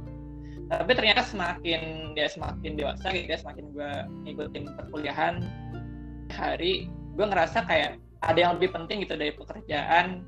tapi 0.73 0.93
ternyata 0.95 1.21
semakin 1.23 1.81
dia 2.13 2.29
semakin 2.29 2.71
dewasa 2.75 3.07
gitu 3.09 3.29
ya 3.29 3.39
semakin 3.39 3.65
gue 3.71 3.91
ngikutin 4.25 4.65
perkuliahan 4.73 5.35
hari 6.31 6.89
gue 7.13 7.27
ngerasa 7.27 7.61
kayak 7.63 8.01
ada 8.23 8.39
yang 8.39 8.53
lebih 8.57 8.70
penting 8.70 9.03
gitu 9.03 9.14
dari 9.18 9.35
pekerjaan 9.35 10.23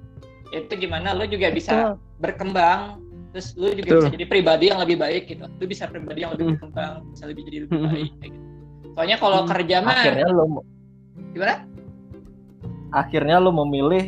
itu 0.51 0.73
gimana 0.77 1.15
lo 1.15 1.25
juga 1.25 1.51
bisa 1.51 1.73
Betul. 1.73 1.95
berkembang 2.21 2.81
terus 3.35 3.55
lu 3.59 3.75
juga 3.75 3.91
Betul. 3.91 3.99
bisa 4.03 4.11
jadi 4.15 4.27
pribadi 4.31 4.65
yang 4.71 4.79
lebih 4.83 4.97
baik 4.99 5.23
gitu 5.27 5.47
lu 5.47 5.65
bisa 5.67 5.91
pribadi 5.91 6.23
yang 6.23 6.33
lebih 6.35 6.47
Hmm. 6.47 6.55
berkembang 6.59 6.93
bisa 7.11 7.25
lebih 7.27 7.43
jadi 7.47 7.59
lebih 7.67 7.75
Hmm. 7.75 7.87
baik 7.91 8.11
kayak 8.21 8.31
gitu 8.31 8.47
soalnya 8.95 9.17
kalau 9.19 9.39
Hmm. 9.43 9.51
kerja 9.51 9.77
mah 9.83 9.95
akhirnya 9.99 10.29
lo 10.31 10.45
gimana 11.35 11.55
akhirnya 12.95 13.37
lo 13.43 13.51
memilih 13.51 14.05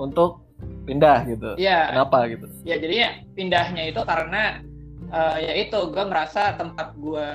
untuk 0.00 0.40
pindah 0.88 1.18
gitu 1.28 1.50
ya 1.60 1.92
kenapa 1.92 2.18
gitu 2.32 2.46
ya 2.64 2.76
jadi 2.80 2.94
ya 2.96 3.10
pindahnya 3.36 3.82
itu 3.92 4.00
karena 4.04 4.64
eh, 5.10 5.36
ya 5.42 5.52
itu 5.68 5.78
gue 5.90 6.04
merasa 6.08 6.54
tempat 6.56 6.96
gue 6.96 7.26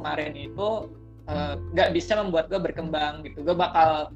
kemarin 0.00 0.32
itu 0.32 0.68
eh, 1.28 1.54
nggak 1.76 1.92
bisa 1.92 2.16
membuat 2.16 2.48
gue 2.48 2.60
berkembang 2.62 3.20
gitu 3.28 3.44
gue 3.44 3.52
bakal 3.52 4.10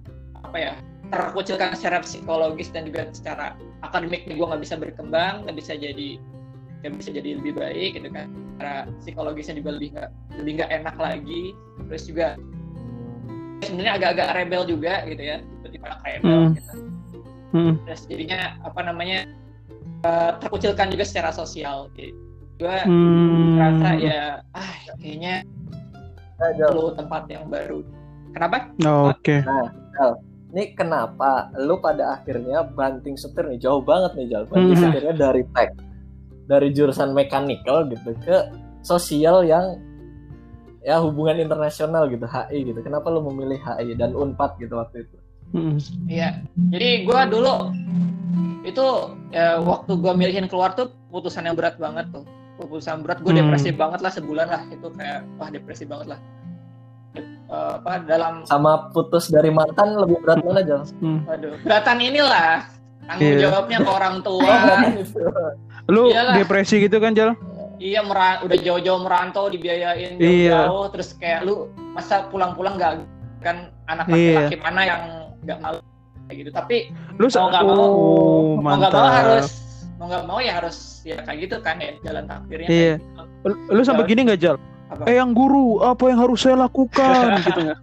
apa 0.46 0.56
ya 0.58 0.72
terkucilkan 1.10 1.74
secara 1.78 2.02
psikologis 2.02 2.70
dan 2.74 2.86
juga 2.90 3.06
secara 3.14 3.54
akademik 3.82 4.26
gue 4.26 4.46
nggak 4.46 4.62
bisa 4.62 4.74
berkembang 4.74 5.46
nggak 5.46 5.56
bisa 5.58 5.74
jadi 5.78 6.18
nggak 6.82 6.92
bisa 6.98 7.10
jadi 7.14 7.30
lebih 7.38 7.52
baik 7.58 7.98
gitu 7.98 8.08
kan 8.10 8.26
secara 8.56 8.74
psikologisnya 9.02 9.54
juga 9.58 9.70
lebih 9.78 9.88
nggak 9.94 10.10
lebih 10.42 10.52
nggak 10.62 10.70
enak 10.82 10.96
lagi 10.98 11.42
terus 11.86 12.04
juga 12.06 12.26
sebenarnya 13.62 13.92
agak-agak 13.98 14.28
rebel 14.34 14.62
juga 14.66 14.94
gitu 15.06 15.22
ya 15.22 15.36
tiba-tiba 15.62 15.84
anak 15.90 16.00
rebel 16.06 16.38
Hmm. 16.40 16.54
gitu 16.54 16.72
Hmm. 17.54 17.74
terus 17.86 18.02
jadinya 18.10 18.40
apa 18.66 18.80
namanya 18.82 19.18
eh, 20.04 20.30
terkucilkan 20.42 20.92
juga 20.92 21.04
secara 21.08 21.30
sosial 21.32 21.88
gitu. 21.94 22.14
gue 22.56 22.76
Hmm. 22.88 23.54
merasa 23.60 23.88
ya 24.00 24.20
ah 24.56 24.72
kayaknya 24.98 25.44
Nah, 26.36 26.52
perlu 26.52 26.92
tempat 26.92 27.22
yang 27.32 27.48
baru 27.48 27.80
kenapa 28.36 28.68
Oh, 28.84 29.08
Oke. 29.08 29.40
Ini 30.46 30.72
kenapa 30.72 31.50
lu 31.58 31.78
pada 31.78 32.20
akhirnya 32.20 32.62
banting 32.62 33.18
setir 33.18 33.46
nih? 33.46 33.58
Jauh 33.58 33.82
banget 33.82 34.14
nih 34.14 34.26
Jal 34.30 34.44
banting 34.46 34.76
Hmm. 34.76 34.82
setirnya 34.88 35.14
dari 35.14 35.42
tech 35.52 35.70
dari 36.46 36.68
jurusan 36.70 37.10
mekanikal 37.10 37.90
gitu 37.90 38.14
ke 38.22 38.46
sosial 38.86 39.42
yang 39.42 39.82
ya 40.86 41.02
hubungan 41.02 41.42
internasional 41.42 42.06
gitu 42.06 42.22
HI 42.24 42.70
gitu. 42.70 42.78
Kenapa 42.78 43.10
lu 43.10 43.26
memilih 43.26 43.58
HI 43.58 43.98
dan 43.98 44.14
Unpad 44.14 44.54
gitu 44.62 44.78
waktu 44.78 45.02
itu? 45.02 45.16
Hmm. 45.50 45.76
Iya. 46.06 46.42
Jadi 46.70 47.06
gue 47.06 47.20
dulu 47.26 47.54
itu 48.62 48.86
ya, 49.30 49.58
waktu 49.62 49.92
gue 49.98 50.12
milihin 50.14 50.46
keluar 50.46 50.74
tuh 50.78 50.94
putusan 51.10 51.46
yang 51.46 51.58
berat 51.58 51.74
banget 51.78 52.06
tuh. 52.14 52.22
Keputusan 52.56 53.02
berat. 53.02 53.18
Gue 53.20 53.34
Hmm. 53.34 53.50
depresi 53.50 53.74
banget 53.74 54.00
lah 54.00 54.12
sebulan 54.14 54.46
lah. 54.46 54.62
Itu 54.70 54.94
kayak 54.94 55.26
wah 55.36 55.50
depresi 55.50 55.84
banget 55.84 56.14
lah 56.14 56.20
Eh, 57.18 57.70
apa 57.78 58.02
dalam 58.02 58.42
sama 58.42 58.90
putus 58.90 59.30
dari 59.30 59.48
mantan 59.48 59.94
lebih 59.94 60.18
berat 60.18 60.42
mana 60.42 60.60
Jal? 60.60 60.82
Hmm. 60.98 61.22
aduh 61.26 61.54
beratan 61.62 61.96
inilah 62.00 62.66
tanggung 63.06 63.22
Iya. 63.28 63.38
jawabnya 63.46 63.78
ke 63.80 63.90
orang 63.92 64.16
tua 64.20 64.50
Lu 65.86 66.10
Iyalah. 66.10 66.34
depresi 66.34 66.82
gitu 66.82 66.98
kan, 66.98 67.14
Jal? 67.14 67.38
Iya 67.76 68.02
meran 68.02 68.42
udah 68.42 68.58
jauh-jauh 68.58 68.98
merantau 68.98 69.46
dibiayain 69.46 70.18
Iya. 70.18 70.66
jauh-jauh 70.66 70.86
terus 70.90 71.14
kayak 71.14 71.44
lu 71.44 71.68
masa 71.92 72.26
pulang-pulang 72.26 72.74
nggak 72.74 73.06
kan 73.38 73.70
anak 73.86 74.08
Iya. 74.08 74.50
laki-laki 74.50 74.56
mana 74.58 74.80
yang 74.82 75.02
nggak 75.40 75.58
malu 75.60 75.78
kayak 76.26 76.36
gitu 76.40 76.50
tapi 76.50 76.76
Lu 77.14 77.26
Mau 77.28 77.46
nggak 77.46 77.62
mau, 77.62 77.78
Oh, 77.78 78.58
mau 78.58 78.74
nggak 78.74 78.90
mau 78.90 79.06
harus 79.06 79.48
mau 79.96 80.06
nggak 80.10 80.24
mau 80.26 80.38
ya 80.38 80.52
harus 80.58 80.76
ya 81.00 81.22
kayak 81.22 81.38
gitu 81.46 81.56
kan 81.62 81.78
ya 81.78 81.94
jalan 82.02 82.26
takdirnya 82.26 82.66
Iya. 82.66 82.94
gitu. 82.98 83.22
Lu- 83.46 83.60
Lu 83.70 83.82
sampai 83.86 84.04
gini 84.04 84.26
nggak, 84.26 84.40
Jal? 84.42 84.56
Apa? 84.86 85.02
Eh, 85.04 85.18
yang 85.18 85.34
guru, 85.34 85.82
apa 85.82 86.06
yang 86.06 86.22
harus 86.22 86.46
saya 86.46 86.56
lakukan 86.62 87.38
gitu 87.46 87.74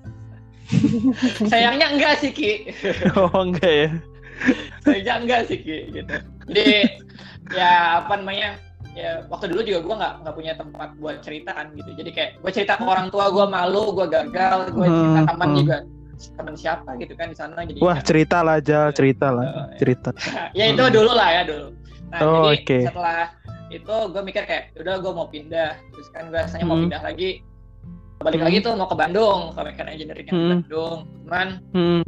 sayangnya 1.46 1.88
enggak 1.94 2.14
sih 2.20 2.32
Ki 2.32 2.52
Oh, 3.20 3.30
enggak 3.36 3.72
ya. 3.72 3.90
sayangnya 4.82 5.14
enggak 5.22 5.42
sih 5.52 5.60
Ki 5.60 5.78
gitu 5.92 6.16
jadi 6.50 6.98
ya 7.52 7.72
apa 8.04 8.20
namanya 8.20 8.56
ya 8.94 9.26
waktu 9.28 9.50
dulu 9.50 9.62
juga 9.66 9.80
gue 9.82 9.96
nggak 10.00 10.14
nggak 10.22 10.36
punya 10.38 10.54
tempat 10.54 10.90
buat 10.98 11.18
cerita 11.20 11.52
kan 11.52 11.74
gitu 11.74 11.92
jadi 11.98 12.10
kayak 12.14 12.30
gue 12.40 12.52
cerita 12.54 12.74
ke 12.78 12.86
orang 12.86 13.10
tua 13.10 13.30
gue 13.30 13.46
malu 13.46 13.90
gue 13.92 14.08
gagal 14.08 14.70
gue 14.70 14.86
cerita 14.86 15.20
Hmm, 15.20 15.30
teman 15.30 15.50
hmm. 15.50 15.58
juga 15.60 15.78
teman 16.38 16.56
siapa 16.56 16.90
gitu 16.96 17.14
kan 17.18 17.28
di 17.28 17.36
sana 17.36 17.68
jadi 17.68 17.80
Wah, 17.84 18.00
cerita 18.00 18.40
lah, 18.46 18.64
Jal, 18.64 18.96
cerita 18.96 19.28
lah. 19.28 19.44
Eh, 19.76 19.82
Cerita. 19.82 20.10
ya 20.58 20.72
itu 20.72 20.80
dulu 20.88 21.12
lah 21.12 21.30
ya 21.30 21.42
dulu 21.44 21.68
nah 22.14 22.20
Oh, 22.22 22.46
jadi 22.48 22.62
oke. 22.62 22.80
setelah 22.88 23.20
itu 23.74 23.96
gue 24.12 24.22
mikir 24.22 24.44
kayak 24.46 24.74
udah 24.78 24.96
gue 25.02 25.12
mau 25.12 25.28
pindah 25.28 25.80
terus 25.94 26.08
kan 26.14 26.30
gue 26.30 26.38
rasanya 26.38 26.66
mau 26.66 26.78
Hmm. 26.78 26.84
pindah 26.90 27.02
lagi 27.02 27.30
balik 28.24 28.40
Hmm. 28.40 28.48
lagi 28.48 28.58
tuh 28.64 28.74
mau 28.78 28.88
ke 28.88 28.96
Bandung 28.96 29.52
ke 29.52 29.60
mechanical 29.60 29.94
engineering 29.94 30.28
yang 30.30 30.38
Hmm. 30.38 30.50
Bandung 30.62 30.98
cuman 31.26 31.48
Hmm. 31.74 32.02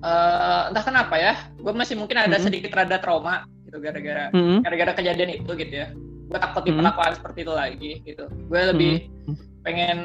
eh, 0.00 0.62
entah 0.70 0.84
kenapa 0.84 1.14
ya 1.16 1.34
gue 1.58 1.72
masih 1.72 1.94
mungkin 1.98 2.16
ada 2.16 2.36
Hmm. 2.38 2.44
sedikit 2.46 2.70
rada 2.72 2.96
trauma 2.96 3.44
gitu 3.66 3.78
gara-gara 3.80 4.30
Hmm. 4.30 4.62
gara-gara 4.62 4.92
kejadian 4.94 5.30
itu 5.42 5.50
gitu 5.58 5.74
ya 5.74 5.88
gue 6.30 6.38
takut 6.38 6.62
Hmm. 6.62 6.68
diperlakukan 6.70 7.12
seperti 7.18 7.38
itu 7.42 7.52
lagi 7.52 7.92
gitu 8.04 8.24
gue 8.30 8.60
lebih 8.70 8.94
Hmm. 9.26 9.36
pengen 9.60 9.98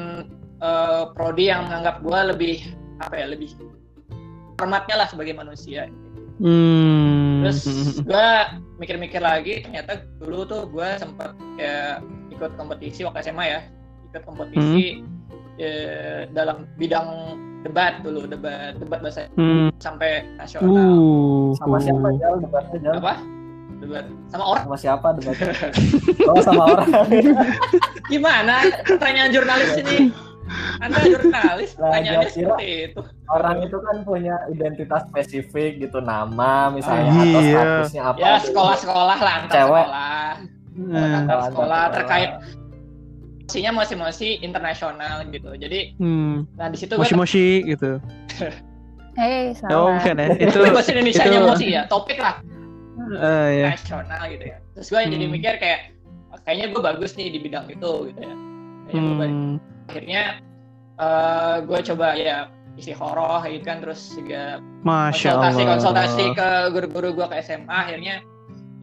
eh, 0.55 1.03
prodi 1.11 1.51
yang 1.51 1.67
menganggap 1.67 1.99
gue 1.99 2.19
lebih 2.31 2.55
apa 2.97 3.13
ya 3.13 3.27
lebih 3.27 3.51
hormatnya 4.55 5.03
lah 5.03 5.07
sebagai 5.11 5.35
manusia 5.35 5.85
Hmm. 6.35 7.43
terus 7.43 7.63
gue 8.01 8.27
mikir-mikir 8.75 9.23
lagi 9.23 9.63
ternyata 9.63 10.03
dulu 10.19 10.43
tuh 10.43 10.61
gue 10.67 10.89
sempat 10.99 11.31
kayak 11.55 12.03
ikut 12.31 12.51
kompetisi 12.59 13.07
waktu 13.07 13.23
SMA 13.23 13.45
ya. 13.47 13.59
Ikut 14.11 14.23
kompetisi 14.23 15.03
eh, 15.55 16.27
dalam 16.31 16.67
bidang 16.75 17.39
debat 17.63 18.03
dulu 18.05 18.29
debat 18.29 18.77
debat 18.77 18.99
bahasa 19.01 19.25
Hmm. 19.39 19.73
sampai 19.81 20.21
nasional. 20.37 20.69
Uh. 20.69 21.55
sama 21.57 21.81
siapa 21.81 22.07
Jal? 22.19 22.33
Debatnya 22.43 22.91
apa? 22.99 23.13
Debat. 23.81 24.05
Sama 24.31 24.43
orang? 24.45 24.63
Sama 24.69 24.77
siapa 24.77 25.07
debatnya? 25.17 25.51
Oh 26.29 26.41
sama 26.41 26.63
orang. 26.77 26.89
Gimana? 28.13 28.55
Pertanyaan 28.85 29.29
jurnalis 29.33 29.73
ini 29.81 30.09
anda 30.77 30.99
jurnalis 31.01 31.71
Lah, 31.73 31.89
pertanyaannya 31.89 32.21
kira- 32.23 32.33
seperti 32.53 32.65
itu 32.85 33.01
orang 33.27 33.57
itu 33.61 33.77
kan 33.79 33.95
punya 34.01 34.35
identitas 34.47 35.01
spesifik 35.09 35.71
gitu 35.79 35.97
nama 35.99 36.69
misalnya 36.69 37.09
Ah, 37.09 37.17
atau 37.17 37.41
iya. 37.41 37.53
statusnya 37.55 38.01
apa 38.03 38.17
ya 38.17 38.31
gitu. 38.31 38.45
sekolah-sekolah 38.49 39.17
lah 39.17 39.33
antar 39.39 39.55
Cewek. 39.55 39.83
sekolah 39.83 40.25
Nah. 40.75 41.11
antar 41.17 41.37
sekolah 41.45 41.83
terkait 41.89 42.31
mosinya 43.41 43.71
mosi-mosi 43.73 44.29
internasional 44.41 45.23
gitu. 45.25 45.47
Jadi 45.55 45.95
Hmm. 45.95 46.43
nah 46.53 46.67
di 46.67 46.75
situ 46.75 46.91
gue 46.91 46.99
Moshi-moshi 46.99 47.47
gitu. 47.65 48.01
Hei, 49.15 49.55
Oh, 49.71 49.87
salah. 49.87 49.95
bukan 49.95 50.15
ya. 50.17 50.27
Itu 50.41 50.57
itu 50.59 50.73
bahasa 50.73 50.91
Indonesia 50.91 51.23
nya 51.23 51.31
itu- 51.31 51.47
mosi 51.47 51.65
ya, 51.71 51.81
topik 51.87 52.17
lah 52.17 52.35
eh, 53.15 53.47
ya. 53.55 53.67
nasional 53.71 54.21
gitu 54.27 54.45
ya. 54.45 54.57
Terus 54.73 54.87
gue 54.89 55.01
jadi 55.07 55.25
Hmm. 55.25 55.33
mikir 55.33 55.53
kayak 55.55 55.79
kayaknya 56.43 56.65
gue 56.67 56.81
bagus 56.83 57.11
nih 57.13 57.27
di 57.29 57.39
bidang 57.39 57.65
itu 57.67 57.91
gitu 58.05 58.19
ya. 58.19 58.35
Kayaknya 58.85 59.01
gua 59.01 59.15
bagus. 59.17 59.61
Akhirnya 59.85 60.39
eh 60.95 61.55
gue 61.61 61.79
coba 61.91 62.15
ya 62.15 62.47
isi 62.75 62.91
horoh 62.91 63.39
gitu 63.43 63.63
kan 63.63 63.79
terus 63.79 64.11
juga 64.11 64.59
Masya 64.83 65.31
konsultasi 65.35 65.59
Allah. 65.59 65.71
konsultasi 65.75 66.23
ke 66.31 66.49
guru-guru 66.71 67.07
gue 67.13 67.25
ke 67.27 67.35
SMA 67.41 67.71
akhirnya 67.71 68.15
ya 68.19 68.23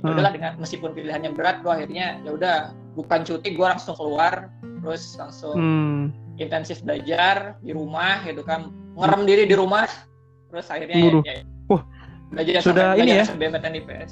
Hmm. 0.03 0.18
udahlah 0.18 0.32
dengan 0.34 0.53
meskipun 0.59 0.90
pilihannya 0.92 1.30
berat 1.30 1.62
gue 1.62 1.70
akhirnya 1.70 2.18
ya 2.26 2.30
udah 2.34 2.57
bukan 2.92 3.22
cuti 3.22 3.55
gue 3.55 3.62
langsung 3.62 3.94
keluar 3.94 4.50
terus 4.82 5.14
langsung 5.14 5.55
Hmm. 5.55 6.03
intensif 6.36 6.82
belajar 6.82 7.55
di 7.62 7.70
rumah 7.70 8.18
gitu 8.26 8.42
kan 8.42 8.66
ngerem 8.98 9.22
diri 9.24 9.44
di 9.46 9.55
rumah 9.55 9.86
terus 10.50 10.66
akhirnya 10.68 11.22
ya, 11.22 11.22
ya, 11.22 11.34
Wah, 11.70 11.82
belajar 12.28 12.61
sudah 12.61 12.86
sampai 12.92 12.98
ini 12.98 13.11
belajar 13.14 13.36
ya? 13.62 13.78
IPS? 13.78 14.11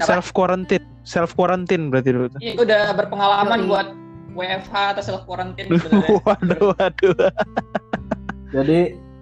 Self 0.00 0.26
quarantine, 0.32 0.86
self 1.02 1.30
quarantine 1.32 1.86
berarti 1.86 2.10
dulu. 2.10 2.26
tuh. 2.28 2.40
Iya, 2.40 2.52
gue 2.56 2.64
udah 2.66 2.82
berpengalaman 2.96 3.58
buat 3.66 3.86
WFH 4.34 4.74
atau 4.96 5.02
self 5.02 5.22
quarantine 5.26 5.68
sebenarnya. 5.78 6.18
waduh, 6.22 6.62
waduh. 6.76 7.14
Jadi 8.50 8.80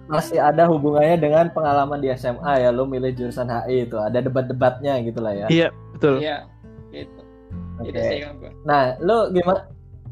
masih 0.09 0.41
ada 0.41 0.65
hubungannya 0.65 1.21
dengan 1.21 1.45
pengalaman 1.53 2.01
di 2.01 2.09
SMA 2.17 2.65
ya, 2.65 2.73
lo 2.73 2.89
milih 2.89 3.13
jurusan 3.13 3.45
HI 3.45 3.85
itu, 3.85 3.97
ada 4.01 4.25
debat-debatnya 4.25 4.97
gitu 5.05 5.21
lah 5.21 5.33
ya. 5.37 5.47
Iya, 5.53 5.67
betul. 5.93 6.17
Iya, 6.17 6.49
gitu. 6.89 7.19
Sih 7.85 8.25
gue. 8.25 8.51
Nah, 8.67 8.97
lo 8.99 9.29
gimana? 9.31 9.69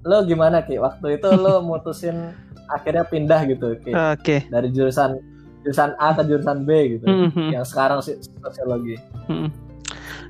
Lo 0.07 0.23
gimana 0.23 0.63
ki? 0.63 0.79
Waktu 0.79 1.19
itu 1.19 1.27
lo 1.35 1.59
mutusin 1.67 2.31
akhirnya 2.67 3.03
pindah 3.07 3.47
gitu 3.47 3.79
ki 3.79 3.95
Oke. 3.95 4.43
dari 4.51 4.67
jurusan 4.75 5.19
jurusan 5.63 5.95
A 5.99 6.15
ke 6.15 6.23
jurusan 6.23 6.63
B 6.63 6.95
gitu. 6.95 7.05
Mhm. 7.07 7.57
Yang 7.57 7.65
sekarang 7.75 7.99
sih 7.99 8.15
sosiologi. 8.39 8.95
Mm. 9.27 9.51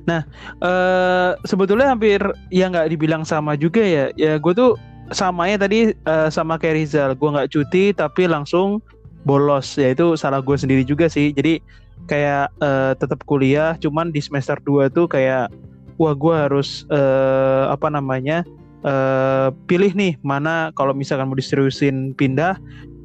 Nah, 0.06 0.22
eh 0.62 1.30
sebetulnya 1.48 1.90
hampir 1.94 2.20
ya 2.52 2.70
nggak 2.70 2.92
dibilang 2.92 3.22
sama 3.24 3.58
juga 3.58 3.82
ya. 3.82 4.12
Ya 4.14 4.36
gue 4.38 4.52
tuh 4.54 4.78
samanya 5.10 5.66
tadi 5.66 5.94
eh, 5.94 6.28
sama 6.28 6.60
kayak 6.60 6.76
Rizal. 6.84 7.10
Gue 7.16 7.32
nggak 7.32 7.50
cuti 7.50 7.96
tapi 7.96 8.28
langsung 8.28 8.78
bolos. 9.24 9.74
Ya 9.80 9.90
itu 9.96 10.14
salah 10.14 10.44
gue 10.44 10.54
sendiri 10.54 10.84
juga 10.86 11.08
sih. 11.10 11.32
Jadi 11.34 11.58
kayak 12.06 12.54
eh, 12.62 12.92
tetap 13.00 13.24
kuliah, 13.26 13.74
cuman 13.80 14.14
di 14.14 14.20
semester 14.22 14.60
2 14.62 14.92
tuh 14.92 15.10
kayak 15.10 15.50
wah 15.98 16.14
gue 16.14 16.34
harus 16.34 16.86
eh, 16.88 17.64
apa 17.68 17.90
namanya 17.90 18.46
eh 18.86 19.48
pilih 19.66 19.90
nih 19.90 20.14
mana 20.22 20.70
kalau 20.78 20.94
misalkan 20.94 21.26
mau 21.26 21.34
diseriusin 21.34 22.14
pindah 22.14 22.54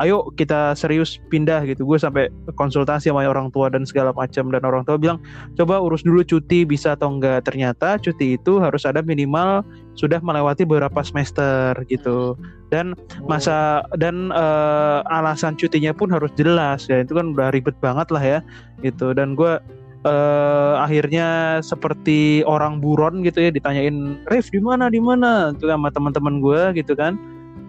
ayo 0.01 0.34
kita 0.34 0.74
serius 0.74 1.21
pindah 1.30 1.61
gitu. 1.69 1.86
Gue 1.86 2.01
sampai 2.01 2.32
konsultasi 2.57 3.13
sama 3.13 3.28
orang 3.28 3.53
tua 3.53 3.69
dan 3.69 3.86
segala 3.86 4.15
macam 4.15 4.49
dan 4.49 4.63
orang 4.65 4.82
tua 4.88 4.97
bilang 4.97 5.21
coba 5.53 5.78
urus 5.78 6.01
dulu 6.01 6.26
cuti 6.26 6.65
bisa 6.65 6.97
atau 6.97 7.13
enggak? 7.13 7.45
Ternyata 7.45 8.01
cuti 8.01 8.39
itu 8.39 8.57
harus 8.57 8.88
ada 8.88 9.05
minimal 9.05 9.61
sudah 9.93 10.17
melewati 10.24 10.65
beberapa 10.65 11.05
semester 11.05 11.78
gitu. 11.91 12.34
Dan 12.74 12.97
masa 13.30 13.86
dan 14.01 14.34
eh, 14.34 14.99
alasan 15.13 15.53
cutinya 15.53 15.93
pun 15.93 16.09
harus 16.09 16.34
jelas. 16.34 16.89
Ya 16.89 17.05
itu 17.05 17.13
kan 17.13 17.38
udah 17.38 17.53
ribet 17.53 17.78
banget 17.78 18.09
lah 18.09 18.24
ya 18.24 18.39
gitu. 18.82 19.13
Dan 19.13 19.38
gue 19.38 19.61
eh, 20.04 20.74
akhirnya 20.80 21.60
seperti 21.64 22.43
orang 22.43 22.84
buron 22.84 23.24
gitu 23.24 23.43
ya 23.43 23.51
ditanyain 23.51 24.20
Rif 24.28 24.51
di 24.51 24.60
mana 24.60 24.91
di 24.91 24.99
mana? 24.99 25.56
Itu 25.56 25.68
sama 25.72 25.89
teman-teman 25.89 26.43
gue 26.43 26.84
gitu 26.84 26.93
kan. 26.93 27.16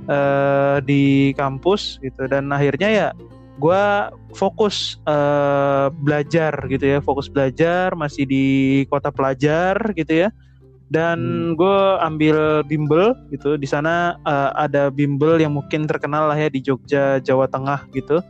Eh, 0.05 0.77
di 0.85 1.33
kampus 1.33 1.97
gitu. 2.05 2.29
Dan 2.29 2.53
akhirnya 2.53 2.89
ya 2.93 3.09
gue 3.57 3.83
fokus 4.37 5.01
eh, 5.09 5.87
belajar 6.03 6.53
gitu 6.69 6.85
ya 6.85 6.99
fokus 7.01 7.31
belajar 7.31 7.95
masih 7.97 8.29
di 8.29 8.47
kota 8.93 9.09
pelajar 9.09 9.81
gitu 9.97 10.27
ya. 10.27 10.31
Dan 10.93 11.51
gue 11.57 11.79
ambil 12.05 12.61
bimbel 12.69 13.17
gitu 13.33 13.57
di 13.57 13.65
sana 13.65 14.21
eh, 14.29 14.51
ada 14.61 14.93
bimbel 14.93 15.41
yang 15.41 15.57
mungkin 15.57 15.89
terkenal 15.89 16.29
lah 16.29 16.37
ya 16.37 16.53
di 16.53 16.61
Jogja 16.61 17.17
Jawa 17.25 17.49
Tengah 17.49 17.89
gitu. 17.97 18.21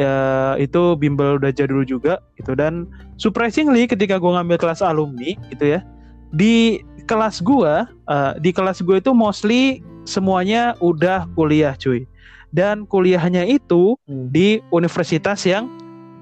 Ya 0.00 0.56
itu 0.56 0.96
bimbel 0.96 1.36
udah 1.36 1.52
jadul 1.52 1.84
juga 1.84 2.24
gitu. 2.40 2.56
Dan 2.56 2.88
surprisingly 3.20 3.84
ketika 3.84 4.16
gue 4.16 4.32
ngambil 4.32 4.56
kelas 4.56 4.80
alumni 4.80 5.36
gitu 5.52 5.76
ya 5.76 5.84
di 6.32 6.80
kelas 7.04 7.44
gue 7.44 7.84
eh, 7.86 8.32
di 8.40 8.50
kelas 8.50 8.80
gue 8.80 8.96
itu 8.96 9.12
mostly 9.12 9.84
semuanya 10.08 10.72
udah 10.80 11.28
kuliah 11.36 11.76
cuy 11.76 12.08
dan 12.50 12.88
kuliahnya 12.88 13.46
itu 13.46 13.94
Hmm. 14.08 14.26
di 14.32 14.58
universitas 14.72 15.44
yang 15.46 15.68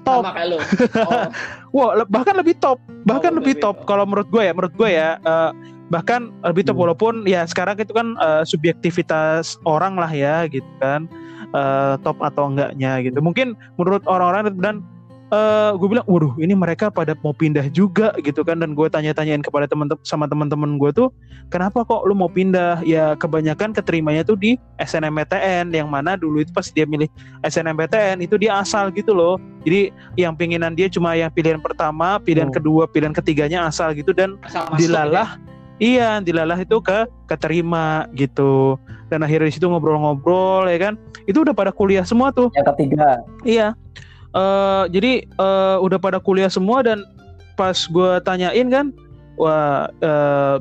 top 0.05 0.21
Sama 0.27 0.31
kayak 0.35 0.47
lu. 0.53 0.57
Oh, 1.09 1.25
Wah, 1.69 1.91
le- 2.01 2.09
bahkan 2.09 2.33
lebih 2.37 2.57
top, 2.57 2.77
bahkan 3.05 3.33
Oh, 3.33 3.37
lebih 3.41 3.57
lebih 3.57 3.65
top. 3.65 3.75
top. 3.81 3.87
Kalau 3.89 4.05
menurut 4.05 4.29
gue 4.29 4.41
ya, 4.41 4.53
menurut 4.53 4.73
gue 4.73 4.89
ya, 4.89 5.09
eh, 5.21 5.51
bahkan 5.89 6.29
lebih 6.45 6.65
top 6.65 6.77
Hmm. 6.77 6.83
walaupun 6.85 7.13
ya 7.25 7.45
sekarang 7.45 7.77
itu 7.77 7.93
kan 7.93 8.13
eh, 8.17 8.41
subjektivitas 8.45 9.57
orang 9.65 9.97
lah 9.97 10.09
ya, 10.09 10.45
gitu 10.49 10.65
kan, 10.81 11.05
Eh, 11.49 11.93
top 12.05 12.21
atau 12.21 12.45
enggaknya 12.53 13.01
gitu. 13.01 13.25
Mungkin 13.25 13.57
menurut 13.73 14.05
orang-orang 14.05 14.53
dan 14.61 14.85
eh, 15.29 15.71
gue 15.77 15.87
bilang, 15.87 16.05
waduh, 16.09 16.33
ini 16.41 16.57
mereka 16.57 16.89
pada 16.89 17.13
mau 17.21 17.33
pindah 17.33 17.69
juga 17.69 18.13
gitu 18.21 18.41
kan, 18.41 18.57
dan 18.57 18.73
gue 18.73 18.87
tanya-tanyain 18.89 19.45
kepada 19.45 19.69
teman 19.69 19.89
sama 20.01 20.25
teman-teman 20.25 20.81
gue 20.81 20.89
tuh, 20.93 21.09
kenapa 21.53 21.85
kok 21.85 22.05
lu 22.05 22.17
mau 22.17 22.29
pindah? 22.29 22.81
Ya 22.85 23.13
kebanyakan 23.17 23.73
keterimanya 23.73 24.25
tuh 24.25 24.37
di 24.37 24.57
SNMPTN, 24.81 25.69
yang 25.73 25.89
mana 25.89 26.17
dulu 26.17 26.41
itu 26.41 26.49
pas 26.49 26.65
dia 26.69 26.89
milih 26.89 27.09
SNMPTN 27.45 28.25
itu 28.25 28.35
dia 28.41 28.57
asal 28.57 28.89
gitu 28.89 29.13
loh. 29.13 29.37
Jadi 29.65 29.93
yang 30.17 30.33
pinginan 30.33 30.73
dia 30.73 30.89
cuma 30.89 31.13
yang 31.13 31.29
pilihan 31.29 31.61
pertama, 31.61 32.17
pilihan 32.17 32.49
Hmm. 32.49 32.57
kedua, 32.57 32.83
pilihan 32.89 33.13
ketiganya 33.13 33.69
asal 33.69 33.93
gitu 33.93 34.15
dan 34.15 34.39
asal 34.41 34.65
dilalah 34.79 35.35
iya 35.79 36.19
dilalah 36.23 36.59
itu 36.59 36.79
ke 36.81 37.05
keterima 37.27 38.07
gitu. 38.15 38.79
Dan 39.11 39.25
akhirnya 39.25 39.49
di 39.49 39.55
situ 39.55 39.67
ngobrol-ngobrol 39.67 40.69
ya 40.69 40.79
kan. 40.89 40.93
Itu 41.27 41.43
udah 41.45 41.53
pada 41.53 41.69
kuliah 41.69 42.07
semua 42.07 42.31
tuh. 42.31 42.49
Yang 42.55 42.67
ketiga, 42.73 43.21
iya 43.43 43.75
Eh 44.29 44.83
jadi 44.93 45.11
eh, 45.25 45.77
udah 45.81 45.97
pada 45.97 46.21
kuliah 46.21 46.49
semua 46.51 46.85
dan 46.85 47.01
pas 47.57 47.75
gue 47.75 48.11
tanyain 48.21 48.67
kan 48.69 48.93
wah 49.35 49.89
eh, 49.89 50.55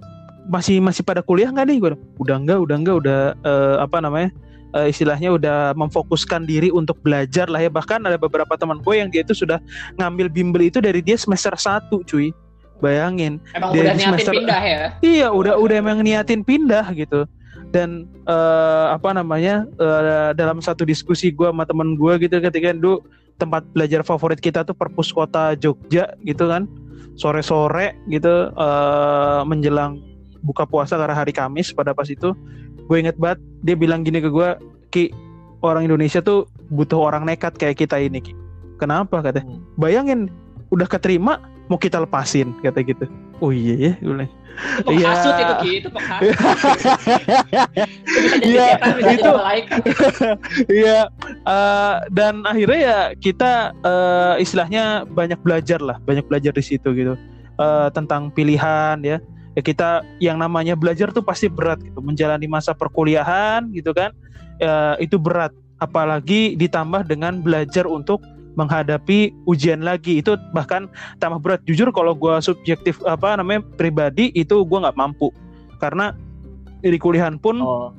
masih 0.49 0.81
masih 0.81 1.05
pada 1.05 1.21
kuliah 1.21 1.53
nggak 1.53 1.67
nih 1.69 1.77
gue 1.77 1.93
udah 2.17 2.37
enggak 2.41 2.59
udah 2.65 2.77
enggak 2.81 2.97
udah 3.05 3.21
eh, 3.45 3.77
apa 3.85 4.01
namanya 4.01 4.33
eh, 4.73 4.89
istilahnya 4.89 5.37
udah 5.37 5.77
memfokuskan 5.77 6.49
diri 6.49 6.73
untuk 6.73 6.97
belajar 7.05 7.45
lah 7.53 7.61
ya 7.61 7.69
bahkan 7.69 8.01
ada 8.09 8.17
beberapa 8.17 8.57
teman 8.57 8.81
gue 8.81 8.95
yang 8.97 9.13
dia 9.13 9.21
itu 9.21 9.37
sudah 9.37 9.61
ngambil 10.01 10.33
bimbel 10.33 10.65
itu 10.65 10.81
dari 10.81 11.05
dia 11.05 11.21
semester 11.21 11.53
1 11.53 11.93
cuy 12.09 12.33
bayangin 12.81 13.37
ya. 13.53 13.59
Emang 13.61 13.71
Dia 13.75 13.83
udah 13.85 13.95
semester- 13.99 14.35
pindah 14.39 14.63
ya. 14.63 14.83
Iya, 15.03 15.29
udah 15.35 15.55
udah 15.59 15.77
emang 15.83 15.99
niatin 16.01 16.47
pindah 16.47 16.87
gitu. 16.95 17.27
Dan 17.69 18.07
eh, 18.25 18.87
apa 18.95 19.13
namanya 19.13 19.67
eh, 19.77 20.31
dalam 20.33 20.63
satu 20.63 20.87
diskusi 20.89 21.29
gua 21.35 21.51
sama 21.53 21.69
temen 21.69 21.99
gua 21.99 22.17
gitu 22.17 22.39
ketika 22.41 22.73
dulu 22.73 23.05
tempat 23.39 23.63
belajar 23.73 24.03
favorit 24.03 24.43
kita 24.43 24.67
tuh 24.67 24.75
perpus 24.75 25.15
kota 25.15 25.55
Jogja 25.55 26.19
gitu 26.27 26.51
kan 26.51 26.67
sore-sore 27.15 27.95
gitu 28.11 28.51
eh, 28.53 29.41
menjelang 29.47 30.03
buka 30.43 30.67
puasa 30.67 30.95
karena 30.99 31.15
hari 31.15 31.35
Kamis 31.35 31.75
pada 31.75 31.95
pas 31.95 32.07
itu 32.07 32.35
gue 32.87 32.97
inget 32.99 33.19
banget 33.19 33.39
dia 33.63 33.75
bilang 33.75 34.07
gini 34.07 34.23
ke 34.23 34.31
gua 34.31 34.59
Ki 34.89 35.11
orang 35.61 35.85
Indonesia 35.87 36.23
tuh 36.23 36.47
butuh 36.71 36.99
orang 36.99 37.27
nekat 37.27 37.59
kayak 37.59 37.79
kita 37.83 37.99
ini 37.99 38.23
Ki 38.23 38.35
kenapa 38.79 39.23
kata 39.23 39.43
Hmm. 39.43 39.63
bayangin 39.79 40.31
udah 40.71 40.87
keterima 40.87 41.43
mau 41.67 41.79
kita 41.79 42.03
lepasin 42.03 42.55
kata 42.63 42.83
gitu 42.87 43.07
oh 43.43 43.51
iya 43.55 43.75
ya 43.75 43.93
gue 44.03 44.27
Iya. 44.91 45.15
itu 45.15 45.55
Ki, 45.63 45.71
itu 45.79 45.89
penghasut. 45.95 46.35
Iya, 48.43 48.69
itu-. 49.15 49.39
Iya, 50.83 50.99
eh, 51.49 51.97
dan 52.13 52.45
akhirnya 52.45 52.81
ya 52.81 53.01
kita 53.17 53.73
eh, 53.81 54.35
istilahnya 54.45 55.09
banyak 55.09 55.41
belajar 55.41 55.81
lah, 55.81 55.97
banyak 56.05 56.29
belajar 56.29 56.53
di 56.53 56.63
situ 56.63 56.93
gitu 56.93 57.17
Eh, 57.59 57.89
tentang 57.91 58.31
pilihan 58.31 59.03
ya. 59.03 59.19
Ya 59.59 59.63
kita 59.67 60.07
yang 60.23 60.39
namanya 60.39 60.79
belajar 60.79 61.11
tuh 61.11 61.27
pasti 61.27 61.51
berat 61.51 61.83
gitu, 61.83 61.99
menjalani 61.99 62.47
masa 62.47 62.71
perkuliahan 62.71 63.67
gitu 63.75 63.91
kan, 63.91 64.15
eh, 64.63 64.95
itu 65.03 65.19
berat. 65.19 65.51
Apalagi 65.83 66.55
ditambah 66.55 67.11
dengan 67.11 67.43
belajar 67.43 67.91
untuk 67.91 68.23
menghadapi 68.55 69.35
ujian 69.51 69.83
lagi 69.83 70.23
itu 70.23 70.39
bahkan 70.55 70.87
tambah 71.19 71.43
berat. 71.43 71.61
Jujur 71.67 71.91
kalau 71.91 72.15
gua 72.15 72.39
subjektif 72.39 73.03
apa 73.03 73.35
namanya 73.35 73.67
pribadi 73.75 74.31
itu 74.39 74.63
gua 74.63 74.87
nggak 74.87 74.99
mampu 74.99 75.35
karena 75.83 76.15
di 76.79 76.95
kuliahan 76.95 77.43
pun 77.43 77.59
oh, 77.59 77.91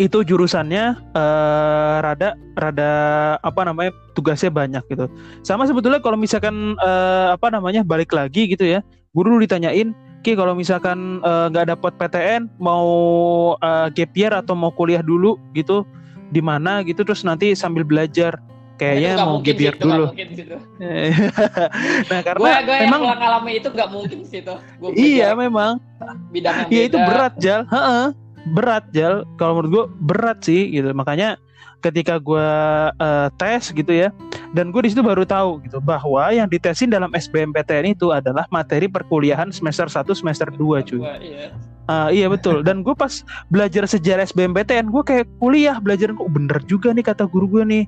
itu 0.00 0.24
jurusannya 0.24 0.96
eh, 0.96 1.96
rada 2.00 2.38
rada 2.56 2.92
apa 3.40 3.60
namanya 3.66 3.92
tugasnya 4.16 4.48
banyak 4.48 4.84
gitu. 4.88 5.08
Sama 5.44 5.68
sebetulnya 5.68 6.00
kalau 6.00 6.16
misalkan 6.16 6.76
eh, 6.80 7.28
apa 7.34 7.52
namanya 7.52 7.84
balik 7.84 8.12
lagi 8.12 8.48
gitu 8.48 8.64
ya, 8.64 8.80
guru 9.12 9.36
dulu 9.36 9.44
ditanyain 9.44 9.92
Ki 10.22 10.38
kalau 10.38 10.54
misalkan 10.54 11.18
eh, 11.18 11.46
nggak 11.50 11.66
uh, 11.66 11.70
dapat 11.74 11.92
PTN 11.98 12.42
mau 12.62 12.86
uh, 13.58 13.90
gap 13.90 14.14
year 14.14 14.30
atau 14.30 14.54
mau 14.54 14.70
kuliah 14.70 15.02
dulu 15.02 15.34
gitu 15.50 15.82
di 16.30 16.38
mana 16.38 16.86
gitu 16.86 17.02
terus 17.02 17.26
nanti 17.26 17.58
sambil 17.58 17.82
belajar 17.82 18.38
kayaknya 18.78 19.18
mau 19.18 19.42
gap 19.42 19.58
year 19.58 19.74
dulu. 19.74 20.14
nah 22.10 22.20
karena 22.22 22.38
gua, 22.38 22.54
gua 22.62 22.76
memang 22.86 23.00
yang 23.02 23.18
alami 23.18 23.52
itu 23.58 23.68
nggak 23.74 23.88
mungkin 23.90 24.18
sih 24.22 24.46
itu. 24.46 24.54
Iya 24.94 25.34
memang. 25.34 25.82
Bidang 26.30 26.54
yang 26.66 26.70
Iya 26.70 26.82
itu 26.86 26.96
berat 27.02 27.34
jal. 27.42 27.66
Ha-ha. 27.66 28.14
Berat 28.50 28.90
jal. 28.90 29.22
Kalau 29.38 29.62
menurut 29.62 29.70
gue 29.70 29.84
berat 30.02 30.42
sih 30.42 30.74
gitu. 30.74 30.90
Makanya 30.90 31.38
ketika 31.82 32.22
gue 32.22 32.48
uh, 32.94 33.28
tes 33.36 33.74
gitu 33.74 33.90
ya 33.90 34.14
dan 34.54 34.70
gue 34.70 34.80
di 34.86 34.94
situ 34.94 35.02
baru 35.02 35.26
tahu 35.26 35.66
gitu 35.66 35.82
bahwa 35.82 36.30
yang 36.30 36.46
ditesin 36.46 36.88
dalam 36.88 37.10
SBMPTN 37.10 37.98
itu 37.98 38.14
adalah 38.14 38.46
materi 38.54 38.86
perkuliahan 38.86 39.50
semester 39.50 39.90
1 39.90 40.06
semester 40.14 40.48
2 40.54 40.88
cuy. 40.88 41.02
Iya. 41.02 41.50
Uh, 41.90 42.08
iya 42.14 42.30
betul 42.30 42.62
dan 42.62 42.86
gue 42.86 42.94
pas 42.94 43.26
belajar 43.50 43.82
sejarah 43.90 44.22
SBMPTN 44.22 44.94
gue 44.94 45.02
kayak 45.02 45.26
kuliah 45.42 45.82
belajar 45.82 46.14
kok 46.14 46.30
bener 46.30 46.62
juga 46.70 46.94
nih 46.94 47.02
kata 47.02 47.26
guru 47.26 47.58
gue 47.58 47.62
nih 47.66 47.84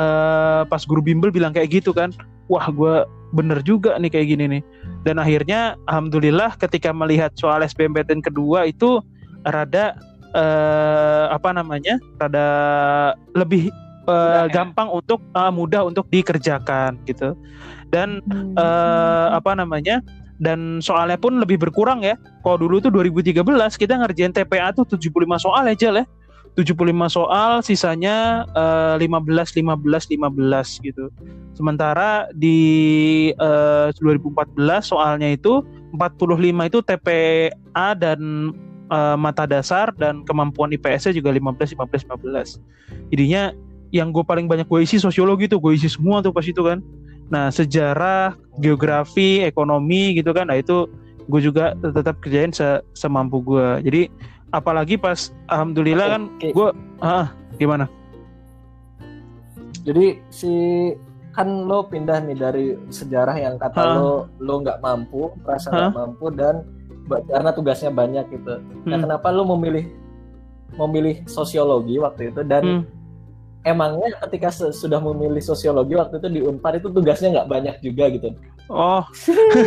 uh, 0.00 0.64
pas 0.64 0.80
guru 0.88 1.04
bimbel 1.04 1.28
bilang 1.28 1.52
kayak 1.52 1.68
gitu 1.84 1.92
kan 1.92 2.08
wah 2.48 2.72
gue 2.72 3.04
bener 3.36 3.60
juga 3.60 4.00
nih 4.00 4.08
kayak 4.08 4.26
gini 4.32 4.44
nih 4.48 4.62
dan 5.04 5.20
akhirnya 5.20 5.76
alhamdulillah 5.92 6.56
ketika 6.56 6.88
melihat 6.96 7.36
soal 7.36 7.60
SBMPTN 7.60 8.24
kedua 8.24 8.64
itu 8.64 9.04
rada 9.44 9.96
uh, 10.34 11.30
apa 11.32 11.54
namanya 11.54 12.00
rada 12.18 12.48
lebih 13.36 13.70
uh, 14.08 14.48
gampang 14.50 14.90
untuk 14.90 15.20
uh, 15.36 15.52
mudah 15.52 15.84
untuk 15.86 16.08
dikerjakan 16.10 16.98
gitu 17.08 17.36
dan 17.92 18.20
hmm. 18.26 18.58
uh, 18.58 19.36
apa 19.36 19.54
namanya 19.54 20.02
dan 20.42 20.82
soalnya 20.82 21.14
pun 21.14 21.38
lebih 21.38 21.62
berkurang 21.62 22.02
ya. 22.02 22.18
Kalau 22.42 22.58
dulu 22.58 22.82
tuh 22.82 22.90
2013 22.90 23.38
kita 23.78 23.94
ngerjain 24.02 24.34
TPA 24.34 24.74
tuh 24.74 24.82
75 24.82 25.14
soal 25.38 25.64
aja 25.70 25.94
lah. 25.94 26.06
75 26.54 26.78
soal, 27.10 27.50
sisanya 27.66 28.46
uh, 28.54 28.94
15 28.94 29.58
15 29.58 29.58
15 29.58 30.86
gitu. 30.86 31.10
Sementara 31.54 32.30
di 32.30 33.30
uh, 33.42 33.90
2014 33.98 34.58
soalnya 34.82 35.34
itu 35.34 35.66
45 35.98 36.70
itu 36.70 36.78
TPA 36.82 37.88
dan 37.98 38.50
uh, 38.94 39.16
mata 39.18 39.44
dasar 39.44 39.90
dan 39.98 40.22
kemampuan 40.22 40.70
IPS-nya 40.70 41.18
juga 41.18 41.34
15 41.34 41.74
15 41.74 42.06
15. 42.06 43.10
Jadinya 43.10 43.50
yang 43.90 44.14
gue 44.14 44.22
paling 44.22 44.46
banyak 44.46 44.66
gue 44.70 44.80
isi 44.86 45.02
sosiologi 45.02 45.50
tuh 45.50 45.58
gue 45.58 45.74
isi 45.74 45.90
semua 45.90 46.22
tuh 46.22 46.30
pas 46.30 46.46
itu 46.46 46.62
kan. 46.62 46.78
Nah 47.30 47.50
sejarah, 47.50 48.38
geografi, 48.62 49.42
ekonomi 49.42 50.14
gitu 50.14 50.30
kan, 50.30 50.46
nah 50.46 50.58
itu 50.58 50.86
gue 51.26 51.40
juga 51.40 51.72
tetap 51.80 52.22
kerjain 52.22 52.54
se 52.54 52.82
semampu 52.94 53.42
gue. 53.42 53.82
Jadi 53.82 54.02
apalagi 54.54 54.94
pas 54.94 55.34
alhamdulillah 55.50 56.06
kan 56.06 56.22
gue 56.38 56.68
ah 57.02 57.34
gimana? 57.58 57.90
Jadi 59.84 60.22
si 60.30 60.52
kan 61.34 61.66
lo 61.66 61.82
pindah 61.90 62.22
nih 62.22 62.38
dari 62.38 62.66
sejarah 62.94 63.34
yang 63.34 63.58
kata 63.58 63.78
ha? 63.82 63.98
lo 63.98 64.30
lo 64.38 64.62
nggak 64.62 64.78
mampu, 64.78 65.34
merasa 65.42 65.70
nggak 65.70 65.94
mampu 65.98 66.30
dan 66.30 66.62
karena 67.08 67.50
tugasnya 67.52 67.90
banyak 67.92 68.26
gitu. 68.32 68.58
Nah, 68.58 68.64
hmm. 68.64 68.88
Nah, 68.90 68.98
kenapa 69.04 69.26
lu 69.30 69.44
memilih 69.56 69.84
memilih 70.74 71.22
sosiologi 71.30 72.02
waktu 72.02 72.34
itu 72.34 72.42
dan 72.42 72.62
hmm. 72.64 72.82
emangnya 73.62 74.10
ketika 74.26 74.50
sudah 74.50 74.98
memilih 74.98 75.38
sosiologi 75.38 75.94
waktu 75.94 76.18
itu 76.18 76.28
di 76.28 76.40
Unpar 76.42 76.74
itu 76.74 76.90
tugasnya 76.90 77.40
nggak 77.40 77.50
banyak 77.50 77.76
juga 77.84 78.04
gitu. 78.10 78.28
Oh, 78.72 79.04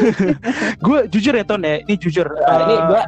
gue 0.85 0.99
jujur 1.13 1.37
ya 1.37 1.45
Ton 1.45 1.61
ya, 1.61 1.79
ini 1.85 1.95
jujur. 2.01 2.25
Nah, 2.33 2.57
uh... 2.57 2.65
ini 2.65 2.75
gue 2.89 3.03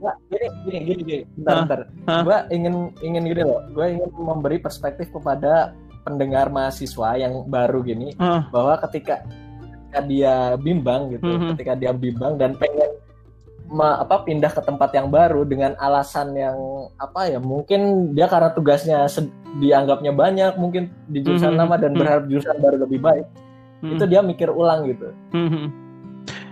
Nggak, 0.00 0.16
gini, 0.32 0.46
gini, 0.64 0.78
gini, 0.80 1.02
gini. 1.04 1.24
Bentar, 1.36 1.84
bentar. 1.84 2.24
Gue 2.24 2.38
ingin, 2.56 2.74
ingin 3.04 3.22
gini 3.28 3.42
loh. 3.44 3.60
Gue 3.76 4.00
ingin 4.00 4.08
memberi 4.16 4.56
perspektif 4.56 5.12
kepada 5.12 5.76
pendengar 6.08 6.48
mahasiswa 6.48 7.20
yang 7.20 7.44
baru 7.44 7.84
gini, 7.84 8.16
bahwa 8.48 8.80
ketika, 8.88 9.20
ketika 9.60 10.00
dia 10.08 10.56
bimbang 10.56 11.12
gitu, 11.12 11.28
uh 11.28 11.36
hmm, 11.36 11.50
ketika 11.52 11.72
dia 11.76 11.92
bimbang 11.92 12.40
dan 12.40 12.56
pengen 12.56 12.88
ma, 13.70 14.02
apa 14.02 14.26
pindah 14.26 14.50
ke 14.50 14.60
tempat 14.66 14.90
yang 14.92 15.08
baru 15.08 15.46
dengan 15.46 15.78
alasan 15.78 16.34
yang 16.34 16.58
apa 16.98 17.30
ya 17.30 17.38
mungkin 17.38 18.12
dia 18.12 18.26
karena 18.26 18.50
tugasnya 18.50 19.06
dianggapnya 19.62 20.10
banyak 20.10 20.52
mungkin 20.58 20.90
di 21.06 21.22
jurusan 21.22 21.54
mm 21.54 21.58
-hmm. 21.58 21.70
lama 21.70 21.74
dan 21.78 21.90
hmm. 21.94 21.98
berharap 22.02 22.24
jurusan 22.26 22.56
baru 22.58 22.76
lebih 22.82 23.00
baik 23.00 23.26
mm 23.26 23.82
-hmm. 23.86 23.92
itu 23.96 24.04
dia 24.10 24.20
mikir 24.20 24.48
ulang 24.50 24.90
gitu 24.90 25.08
mm 25.32 25.48
-hmm. 25.48 25.66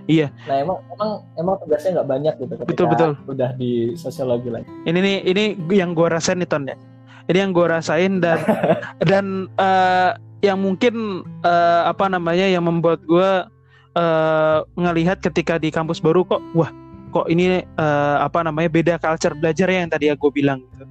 Iya. 0.09 0.33
Nah 0.49 0.57
emang 0.65 0.81
emang 0.89 1.11
emang 1.37 1.55
tugasnya 1.61 2.01
nggak 2.01 2.09
banyak 2.09 2.35
gitu 2.41 2.55
ketika 2.65 2.73
betul, 2.73 2.87
betul. 2.89 3.13
udah 3.29 3.51
di 3.61 3.93
sosiologi 3.93 4.49
lagi. 4.49 4.65
Ini 4.89 4.97
nih 5.05 5.17
ini 5.29 5.45
yang 5.69 5.93
gue 5.93 6.09
rasain 6.09 6.41
nih 6.41 6.49
Ton 6.49 6.65
ya. 6.65 6.81
Ini 7.29 7.45
yang 7.45 7.53
gue 7.53 7.67
rasain 7.69 8.17
dan 8.25 8.41
dan 9.13 9.53
uh, 9.61 10.17
yang 10.41 10.65
mungkin 10.65 11.29
uh, 11.45 11.93
apa 11.93 12.09
namanya 12.09 12.49
yang 12.49 12.65
membuat 12.65 13.05
gue 13.05 13.31
uh, 14.01 14.59
ngelihat 14.81 15.21
ketika 15.21 15.61
di 15.61 15.69
kampus 15.69 16.01
baru 16.01 16.25
kok 16.25 16.41
wah 16.57 16.73
kok 17.11 17.27
ini 17.29 17.65
uh, 17.81 18.17
apa 18.23 18.45
namanya 18.45 18.69
beda 18.71 18.95
culture 19.01 19.35
belajar 19.37 19.69
yang 19.69 19.91
tadi 19.91 20.13
aku 20.13 20.33
bilang 20.33 20.63
gitu. 20.73 20.85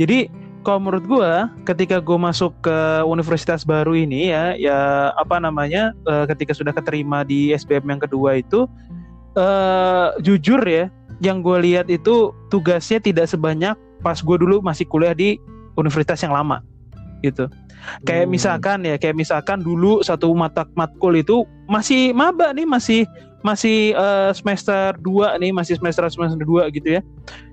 Jadi 0.00 0.18
kalau 0.62 0.78
menurut 0.78 1.04
gue 1.04 1.32
ketika 1.66 1.98
gue 1.98 2.18
masuk 2.18 2.54
ke 2.62 3.02
universitas 3.04 3.66
baru 3.66 3.98
ini 3.98 4.30
ya 4.30 4.54
ya 4.54 4.78
apa 5.18 5.42
namanya 5.42 5.90
uh, 6.06 6.24
ketika 6.30 6.54
sudah 6.54 6.70
keterima 6.70 7.26
di 7.26 7.50
SBM 7.50 7.98
yang 7.98 8.00
kedua 8.02 8.38
itu 8.38 8.70
uh, 9.34 10.14
jujur 10.22 10.62
ya 10.62 10.86
yang 11.22 11.42
gue 11.42 11.58
lihat 11.62 11.90
itu 11.90 12.30
tugasnya 12.50 13.02
tidak 13.02 13.26
sebanyak 13.30 13.74
pas 14.02 14.18
gue 14.18 14.36
dulu 14.38 14.62
masih 14.62 14.86
kuliah 14.86 15.14
di 15.14 15.38
universitas 15.78 16.22
yang 16.22 16.34
lama 16.34 16.62
gitu. 17.22 17.46
Kayak 18.06 18.26
hmm. 18.26 18.34
misalkan 18.34 18.78
ya, 18.86 18.94
kayak 18.98 19.16
misalkan 19.18 19.58
dulu 19.62 20.02
satu 20.02 20.30
mata 20.34 20.66
matkul 20.74 21.14
itu 21.18 21.46
masih 21.70 22.14
maba 22.14 22.50
nih, 22.54 22.66
masih 22.66 23.06
masih 23.42 23.92
uh, 23.98 24.30
semester 24.30 24.94
2 25.02 25.38
nih, 25.42 25.50
masih 25.50 25.78
semester 25.78 26.06
semester 26.08 26.38
2 26.38 26.70
gitu 26.74 26.98
ya. 26.98 27.00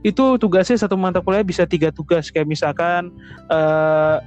Itu 0.05 0.37
tugasnya 0.37 0.77
satu 0.77 0.95
mata 0.95 1.19
kuliah 1.19 1.43
bisa 1.43 1.65
tiga 1.65 1.89
tugas 1.89 2.29
kayak 2.29 2.47
misalkan 2.47 3.09
uh, 3.49 4.21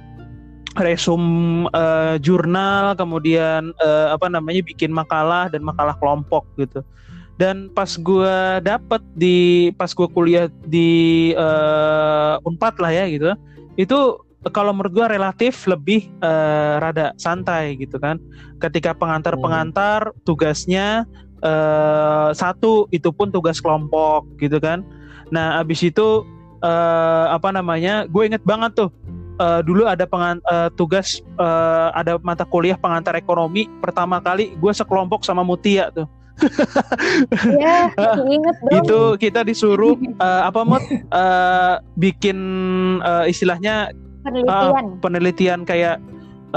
resum 0.79 1.23
uh, 1.71 2.19
jurnal, 2.19 2.93
kemudian 2.99 3.71
uh, 3.81 4.13
apa 4.13 4.27
namanya 4.29 4.61
bikin 4.65 4.89
makalah 4.89 5.47
dan 5.47 5.63
makalah 5.63 5.95
kelompok 5.97 6.45
gitu. 6.59 6.83
Dan 7.39 7.73
pas 7.73 7.89
gue 7.89 8.37
dapet 8.61 9.01
di 9.17 9.71
pas 9.73 9.89
gue 9.89 10.05
kuliah 10.13 10.47
di 10.69 11.33
uh, 11.33 12.37
Unpad 12.45 12.77
lah 12.77 12.93
ya 12.93 13.09
gitu, 13.09 13.33
itu 13.73 14.21
kalau 14.51 14.75
menurut 14.75 14.91
gue 14.91 15.07
relatif 15.07 15.63
lebih 15.65 16.11
uh, 16.19 16.77
rada 16.83 17.15
santai 17.15 17.79
gitu 17.79 17.97
kan. 17.97 18.19
Ketika 18.59 18.91
pengantar-pengantar 18.91 20.11
tugasnya 20.27 21.07
uh, 21.43 22.31
satu 22.33 22.87
itu 22.89 23.11
pun 23.11 23.29
tugas 23.29 23.59
kelompok 23.59 24.25
gitu 24.39 24.57
kan 24.57 24.81
nah 25.29 25.59
abis 25.59 25.83
itu 25.85 26.23
uh, 26.63 27.25
apa 27.29 27.51
namanya 27.51 28.07
gue 28.07 28.23
inget 28.25 28.41
banget 28.47 28.73
tuh 28.73 28.89
uh, 29.37 29.59
dulu 29.61 29.85
ada 29.85 30.07
pengan, 30.07 30.39
uh, 30.49 30.71
tugas 30.73 31.21
uh, 31.37 31.91
ada 31.93 32.17
mata 32.23 32.47
kuliah 32.47 32.79
pengantar 32.79 33.13
ekonomi 33.19 33.67
pertama 33.83 34.23
kali 34.23 34.55
gue 34.57 34.71
sekelompok 34.73 35.21
sama 35.27 35.43
Mutia 35.45 35.91
tuh 35.93 36.07
ya, 37.61 37.93
inget 38.25 38.57
dong. 38.65 38.73
Itu 38.81 38.99
kita 39.21 39.45
disuruh 39.45 39.93
uh, 40.17 40.49
apa 40.49 40.65
mod 40.65 40.81
uh, 41.13 41.77
bikin 41.93 42.37
uh, 43.05 43.29
istilahnya 43.29 43.93
penelitian. 44.25 44.49
Uh, 44.49 44.97
penelitian 44.97 45.59
kayak 45.61 46.01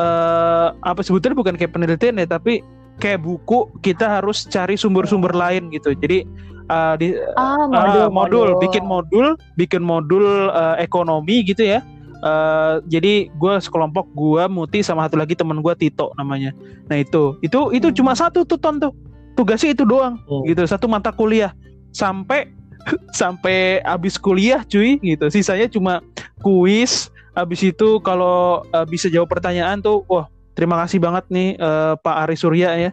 uh, 0.01 0.73
apa 0.81 1.05
sebetulnya 1.05 1.37
bukan 1.37 1.55
kayak 1.61 1.77
penelitian 1.77 2.17
ya 2.17 2.25
tapi 2.25 2.65
kayak 2.97 3.25
buku 3.25 3.69
kita 3.85 4.21
harus 4.21 4.49
cari 4.49 4.75
sumber-sumber 4.75 5.33
lain 5.33 5.69
gitu. 5.73 5.93
Jadi 5.93 6.25
uh, 6.71 6.95
di 6.99 7.17
ah, 7.37 7.67
modul, 7.69 8.05
uh, 8.07 8.11
modul, 8.11 8.49
modul. 8.57 8.63
bikin 8.63 8.85
modul 8.85 9.27
bikin 9.57 9.83
modul 9.83 10.27
uh, 10.53 10.77
ekonomi 10.81 11.45
gitu 11.47 11.63
ya. 11.65 11.81
Uh, 12.25 12.81
jadi 12.89 13.29
gue 13.29 13.55
sekelompok 13.61 14.09
gue 14.17 14.43
Muti 14.49 14.81
sama 14.81 15.05
satu 15.05 15.21
lagi 15.21 15.37
teman 15.37 15.61
gue 15.61 15.75
Tito 15.77 16.17
namanya. 16.17 16.57
Nah 16.89 16.97
itu. 17.01 17.37
Itu 17.45 17.71
itu 17.71 17.93
hmm. 17.93 17.97
cuma 17.97 18.13
satu 18.17 18.43
tuh 18.43 18.59
ton 18.59 18.81
tuh. 18.81 18.93
Tugasnya 19.37 19.77
itu 19.77 19.85
doang 19.85 20.17
hmm. 20.25 20.49
gitu. 20.49 20.65
Satu 20.65 20.89
mata 20.89 21.13
kuliah. 21.13 21.53
Sampai 21.93 22.49
sampai 23.21 23.85
abis 23.85 24.17
kuliah 24.17 24.65
cuy 24.65 24.97
gitu. 25.05 25.29
Sisanya 25.29 25.69
cuma 25.69 26.01
kuis 26.41 27.13
abis 27.37 27.69
itu 27.69 28.01
kalau 28.01 28.65
uh, 28.73 28.87
bisa 28.89 29.13
jawab 29.13 29.29
pertanyaan 29.29 29.85
tuh 29.85 30.01
wah 30.09 30.25
terima 30.57 30.81
kasih 30.83 30.99
banget 30.99 31.25
nih 31.29 31.55
uh, 31.61 31.95
Pak 32.01 32.17
Ari 32.27 32.37
Surya 32.37 32.75
ya. 32.75 32.91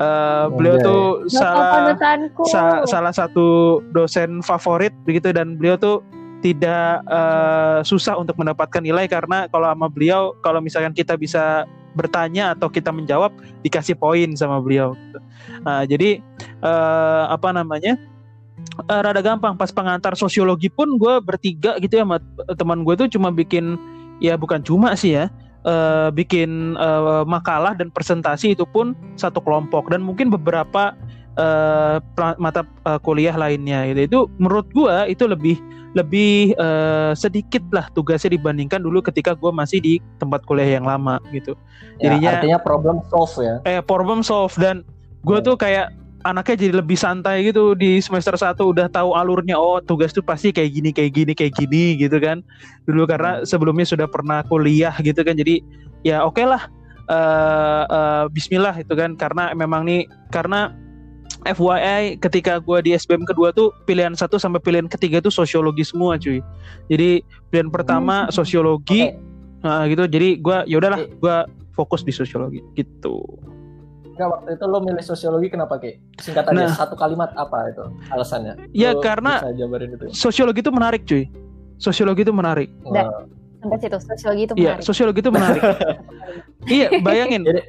Uh, 0.00 0.48
beliau 0.56 0.80
tuh 0.80 1.02
salah 1.28 1.92
sa 2.48 2.82
salah 2.88 3.12
satu 3.12 3.78
dosen 3.92 4.40
favorit 4.40 4.90
begitu 5.04 5.30
dan 5.36 5.60
beliau 5.60 5.76
tuh 5.76 6.00
tidak 6.40 7.04
uh, 7.06 7.84
susah 7.86 8.18
untuk 8.18 8.34
mendapatkan 8.40 8.82
nilai 8.82 9.06
karena 9.06 9.46
kalau 9.52 9.68
sama 9.70 9.86
beliau 9.86 10.34
kalau 10.42 10.58
misalkan 10.58 10.90
kita 10.96 11.14
bisa 11.14 11.68
bertanya 11.92 12.56
atau 12.56 12.72
kita 12.72 12.88
menjawab 12.88 13.30
dikasih 13.62 13.94
poin 13.94 14.32
sama 14.34 14.58
beliau. 14.58 14.96
Nah, 15.62 15.84
jadi 15.84 16.18
uh, 16.64 17.30
apa 17.30 17.52
namanya? 17.52 18.00
uh, 18.88 19.00
rada 19.02 19.20
gampang 19.20 19.54
pas 19.56 19.70
pengantar 19.70 20.14
sosiologi 20.16 20.68
pun 20.72 20.96
gue 20.96 21.20
bertiga 21.22 21.76
gitu 21.80 22.00
ya 22.00 22.04
sama 22.04 22.18
teman 22.56 22.84
gue 22.86 22.94
tuh 22.94 23.08
cuma 23.10 23.28
bikin 23.32 23.76
ya 24.22 24.38
bukan 24.38 24.62
cuma 24.62 24.94
sih 24.94 25.18
ya 25.18 25.28
uh, 25.64 26.08
bikin 26.14 26.74
uh, 26.78 27.26
makalah 27.26 27.74
dan 27.74 27.88
presentasi 27.90 28.54
itu 28.54 28.66
pun 28.68 28.94
satu 29.18 29.42
kelompok. 29.42 29.90
Dan 29.90 30.02
mungkin 30.02 30.30
beberapa 30.30 30.94
uh, 31.38 31.98
mata 32.38 32.66
uh, 32.84 32.98
kuliah 33.00 33.34
lainnya. 33.34 33.88
Gitu 33.90 34.00
itu 34.08 34.20
menurut 34.38 34.66
gue 34.72 34.96
itu 35.12 35.24
lebih 35.26 35.56
lebih 35.92 36.56
uh, 36.56 37.12
sedikit 37.12 37.60
lah 37.68 37.84
tugasnya 37.92 38.32
dibandingkan 38.32 38.80
dulu 38.80 39.04
ketika 39.04 39.36
gue 39.36 39.52
masih 39.52 39.78
di 39.80 39.94
tempat 40.16 40.40
kuliah 40.48 40.80
yang 40.80 40.88
lama 40.88 41.20
gitu. 41.36 41.52
Ya, 42.00 42.12
jadinya 42.12 42.28
artinya 42.40 42.58
problem 42.60 42.96
solve 43.12 43.36
ya. 43.44 43.54
Eh 43.68 43.80
problem 43.84 44.24
solve. 44.24 44.56
Dan 44.56 44.84
gue 45.22 45.38
hmm. 45.38 45.46
tuh 45.46 45.56
kayak 45.60 45.92
anaknya 46.22 46.56
jadi 46.66 46.74
lebih 46.82 46.98
santai 46.98 47.50
gitu 47.50 47.74
di 47.74 47.98
semester 47.98 48.34
1 48.34 48.58
udah 48.58 48.86
tahu 48.90 49.14
alurnya. 49.18 49.58
Oh 49.58 49.82
tugas 49.82 50.14
tuh 50.14 50.22
pasti 50.22 50.54
kayak 50.54 50.70
gini 50.70 50.90
kayak 50.94 51.12
gini 51.14 51.32
kayak 51.34 51.52
gini 51.58 51.98
gitu 51.98 52.18
kan. 52.22 52.40
Dulu 52.86 53.06
karena 53.06 53.42
hmm. 53.42 53.46
sebelumnya 53.46 53.86
sudah 53.86 54.06
pernah 54.06 54.42
kuliah 54.46 54.94
gitu 55.02 55.20
kan. 55.22 55.34
Jadi 55.34 55.62
ya 56.06 56.22
oke 56.22 56.38
okay 56.38 56.46
lah 56.46 56.62
uh, 57.10 57.84
uh, 57.86 58.24
Bismillah 58.30 58.74
itu 58.78 58.94
kan. 58.94 59.18
Karena 59.18 59.50
memang 59.52 59.86
nih 59.86 60.06
karena 60.30 60.74
FYI 61.42 62.22
ketika 62.22 62.62
gue 62.62 62.78
di 62.86 62.90
SBM 62.94 63.26
kedua 63.26 63.50
tuh 63.50 63.74
pilihan 63.82 64.14
satu 64.14 64.38
sampai 64.38 64.62
pilihan 64.62 64.86
ketiga 64.86 65.18
tuh 65.18 65.34
sosiologi 65.34 65.82
semua 65.82 66.14
cuy. 66.14 66.38
Jadi 66.86 67.22
pilihan 67.50 67.70
pertama 67.70 68.26
hmm. 68.26 68.32
sosiologi 68.32 69.10
okay. 69.10 69.18
nah, 69.66 69.84
gitu. 69.90 70.06
Jadi 70.06 70.38
gue 70.38 70.58
ya 70.70 70.76
udahlah 70.78 71.02
gue 71.02 71.36
fokus 71.72 72.04
di 72.06 72.12
sosiologi 72.12 72.60
gitu 72.78 73.24
Enggak 74.22 74.38
waktu 74.38 74.50
itu 74.54 74.64
lo 74.70 74.78
milih 74.86 75.02
sosiologi 75.02 75.50
kenapa 75.50 75.82
Ki? 75.82 75.98
Singkat 76.22 76.54
aja 76.54 76.62
nah, 76.62 76.70
satu 76.70 76.94
kalimat 76.94 77.34
apa 77.34 77.74
itu 77.74 77.82
alasannya? 78.14 78.54
Ya 78.70 78.94
lo 78.94 79.02
karena 79.02 79.42
itu. 79.42 80.14
sosiologi 80.14 80.62
itu 80.62 80.70
menarik 80.70 81.02
cuy. 81.02 81.26
Sosiologi 81.82 82.22
itu 82.22 82.30
menarik. 82.30 82.70
Nah, 82.86 83.26
sampai 83.58 83.82
situ 83.82 83.98
sosiologi 83.98 84.42
itu 84.46 84.54
iya, 84.54 84.62
menarik. 84.62 84.78
Iya, 84.78 84.86
sosiologi 84.86 85.18
itu 85.18 85.30
menarik. 85.34 85.62
iya, 86.78 86.86
bayangin. 87.02 87.42
Jadi, 87.42 87.60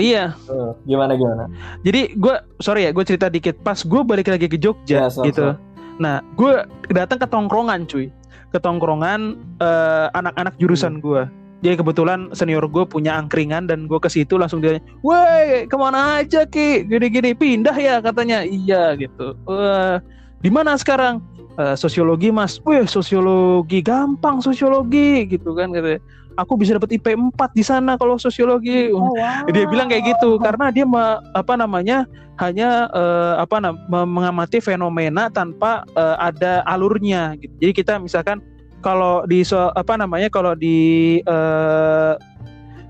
iya. 0.00 0.32
Uh, 0.48 0.72
gimana 0.88 1.12
gimana? 1.12 1.44
Jadi 1.84 2.16
gue 2.16 2.34
sorry 2.64 2.88
ya, 2.88 2.90
gue 2.96 3.04
cerita 3.04 3.28
dikit. 3.28 3.60
Pas 3.60 3.76
gue 3.84 4.00
balik 4.00 4.32
lagi 4.32 4.48
ke 4.48 4.56
Jogja 4.56 5.04
ya, 5.04 5.12
so, 5.12 5.28
gitu. 5.28 5.52
So. 5.52 5.60
Nah, 6.00 6.24
gue 6.40 6.64
datang 6.88 7.20
ke 7.20 7.28
tongkrongan 7.28 7.84
cuy. 7.84 8.08
Ke 8.48 8.56
tongkrongan 8.56 9.36
uh, 9.60 10.08
anak-anak 10.16 10.56
jurusan 10.56 10.96
hmm. 10.96 11.04
gue 11.04 11.22
jadi 11.58 11.74
kebetulan 11.74 12.30
senior 12.38 12.62
gue 12.70 12.86
punya 12.86 13.18
angkringan 13.18 13.66
dan 13.66 13.90
gue 13.90 13.98
ke 13.98 14.06
situ 14.06 14.38
langsung 14.38 14.62
dia, 14.62 14.78
woi 15.02 15.66
ke 15.66 15.74
mana 15.74 16.22
aja 16.22 16.46
ki, 16.46 16.86
gini-gini 16.86 17.34
pindah 17.34 17.74
ya 17.74 17.98
katanya, 17.98 18.46
iya 18.46 18.94
gitu. 18.94 19.34
Wah, 19.42 19.98
di 20.38 20.50
mana 20.54 20.78
sekarang? 20.78 21.18
Uh, 21.58 21.74
sosiologi 21.74 22.30
mas, 22.30 22.62
wih 22.62 22.86
sosiologi 22.86 23.82
gampang 23.82 24.38
sosiologi 24.38 25.26
gitu 25.26 25.58
kan 25.58 25.74
katanya. 25.74 25.98
Aku 26.38 26.54
bisa 26.54 26.78
dapat 26.78 26.94
IP 26.94 27.18
4 27.18 27.34
di 27.50 27.66
sana 27.66 27.98
kalau 27.98 28.14
sosiologi. 28.14 28.94
Oh, 28.94 29.10
wow. 29.10 29.42
Dia 29.50 29.66
bilang 29.66 29.90
kayak 29.90 30.14
gitu 30.14 30.38
karena 30.38 30.70
dia 30.70 30.86
me, 30.86 31.18
apa 31.34 31.58
namanya 31.58 32.06
hanya 32.38 32.86
uh, 32.94 33.42
apa 33.42 33.74
mengamati 33.90 34.62
fenomena 34.62 35.26
tanpa 35.26 35.82
uh, 35.98 36.14
ada 36.22 36.62
alurnya 36.70 37.34
gitu. 37.42 37.50
Jadi 37.58 37.72
kita 37.74 37.98
misalkan 37.98 38.38
kalau 38.80 39.26
di 39.26 39.42
so, 39.42 39.70
apa 39.74 39.98
namanya 39.98 40.30
kalau 40.30 40.54
di 40.54 41.18
uh, 41.26 42.14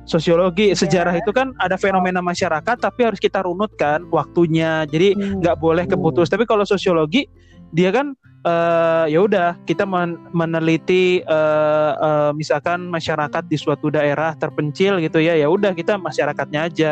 sosiologi 0.09 0.72
yeah. 0.72 0.78
sejarah 0.78 1.14
itu 1.20 1.30
kan 1.36 1.53
ada 1.61 1.76
fenomena 1.76 2.24
masyarakat 2.24 2.76
tapi 2.80 3.05
harus 3.05 3.20
kita 3.20 3.45
runutkan 3.45 4.09
waktunya 4.09 4.89
jadi 4.89 5.12
hmm. 5.12 5.45
nggak 5.45 5.57
hmm. 5.61 5.64
boleh 5.64 5.84
keputus 5.84 6.26
hmm. 6.28 6.34
tapi 6.41 6.45
kalau 6.49 6.64
sosiologi 6.64 7.28
dia 7.76 7.93
kan 7.93 8.16
uh, 8.49 9.05
ya 9.05 9.20
udah 9.20 9.61
kita 9.68 9.84
men 9.84 10.16
meneliti 10.32 11.20
uh, 11.28 11.93
uh, 12.01 12.30
misalkan 12.32 12.89
masyarakat 12.89 13.45
di 13.45 13.61
suatu 13.61 13.93
daerah 13.93 14.32
terpencil 14.41 14.97
gitu 15.05 15.20
ya 15.20 15.36
ya 15.36 15.53
udah 15.53 15.76
kita 15.76 16.01
masyarakatnya 16.01 16.61
aja 16.72 16.91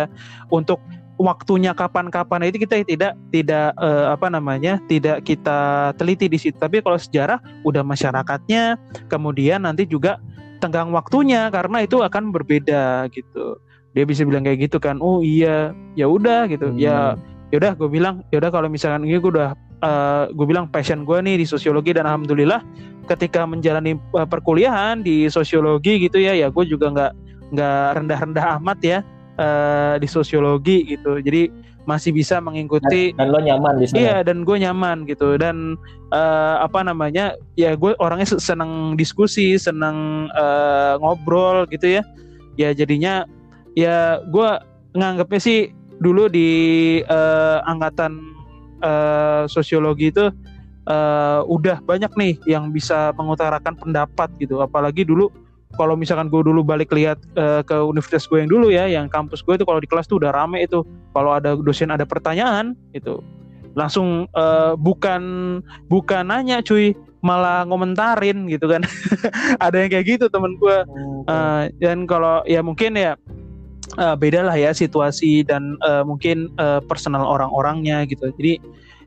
untuk 0.53 0.77
waktunya 1.17 1.73
kapan-kapan 1.73 2.49
itu 2.49 2.63
kita 2.65 2.85
tidak 2.85 3.13
tidak 3.33 3.73
uh, 3.81 4.13
apa 4.13 4.29
namanya 4.29 4.81
tidak 4.89 5.25
kita 5.25 5.93
teliti 5.97 6.29
di 6.29 6.39
situ. 6.39 6.57
Tapi 6.57 6.85
kalau 6.85 7.01
sejarah 7.01 7.41
udah 7.65 7.83
masyarakatnya 7.83 8.77
kemudian 9.09 9.65
nanti 9.65 9.89
juga 9.89 10.21
tenggang 10.61 10.93
waktunya 10.93 11.49
karena 11.53 11.85
itu 11.85 12.01
akan 12.01 12.33
berbeda 12.33 13.09
gitu. 13.13 13.61
Dia 13.97 14.05
bisa 14.05 14.29
bilang 14.29 14.45
kayak 14.45 14.69
gitu 14.69 14.77
kan 14.77 15.01
oh 15.01 15.25
iya 15.25 15.73
ya 15.97 16.07
udah 16.09 16.49
gitu. 16.53 16.73
Ya, 16.77 17.17
hmm. 17.17 17.21
ya 17.21 17.27
ya 17.55 17.57
udah 17.63 17.73
gue 17.79 17.89
bilang 17.89 18.15
ya 18.35 18.43
udah 18.43 18.51
kalau 18.51 18.69
misalkan 18.69 19.07
ini 19.07 19.23
gue 19.23 19.31
udah 19.33 19.55
uh, 19.81 20.25
gue 20.35 20.47
bilang 20.47 20.67
passion 20.69 21.07
gue 21.07 21.19
nih 21.23 21.41
di 21.41 21.47
sosiologi 21.47 21.95
dan 21.95 22.05
alhamdulillah 22.05 22.61
ketika 23.07 23.47
menjalani 23.47 23.95
uh, 24.13 24.27
perkuliahan 24.27 25.01
di 25.01 25.31
sosiologi 25.31 26.03
gitu 26.03 26.19
ya 26.19 26.35
ya 26.35 26.51
gue 26.51 26.65
juga 26.67 26.91
nggak 26.91 27.13
nggak 27.55 27.87
rendah-rendah 28.03 28.47
amat 28.59 28.79
ya 28.83 28.99
uh, 29.39 29.95
di 30.01 30.09
sosiologi 30.09 30.85
gitu. 30.97 31.21
Jadi 31.21 31.49
masih 31.87 32.11
bisa 32.11 32.43
mengikuti 32.43 33.15
dan, 33.15 33.31
dan 33.31 33.33
lo 33.33 33.39
nyaman 33.39 33.79
di 33.79 33.87
sana. 33.87 33.99
Iya, 34.03 34.17
dan 34.27 34.43
gue 34.43 34.57
nyaman 34.59 35.07
gitu. 35.07 35.39
Dan 35.39 35.79
uh, 36.11 36.57
apa 36.59 36.83
namanya? 36.83 37.39
Ya 37.55 37.79
gue 37.79 37.95
orangnya 38.03 38.27
senang 38.37 38.99
diskusi, 38.99 39.55
senang 39.55 40.29
uh, 40.35 40.99
ngobrol 40.99 41.65
gitu 41.71 42.01
ya. 42.01 42.03
Ya 42.59 42.75
jadinya 42.75 43.23
ya 43.79 44.19
gue 44.27 44.49
nganggapnya 44.99 45.41
sih 45.41 45.71
dulu 46.03 46.27
di 46.27 46.49
uh, 47.07 47.63
angkatan 47.71 48.19
uh, 48.83 49.47
sosiologi 49.47 50.11
itu 50.11 50.29
uh, 50.91 51.41
udah 51.47 51.81
banyak 51.87 52.11
nih 52.19 52.35
yang 52.51 52.75
bisa 52.75 53.15
mengutarakan 53.15 53.79
pendapat 53.79 54.29
gitu. 54.43 54.59
Apalagi 54.59 55.07
dulu 55.07 55.31
kalau 55.77 55.95
misalkan 55.95 56.33
gue 56.33 56.43
dulu 56.43 56.65
balik 56.65 56.91
lihat 56.93 57.21
uh, 57.37 57.61
ke 57.63 57.77
universitas 57.85 58.27
gue 58.27 58.43
yang 58.43 58.51
dulu 58.51 58.73
ya, 58.73 58.89
yang 58.89 59.07
kampus 59.07 59.45
gue 59.45 59.55
itu 59.55 59.65
kalau 59.65 59.81
di 59.81 59.89
kelas 59.89 60.09
tuh 60.09 60.19
udah 60.19 60.33
rame 60.33 60.65
itu. 60.65 60.83
Kalau 61.13 61.37
ada 61.37 61.55
dosen 61.57 61.93
ada 61.93 62.05
pertanyaan 62.09 62.75
itu 62.97 63.21
langsung 63.77 64.25
uh, 64.33 64.73
bukan 64.75 65.23
bukan 65.93 66.33
nanya 66.33 66.65
cuy, 66.65 66.97
malah 67.21 67.69
ngomentarin 67.69 68.49
gitu 68.49 68.67
kan. 68.73 68.83
ada 69.65 69.77
yang 69.77 69.93
kayak 69.93 70.17
gitu 70.17 70.27
temen 70.33 70.57
gue. 70.57 70.79
Uh, 71.29 71.69
dan 71.79 72.09
kalau 72.09 72.41
ya 72.49 72.65
mungkin 72.65 72.97
ya 72.97 73.15
uh, 74.01 74.17
beda 74.17 74.49
lah 74.49 74.57
ya 74.57 74.73
situasi 74.73 75.45
dan 75.45 75.77
uh, 75.85 76.03
mungkin 76.03 76.51
uh, 76.57 76.81
personal 76.89 77.29
orang-orangnya 77.29 78.09
gitu. 78.09 78.33
Jadi 78.41 78.59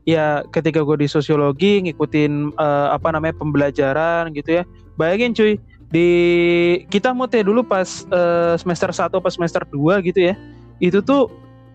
ya 0.08 0.46
ketika 0.54 0.80
gue 0.80 1.04
di 1.04 1.08
sosiologi 1.10 1.84
ngikutin 1.84 2.56
uh, 2.56 2.94
apa 2.94 3.12
namanya 3.12 3.36
pembelajaran 3.36 4.32
gitu 4.32 4.62
ya. 4.62 4.64
Bayangin 4.94 5.32
cuy, 5.32 5.52
di 5.90 6.08
kita 6.86 7.10
mau 7.10 7.26
teh 7.26 7.42
dulu 7.42 7.66
pas 7.66 8.06
uh, 8.14 8.54
semester 8.54 8.94
1 8.94 9.10
pas 9.10 9.32
semester 9.34 9.62
2 9.66 10.06
gitu 10.06 10.20
ya. 10.30 10.34
Itu 10.78 11.02
tuh 11.02 11.28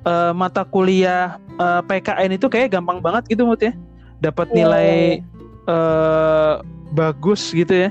uh, 0.08 0.32
mata 0.32 0.64
kuliah 0.64 1.38
uh, 1.60 1.80
eh, 1.80 2.02
PKN 2.02 2.40
itu 2.40 2.48
kayak 2.48 2.74
gampang 2.74 3.04
banget 3.04 3.28
gitu 3.28 3.44
Mut 3.44 3.60
ya. 3.60 3.76
Dapat 4.24 4.48
iya, 4.52 4.56
nilai 4.56 4.92
uh, 5.68 6.64
bagus 6.96 7.52
gitu 7.52 7.88
ya. 7.88 7.90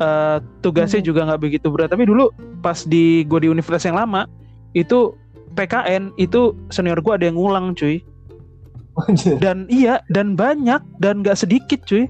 Uh, 0.00 0.40
tugasnya 0.64 1.04
hmm. 1.04 1.08
juga 1.12 1.20
nggak 1.28 1.42
begitu 1.44 1.68
berat 1.68 1.92
tapi 1.92 2.08
dulu 2.08 2.32
pas 2.64 2.88
di 2.88 3.20
gue 3.28 3.44
di 3.44 3.48
universitas 3.52 3.84
yang 3.84 4.00
lama 4.00 4.24
itu 4.72 5.12
PKN 5.52 6.16
itu 6.16 6.56
senior 6.72 7.04
gue 7.04 7.12
ada 7.20 7.28
yang 7.28 7.36
ngulang 7.36 7.76
cuy 7.76 8.00
dan 9.44 9.68
iya 9.68 10.00
dan 10.08 10.40
banyak 10.40 10.80
dan 11.04 11.20
nggak 11.20 11.36
sedikit 11.36 11.84
cuy 11.84 12.08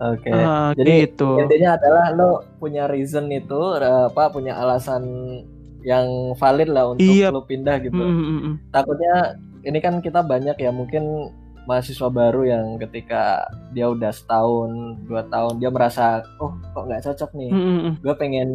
Oke. 0.00 0.32
Okay. 0.32 0.32
Uh, 0.32 0.72
Jadi 0.80 0.92
gitu. 1.04 1.36
intinya 1.36 1.76
adalah 1.76 2.04
lo 2.16 2.30
punya 2.56 2.88
reason 2.88 3.28
itu 3.28 3.76
apa 3.76 4.32
punya 4.32 4.56
alasan 4.56 5.04
yang 5.84 6.32
valid 6.40 6.72
lah 6.72 6.96
untuk 6.96 7.04
iya. 7.04 7.28
lo 7.28 7.44
pindah 7.44 7.76
gitu. 7.84 8.00
Mm 8.00 8.16
-hmm. 8.16 8.54
Takutnya 8.72 9.36
ini 9.60 9.78
kan 9.84 10.00
kita 10.00 10.24
banyak 10.24 10.56
ya 10.56 10.72
mungkin 10.72 11.28
mahasiswa 11.68 12.08
baru 12.08 12.48
yang 12.48 12.66
ketika 12.80 13.44
dia 13.76 13.92
udah 13.92 14.08
setahun 14.08 15.04
dua 15.04 15.28
tahun 15.28 15.60
dia 15.60 15.68
merasa 15.68 16.24
oh 16.40 16.56
kok 16.72 16.88
nggak 16.88 17.04
cocok 17.04 17.30
nih. 17.36 17.50
Mm 17.52 17.60
-hmm. 17.60 17.92
Gue 18.00 18.14
pengen 18.16 18.48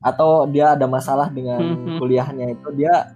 atau 0.00 0.48
dia 0.48 0.72
ada 0.72 0.88
masalah 0.88 1.28
dengan 1.28 1.60
mm 1.60 1.76
-hmm. 1.76 1.96
kuliahnya 2.00 2.46
itu 2.48 2.68
dia 2.80 3.12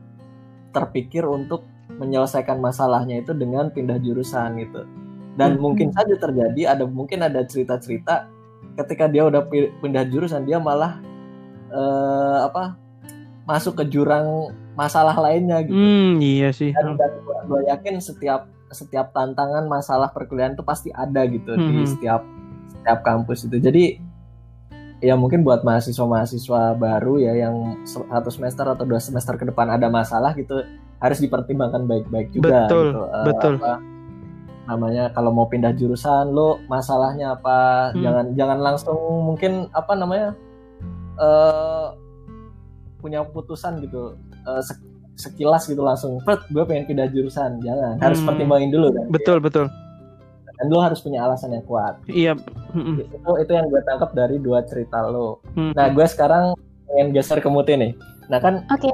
terpikir 0.76 1.24
untuk 1.24 1.64
menyelesaikan 1.88 2.60
masalahnya 2.60 3.24
itu 3.24 3.32
dengan 3.32 3.72
pindah 3.72 3.96
jurusan 3.96 4.60
gitu 4.60 4.84
dan 5.36 5.56
hmm. 5.56 5.62
mungkin 5.62 5.88
saja 5.92 6.16
terjadi 6.16 6.76
ada 6.76 6.84
mungkin 6.88 7.20
ada 7.22 7.44
cerita-cerita 7.44 8.28
ketika 8.76 9.08
dia 9.08 9.24
udah 9.24 9.44
pindah 9.80 10.04
jurusan 10.08 10.44
dia 10.44 10.60
malah 10.60 11.00
uh, 11.72 12.48
apa 12.48 12.76
masuk 13.46 13.78
ke 13.78 13.84
jurang 13.88 14.50
masalah 14.76 15.16
lainnya 15.16 15.64
gitu. 15.64 15.76
Hmm, 15.76 16.20
iya 16.20 16.52
sih. 16.52 16.74
Dan, 16.74 16.98
dan 17.00 17.12
gue 17.24 17.60
yakin 17.70 18.02
setiap 18.02 18.50
setiap 18.68 19.14
tantangan 19.14 19.64
masalah 19.70 20.10
perkuliahan 20.10 20.58
itu 20.58 20.66
pasti 20.66 20.90
ada 20.90 21.22
gitu 21.30 21.54
hmm. 21.54 21.62
di 21.62 21.74
setiap 21.86 22.22
setiap 22.68 22.98
kampus 23.06 23.46
itu. 23.46 23.56
Jadi 23.62 23.84
ya 25.00 25.14
mungkin 25.14 25.44
buat 25.44 25.62
mahasiswa-mahasiswa 25.62 26.76
baru 26.76 27.20
ya 27.20 27.32
yang 27.36 27.84
satu 27.84 28.28
semester 28.32 28.64
atau 28.64 28.84
dua 28.84 29.00
semester 29.00 29.36
ke 29.36 29.44
depan 29.48 29.68
ada 29.68 29.92
masalah 29.92 30.32
gitu 30.34 30.64
harus 31.00 31.18
dipertimbangkan 31.20 31.84
baik-baik 31.84 32.32
juga. 32.34 32.68
Betul, 32.68 32.84
gitu. 32.92 33.02
Uh, 33.04 33.24
betul. 33.24 33.54
Apa, 33.60 33.72
namanya 34.66 35.08
kalau 35.10 35.30
mau 35.30 35.46
pindah 35.46 35.72
jurusan 35.72 36.28
lo 36.28 36.58
masalahnya 36.66 37.32
apa 37.32 37.58
Hmm. 37.90 38.02
jangan 38.02 38.26
jangan 38.34 38.58
langsung 38.60 38.98
mungkin 39.24 39.52
apa 39.70 39.92
namanya 39.92 40.34
eh 41.16 41.86
punya 42.96 43.22
keputusan 43.22 43.78
gitu 43.80 44.14
eh, 44.42 44.60
sek- 44.60 44.84
sekilas 45.16 45.64
gitu 45.64 45.80
langsung 45.80 46.18
pet 46.20 46.42
gue 46.46 46.60
pengen 46.62 46.84
pindah 46.84 47.08
jurusan 47.08 47.58
jangan 47.60 47.96
harus 47.98 48.18
Hmm. 48.18 48.28
pertimbangin 48.28 48.68
dulu 48.68 48.92
kan 48.92 49.06
Betul 49.08 49.38
betul. 49.38 49.66
dan 50.48 50.66
lo 50.66 50.80
harus 50.80 50.98
punya 50.98 51.20
alasan 51.20 51.52
yang 51.52 51.64
kuat 51.64 52.00
Iya. 52.06 52.32
Itu 52.72 53.30
itu 53.38 53.50
yang 53.50 53.66
gue 53.66 53.80
tangkap 53.82 54.10
dari 54.12 54.36
dua 54.36 54.60
cerita 54.62 55.04
lo 55.04 55.40
Mm. 55.52 55.72
nah 55.72 55.86
gue 55.86 56.06
sekarang 56.06 56.56
pengen 56.86 57.12
geser 57.12 57.38
ke 57.38 57.46
Muti 57.46 57.74
nih 57.74 57.92
nah 58.26 58.38
kan 58.38 58.64
Oke. 58.66 58.88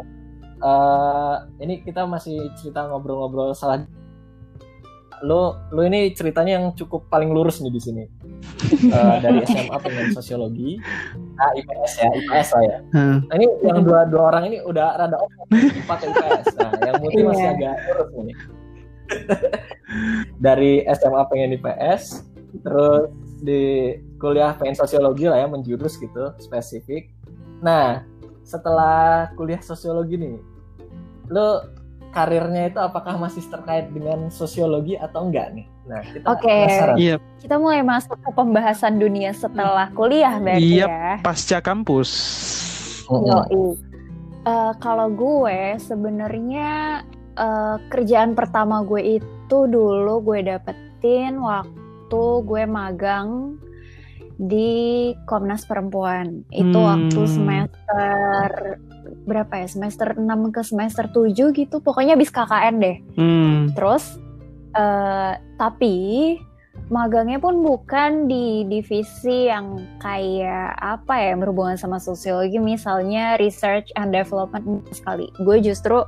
eh, 0.61 1.35
ini 1.59 1.81
kita 1.81 2.03
masih 2.05 2.37
cerita 2.55 2.85
ngobrol-ngobrol 2.85 3.51
salah 3.53 3.83
lo 5.23 5.55
lo 5.71 5.81
ini 5.87 6.11
ceritanya 6.13 6.59
yang 6.59 6.75
cukup 6.75 7.07
paling 7.07 7.31
lurus 7.31 7.63
nih 7.63 7.71
di 7.71 7.81
sini. 7.81 8.05
Eh, 8.73 9.17
dari 9.23 9.39
SMA 9.47 9.77
pengen 9.79 10.11
sosiologi. 10.11 10.83
Ah 11.39 11.55
IPS 11.55 11.93
ya 12.03 12.09
IPS 12.11 12.49
lah 12.59 12.63
ya. 12.67 12.79
Hmm. 12.91 13.17
nah, 13.31 13.35
ini 13.39 13.47
yang 13.63 13.87
dua 13.87 14.03
dua 14.11 14.35
orang 14.35 14.51
ini 14.51 14.59
udah 14.67 14.99
rada 14.99 15.17
off 15.23 15.31
pakai 15.87 16.11
IPS 16.11 16.47
nah 16.59 16.71
yang 16.83 16.95
Muti 16.99 17.21
masih 17.23 17.45
Iya. 17.47 17.55
agak 17.55 17.75
lurus 17.87 18.11
nih. 18.19 18.37
Dari 20.45 20.73
SMA 20.91 21.23
pengen 21.31 21.55
IPS 21.57 22.03
terus 22.67 23.11
di 23.43 23.97
kuliah 24.19 24.55
pengen 24.55 24.79
sosiologi 24.79 25.27
lah 25.27 25.39
ya 25.43 25.47
menjurus 25.47 25.99
gitu 25.99 26.35
spesifik. 26.39 27.11
Nah 27.63 28.03
setelah 28.43 29.31
kuliah 29.39 29.63
sosiologi 29.63 30.19
nih 30.19 30.37
lo 31.31 31.63
karirnya 32.13 32.69
itu 32.69 32.79
apakah 32.79 33.17
masih 33.17 33.41
terkait 33.45 33.89
dengan 33.89 34.29
sosiologi 34.29 34.95
atau 34.95 35.27
enggak 35.27 35.51
nih 35.53 35.67
nah 35.83 35.99
kita 36.01 36.27
Oke. 36.29 36.47
penasaran. 36.47 36.95
Iya, 36.95 37.15
Kita 37.37 37.57
mulai 37.57 37.83
masuk 37.83 38.15
ke 38.15 38.31
pembahasan 38.31 38.95
dunia 38.97 39.33
setelah 39.33 39.91
kuliah 39.91 40.39
berarti 40.39 40.79
Yap. 40.79 40.87
ya. 40.87 41.11
pasca 41.21 41.59
kampus. 41.59 42.11
Yoi. 43.11 43.75
Eh, 44.43 44.73
kalau 44.79 45.09
gue 45.09 45.59
sebenarnya 45.77 47.03
eh, 47.35 47.77
kerjaan 47.89 48.33
pertama 48.33 48.83
gue 48.83 49.19
itu 49.19 49.59
dulu 49.65 50.23
gue 50.23 50.45
dapetin 50.45 51.35
waktu 51.37 51.73
gue 52.43 52.63
magang 52.65 53.59
di 54.39 54.71
Komnas 55.25 55.63
Perempuan. 55.63 56.47
Itu 56.49 56.75
Hmm. 56.75 56.89
waktu 57.11 57.21
semester 57.27 58.49
berapa 59.25 59.63
ya? 59.63 59.67
Semester 59.67 60.15
6 60.15 60.51
ke 60.51 60.61
semester 60.63 61.07
7 61.09 61.53
gitu. 61.53 61.79
Pokoknya 61.79 62.15
habis 62.15 62.31
KKN 62.31 62.75
deh. 62.79 62.97
Hmm. 63.17 63.59
Terus 63.75 64.19
eh 64.73 65.33
tapi 65.61 65.95
magangnya 66.89 67.37
pun 67.37 67.61
bukan 67.61 68.27
di 68.27 68.65
divisi 68.65 69.49
yang 69.49 69.77
kayak 70.01 70.73
apa 70.77 71.15
ya 71.21 71.33
berhubungan 71.37 71.77
sama 71.77 72.01
sosiologi 72.01 72.57
misalnya 72.57 73.37
research 73.37 73.93
and 73.97 74.13
development 74.13 74.85
sekali. 74.91 75.29
Gue 75.41 75.61
justru 75.61 76.01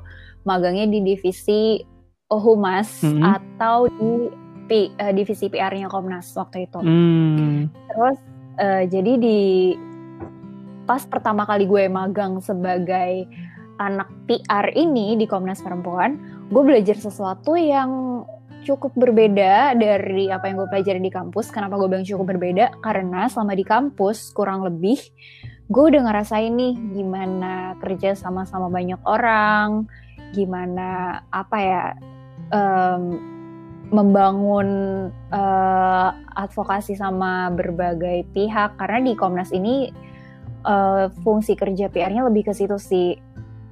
magangnya 0.44 0.88
di 0.88 1.00
divisi 1.00 1.80
humas 2.28 3.04
Mhm. 3.04 3.22
atau 3.22 3.86
di 3.86 4.10
P- 4.64 4.92
eh, 4.96 5.12
divisi 5.12 5.52
PR-nya 5.52 5.92
Komnas 5.92 6.32
waktu 6.34 6.64
itu. 6.64 6.80
Hmm. 6.80 7.68
Terus 7.68 8.18
eh, 8.56 8.82
jadi 8.88 9.12
di 9.20 9.40
pas 10.84 11.02
pertama 11.08 11.48
kali 11.48 11.64
gue 11.64 11.88
magang 11.88 12.40
sebagai 12.44 13.28
anak 13.82 14.06
PR 14.30 14.70
ini 14.76 15.18
di 15.18 15.26
Komnas 15.26 15.64
Perempuan, 15.64 16.20
gue 16.52 16.62
belajar 16.62 16.94
sesuatu 16.94 17.58
yang 17.58 18.22
cukup 18.64 18.96
berbeda 18.96 19.76
dari 19.76 20.32
apa 20.32 20.48
yang 20.48 20.56
gue 20.64 20.68
pelajari 20.70 21.00
di 21.02 21.12
kampus. 21.12 21.52
Kenapa 21.52 21.76
gue 21.76 21.88
bilang 21.90 22.06
cukup 22.06 22.36
berbeda? 22.36 22.80
Karena 22.80 23.28
selama 23.28 23.52
di 23.52 23.64
kampus 23.66 24.32
kurang 24.32 24.64
lebih 24.64 24.96
gue 25.72 25.84
udah 25.96 26.02
ngerasain 26.04 26.52
nih 26.52 26.76
gimana 26.92 27.72
kerja 27.80 28.12
sama-sama 28.12 28.68
banyak 28.68 29.00
orang, 29.08 29.88
gimana 30.36 31.20
apa 31.32 31.56
ya 31.56 31.84
em, 32.52 33.02
membangun 33.88 34.68
eh, 35.32 36.10
advokasi 36.36 36.98
sama 36.98 37.48
berbagai 37.52 38.28
pihak 38.36 38.76
karena 38.76 38.98
di 39.00 39.12
Komnas 39.16 39.54
ini 39.56 39.88
eh, 40.64 41.04
fungsi 41.20 41.54
kerja 41.54 41.86
PR-nya 41.86 42.24
lebih 42.24 42.48
ke 42.48 42.52
situ 42.52 42.76
sih 42.76 43.16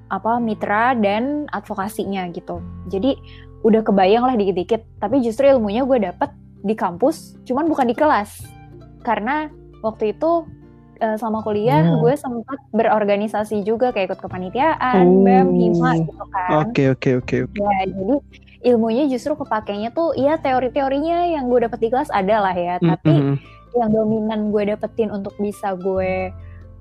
apa 0.08 0.36
mitra 0.36 0.92
dan 0.94 1.48
advokasinya 1.48 2.28
gitu. 2.30 2.60
Jadi 2.86 3.16
udah 3.62 3.80
kebayang 3.80 4.28
lah 4.28 4.36
dikit-dikit, 4.36 4.84
tapi 4.98 5.24
justru 5.24 5.48
ilmunya 5.48 5.82
gue 5.82 5.98
dapet 6.02 6.28
di 6.60 6.76
kampus, 6.76 7.40
cuman 7.42 7.64
bukan 7.64 7.88
di 7.88 7.96
kelas. 7.96 8.44
Karena 9.00 9.48
waktu 9.80 10.12
itu 10.12 10.44
eh, 10.98 11.18
selama 11.18 11.42
kuliah 11.42 11.82
Hmm. 11.82 11.98
gue 11.98 12.14
sempat 12.14 12.58
berorganisasi 12.70 13.66
juga 13.66 13.90
kayak 13.90 14.14
ikut 14.14 14.20
kepanitiaan, 14.22 15.02
Oh. 15.02 15.24
BEM, 15.26 15.48
HIMA 15.50 15.90
gitu 16.06 16.24
kan. 16.30 16.50
Oke 16.62 16.94
oke 16.94 17.10
oke 17.18 17.36
oke. 17.48 17.58
Ya, 17.58 17.74
jadi 17.90 18.16
ilmunya 18.62 19.10
justru 19.10 19.34
kepakainya 19.34 19.90
tuh 19.90 20.14
ya 20.14 20.38
teori-teorinya 20.38 21.26
yang 21.26 21.50
gue 21.50 21.66
dapet 21.66 21.82
di 21.82 21.88
kelas 21.90 22.06
ada 22.06 22.46
lah 22.46 22.54
ya, 22.54 22.78
tapi 22.78 23.10
Mm-mm. 23.10 23.34
yang 23.74 23.90
dominan 23.90 24.54
gue 24.54 24.62
dapetin 24.70 25.10
untuk 25.10 25.34
bisa 25.42 25.74
gue 25.74 26.30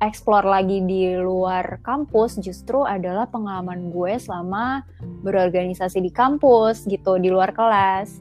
explore 0.02 0.50
lagi 0.50 0.82
di 0.82 1.14
luar 1.14 1.78
kampus 1.86 2.42
justru 2.42 2.82
adalah 2.82 3.30
pengalaman 3.30 3.94
gue 3.94 4.18
selama 4.18 4.82
berorganisasi 5.22 6.02
di 6.02 6.10
kampus 6.10 6.90
gitu, 6.90 7.22
di 7.22 7.30
luar 7.30 7.54
kelas. 7.54 8.18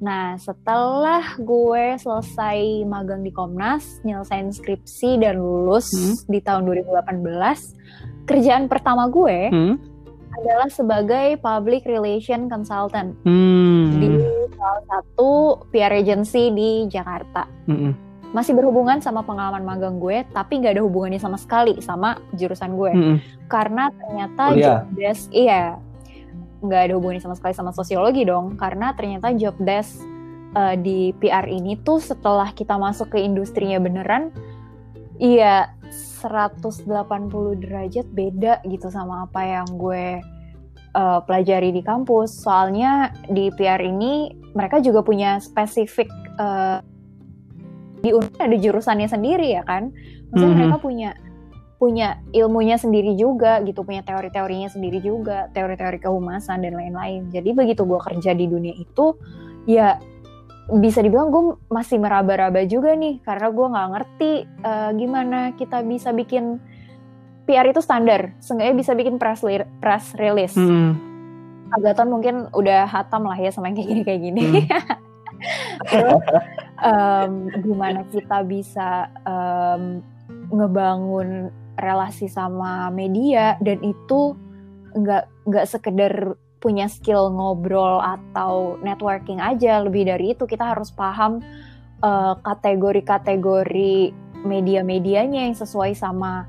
Nah, 0.00 0.38
setelah 0.40 1.36
gue 1.36 1.98
selesai 2.00 2.86
magang 2.88 3.20
di 3.20 3.34
Komnas, 3.34 4.00
nyelesain 4.06 4.48
skripsi 4.54 5.20
dan 5.20 5.36
lulus 5.36 5.92
Hmm. 5.92 6.16
di 6.30 6.38
tahun 6.40 6.62
2018, 6.64 7.74
kerjaan 8.24 8.70
pertama 8.70 9.10
gue 9.10 9.50
Hmm. 9.52 9.74
adalah 10.38 10.70
sebagai 10.70 11.36
public 11.42 11.82
relation 11.84 12.46
consultant 12.46 13.18
Hmm. 13.26 13.98
di 13.98 14.08
salah 14.54 14.84
satu 14.86 15.30
PR 15.74 15.92
agency 15.98 16.54
di 16.54 16.86
Jakarta. 16.86 17.50
Mm-mm. 17.66 18.07
Masih 18.36 18.52
berhubungan 18.52 19.00
sama 19.00 19.24
pengalaman 19.24 19.64
magang 19.64 19.96
gue, 19.96 20.20
tapi 20.36 20.60
nggak 20.60 20.76
ada 20.76 20.84
hubungannya 20.84 21.16
sama 21.16 21.40
sekali 21.40 21.80
sama 21.80 22.20
jurusan 22.36 22.76
gue. 22.76 22.92
Mm-mm. 22.92 23.16
Karena 23.48 23.88
ternyata 23.88 24.42
Kuliah. 24.52 24.64
job 24.64 24.80
desk, 25.00 25.24
iya, 25.32 25.80
nggak 26.60 26.80
ada 26.90 26.92
hubungannya 27.00 27.24
sama 27.24 27.36
sekali 27.40 27.54
sama 27.56 27.72
sosiologi 27.72 28.28
dong. 28.28 28.60
Karena 28.60 28.92
ternyata 28.92 29.32
job 29.32 29.56
desk 29.64 30.04
eh, 30.52 30.76
di 30.76 31.16
PR 31.16 31.48
ini 31.48 31.80
tuh 31.80 32.04
setelah 32.04 32.52
kita 32.52 32.76
masuk 32.76 33.16
ke 33.16 33.18
industrinya 33.24 33.80
beneran, 33.80 34.28
iya 35.16 35.72
180 35.88 36.84
derajat 37.64 38.06
beda 38.12 38.60
gitu 38.68 38.92
sama 38.92 39.24
apa 39.24 39.40
yang 39.40 39.68
gue 39.80 40.20
eh, 40.92 41.20
pelajari 41.24 41.72
di 41.72 41.80
kampus. 41.80 42.44
Soalnya 42.44 43.08
di 43.32 43.48
PR 43.56 43.80
ini 43.80 44.36
mereka 44.52 44.84
juga 44.84 45.00
punya 45.00 45.40
spesifik 45.40 46.12
eh, 46.36 46.84
di 48.02 48.10
UNER 48.14 48.38
ada 48.38 48.56
jurusannya 48.56 49.08
sendiri 49.08 49.54
ya 49.54 49.62
kan. 49.62 49.90
Maksudnya 50.30 50.52
Mhm. 50.54 50.58
mereka 50.58 50.78
punya 50.78 51.10
punya 51.78 52.18
ilmunya 52.34 52.74
sendiri 52.74 53.14
juga 53.14 53.62
gitu, 53.62 53.86
punya 53.86 54.02
teori-teorinya 54.02 54.66
sendiri 54.66 54.98
juga, 54.98 55.46
teori-teori 55.54 56.02
kehumasan 56.02 56.66
dan 56.66 56.74
lain-lain. 56.74 57.30
Jadi 57.30 57.54
begitu 57.54 57.86
gue 57.86 58.02
kerja 58.02 58.34
di 58.34 58.50
dunia 58.50 58.74
itu, 58.74 59.14
ya 59.62 59.94
bisa 60.68 61.00
dibilang 61.00 61.30
gue 61.30 61.54
masih 61.70 62.02
meraba-raba 62.02 62.66
juga 62.66 62.92
nih 62.98 63.22
karena 63.24 63.48
gue 63.48 63.66
nggak 63.72 63.88
ngerti 63.94 64.32
eh, 64.44 64.90
gimana 64.98 65.38
kita 65.54 65.80
bisa 65.86 66.10
bikin 66.10 66.58
PR 67.46 67.64
itu 67.64 67.80
standar, 67.80 68.36
seenggaknya 68.42 68.74
bisa 68.76 68.92
bikin 68.92 69.16
press 69.16 69.40
li- 69.40 69.70
press 69.80 70.12
release. 70.18 70.58
Mm-mm. 70.58 70.98
Agaton 71.78 72.10
mungkin 72.10 72.34
udah 72.52 72.84
hatam 72.90 73.22
lah 73.24 73.38
ya 73.38 73.48
sama 73.48 73.70
yang 73.70 73.76
kayak 73.78 73.88
gini 73.88 74.02
kayak 74.04 74.20
gini. 74.20 74.42
Hmm. 74.44 74.66
Terus 75.86 76.20
em, 76.82 77.50
gimana 77.62 78.06
kita 78.10 78.42
bisa 78.46 79.10
em, 79.26 80.02
ngebangun 80.52 81.52
relasi 81.78 82.26
sama 82.26 82.90
media 82.90 83.54
dan 83.62 83.78
itu 83.86 84.34
nggak 84.98 85.24
nggak 85.46 85.66
sekedar 85.68 86.34
punya 86.58 86.90
skill 86.90 87.30
ngobrol 87.30 88.02
atau 88.02 88.76
networking 88.82 89.38
aja. 89.38 89.82
Lebih 89.82 90.10
dari 90.10 90.34
itu 90.34 90.44
kita 90.44 90.74
harus 90.74 90.90
paham 90.90 91.38
eh, 92.02 92.34
kategori-kategori 92.42 94.12
media-medianya 94.42 95.50
yang 95.50 95.56
sesuai 95.56 95.94
sama 95.94 96.46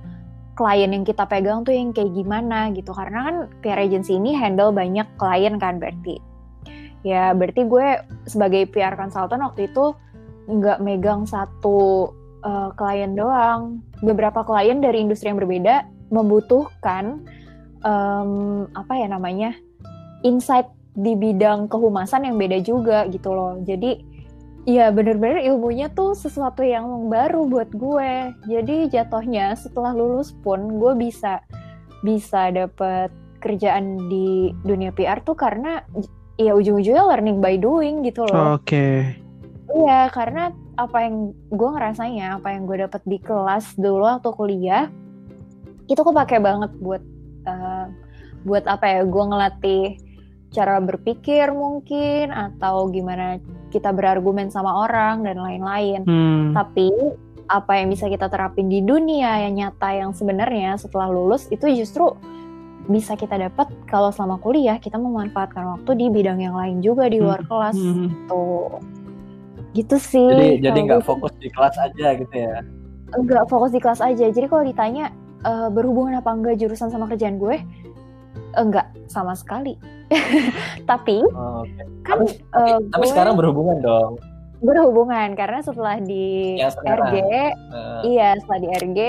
klien 0.57 0.91
yang 0.91 1.07
kita 1.07 1.23
pegang 1.23 1.63
tuh 1.63 1.71
yang 1.71 1.95
kayak 1.95 2.11
gimana 2.11 2.73
gitu. 2.73 2.91
Karena 2.91 3.32
kan 3.32 3.36
PR 3.63 3.80
agency 3.80 4.17
ini 4.17 4.36
handle 4.36 4.73
banyak 4.73 5.07
klien 5.15 5.55
kan 5.61 5.80
berarti. 5.80 6.19
Ya 7.05 7.32
berarti 7.32 7.63
gue 7.63 7.88
sebagai 8.27 8.67
PR 8.67 8.99
consultant 8.99 9.39
waktu 9.39 9.71
itu 9.71 9.95
nggak 10.50 10.82
megang 10.82 11.30
satu 11.30 12.10
uh, 12.41 12.74
klien 12.74 13.14
doang 13.14 13.86
beberapa 14.02 14.41
klien 14.41 14.82
dari 14.82 15.06
industri 15.06 15.30
yang 15.30 15.38
berbeda 15.38 15.86
membutuhkan 16.10 17.22
em, 17.86 18.32
apa 18.74 18.93
ya 18.97 19.08
namanya 19.12 19.54
insight 20.26 20.68
di 20.97 21.16
bidang 21.16 21.70
kehumasan 21.72 22.28
yang 22.28 22.36
beda 22.36 22.60
juga 22.66 23.06
gitu 23.08 23.32
loh. 23.32 23.62
Jadi 23.64 24.02
ya 24.68 24.91
bener-bener 24.91 25.45
ilmunya 25.47 25.88
tuh 25.93 26.18
sesuatu 26.18 26.66
yang 26.66 27.08
baru 27.08 27.45
buat 27.47 27.70
gue. 27.72 28.36
Jadi 28.50 28.89
jatuhnya 28.91 29.56
setelah 29.56 29.95
lulus 29.95 30.36
pun 30.43 30.82
gue 30.82 30.93
bisa 30.97 31.39
bisa 32.04 32.52
dapet 32.52 33.14
kerjaan 33.39 34.10
di 34.12 34.52
dunia 34.68 34.91
PR 34.91 35.24
tuh 35.24 35.38
karena 35.38 35.80
ya 36.36 36.56
ujung-ujungnya 36.56 37.04
learning 37.06 37.39
by 37.39 37.56
doing 37.56 38.04
gitu 38.04 38.28
loh. 38.28 38.60
Oke. 38.60 38.68
Okay. 38.68 39.28
Iya, 39.70 40.09
karena 40.09 40.49
apa 40.76 40.97
yang 41.05 41.38
gue 41.53 41.70
ngerasainnya, 41.70 42.41
apa 42.41 42.57
yang 42.57 42.65
gue 42.65 42.78
dapet 42.82 43.01
di 43.05 43.17
kelas 43.22 43.78
dulu 43.78 44.01
waktu 44.01 44.30
kuliah, 44.34 44.86
itu 45.86 46.01
kepake 46.01 46.41
banget 46.41 46.74
buat 46.82 47.03
uh, 47.45 47.86
buat 48.49 48.65
apa 48.65 48.86
ya? 48.89 48.99
Gue 49.05 49.24
ngelatih 49.30 49.86
cara 50.49 50.82
berpikir 50.82 51.53
mungkin 51.53 52.34
atau 52.34 52.89
gimana 52.89 53.38
kita 53.70 53.93
berargumen 53.93 54.49
sama 54.49 54.89
orang 54.89 55.22
dan 55.22 55.38
lain-lain. 55.38 56.01
Hmm. 56.09 56.57
Tapi 56.57 56.89
apa 57.49 57.82
yang 57.82 57.89
bisa 57.89 58.05
kita 58.09 58.30
terapin 58.30 58.70
di 58.70 58.82
dunia 58.82 59.45
yang 59.45 59.57
nyata 59.57 59.89
yang 59.93 60.13
sebenarnya 60.13 60.78
setelah 60.78 61.09
lulus 61.09 61.49
itu 61.49 61.65
justru 61.74 62.13
bisa 62.89 63.13
kita 63.13 63.38
dapat 63.38 63.70
kalau 63.86 64.09
selama 64.09 64.41
kuliah 64.41 64.82
kita 64.82 64.97
memanfaatkan 64.97 65.78
waktu 65.78 65.91
di 65.97 66.05
bidang 66.09 66.41
yang 66.41 66.57
lain 66.57 66.82
juga 66.82 67.05
di 67.09 67.22
luar 67.22 67.41
hmm. 67.45 67.49
kelas 67.49 67.78
hmm. 67.78 68.07
tuh 68.30 68.82
gitu 69.78 69.95
sih 70.01 70.30
jadi 70.30 70.49
jadi 70.72 70.80
nggak 70.89 71.03
fokus 71.05 71.34
di 71.38 71.49
kelas 71.53 71.76
aja 71.78 72.07
gitu 72.17 72.36
ya? 72.36 72.65
Nggak 73.13 73.45
fokus 73.49 73.72
di 73.74 73.80
kelas 73.82 74.01
aja. 74.01 74.26
Jadi 74.30 74.45
kalau 74.49 74.63
ditanya 74.65 75.13
uh, 75.45 75.70
berhubungan 75.70 76.17
apa 76.20 76.30
enggak 76.34 76.57
jurusan 76.61 76.89
sama 76.89 77.05
kerjaan 77.09 77.38
gue 77.38 77.61
enggak 78.57 78.89
sama 79.05 79.38
sekali. 79.38 79.78
Tapi 80.89 81.22
oh, 81.22 81.61
okay. 81.61 81.86
kan 82.01 82.17
tapi, 82.26 82.26
uh, 82.57 82.80
tapi 82.89 83.05
gue... 83.05 83.11
sekarang 83.13 83.34
berhubungan 83.38 83.78
dong? 83.78 84.13
Berhubungan 84.59 85.38
karena 85.39 85.63
setelah 85.63 86.01
di 86.01 86.57
RG 86.84 87.15
uh. 87.72 88.01
iya 88.03 88.36
setelah 88.41 88.59
di 88.59 88.70
RG 88.74 88.99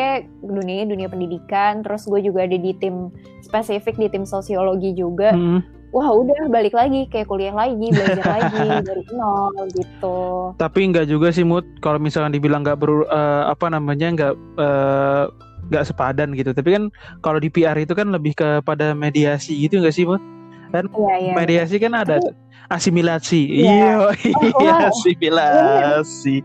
dunia 0.45 0.87
dunia 0.87 1.09
pendidikan 1.11 1.83
terus 1.83 2.07
gue 2.07 2.23
juga 2.23 2.47
ada 2.47 2.55
di 2.55 2.71
tim 2.79 3.11
spesifik 3.43 3.97
di 3.97 4.13
tim 4.13 4.29
sosiologi 4.29 4.93
juga. 4.93 5.33
Hmm. 5.33 5.65
Wah 5.91 6.11
udah 6.15 6.47
balik 6.51 6.75
lagi 6.75 7.07
kayak 7.11 7.27
kuliah 7.27 7.55
lagi 7.55 7.91
belajar 7.91 8.25
lagi 8.25 8.67
dari 8.89 9.05
nol 9.15 9.55
gitu 9.75 10.19
tapi 10.57 10.81
nggak 10.91 11.07
juga 11.11 11.35
sih 11.35 11.47
mood 11.47 11.67
kalau 11.83 11.99
misalnya 11.99 12.35
dibilang 12.39 12.63
nggak 12.63 12.79
ber 12.79 13.07
uh, 13.11 13.51
apa 13.51 13.67
namanya 13.71 14.09
nggak 14.15 14.35
uh, 14.59 15.25
nggak 15.71 15.87
sepadan 15.87 16.35
gitu 16.35 16.51
tapi 16.51 16.75
kan 16.75 16.85
kalau 17.23 17.39
di 17.39 17.51
PR 17.53 17.79
itu 17.79 17.95
kan 17.95 18.11
lebih 18.11 18.35
kepada 18.35 18.95
mediasi 18.95 19.55
gitu 19.55 19.79
nggak 19.79 19.95
sih 19.95 20.07
mood 20.07 20.23
kan 20.71 20.87
iya, 20.87 21.15
iya. 21.19 21.33
mediasi 21.35 21.77
kan 21.83 21.93
ada 21.99 22.23
tapi, 22.23 22.31
asimilasi. 22.71 23.67
Iya, 23.67 23.75
iya, 23.75 23.93
oh, 23.99 24.15
iya 24.63 24.75
asimilasi. 24.89 26.37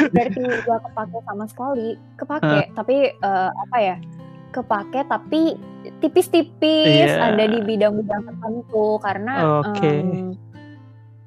Berarti 0.00 0.40
gak 0.64 0.80
kepake 0.88 1.18
sama 1.28 1.44
sekali. 1.44 1.88
Kepake, 2.16 2.58
uh. 2.64 2.64
tapi 2.72 2.96
uh, 3.20 3.52
apa 3.52 3.76
ya? 3.76 3.96
Kepake 4.56 5.04
tapi 5.12 5.60
tipis-tipis 5.98 7.10
yeah. 7.10 7.34
ada 7.34 7.44
di 7.46 7.58
bidang-bidang 7.62 8.22
tertentu 8.26 9.02
karena 9.02 9.62
okay. 9.66 9.98
um, 10.02 10.34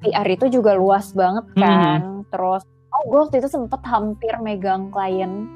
PR 0.02 0.26
itu 0.26 0.46
juga 0.60 0.74
luas 0.74 1.12
banget 1.12 1.46
hmm. 1.52 1.60
kan. 1.60 2.00
Hmm. 2.00 2.20
Terus 2.32 2.62
oh 2.92 3.02
gue 3.08 3.18
waktu 3.28 3.36
itu 3.40 3.48
sempet 3.48 3.80
hampir 3.88 4.34
megang 4.40 4.92
klien 4.92 5.48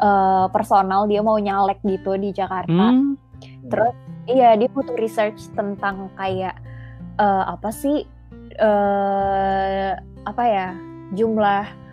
uh, 0.00 0.48
personal 0.50 1.08
dia 1.08 1.20
mau 1.20 1.36
nyalek 1.36 1.80
gitu 1.84 2.16
di 2.16 2.32
Jakarta. 2.32 2.92
Hmm. 2.92 3.16
Terus 3.68 3.94
iya 4.26 4.56
dia 4.56 4.68
butuh 4.72 4.96
research 4.98 5.52
tentang 5.54 6.10
kayak 6.16 6.56
uh, 7.20 7.54
apa 7.54 7.70
sih 7.70 8.04
uh, 8.58 9.92
apa 10.26 10.42
ya 10.48 10.68
jumlah 11.14 11.85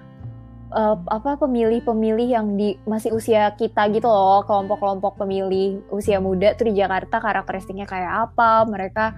uh, 0.73 0.97
apa 1.07 1.37
pemilih-pemilih 1.39 2.27
yang 2.27 2.57
di 2.57 2.75
masih 2.89 3.13
usia 3.13 3.53
kita 3.55 3.87
gitu 3.93 4.09
loh 4.09 4.41
kelompok-kelompok 4.43 5.21
pemilih 5.21 5.79
usia 5.93 6.17
muda 6.17 6.57
tuh 6.57 6.73
di 6.73 6.81
Jakarta 6.81 7.21
karakteristiknya 7.21 7.85
kayak 7.85 8.33
apa 8.33 8.65
mereka 8.65 9.13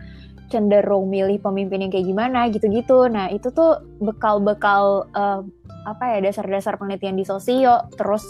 cenderung 0.52 1.10
milih 1.10 1.42
pemimpin 1.42 1.88
yang 1.88 1.92
kayak 1.92 2.06
gimana 2.06 2.52
gitu-gitu 2.52 3.10
nah 3.10 3.32
itu 3.32 3.50
tuh 3.50 3.82
bekal-bekal 4.04 5.10
uh, 5.16 5.42
apa 5.88 6.18
ya 6.18 6.30
dasar-dasar 6.30 6.78
penelitian 6.78 7.18
di 7.18 7.26
sosio 7.26 7.90
terus 7.98 8.22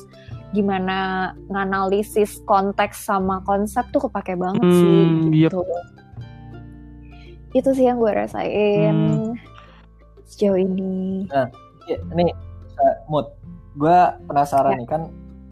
gimana 0.56 1.32
nganalisis 1.52 2.40
konteks 2.48 3.04
sama 3.04 3.44
konsep 3.44 3.84
tuh 3.92 4.08
kepake 4.08 4.40
banget 4.40 4.64
sih 4.64 5.04
hmm, 5.04 5.34
gitu. 5.36 5.60
Yep 5.60 5.96
itu 7.56 7.70
sih 7.72 7.88
yang 7.88 8.04
gue 8.04 8.12
rasain 8.12 8.92
hmm. 8.92 9.34
sejauh 10.28 10.60
ini 10.60 11.24
nah 11.32 11.48
ya, 11.88 11.98
nih 12.12 12.36
mood 13.12 13.28
gue 13.76 13.98
penasaran 14.28 14.76
ya. 14.76 14.80
nih 14.84 14.88
kan 14.88 15.02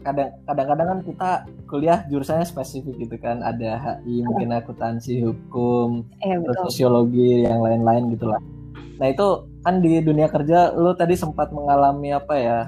kadang 0.04 0.30
kadang-kadang 0.44 0.86
kan 0.86 1.00
kita 1.00 1.30
kuliah 1.64 1.98
jurusannya 2.12 2.44
spesifik 2.44 2.96
gitu 3.00 3.16
kan. 3.16 3.40
Ada 3.40 4.00
HI 4.04 4.20
mungkin 4.24 4.52
akuntansi 4.52 5.24
hukum 5.24 6.04
ya, 6.20 6.40
sosiologi 6.64 7.44
yang 7.44 7.64
lain-lain 7.64 8.12
gitulah 8.12 8.40
nah 8.98 9.10
itu 9.10 9.26
kan 9.64 9.82
di 9.82 9.98
dunia 9.98 10.30
kerja 10.30 10.70
lo 10.76 10.94
tadi 10.94 11.18
sempat 11.18 11.50
mengalami 11.50 12.14
apa 12.14 12.34
ya? 12.36 12.58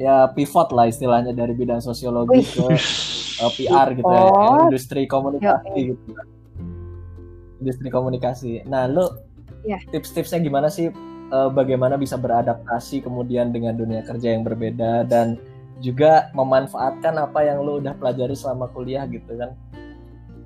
Ya 0.00 0.24
pivot 0.32 0.72
lah 0.72 0.88
istilahnya 0.88 1.36
dari 1.36 1.52
bidang 1.52 1.84
sosiologi 1.84 2.40
Wih. 2.40 2.48
ke 2.48 2.64
uh, 2.64 2.72
eh, 3.44 3.52
PR 3.60 3.88
gitu 3.92 4.08
ya 4.08 4.24
industri 4.66 5.04
komunikasi 5.04 5.68
Yo, 5.76 5.92
gitu. 5.92 6.10
Industri 7.62 7.88
komunikasi. 7.92 8.50
Nah, 8.66 8.88
lo 8.88 9.22
yeah. 9.62 9.78
tips-tipsnya 9.92 10.40
gimana 10.42 10.72
sih 10.72 10.90
uh, 11.32 11.48
bagaimana 11.48 11.96
bisa 11.96 12.20
beradaptasi 12.20 13.00
kemudian 13.02 13.50
dengan 13.50 13.74
dunia 13.74 14.04
kerja 14.04 14.36
yang 14.36 14.44
berbeda 14.44 15.08
dan 15.08 15.40
juga 15.82 16.30
memanfaatkan 16.36 17.18
apa 17.18 17.42
yang 17.42 17.64
lo 17.64 17.82
udah 17.82 17.96
pelajari 17.98 18.36
selama 18.36 18.70
kuliah 18.70 19.08
gitu 19.08 19.34
kan? 19.34 19.56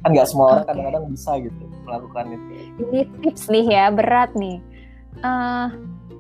Kan 0.01 0.11
nggak 0.15 0.29
semua 0.31 0.57
orang 0.57 0.67
kadang-kadang 0.71 1.05
bisa 1.11 1.37
gitu 1.43 1.65
melakukan 1.85 2.25
itu. 2.33 2.51
Ini 2.81 3.01
tips 3.21 3.45
nih 3.53 3.67
ya, 3.69 3.85
berat 3.93 4.33
nih. 4.39 4.63
Uh, 5.21 5.69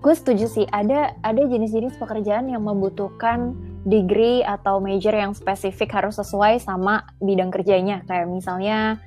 gue 0.02 0.14
setuju 0.14 0.46
sih 0.50 0.66
ada 0.74 1.16
ada 1.24 1.42
jenis-jenis 1.46 1.96
pekerjaan 1.96 2.52
yang 2.52 2.64
membutuhkan 2.64 3.56
degree 3.86 4.42
atau 4.44 4.82
major 4.82 5.14
yang 5.14 5.32
spesifik 5.32 5.94
harus 5.94 6.18
sesuai 6.18 6.58
sama 6.58 7.06
bidang 7.22 7.54
kerjanya 7.54 8.02
kayak 8.08 8.26
misalnya 8.26 8.98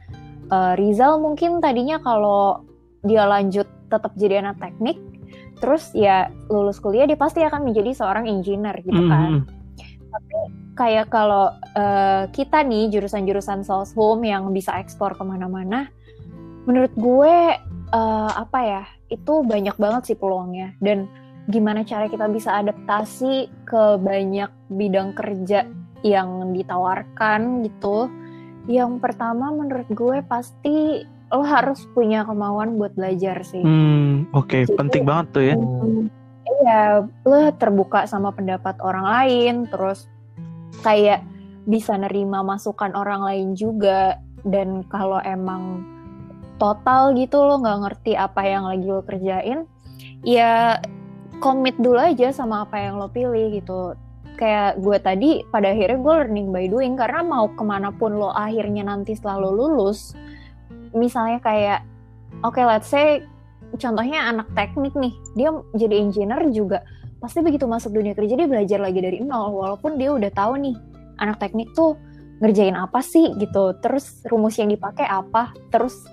uh, 0.49 0.73
Rizal 0.77 1.19
mungkin 1.19 1.59
tadinya 1.59 1.99
kalau 1.99 2.63
dia 3.03 3.25
lanjut 3.27 3.67
tetap 3.89 4.13
jadi 4.15 4.45
anak 4.45 4.61
teknik, 4.61 5.01
terus 5.59 5.91
ya 5.95 6.31
lulus 6.47 6.79
kuliah 6.79 7.05
dia 7.05 7.19
pasti 7.19 7.43
akan 7.43 7.67
menjadi 7.67 7.91
seorang 7.95 8.25
engineer 8.27 8.75
gitu 8.83 8.99
kan. 9.07 9.19
Mm 9.27 9.39
-hmm. 9.43 9.57
Tapi 10.09 10.37
kayak 10.79 11.07
kalau 11.11 11.53
uh, 11.75 12.23
kita 12.31 12.63
nih 12.65 12.89
jurusan-jurusan 12.89 13.67
soshum 13.67 14.23
yang 14.23 14.49
bisa 14.55 14.79
ekspor 14.79 15.13
ke 15.13 15.23
mana-mana, 15.27 15.91
menurut 16.65 16.93
gue 16.95 17.35
uh, 17.93 18.31
apa 18.33 18.59
ya 18.61 18.83
itu 19.09 19.41
banyak 19.41 19.75
banget 19.77 20.13
sih 20.13 20.17
peluangnya 20.17 20.77
dan 20.79 21.09
gimana 21.49 21.81
cara 21.81 22.05
kita 22.05 22.29
bisa 22.29 22.61
adaptasi 22.61 23.49
ke 23.65 23.97
banyak 23.97 24.49
bidang 24.69 25.17
kerja 25.17 25.65
yang 26.05 26.53
ditawarkan 26.53 27.65
gitu 27.65 28.07
yang 28.69 29.01
pertama 29.01 29.49
menurut 29.49 29.89
gue 29.89 30.21
pasti 30.29 31.03
lo 31.29 31.45
harus 31.45 31.85
punya 31.93 32.25
kemauan 32.25 32.81
buat 32.81 32.97
belajar 32.97 33.45
sih. 33.45 33.61
Hmm, 33.61 34.25
oke, 34.33 34.49
okay. 34.49 34.61
penting 34.73 35.05
banget 35.05 35.25
tuh 35.29 35.43
ya. 35.45 35.55
Hmm, 35.55 36.09
iya, 36.61 36.81
lo 37.05 37.39
terbuka 37.57 38.09
sama 38.09 38.33
pendapat 38.33 38.81
orang 38.81 39.05
lain, 39.05 39.55
terus 39.69 40.09
kayak 40.81 41.21
bisa 41.69 41.93
nerima 41.93 42.41
masukan 42.41 42.97
orang 42.97 43.21
lain 43.21 43.47
juga. 43.53 44.17
Dan 44.41 44.87
kalau 44.89 45.21
emang 45.21 45.85
total 46.57 47.13
gitu 47.13 47.43
lo 47.45 47.61
nggak 47.61 47.79
ngerti 47.85 48.17
apa 48.17 48.41
yang 48.43 48.65
lagi 48.65 48.87
lo 48.89 49.05
kerjain, 49.05 49.69
ya 50.25 50.81
komit 51.39 51.77
dulu 51.77 51.99
aja 51.99 52.33
sama 52.33 52.65
apa 52.65 52.81
yang 52.81 52.97
lo 52.97 53.07
pilih 53.07 53.53
gitu 53.53 53.95
kayak 54.39 54.79
gue 54.79 54.97
tadi 55.03 55.29
pada 55.51 55.75
akhirnya 55.75 55.99
gue 55.99 56.13
learning 56.23 56.47
by 56.55 56.65
doing 56.71 56.95
karena 56.95 57.19
mau 57.19 57.51
ke 57.51 57.59
mana 57.59 57.91
pun 57.91 58.15
lo 58.15 58.31
akhirnya 58.31 58.87
nanti 58.87 59.11
setelah 59.11 59.43
lo 59.43 59.51
lulus 59.51 60.15
misalnya 60.95 61.39
kayak 61.41 61.85
oke 62.41 62.55
okay, 62.55 62.65
let's 62.65 62.89
say 62.89 63.23
contohnya 63.77 64.29
anak 64.29 64.49
teknik 64.57 64.93
nih 64.97 65.13
dia 65.37 65.49
jadi 65.77 65.95
engineer 66.01 66.41
juga 66.49 66.81
pasti 67.19 67.43
begitu 67.43 67.67
masuk 67.67 67.93
dunia 67.93 68.15
kerja 68.15 68.33
dia 68.39 68.47
belajar 68.47 68.79
lagi 68.79 68.99
dari 69.03 69.19
nol 69.19 69.53
walaupun 69.53 69.99
dia 69.99 70.15
udah 70.15 70.31
tahu 70.31 70.57
nih 70.57 70.75
anak 71.19 71.37
teknik 71.37 71.67
tuh 71.75 71.99
ngerjain 72.39 72.73
apa 72.79 73.03
sih 73.03 73.35
gitu 73.35 73.75
terus 73.83 74.23
rumus 74.31 74.55
yang 74.55 74.71
dipakai 74.71 75.03
apa 75.03 75.51
terus 75.67 76.07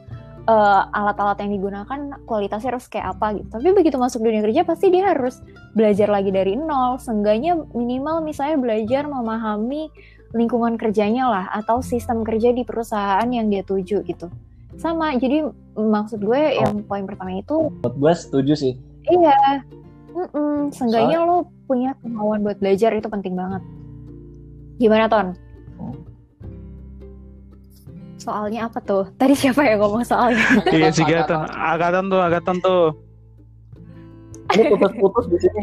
uh, 0.51 0.82
alat-alat 0.90 1.39
yang 1.43 1.53
digunakan 1.59 2.01
kualitasnya 2.24 2.74
harus 2.74 2.86
kayak 2.90 3.19
apa 3.19 3.39
gitu. 3.39 3.47
Tapi 3.51 3.70
begitu 3.74 3.97
masuk 3.98 4.23
dunia 4.23 4.40
kerja 4.43 4.62
pasti 4.62 4.90
dia 4.90 5.12
harus 5.12 5.43
belajar 5.74 6.09
lagi 6.09 6.31
dari 6.35 6.55
nol. 6.59 6.98
Seenggaknya 7.03 7.59
minimal 7.74 8.23
misalnya 8.23 8.57
belajar 8.59 9.07
memahami 9.11 9.90
lingkungan 10.35 10.74
kerjanya 10.74 11.31
lah 11.31 11.47
atau 11.55 11.82
sistem 11.82 12.27
kerja 12.27 12.51
di 12.51 12.66
perusahaan 12.66 13.27
yang 13.27 13.51
dia 13.51 13.62
tuju 13.62 14.03
gitu. 14.07 14.31
Sama 14.77 15.16
jadi 15.16 15.48
maksud 15.77 16.20
gue 16.20 16.40
oh. 16.40 16.61
yang 16.61 16.85
poin 16.85 17.05
pertama 17.05 17.36
itu 17.36 17.73
buat 17.85 17.97
gue 17.97 18.12
setuju 18.16 18.53
sih. 18.57 18.73
Iya. 19.09 19.65
Mm-mm, 20.16 20.73
seenggaknya 20.73 21.20
Soal... 21.20 21.28
lo 21.28 21.36
punya 21.69 21.93
kemauan 22.01 22.40
buat 22.40 22.57
belajar 22.57 22.97
itu 22.97 23.09
penting 23.09 23.36
banget. 23.36 23.61
Gimana 24.81 25.05
ton? 25.09 25.27
Oh. 25.77 25.93
soalnya 28.16 28.66
apa 28.66 28.81
tuh? 28.81 29.05
Tadi 29.20 29.36
siapa 29.36 29.61
yang 29.62 29.85
ngomong 29.85 30.03
soalnya? 30.03 30.43
Iya 30.77 30.89
sih 30.90 31.05
Agatan 31.05 31.47
Agatan 31.53 32.05
tuh 32.09 32.20
Agatan 32.20 32.57
tuh. 32.65 32.85
Ini 34.47 34.73
putus-putus 34.73 35.27
di 35.27 35.39
sini. 35.43 35.62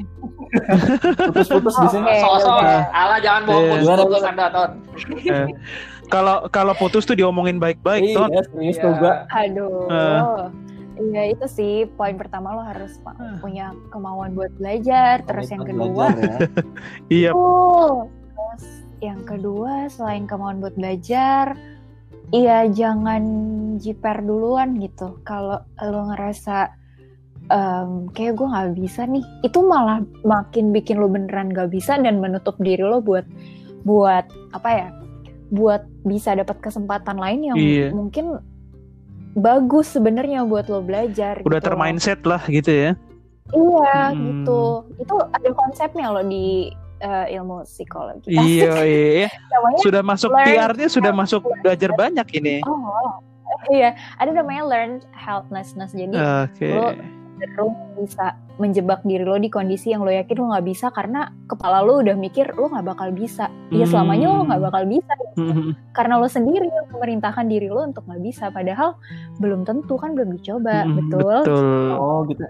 Putus-putus 1.31 1.75
di 1.81 1.87
sini. 1.87 2.13
Sosok 2.19 2.61
ala 2.91 3.17
jangan 3.23 3.41
bohong 3.47 3.67
putus-putus 3.79 4.23
anda 4.27 4.45
ton. 4.51 4.69
Eh, 5.23 5.47
kalau 6.13 6.37
kalau 6.53 6.73
putus 6.77 7.09
tuh 7.09 7.17
diomongin 7.17 7.57
baik-baik 7.57 8.13
iya, 8.13 8.15
ton. 8.15 8.29
Serius 8.29 8.77
iya. 8.77 8.83
juga. 8.85 9.11
Aduh. 9.33 9.89
Uh. 9.89 10.45
Iya 10.93 11.33
itu 11.33 11.45
sih 11.49 11.73
poin 11.97 12.13
pertama 12.13 12.53
lo 12.53 12.61
harus 12.61 13.01
uh. 13.09 13.41
punya 13.41 13.73
kemauan 13.89 14.37
buat 14.37 14.53
belajar. 14.61 15.25
Terus 15.25 15.49
yang 15.49 15.65
kedua, 15.65 16.05
ya. 16.13 16.37
iya. 17.25 17.29
Uh, 17.33 18.05
terus 18.29 18.65
yang 19.01 19.25
kedua 19.25 19.89
selain 19.89 20.29
kemauan 20.29 20.61
buat 20.61 20.77
belajar, 20.77 21.57
iya 22.29 22.69
jangan 22.69 23.23
jiper 23.81 24.21
duluan 24.21 24.77
gitu. 24.77 25.17
Kalau 25.25 25.65
lo 25.81 26.01
ngerasa 26.13 26.69
um, 27.49 28.13
kayak 28.13 28.37
gue 28.37 28.47
nggak 28.47 28.69
bisa 28.77 29.09
nih, 29.09 29.25
itu 29.41 29.59
malah 29.65 30.05
makin 30.21 30.69
bikin 30.69 31.01
lo 31.01 31.09
beneran 31.09 31.51
gak 31.51 31.73
bisa 31.73 31.97
dan 31.99 32.21
menutup 32.21 32.55
diri 32.61 32.85
lo 32.85 33.01
buat 33.01 33.25
buat 33.83 34.29
apa 34.55 34.69
ya? 34.71 34.89
Buat 35.53 35.85
bisa 36.01 36.33
dapat 36.33 36.57
kesempatan 36.65 37.21
lain 37.21 37.53
yang 37.53 37.57
iya. 37.57 37.87
mungkin 37.93 38.41
bagus 39.37 39.93
sebenarnya 39.93 40.41
buat 40.49 40.65
lo 40.65 40.81
belajar. 40.81 41.45
Udah 41.45 41.61
gitu. 41.61 41.67
termindset 41.69 42.21
lah 42.25 42.41
gitu 42.49 42.73
ya. 42.73 42.91
Iya 43.53 43.97
hmm. 44.09 44.17
gitu. 44.17 44.61
Itu 44.97 45.15
ada 45.29 45.49
konsepnya 45.53 46.09
lo 46.09 46.25
di 46.25 46.73
uh, 47.05 47.25
ilmu 47.29 47.69
psikologi. 47.69 48.33
Iya 48.33 48.73
iya. 48.81 49.29
sudah 49.85 50.01
masuk 50.01 50.33
PR-nya 50.33 50.87
sudah 50.89 51.13
masuk 51.13 51.45
belajar 51.61 51.93
banyak 51.93 52.27
ini. 52.33 52.65
Oh 52.65 53.21
iya. 53.69 53.93
Ada 54.17 54.33
namanya 54.33 54.63
learn 54.65 54.93
helplessness. 55.13 55.93
Jadi 55.93 56.17
okay. 56.17 56.73
lo 56.73 56.97
cenderung 57.43 57.75
bisa 57.99 58.39
menjebak 58.55 59.03
diri 59.03 59.27
lo 59.27 59.35
di 59.35 59.51
kondisi 59.51 59.91
yang 59.91 60.07
lo 60.07 60.13
yakin 60.13 60.39
lo 60.39 60.45
nggak 60.55 60.65
bisa 60.69 60.87
karena 60.95 61.27
kepala 61.51 61.83
lo 61.83 61.99
udah 61.99 62.15
mikir 62.15 62.55
lo 62.55 62.71
nggak 62.71 62.87
bakal 62.95 63.11
bisa. 63.11 63.51
Ya 63.67 63.83
selamanya 63.83 64.31
lo 64.31 64.47
nggak 64.47 64.63
bakal 64.63 64.83
bisa. 64.87 65.13
Hmm. 65.35 65.75
Karena 65.91 66.23
lo 66.23 66.27
sendiri 66.31 66.71
yang 66.71 66.87
memerintahkan 66.95 67.45
diri 67.51 67.67
lo 67.67 67.83
untuk 67.83 68.07
nggak 68.07 68.23
bisa. 68.23 68.47
Padahal 68.55 68.95
belum 69.43 69.67
tentu 69.67 69.99
kan 69.99 70.15
belum 70.15 70.39
dicoba, 70.39 70.87
hmm, 70.87 70.95
betul? 70.95 71.37
Betul. 71.43 71.91
Oh 71.99 72.23
gitu. 72.31 72.43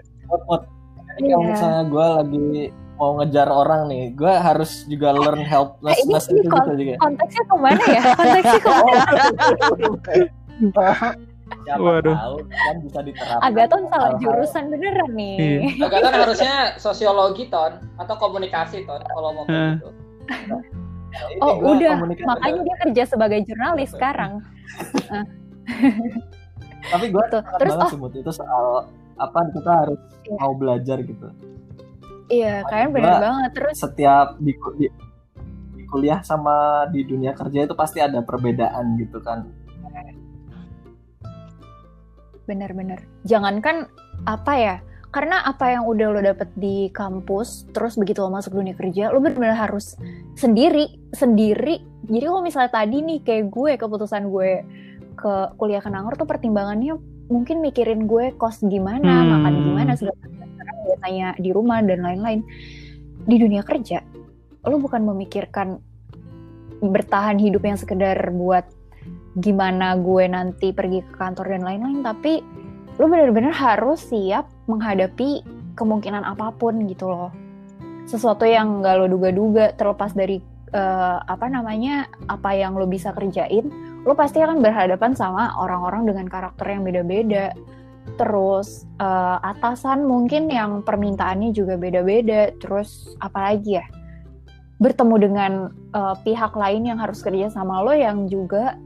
Jadi 1.14 1.26
yeah. 1.26 1.34
kalau 1.34 1.46
misalnya 1.50 1.82
gue 1.90 2.06
lagi 2.06 2.70
mau 2.94 3.10
ngejar 3.18 3.48
orang 3.50 3.82
nih, 3.90 4.04
gue 4.14 4.30
harus 4.30 4.86
juga 4.86 5.10
learn 5.10 5.42
helplessness 5.42 6.30
nah, 6.30 6.30
ini, 6.30 6.40
ini 6.46 6.54
gitu 6.54 6.72
juga. 6.78 6.94
Konteksnya 7.02 7.42
ke 7.42 7.56
mana 7.58 7.84
ya? 7.90 8.02
Konteksnya 8.14 8.60
ke 8.66 8.70
mana? 8.70 9.02
Siapa 11.44 11.80
Waduh. 11.80 12.16
tahu 12.16 12.36
kan 12.48 12.76
bisa 12.80 13.00
diterapkan. 13.04 13.44
Agaton 13.44 13.82
salah 13.92 14.12
jurusan 14.16 14.64
beneran 14.72 15.12
nih. 15.12 15.36
Iya. 15.36 15.86
Agaton 15.88 16.14
harusnya 16.16 16.54
sosiologi 16.80 17.44
ton 17.52 17.72
atau 18.00 18.14
komunikasi 18.16 18.88
ton 18.88 19.00
kalau 19.04 19.30
mau 19.32 19.44
uh. 19.48 19.76
gitu. 19.76 19.88
Nah, 20.48 20.60
oh 21.44 21.54
udah, 21.62 21.94
makanya 22.04 22.60
dia 22.64 22.76
kerja 22.88 23.02
sebagai 23.06 23.44
jurnalis 23.44 23.92
sekarang. 23.92 24.40
Tapi 26.92 27.06
gue 27.12 27.24
terus 27.32 27.74
oh. 27.80 27.88
sebut 27.92 28.12
itu 28.16 28.30
soal 28.32 28.88
apa 29.16 29.38
kita 29.52 29.72
harus 29.84 30.00
yeah. 30.26 30.38
mau 30.40 30.52
belajar 30.56 31.00
gitu. 31.04 31.28
Iya, 32.32 32.64
kalian 32.72 32.90
benar 32.92 33.20
banget. 33.20 33.50
Terus 33.52 33.76
setiap 33.78 34.40
di, 34.40 34.52
di, 34.80 34.86
di 35.76 35.82
kuliah 35.92 36.24
sama 36.24 36.88
di 36.88 37.04
dunia 37.04 37.36
kerja 37.36 37.68
itu 37.68 37.76
pasti 37.76 38.00
ada 38.00 38.24
perbedaan 38.24 38.96
gitu 38.96 39.20
kan 39.20 39.63
bener-bener 42.44 43.02
jangankan 43.24 43.88
apa 44.28 44.52
ya 44.56 44.76
karena 45.14 45.46
apa 45.46 45.70
yang 45.70 45.86
udah 45.86 46.10
lo 46.10 46.20
dapet 46.26 46.50
di 46.58 46.90
kampus 46.90 47.70
terus 47.70 47.94
begitu 47.94 48.18
lo 48.18 48.34
masuk 48.34 48.58
dunia 48.58 48.74
kerja 48.74 49.14
lo 49.14 49.22
bener-bener 49.22 49.54
harus 49.54 49.94
sendiri 50.34 50.98
sendiri. 51.14 51.78
Jadi 52.04 52.24
kalau 52.26 52.42
misalnya 52.42 52.74
tadi 52.74 52.98
nih 53.00 53.22
kayak 53.22 53.46
gue 53.48 53.72
keputusan 53.78 54.28
gue 54.28 54.66
ke 55.14 55.34
kuliah 55.56 55.80
ke 55.80 55.88
Nangor 55.88 56.18
tuh 56.18 56.26
pertimbangannya 56.26 56.98
mungkin 57.30 57.62
mikirin 57.62 58.10
gue 58.10 58.34
kos 58.36 58.60
gimana 58.66 59.22
hmm. 59.22 59.30
makan 59.30 59.54
gimana 59.62 59.92
segala 59.94 60.18
macam. 60.18 60.74
Biasanya 60.84 61.28
di 61.40 61.50
rumah 61.54 61.78
dan 61.80 62.02
lain-lain. 62.02 62.42
Di 63.24 63.36
dunia 63.40 63.62
kerja 63.64 64.02
lo 64.66 64.76
bukan 64.82 65.06
memikirkan 65.06 65.78
bertahan 66.82 67.40
hidup 67.40 67.64
yang 67.64 67.78
sekedar 67.78 68.18
buat 68.34 68.66
gimana 69.38 69.98
gue 69.98 70.24
nanti 70.30 70.70
pergi 70.70 71.02
ke 71.02 71.12
kantor 71.18 71.58
dan 71.58 71.62
lain-lain 71.66 72.06
tapi 72.06 72.38
lo 72.98 73.10
bener-bener 73.10 73.50
harus 73.50 74.06
siap 74.06 74.46
menghadapi 74.70 75.42
kemungkinan 75.74 76.22
apa 76.22 76.54
pun 76.54 76.86
gitu 76.86 77.10
loh. 77.10 77.34
Sesuatu 78.06 78.46
yang 78.46 78.84
gak 78.84 79.02
lo 79.02 79.06
duga-duga 79.10 79.74
terlepas 79.74 80.14
dari 80.14 80.38
uh, 80.70 81.18
apa 81.26 81.50
namanya 81.50 82.06
apa 82.30 82.54
yang 82.54 82.78
lo 82.78 82.86
bisa 82.86 83.10
kerjain 83.10 83.66
lo 84.04 84.12
pasti 84.12 84.38
akan 84.44 84.60
berhadapan 84.60 85.16
sama 85.16 85.56
orang-orang 85.56 86.04
dengan 86.06 86.26
karakter 86.28 86.70
yang 86.70 86.84
beda-beda. 86.84 87.56
Terus 88.20 88.84
uh, 89.00 89.40
atasan 89.40 90.04
mungkin 90.04 90.52
yang 90.52 90.84
permintaannya 90.84 91.50
juga 91.56 91.80
beda-beda. 91.80 92.52
Terus 92.60 93.16
apalagi 93.18 93.80
ya? 93.80 93.86
Bertemu 94.78 95.14
dengan 95.16 95.52
uh, 95.96 96.14
pihak 96.20 96.52
lain 96.52 96.84
yang 96.84 97.00
harus 97.00 97.24
kerja 97.24 97.48
sama 97.48 97.80
lo 97.80 97.96
yang 97.96 98.28
juga 98.28 98.76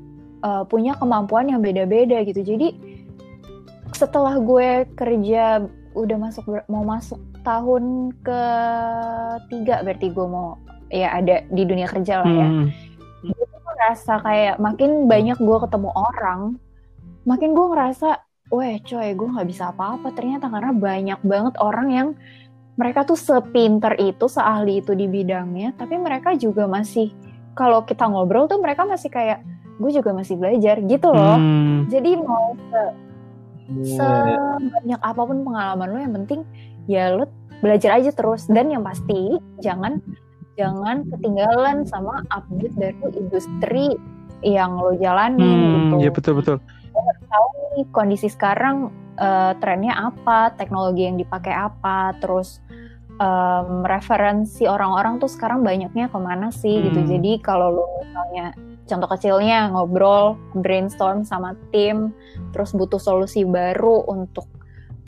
uh, 0.43 0.65
punya 0.67 0.95
kemampuan 0.99 1.51
yang 1.51 1.61
beda-beda 1.63 2.23
gitu. 2.27 2.43
Jadi 2.43 2.75
setelah 3.95 4.37
gue 4.39 4.85
kerja 4.95 5.65
udah 5.97 6.17
masuk 6.21 6.45
mau 6.71 6.85
masuk 6.85 7.19
tahun 7.43 8.13
ke 8.21 8.43
tiga 9.49 9.81
berarti 9.83 10.13
gue 10.13 10.27
mau 10.29 10.61
ya 10.93 11.17
ada 11.19 11.43
di 11.49 11.63
dunia 11.65 11.89
kerja 11.89 12.23
lah 12.23 12.31
ya. 12.31 12.49
Hmm. 12.49 12.69
Gue 13.25 13.47
ngerasa 13.49 14.21
kayak 14.23 14.57
makin 14.61 15.07
banyak 15.07 15.39
gue 15.39 15.59
ketemu 15.65 15.91
orang, 15.95 16.41
makin 17.25 17.51
gue 17.55 17.67
ngerasa, 17.73 18.09
weh 18.51 18.79
coy 18.85 19.15
gue 19.15 19.29
nggak 19.29 19.49
bisa 19.49 19.71
apa-apa 19.71 20.13
ternyata 20.15 20.51
karena 20.51 20.73
banyak 20.75 21.21
banget 21.23 21.55
orang 21.59 21.89
yang 21.91 22.09
mereka 22.79 23.03
tuh 23.03 23.19
sepinter 23.19 23.99
itu, 23.99 24.31
seahli 24.31 24.79
itu 24.79 24.95
di 24.95 25.11
bidangnya, 25.11 25.75
tapi 25.75 25.99
mereka 25.99 26.39
juga 26.39 26.71
masih 26.71 27.11
kalau 27.59 27.83
kita 27.83 28.07
ngobrol 28.07 28.47
tuh 28.47 28.63
mereka 28.63 28.87
masih 28.87 29.11
kayak 29.11 29.43
gue 29.79 29.91
juga 29.95 30.11
masih 30.13 30.35
belajar 30.37 30.83
gitu 30.83 31.09
loh 31.11 31.39
hmm. 31.39 31.89
jadi 31.89 32.11
mau 32.19 32.55
se 32.59 32.83
sebanyak 33.69 35.01
apa 35.05 35.21
pun 35.29 35.45
pengalaman 35.45 35.89
lo 35.93 35.99
yang 36.01 36.15
penting 36.25 36.41
ya 36.89 37.13
lo 37.13 37.29
belajar 37.61 38.01
aja 38.01 38.11
terus 38.15 38.49
dan 38.49 38.73
yang 38.73 38.81
pasti 38.81 39.37
jangan 39.61 40.01
jangan 40.59 41.07
ketinggalan 41.15 41.87
sama 41.87 42.27
update 42.35 42.75
dari 42.75 42.99
industri 43.15 43.95
yang 44.43 44.79
lo 44.79 44.95
jalani 44.99 45.43
hmm, 45.43 45.71
gitu. 45.75 45.95
Iya 46.03 46.11
betul 46.15 46.33
betul. 46.43 46.57
tahu 47.31 47.47
nih 47.79 47.87
kondisi 47.95 48.27
sekarang 48.27 48.91
uh, 49.19 49.55
trennya 49.63 49.95
apa, 50.11 50.55
teknologi 50.59 51.07
yang 51.07 51.15
dipakai 51.15 51.55
apa, 51.55 52.15
terus 52.19 52.59
um, 53.23 53.87
referensi 53.87 54.67
orang-orang 54.67 55.23
tuh 55.23 55.31
sekarang 55.31 55.63
banyaknya 55.63 56.11
ke 56.11 56.19
mana 56.19 56.51
sih 56.51 56.83
gitu. 56.83 56.99
hmm. 56.99 57.07
gitu. 57.07 57.13
Jadi 57.19 57.33
kalau 57.43 57.69
lo 57.75 57.85
misalnya 58.03 58.55
contoh 58.89 59.09
kecilnya 59.13 59.69
ngobrol, 59.71 60.41
brainstorm 60.57 61.23
sama 61.23 61.53
tim, 61.71 62.11
terus 62.57 62.73
butuh 62.73 62.99
solusi 62.99 63.45
baru 63.45 64.09
untuk 64.09 64.49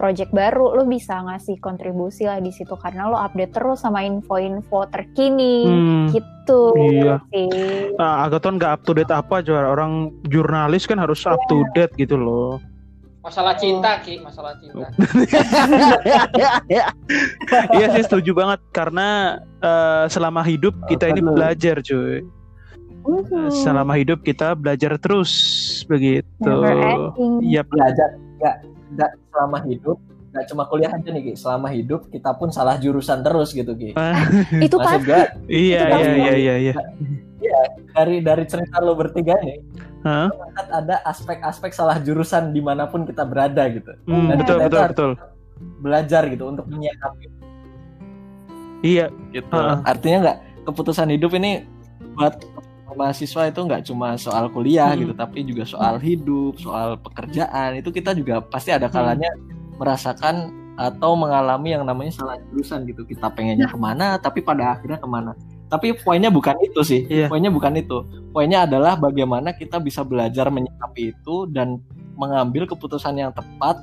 project 0.00 0.32
baru, 0.32 0.80
lo 0.80 0.88
bisa 0.88 1.20
ngasih 1.20 1.60
kontribusi 1.60 2.24
lah 2.24 2.40
di 2.40 2.48
situ 2.48 2.72
karena 2.80 3.12
lo 3.12 3.20
update 3.20 3.52
terus 3.52 3.84
sama 3.84 4.00
info-info 4.00 4.88
terkini 4.88 5.68
hmm, 5.68 6.04
gitu. 6.16 6.72
Iya. 6.72 7.20
Sih. 7.28 7.92
Nah, 8.00 8.24
Agaton 8.24 8.56
nggak 8.56 8.80
up 8.80 8.82
to 8.88 8.96
date 8.96 9.12
apa 9.12 9.44
juara 9.44 9.68
orang 9.68 10.08
jurnalis 10.32 10.88
kan 10.88 10.96
harus 10.96 11.20
yeah. 11.20 11.36
up 11.36 11.40
to 11.52 11.60
iya. 11.60 11.68
date 11.76 11.92
gitu 12.00 12.16
loh. 12.16 12.56
Masalah 13.20 13.52
cinta 13.60 14.00
Ki, 14.00 14.16
masalah 14.24 14.56
cinta. 14.56 14.88
Iya 17.76 17.92
sih 17.92 18.04
setuju 18.08 18.32
banget 18.32 18.60
karena 18.72 19.36
uh, 19.60 20.08
selama 20.08 20.40
hidup 20.40 20.72
kita 20.88 21.12
ini 21.12 21.20
belajar 21.20 21.84
cuy. 21.84 22.24
Uhuh. 23.00 23.48
Selama 23.50 23.96
hidup 23.96 24.20
kita 24.20 24.52
belajar 24.52 24.96
terus 25.00 25.32
begitu. 25.88 26.52
Iya 27.40 27.64
belajar 27.64 28.16
nggak 28.40 28.56
nggak 28.96 29.10
selama 29.32 29.58
hidup 29.64 29.98
nggak 30.30 30.44
cuma 30.46 30.62
kuliah 30.68 30.92
aja 30.92 31.08
nih 31.08 31.22
Ki. 31.30 31.32
Selama 31.36 31.68
hidup 31.72 32.06
kita 32.12 32.36
pun 32.36 32.52
salah 32.52 32.76
jurusan 32.76 33.24
terus 33.24 33.56
gitu 33.56 33.72
Ki. 33.74 33.96
itu 34.66 34.76
pasti. 34.76 35.10
Iya 35.48 35.82
iya 35.96 36.12
iya 36.16 36.34
iya 36.36 36.54
iya. 36.70 36.74
Iya 37.40 37.60
dari 37.96 38.16
dari 38.20 38.44
cerita 38.44 38.78
lo 38.84 38.92
bertiga 38.94 39.34
nih 39.40 39.58
Hah? 40.00 40.32
ada 40.72 41.04
aspek-aspek 41.04 41.76
salah 41.76 42.00
jurusan 42.00 42.56
di 42.56 42.60
mana 42.64 42.88
pun 42.88 43.04
kita 43.04 43.24
berada 43.24 43.68
gitu. 43.68 43.92
Hmm, 44.08 44.32
Dan 44.32 44.36
betul 44.44 44.56
betul 44.64 44.80
betul. 44.92 45.10
Belajar 45.80 46.22
gitu 46.28 46.48
untuk 46.48 46.64
menyikapi 46.72 47.28
Iya, 48.80 49.12
gitu. 49.36 49.52
Heeh. 49.52 49.76
Artinya 49.84 50.18
nggak 50.24 50.38
keputusan 50.64 51.12
hidup 51.12 51.36
ini 51.36 51.68
buat 52.16 52.40
mahasiswa 52.96 53.50
itu 53.50 53.60
nggak 53.62 53.82
cuma 53.86 54.14
soal 54.16 54.48
kuliah 54.50 54.92
Hmm. 54.94 55.06
gitu, 55.06 55.12
tapi 55.14 55.44
juga 55.46 55.64
soal 55.66 55.98
hidup, 55.98 56.58
soal 56.58 56.96
pekerjaan. 56.98 57.78
Itu 57.78 57.90
kita 57.90 58.14
juga 58.14 58.40
pasti 58.42 58.70
ada 58.74 58.90
kalanya 58.90 59.30
merasakan 59.78 60.50
atau 60.80 61.12
mengalami 61.12 61.76
yang 61.76 61.84
namanya 61.84 62.12
salah 62.16 62.36
jurusan 62.50 62.88
gitu. 62.88 63.04
Kita 63.04 63.28
pengennya 63.28 63.68
ke 63.68 63.76
mana, 63.76 64.16
tapi 64.16 64.40
pada 64.40 64.76
akhirnya 64.76 64.96
ke 64.96 65.08
mana. 65.08 65.36
Tapi 65.70 65.94
poinnya 66.02 66.32
bukan 66.32 66.56
itu 66.64 66.80
sih. 66.82 67.06
Iya. 67.06 67.30
Poinnya 67.30 67.52
bukan 67.52 67.78
itu. 67.78 68.02
Poinnya 68.34 68.66
adalah 68.66 68.98
bagaimana 68.98 69.54
kita 69.54 69.78
bisa 69.78 70.02
belajar 70.02 70.50
menyikapi 70.50 71.14
itu 71.14 71.46
dan 71.52 71.78
mengambil 72.18 72.66
keputusan 72.66 73.14
yang 73.16 73.30
tepat 73.30 73.78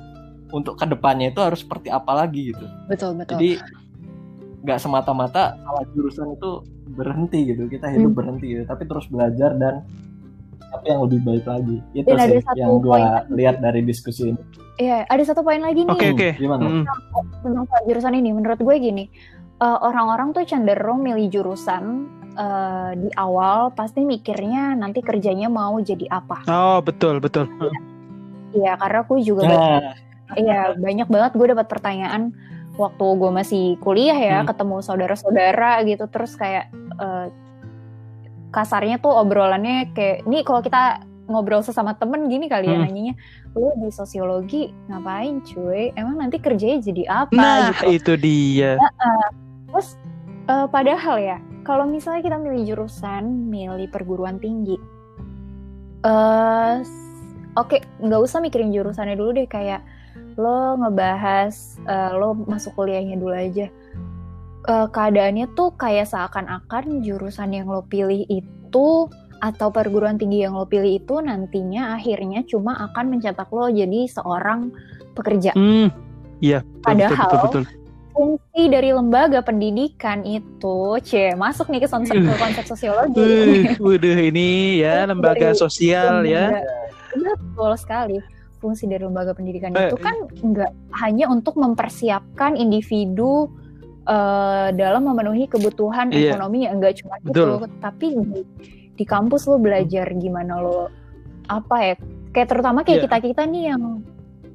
untuk 0.52 0.76
ke 0.76 0.84
depannya 0.84 1.32
itu 1.32 1.40
harus 1.40 1.64
seperti 1.64 1.88
apa 1.88 2.12
lagi 2.12 2.52
gitu. 2.52 2.64
Betul 2.88 3.16
betul. 3.16 3.36
Jadi 3.36 3.50
nggak 4.64 4.78
semata-mata 4.82 5.54
salah 5.54 5.84
jurusan 5.94 6.34
itu 6.34 6.50
berhenti 6.98 7.38
gitu. 7.46 7.62
Kita 7.64 7.86
hidup 7.88 8.10
Hmm. 8.10 8.18
berhenti 8.18 8.46
gitu, 8.50 8.62
tapi 8.66 8.82
terus 8.84 9.06
belajar 9.06 9.54
dan 9.54 9.86
apa 10.68 10.84
yang 10.84 11.00
lebih 11.06 11.20
baik 11.22 11.44
lagi. 11.46 11.76
Itu 11.94 12.10
Dan 12.10 12.18
ada 12.18 12.28
sih 12.28 12.42
satu 12.42 12.58
yang 12.58 12.70
lagi. 12.82 13.30
lihat 13.32 13.56
dari 13.62 13.80
diskusi 13.80 14.34
ini. 14.34 14.40
Iya, 14.76 15.06
ada 15.06 15.22
satu 15.24 15.40
poin 15.40 15.58
lagi 15.58 15.82
nih 15.82 15.90
Oke, 15.90 16.06
oke. 16.12 16.30
Gimana? 16.36 16.62
Tentang 17.40 17.66
soal 17.66 17.82
jurusan 17.86 18.14
ini. 18.14 18.30
Menurut 18.30 18.58
gue 18.58 18.76
gini, 18.76 19.04
eh, 19.56 19.78
orang-orang 19.80 20.30
tuh 20.30 20.42
cenderung 20.44 21.00
milih 21.00 21.30
jurusan 21.30 21.84
eh, 22.30 22.90
di 22.94 23.10
awal 23.16 23.74
pasti 23.74 24.06
mikirnya 24.06 24.70
nanti 24.72 25.02
kerjanya 25.02 25.50
mau 25.50 25.74
jadi 25.78 26.06
apa. 26.06 26.46
Oh, 26.46 26.78
betul 26.78 27.18
betul. 27.18 27.50
Iya, 28.54 28.78
karena 28.78 28.98
aku 29.02 29.18
juga 29.18 29.42
Nah, 29.44 29.80
Iya, 30.28 30.76
banyak 30.76 31.08
banget 31.08 31.32
gue 31.34 31.46
dapat 31.48 31.66
pertanyaan 31.66 32.36
waktu 32.78 33.04
gue 33.18 33.30
masih 33.34 33.64
kuliah 33.82 34.14
ya, 34.14 34.38
Hmm. 34.40 34.48
ketemu 34.48 34.76
saudara-saudara 34.80 35.82
gitu, 35.84 36.06
terus 36.06 36.38
kayak 36.38 36.70
eh, 36.98 37.26
kasarnya 38.54 39.02
tuh 39.02 39.12
obrolannya 39.12 39.90
kayak, 39.92 40.24
nih 40.24 40.46
kalau 40.46 40.62
kita 40.62 41.02
ngobrol 41.28 41.60
sesama 41.60 41.92
temen 41.92 42.30
gini 42.32 42.48
kali 42.48 42.72
ya 42.72 42.80
Hmm. 42.80 42.88
nanyanya, 42.88 43.14
lu 43.52 43.68
di 43.76 43.92
sosiologi 43.92 44.72
ngapain 44.88 45.44
cuy? 45.44 45.92
Emang 45.92 46.16
nanti 46.22 46.40
kerjanya 46.40 46.80
jadi 46.80 47.02
apa? 47.26 47.36
Nah, 47.36 47.74
gitu. 47.76 47.92
itu 47.98 48.12
dia. 48.16 48.80
Terus 49.68 49.98
eh, 50.48 50.66
padahal 50.72 51.20
ya, 51.20 51.36
kalau 51.66 51.84
misalnya 51.84 52.24
kita 52.24 52.40
milih 52.40 52.64
jurusan, 52.72 53.52
milih 53.52 53.92
perguruan 53.92 54.40
tinggi, 54.40 54.80
eh 56.06 56.74
oke 57.58 57.76
nggak 58.00 58.20
usah 58.22 58.38
mikirin 58.40 58.72
jurusannya 58.72 59.18
dulu 59.18 59.34
deh 59.34 59.50
kayak 59.50 59.82
lo 60.38 60.78
ngebahas 60.78 61.82
eh, 61.82 62.10
lo 62.14 62.38
masuk 62.46 62.78
kuliahnya 62.78 63.18
dulu 63.18 63.34
aja. 63.34 63.66
Eh, 64.64 64.86
keadaannya 64.94 65.50
tuh 65.52 65.74
kayak 65.74 66.06
seakan-akan 66.06 67.02
jurusan 67.02 67.50
yang 67.52 67.66
lo 67.66 67.82
pilih 67.82 68.22
itu 68.30 69.10
atau 69.38 69.70
perguruan 69.70 70.18
tinggi 70.18 70.42
yang 70.42 70.54
lo 70.54 70.66
pilih 70.66 70.98
itu 70.98 71.18
nantinya 71.18 71.94
akhirnya 71.94 72.42
cuma 72.46 72.74
akan 72.90 73.18
mencetak 73.18 73.50
lo 73.50 73.66
jadi 73.66 74.06
seorang 74.06 74.70
pekerja. 75.14 75.54
Hmm. 75.58 75.90
Iya, 76.38 76.62
betul, 76.62 76.70
betul, 76.70 76.82
Padahal 76.86 77.26
betul, 77.26 77.40
betul. 77.42 77.64
fungsi 78.14 78.62
dari 78.66 78.90
lembaga 78.94 79.38
pendidikan 79.42 80.22
itu, 80.22 80.78
c 81.02 81.34
masuk 81.34 81.66
nih 81.70 81.82
ke 81.82 81.88
konsep, 81.90 82.14
ke 82.14 82.34
konsep 82.38 82.64
sosiologi. 82.66 83.18
Wih, 83.18 83.74
waduh 83.78 84.18
ini 84.22 84.82
ya 84.82 85.06
lembaga 85.06 85.50
Dari 85.50 85.58
sosial 85.58 86.22
ya. 86.22 86.50
Lembaga- 86.54 86.86
Betul 87.18 87.72
sekali. 87.74 88.18
Fungsi 88.58 88.90
dari 88.90 89.06
lembaga 89.06 89.32
pendidikan 89.32 89.70
Eh, 89.72 89.86
itu 89.86 89.96
kan 89.96 90.14
nggak 90.34 90.72
hanya 90.98 91.30
untuk 91.30 91.54
mempersiapkan 91.54 92.54
individu 92.54 93.46
eh, 94.04 94.68
dalam 94.72 95.04
memenuhi 95.04 95.46
kebutuhan 95.46 96.08
Iya. 96.10 96.32
ekonomi 96.34 96.64
ya 96.64 96.72
nggak 96.74 96.94
cuma 97.04 97.14
Betul. 97.20 97.60
itu, 97.60 97.66
tapi 97.78 98.06
di, 98.16 98.40
di 98.96 99.04
kampus 99.04 99.44
lo 99.46 99.60
belajar 99.60 100.08
gimana 100.16 100.58
lo 100.58 100.88
apa 101.46 101.76
ya 101.80 101.94
kayak 102.32 102.48
terutama 102.48 102.82
kayak 102.82 102.98
Iya. 102.98 103.04
kita 103.04 103.16
kita 103.20 103.42
nih 103.46 103.62
yang 103.70 103.82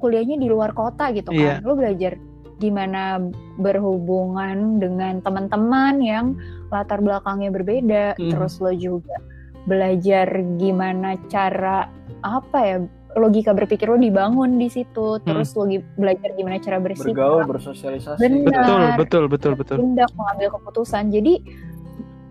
kuliahnya 0.02 0.36
di 0.36 0.48
luar 0.50 0.74
kota 0.74 1.14
gitu 1.14 1.30
kan, 1.30 1.62
lo 1.62 1.78
belajar 1.78 2.18
gimana 2.58 3.18
berhubungan 3.56 4.78
dengan 4.78 5.18
teman-teman 5.20 5.98
yang 5.98 6.26
latar 6.70 6.98
belakangnya 6.98 7.50
berbeda, 7.50 8.04
Mhm. 8.18 8.30
terus 8.30 8.58
lo 8.58 8.70
juga 8.70 9.16
belajar 9.64 10.28
gimana 10.60 11.16
cara 11.26 11.88
apa 12.20 12.58
ya 12.60 12.76
logika 13.14 13.50
berpikir 13.50 13.86
lo 13.86 13.94
dibangun 13.94 14.56
di 14.56 14.66
situ, 14.66 15.18
terus 15.20 15.52
lo 15.52 15.64
gi- 15.64 15.82
belajar 15.94 16.30
gimana 16.32 16.58
cara 16.58 16.78
bersikap, 16.78 17.14
bergaul, 17.14 17.42
bersosialisasi. 17.46 18.18
Benar. 18.18 18.50
Betul, 18.52 18.82
betul, 18.96 19.24
betul, 19.26 19.52
betul. 19.54 19.76
tindak 19.78 20.10
mengambil 20.12 20.48
keputusan. 20.52 21.08
Jadi 21.08 21.34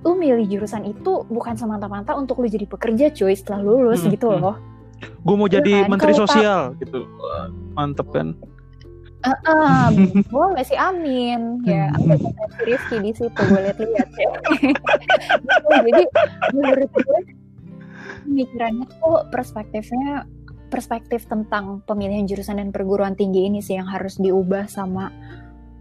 lu 0.01 0.13
milih 0.13 0.43
jurusan 0.45 0.83
itu 0.83 1.23
bukan 1.25 1.55
semata-mata 1.55 2.11
untuk 2.13 2.37
lu 2.37 2.47
jadi 2.47 2.63
pekerja 2.63 3.09
cuy 3.09 3.31
setelah 3.31 3.61
lulus 3.61 4.03
Hmm, 4.03 4.11
gitu 4.11 4.27
hmm. 4.27 4.39
loh. 4.39 4.55
Gue 5.19 5.35
mau 5.35 5.47
Iya 5.47 5.59
jadi 5.59 5.73
kan? 5.77 5.87
menteri 5.89 6.13
sosial 6.13 6.59
gitu. 6.77 7.07
Wah, 7.17 7.47
Mantep 7.73 8.07
kan. 8.09 8.35
Ah, 9.23 9.87
boleh 10.35 10.59
sih 10.61 10.75
amin 10.75 11.63
ya 11.63 11.87
Hmm. 11.87 12.11
aku 12.11 12.27
ada 12.27 12.45
si 12.49 12.61
Rifki 12.65 12.97
di 12.99 13.11
situ 13.13 13.39
gue 13.39 13.59
lihat-lihat 13.61 14.09
ya 14.11 14.29
Gitu, 14.51 15.71
jadi 15.87 16.03
menurut 16.51 16.91
gue 16.91 17.19
pemikirannya 18.21 18.85
tuh 18.93 19.23
perspektifnya 19.29 20.27
perspektif 20.73 21.25
tentang 21.25 21.79
pemilihan 21.83 22.25
jurusan 22.25 22.57
dan 22.57 22.69
perguruan 22.69 23.13
tinggi 23.13 23.45
ini 23.45 23.59
sih 23.59 23.75
yang 23.75 23.85
harus 23.85 24.17
diubah 24.17 24.65
sama 24.65 25.13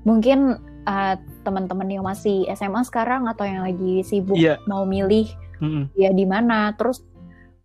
mungkin 0.03 0.55
uh, 0.85 1.15
teman-teman 1.43 1.89
yang 1.89 2.05
masih 2.05 2.45
SMA 2.51 2.83
sekarang 2.83 3.25
atau 3.25 3.43
yang 3.43 3.63
lagi 3.63 4.03
sibuk 4.03 4.37
Iya. 4.37 4.61
mau 4.67 4.85
milih 4.85 5.33
Mm-mm. 5.59 5.89
ya 5.95 6.11
di 6.11 6.25
mana 6.25 6.75
terus 6.75 7.01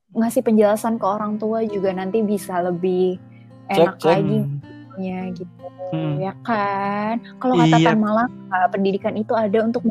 ngasih 0.09 0.41
penjelasan 0.41 0.95
ke 0.95 1.05
orang 1.05 1.35
tua 1.35 1.61
juga 1.63 1.91
nanti 1.91 2.23
bisa 2.23 2.61
lebih 2.61 3.19
enak 3.67 3.97
cek. 3.97 4.07
lagi 4.07 4.37
Hmm. 4.39 4.59
ya 4.97 5.19
gitu 5.29 5.65
Hmm. 5.87 6.15
ya 6.17 6.33
kan 6.41 7.19
kalau 7.37 7.53
kata 7.55 7.75
Iya. 7.75 7.85
Tan 7.85 7.99
Malaka 7.99 8.59
pendidikan 8.71 9.13
itu 9.13 9.31
ada 9.31 9.59
untuk 9.61 9.83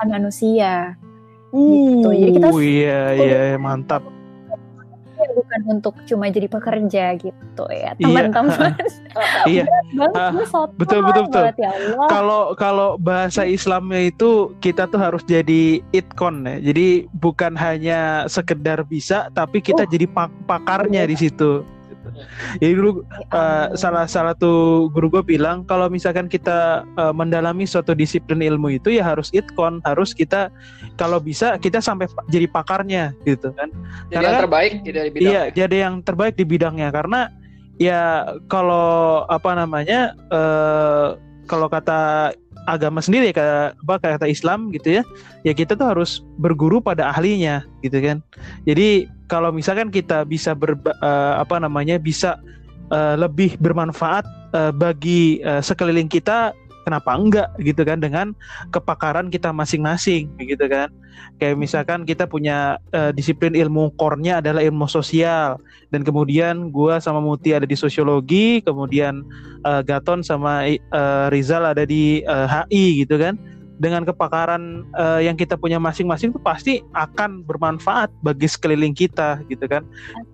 manusia 0.00 0.96
Gitu. 1.48 2.04
Jadi 2.04 2.30
kita- 2.36 2.52
Uh, 2.52 2.60
iya, 2.60 3.00
iya, 3.16 3.56
mantap. 3.56 4.04
Ya, 5.28 5.34
bukan 5.34 5.60
untuk 5.70 5.94
cuma 6.04 6.26
jadi 6.26 6.48
pekerja 6.48 7.04
gitu 7.14 7.64
ya 7.68 7.92
Iya. 7.92 8.00
teman-teman 8.00 8.72
Iya. 9.50 9.64
Ah, 10.12 10.30
gue 10.30 10.44
sotoy 10.44 10.78
betul, 10.78 11.00
betul, 11.02 11.24
betul. 11.26 11.44
ya 11.58 11.72
Kalau 12.08 12.54
kalau 12.54 12.96
bahasa 12.96 13.42
Islamnya 13.42 14.00
itu 14.06 14.30
kita 14.58 14.86
tuh 14.86 14.96
harus 14.96 15.20
jadi 15.22 15.82
itkon 15.90 16.44
ya. 16.44 16.56
Jadi 16.62 16.86
bukan 17.12 17.52
hanya 17.54 18.00
sekedar 18.26 18.84
bisa, 18.84 19.28
tapi 19.32 19.58
kita 19.58 19.82
Oh. 19.82 19.90
jadi 19.90 20.06
pak- 20.06 20.34
pakarnya 20.46 21.04
di 21.04 21.16
situ. 21.16 21.64
Gitu. 22.08 22.22
Jadi 22.58 22.72
dulu 22.74 22.90
Ya 22.98 23.16
Uh, 23.28 23.36
ampun. 23.68 23.76
salah 23.76 24.04
salah 24.04 24.34
tuh 24.34 24.88
guru 24.90 25.08
gue 25.10 25.24
bilang 25.26 25.62
kalau 25.62 25.86
misalkan 25.86 26.26
kita 26.26 26.82
uh, 26.96 27.12
mendalami 27.12 27.64
suatu 27.64 27.92
disiplin 27.92 28.40
ilmu 28.40 28.72
itu 28.72 28.88
ya 28.90 29.04
harus 29.04 29.28
itkon 29.30 29.84
harus 29.84 30.10
kita 30.10 30.48
kalau 30.96 31.18
bisa 31.18 31.54
kita 31.56 31.78
sampai 31.78 32.08
pa- 32.08 32.24
jadi 32.26 32.48
pakarnya 32.48 33.12
gitu 33.22 33.52
kan 33.52 33.68
Jadi 34.08 34.12
Karena 34.12 34.24
yang 34.24 34.32
kan- 34.32 34.42
terbaik 34.48 34.72
dari 34.82 35.10
bidang. 35.10 35.28
iya 35.28 35.42
jadi 35.50 35.76
yang 35.84 35.94
terbaik 36.00 36.34
di 36.34 36.44
bidangnya 36.44 36.88
karena 36.88 37.20
ya 37.76 38.02
kalau 38.48 39.22
apa 39.26 39.50
namanya 39.54 40.16
uh, 40.28 41.14
kalau 41.44 41.68
kata 41.68 42.32
agama 42.68 43.00
sendiri 43.00 43.32
kata 43.32 43.72
apa 43.72 43.96
kata 43.96 44.26
Islam 44.28 44.68
gitu 44.76 45.00
ya. 45.00 45.02
Ya 45.42 45.56
kita 45.56 45.72
tuh 45.74 45.88
harus 45.88 46.20
berguru 46.36 46.84
pada 46.84 47.08
ahlinya 47.08 47.64
gitu 47.80 47.96
kan. 48.04 48.20
Jadi 48.68 49.08
kalau 49.28 49.48
misalkan 49.52 49.88
kita 49.88 50.28
bisa 50.28 50.52
ber 50.52 50.76
apa 51.40 51.56
namanya 51.56 51.96
bisa 51.96 52.36
eh, 52.92 53.14
lebih 53.16 53.56
bermanfaat 53.60 54.24
eh, 54.52 54.72
bagi 54.76 55.40
eh, 55.40 55.64
sekeliling 55.64 56.08
kita 56.08 56.52
kenapa 56.88 57.12
enggak 57.12 57.48
gitu 57.60 57.84
kan 57.84 58.00
dengan 58.00 58.32
kepakaran 58.72 59.28
kita 59.28 59.52
masing-masing 59.52 60.32
gitu 60.40 60.64
kan. 60.64 60.88
Kayak 61.36 61.60
misalkan 61.60 62.08
kita 62.08 62.24
punya 62.24 62.80
eh, 62.96 63.12
disiplin 63.12 63.52
ilmu 63.52 63.92
core-nya 64.00 64.40
adalah 64.40 64.64
ilmu 64.64 64.88
sosial 64.88 65.60
dan 65.92 66.00
kemudian 66.00 66.72
gua 66.72 66.96
sama 66.98 67.20
Muti 67.20 67.52
ada 67.52 67.68
di 67.68 67.76
sosiologi 67.76 68.64
kemudian 68.64 69.20
eh, 69.68 69.82
Gaton 69.84 70.24
sama 70.24 70.64
eh, 70.64 70.80
Rizal 71.28 71.68
ada 71.68 71.84
di 71.84 72.24
eh, 72.24 72.46
HI 72.48 73.04
gitu 73.04 73.20
kan. 73.20 73.36
Dengan 73.78 74.02
kepakaran 74.02 74.90
eh, 74.98 75.30
yang 75.30 75.38
kita 75.38 75.54
punya 75.54 75.78
masing-masing 75.78 76.34
itu 76.34 76.40
pasti 76.42 76.82
akan 76.96 77.46
bermanfaat 77.46 78.10
bagi 78.24 78.48
sekeliling 78.48 78.96
kita 78.96 79.44
gitu 79.52 79.68
kan. 79.68 79.84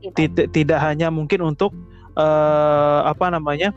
Tidak 0.01 0.55
tidak 0.55 0.79
hanya 0.81 1.11
mungkin 1.11 1.43
untuk 1.43 1.75
eh, 2.17 3.01
apa 3.05 3.29
namanya 3.35 3.75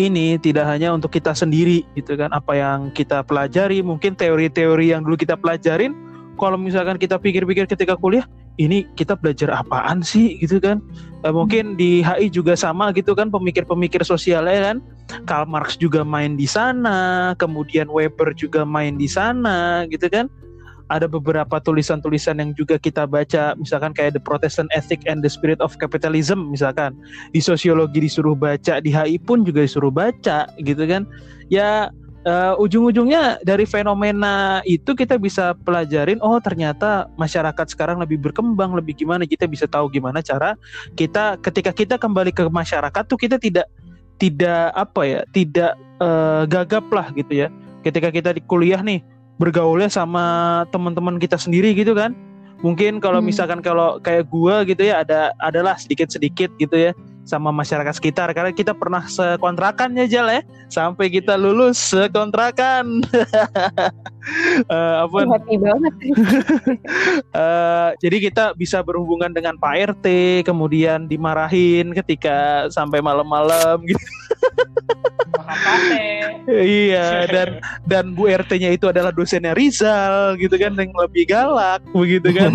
ini 0.00 0.40
tidak 0.40 0.64
hanya 0.68 0.92
untuk 0.92 1.12
kita 1.12 1.36
sendiri 1.36 1.84
gitu 1.96 2.16
kan. 2.16 2.32
Apa 2.32 2.56
yang 2.56 2.92
kita 2.92 3.20
pelajari 3.24 3.84
mungkin 3.84 4.16
teori-teori 4.16 4.92
yang 4.94 5.04
dulu 5.04 5.16
kita 5.18 5.36
pelajarin. 5.36 5.92
Kalau 6.40 6.56
misalkan 6.56 6.96
kita 6.96 7.20
pikir-pikir 7.20 7.68
ketika 7.68 7.94
kuliah 7.94 8.24
ini 8.56 8.88
kita 8.98 9.14
belajar 9.14 9.52
apaan 9.52 10.00
sih 10.00 10.40
gitu 10.40 10.58
kan. 10.58 10.80
Uh, 11.22 11.30
mungkin 11.30 11.78
di 11.78 12.02
HI 12.02 12.32
juga 12.32 12.58
sama 12.58 12.90
gitu 12.96 13.14
kan 13.14 13.30
pemikir-pemikir 13.30 14.02
sosialnya 14.02 14.72
kan. 14.72 14.76
Karl 15.28 15.44
Marx 15.44 15.76
juga 15.76 16.00
main 16.02 16.40
di 16.40 16.48
sana 16.48 17.32
kemudian 17.36 17.92
Weber 17.92 18.32
juga 18.32 18.64
main 18.64 18.96
di 18.96 19.04
sana 19.04 19.84
gitu 19.92 20.08
kan 20.08 20.32
ada 20.92 21.08
beberapa 21.08 21.56
tulisan-tulisan 21.56 22.36
yang 22.36 22.52
juga 22.52 22.76
kita 22.76 23.08
baca 23.08 23.56
misalkan 23.56 23.96
kayak 23.96 24.20
The 24.20 24.22
Protestant 24.22 24.68
Ethic 24.76 25.08
and 25.08 25.24
the 25.24 25.32
Spirit 25.32 25.58
of 25.64 25.72
Capitalism 25.80 26.52
misalkan. 26.52 26.92
Di 27.32 27.40
sosiologi 27.40 28.04
disuruh 28.04 28.36
baca 28.36 28.78
di 28.84 28.92
HI 28.92 29.16
pun 29.16 29.40
juga 29.48 29.64
disuruh 29.64 29.88
baca 29.88 30.52
gitu 30.60 30.84
kan. 30.84 31.08
Ya 31.48 31.88
uh, 32.28 32.54
ujung-ujungnya 32.60 33.40
dari 33.40 33.64
fenomena 33.64 34.60
itu 34.68 34.92
kita 34.92 35.16
bisa 35.16 35.56
pelajarin 35.64 36.20
oh 36.20 36.36
ternyata 36.44 37.08
masyarakat 37.16 37.72
sekarang 37.72 37.96
lebih 38.04 38.20
berkembang 38.20 38.76
lebih 38.76 38.92
gimana. 39.00 39.24
Kita 39.24 39.48
bisa 39.48 39.64
tahu 39.64 39.88
gimana 39.88 40.20
cara 40.20 40.60
kita 40.94 41.40
ketika 41.40 41.72
kita 41.72 41.94
kembali 41.96 42.36
ke 42.36 42.44
masyarakat 42.52 43.02
tuh 43.08 43.16
kita 43.16 43.40
tidak 43.40 43.66
tidak 44.20 44.70
apa 44.76 45.02
ya 45.02 45.20
tidak 45.32 45.72
uh, 46.04 46.44
gagap 46.44 46.84
lah 46.92 47.08
gitu 47.16 47.48
ya. 47.48 47.48
Ketika 47.82 48.14
kita 48.14 48.30
di 48.30 48.42
kuliah 48.46 48.78
nih 48.78 49.02
bergaulnya 49.42 49.90
sama 49.90 50.62
teman-teman 50.70 51.18
kita 51.18 51.34
sendiri 51.34 51.74
gitu 51.74 51.98
kan 51.98 52.14
mungkin 52.62 53.02
kalau 53.02 53.18
hmm. 53.18 53.26
misalkan 53.26 53.58
kalau 53.58 53.98
kayak 53.98 54.30
gua 54.30 54.62
gitu 54.62 54.86
ya 54.86 55.02
ada 55.02 55.34
adalah 55.42 55.74
sedikit-sedikit 55.74 56.54
gitu 56.62 56.78
ya 56.78 56.94
sama 57.22 57.54
masyarakat 57.54 57.94
sekitar. 57.96 58.30
Karena 58.34 58.50
kita 58.50 58.74
pernah 58.74 59.06
sekontrakan 59.06 59.94
ya 59.98 60.06
Jal 60.06 60.28
ya. 60.28 60.42
Sampai 60.68 61.08
kita 61.12 61.38
lulus 61.38 61.78
sekontrakan. 61.78 63.04
Uh, 64.66 64.96
apa? 65.06 65.18
Happy 65.26 65.56
banget. 65.58 65.94
Uh, 67.34 67.90
jadi 68.02 68.16
kita 68.30 68.44
bisa 68.58 68.82
berhubungan 68.82 69.30
dengan 69.30 69.56
Pak 69.58 69.98
RT 69.98 70.06
kemudian 70.46 71.06
dimarahin 71.06 71.94
ketika 71.94 72.66
sampai 72.70 72.98
malam-malam 73.02 73.82
gitu. 73.86 74.06
Iya 76.48 77.28
dan 77.30 77.48
dan 77.86 78.04
Bu 78.16 78.26
RT-nya 78.26 78.74
itu 78.74 78.90
adalah 78.90 79.14
dosennya 79.14 79.54
Rizal 79.54 80.34
gitu 80.40 80.54
kan 80.58 80.74
yang 80.74 80.90
lebih 80.96 81.28
galak 81.30 81.82
begitu 81.94 82.34
kan. 82.34 82.52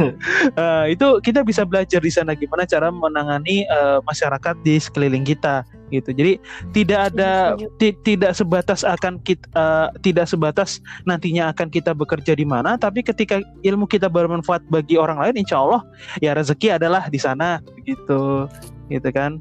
Uh, 0.57 0.85
itu 0.93 1.07
kita 1.23 1.45
bisa 1.45 1.63
belajar 1.63 2.03
di 2.03 2.11
sana 2.11 2.35
gimana 2.35 2.67
cara 2.67 2.91
menangani 2.91 3.63
uh, 3.71 4.03
masyarakat 4.03 4.55
di 4.61 4.77
sekeliling 4.81 5.25
kita 5.25 5.65
gitu. 5.89 6.11
Jadi 6.11 6.33
tidak 6.75 7.13
ada 7.13 7.55
tidak 8.03 8.31
sebatas 8.35 8.83
akan 8.83 9.19
kita 9.23 9.47
uh, 9.55 9.87
tidak 10.03 10.27
sebatas 10.27 10.83
nantinya 11.07 11.51
akan 11.55 11.71
kita 11.71 11.95
bekerja 11.95 12.35
di 12.35 12.43
mana 12.43 12.75
tapi 12.75 13.03
ketika 13.03 13.39
ilmu 13.63 13.87
kita 13.87 14.11
bermanfaat 14.11 14.63
bagi 14.67 14.99
orang 14.99 15.19
lain 15.19 15.43
insya 15.43 15.63
Allah 15.63 15.81
ya 16.19 16.35
rezeki 16.35 16.75
adalah 16.75 17.07
di 17.07 17.19
sana 17.19 17.63
begitu 17.79 18.47
gitu 18.91 19.09
kan? 19.11 19.39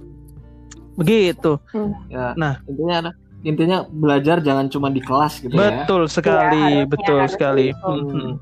Begitu. 0.96 1.60
Hmm. 1.76 1.92
ya, 2.08 2.32
nah. 2.40 2.56
intinya 2.64 3.12
intinya 3.46 3.78
belajar 3.86 4.40
jangan 4.42 4.66
cuma 4.72 4.88
di 4.90 4.98
kelas 4.98 5.38
gitu 5.44 5.54
betul 5.54 5.62
ya. 5.62 5.82
Betul 5.84 6.02
sekali 6.08 6.66
ya, 6.82 6.84
betul 6.88 7.18
ya, 7.22 7.28
sekali. 7.28 7.66
hmm. 7.70 8.32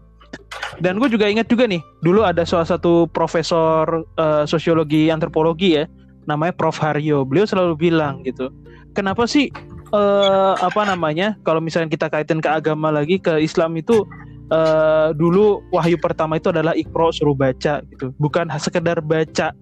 dan 0.80 0.98
gue 0.98 1.06
juga 1.06 1.28
ingat 1.30 1.46
juga 1.46 1.68
nih 1.68 1.82
dulu 2.02 2.24
ada 2.24 2.42
salah 2.42 2.66
satu 2.66 3.06
profesor 3.10 4.06
uh, 4.16 4.42
sosiologi 4.48 5.12
antropologi 5.12 5.78
ya 5.78 5.84
namanya 6.24 6.52
Prof 6.56 6.76
Haryo 6.80 7.22
beliau 7.24 7.46
selalu 7.48 7.90
bilang 7.90 8.24
gitu 8.24 8.50
kenapa 8.96 9.24
sih 9.28 9.50
uh, 9.92 10.54
apa 10.58 10.84
namanya 10.88 11.36
kalau 11.44 11.60
misalnya 11.60 11.90
kita 11.92 12.06
kaitin 12.10 12.40
ke 12.40 12.48
agama 12.48 12.90
lagi 12.92 13.20
ke 13.20 13.40
Islam 13.40 13.76
itu 13.76 14.04
uh, 14.52 15.12
dulu 15.16 15.64
wahyu 15.70 15.96
pertama 16.00 16.36
itu 16.40 16.50
adalah 16.50 16.72
ikro 16.74 17.12
suruh 17.12 17.36
baca 17.36 17.84
gitu 17.92 18.10
bukan 18.18 18.48
sekedar 18.58 19.00
baca 19.04 19.52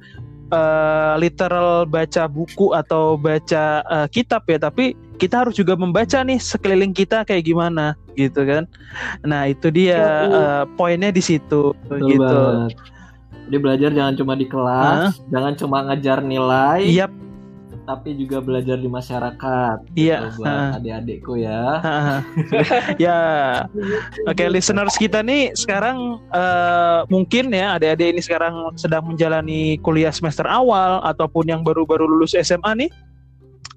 uh, 0.52 1.14
literal 1.16 1.89
baca 1.89 2.28
buku 2.28 2.76
atau 2.76 3.16
baca 3.16 3.82
uh, 3.89 4.06
kitab 4.06 4.44
ya, 4.47 4.60
tapi 4.60 4.93
kita 5.16 5.43
harus 5.43 5.56
juga 5.56 5.74
membaca 5.74 6.20
nih 6.20 6.39
sekeliling 6.39 6.93
kita 6.93 7.24
kayak 7.24 7.48
gimana 7.48 7.97
gitu 8.14 8.44
kan. 8.44 8.68
Nah, 9.24 9.48
itu 9.48 9.72
dia 9.72 10.28
uh, 10.28 10.62
poinnya 10.76 11.09
di 11.09 11.24
situ 11.24 11.72
Betul 11.89 12.09
gitu. 12.12 12.20
Banget. 12.20 12.91
Jadi 13.48 13.56
belajar 13.59 13.90
jangan 13.90 14.14
cuma 14.14 14.32
di 14.39 14.47
kelas, 14.47 15.19
huh? 15.19 15.27
jangan 15.28 15.52
cuma 15.59 15.78
ngajar 15.86 16.19
nilai. 16.23 16.82
Yap 16.89 17.23
tapi 17.82 18.14
juga 18.14 18.39
belajar 18.39 18.78
di 18.78 18.86
masyarakat. 18.86 19.77
Iya. 19.98 20.19
Gitu, 20.31 20.39
buat 20.43 20.48
uh. 20.48 20.78
adik-adikku 20.78 21.32
ya. 21.39 21.62
ya. 23.05 23.20
Oke, 24.27 24.47
okay, 24.47 24.48
listeners 24.48 24.94
kita 24.94 25.20
nih 25.20 25.51
sekarang 25.59 26.23
uh, 26.31 27.02
mungkin 27.10 27.51
ya 27.51 27.77
adik-adik 27.77 28.19
ini 28.19 28.20
sekarang 28.23 28.55
sedang 28.78 29.06
menjalani 29.06 29.77
kuliah 29.82 30.14
semester 30.14 30.47
awal 30.47 31.02
ataupun 31.02 31.51
yang 31.51 31.60
baru-baru 31.66 32.06
lulus 32.06 32.39
SMA 32.39 32.86
nih 32.86 32.90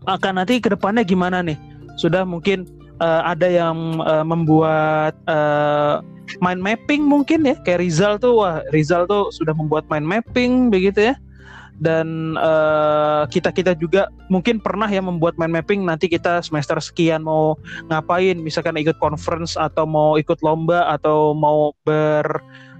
akan 0.05 0.41
nanti 0.41 0.61
ke 0.61 0.69
depannya 0.69 1.01
gimana 1.01 1.41
nih? 1.41 1.57
Sudah 1.97 2.27
mungkin 2.27 2.69
uh, 2.99 3.21
ada 3.25 3.47
yang 3.47 3.99
uh, 4.03 4.25
membuat 4.25 5.15
uh, 5.27 5.99
mind 6.39 6.61
mapping 6.61 7.03
mungkin 7.05 7.45
ya. 7.45 7.55
Kayak 7.63 7.79
Rizal 7.83 8.13
tuh 8.19 8.43
wah 8.43 8.61
Rizal 8.71 9.07
tuh 9.09 9.31
sudah 9.31 9.55
membuat 9.55 9.87
mind 9.91 10.05
mapping 10.07 10.69
begitu 10.69 11.13
ya. 11.13 11.15
Dan 11.75 12.39
uh, 12.39 13.27
kita 13.27 13.51
kita 13.51 13.75
juga 13.75 14.07
mungkin 14.31 14.63
pernah 14.63 14.87
ya 14.87 15.03
membuat 15.03 15.35
mind 15.35 15.59
mapping. 15.59 15.83
Nanti 15.83 16.07
kita 16.07 16.39
semester 16.39 16.79
sekian 16.79 17.27
mau 17.27 17.59
ngapain. 17.91 18.39
Misalkan 18.39 18.79
ikut 18.79 18.95
conference 19.03 19.59
atau 19.59 19.83
mau 19.83 20.15
ikut 20.15 20.39
lomba 20.39 20.87
atau 20.87 21.35
mau 21.35 21.75
ber 21.83 22.23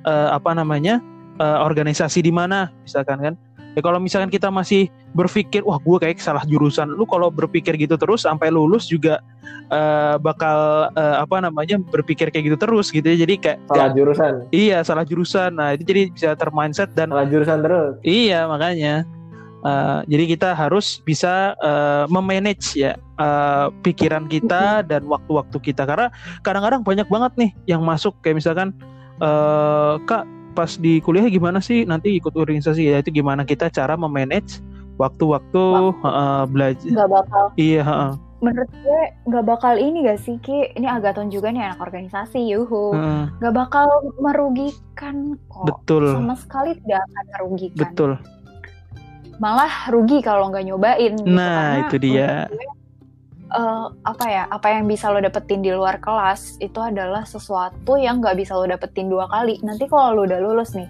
uh, 0.08 0.30
apa 0.32 0.56
namanya 0.56 1.04
uh, 1.42 1.66
organisasi 1.66 2.24
di 2.24 2.32
mana 2.32 2.72
misalkan 2.88 3.20
kan 3.20 3.36
ya 3.76 3.82
kalau 3.84 4.00
misalkan 4.00 4.32
kita 4.32 4.48
masih 4.48 4.88
berpikir 5.12 5.62
wah 5.68 5.78
gue 5.78 5.98
kayak 6.00 6.18
salah 6.24 6.44
jurusan. 6.48 6.90
Lu 6.96 7.04
kalau 7.06 7.28
berpikir 7.30 7.76
gitu 7.76 8.00
terus 8.00 8.24
sampai 8.24 8.50
lulus 8.50 8.88
juga 8.88 9.20
uh, 9.70 10.16
bakal 10.18 10.90
uh, 10.96 11.16
apa 11.22 11.44
namanya 11.44 11.78
berpikir 11.78 12.32
kayak 12.32 12.56
gitu 12.56 12.58
terus 12.58 12.90
gitu 12.90 13.06
ya. 13.06 13.28
Jadi 13.28 13.36
kayak 13.38 13.60
salah 13.68 13.92
gak, 13.92 13.96
jurusan. 14.00 14.34
Iya 14.56 14.78
salah 14.82 15.06
jurusan. 15.06 15.52
Nah 15.60 15.76
itu 15.76 15.84
jadi 15.84 16.02
bisa 16.10 16.30
termindset 16.40 16.90
dan 16.96 17.12
salah 17.12 17.28
jurusan 17.28 17.60
terus. 17.62 17.94
Iya 18.02 18.48
makanya 18.48 19.06
Uh, 19.66 20.06
jadi 20.06 20.38
kita 20.38 20.54
harus 20.54 21.02
bisa 21.02 21.58
uh, 21.58 22.06
memanage 22.06 22.78
ya 22.78 22.94
uh, 23.18 23.74
pikiran 23.82 24.30
kita 24.30 24.78
dan 24.94 25.02
waktu-waktu 25.10 25.58
kita. 25.58 25.90
Karena 25.90 26.14
kadang-kadang 26.46 26.86
banyak 26.86 27.10
banget 27.10 27.34
nih 27.34 27.52
yang 27.66 27.82
masuk. 27.82 28.14
Kayak 28.22 28.46
misalkan 28.46 28.78
uh, 29.26 29.98
kak 30.06 30.30
pas 30.56 30.80
di 30.80 31.04
kuliah 31.04 31.28
gimana 31.28 31.60
sih? 31.60 31.84
Nanti 31.84 32.16
ikut 32.16 32.32
organisasi 32.32 32.88
ya. 32.88 33.04
Itu 33.04 33.12
gimana 33.12 33.44
kita 33.44 33.68
cara 33.68 34.00
memanage 34.00 34.64
waktu-waktu 34.96 35.64
uh, 36.04 36.44
belajar 36.48 36.88
nggak 36.88 37.10
bakal. 37.12 37.46
Iya 37.60 37.84
uh. 37.84 38.14
menurut 38.44 38.70
gue 38.84 39.02
nggak 39.26 39.46
bakal 39.48 39.74
ini 39.80 40.06
gak 40.06 40.22
sih 40.22 40.38
ki? 40.40 40.76
Ini 40.78 40.88
Agaton 41.00 41.32
juga 41.34 41.52
nih 41.52 41.72
anak 41.72 41.80
organisasi 41.84 42.40
yuhu. 42.48 42.96
Nggak 43.40 43.54
uh. 43.54 43.58
bakal 43.58 43.88
merugikan 44.20 45.36
kok. 45.52 45.66
Betul. 45.68 46.16
Sama 46.16 46.36
sekali 46.40 46.72
tidak 46.84 47.04
akan 47.04 47.26
merugikan. 47.36 47.80
Betul. 47.80 48.12
Malah 49.36 49.92
rugi 49.92 50.24
kalau 50.24 50.48
nggak 50.48 50.64
nyobain 50.64 51.12
gitu. 51.20 51.28
nah 51.28 51.84
itu 51.84 52.00
dia. 52.00 52.48
gue, 52.48 52.68
uh, 53.56 53.88
apa 54.04 54.26
ya 54.28 54.44
apa 54.52 54.68
yang 54.76 54.86
bisa 54.86 55.08
lo 55.08 55.24
dapetin 55.24 55.64
di 55.64 55.72
luar 55.72 56.04
kelas 56.04 56.60
itu 56.60 56.78
adalah 56.84 57.24
sesuatu 57.24 57.96
yang 57.96 58.20
nggak 58.20 58.36
bisa 58.36 58.54
lo 58.54 58.68
dapetin 58.68 59.08
dua 59.08 59.32
kali. 59.32 59.58
Nanti 59.64 59.88
kalau 59.88 60.20
lo 60.20 60.22
udah 60.28 60.40
lulus 60.44 60.76
nih 60.76 60.88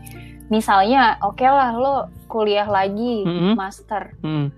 misalnya 0.50 1.18
oke 1.26 1.42
okay 1.42 1.50
lah 1.50 1.74
lo 1.74 1.96
kuliah 2.30 2.68
lagi 2.70 3.26
mm 3.26 3.38
-hmm. 3.38 3.54
master. 3.58 4.04
Mm. 4.22 4.50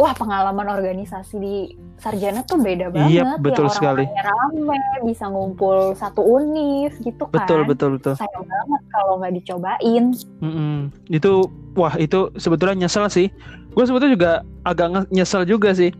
wah 0.00 0.18
pengalaman 0.18 0.66
organisasi 0.66 1.34
di 1.38 1.56
sarjana 2.02 2.42
tuh 2.42 2.58
beda 2.58 2.90
banget. 2.90 3.22
yep, 3.22 3.38
betul 3.38 3.70
ya, 3.70 3.74
sekali. 3.78 4.02
rame 4.02 4.82
bisa 5.06 5.30
ngumpul 5.30 5.94
satu 5.94 6.18
univ 6.18 6.90
gitu 7.06 7.30
kan. 7.30 7.46
betul 7.46 7.62
betul. 7.62 7.90
Betul 7.94 8.18
sayang 8.18 8.42
banget 8.42 8.82
kalau 8.90 9.22
nggak 9.22 9.38
dicobain. 9.38 10.04
Mm 10.42 10.50
-hmm. 10.50 10.76
itu 11.06 11.46
wah 11.78 11.94
itu 11.94 12.34
sebetulnya 12.34 12.82
nyesel 12.82 13.06
sih. 13.06 13.30
Gue 13.78 13.84
sebetulnya 13.86 14.14
juga 14.18 14.32
agak 14.66 15.06
nyesel 15.14 15.46
juga 15.46 15.70
sih 15.70 15.94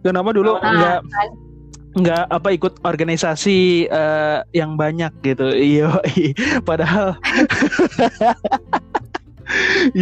Kenapa 0.00 0.30
dulu 0.32 0.56
nah, 0.56 0.72
nggak 0.72 0.98
kan. 1.04 1.30
nggak 1.90 2.24
apa 2.30 2.48
ikut 2.54 2.74
organisasi 2.86 3.90
uh, 3.90 4.46
yang 4.56 4.74
banyak 4.80 5.12
gitu. 5.24 5.52
Iya, 5.70 5.90
padahal 6.62 7.18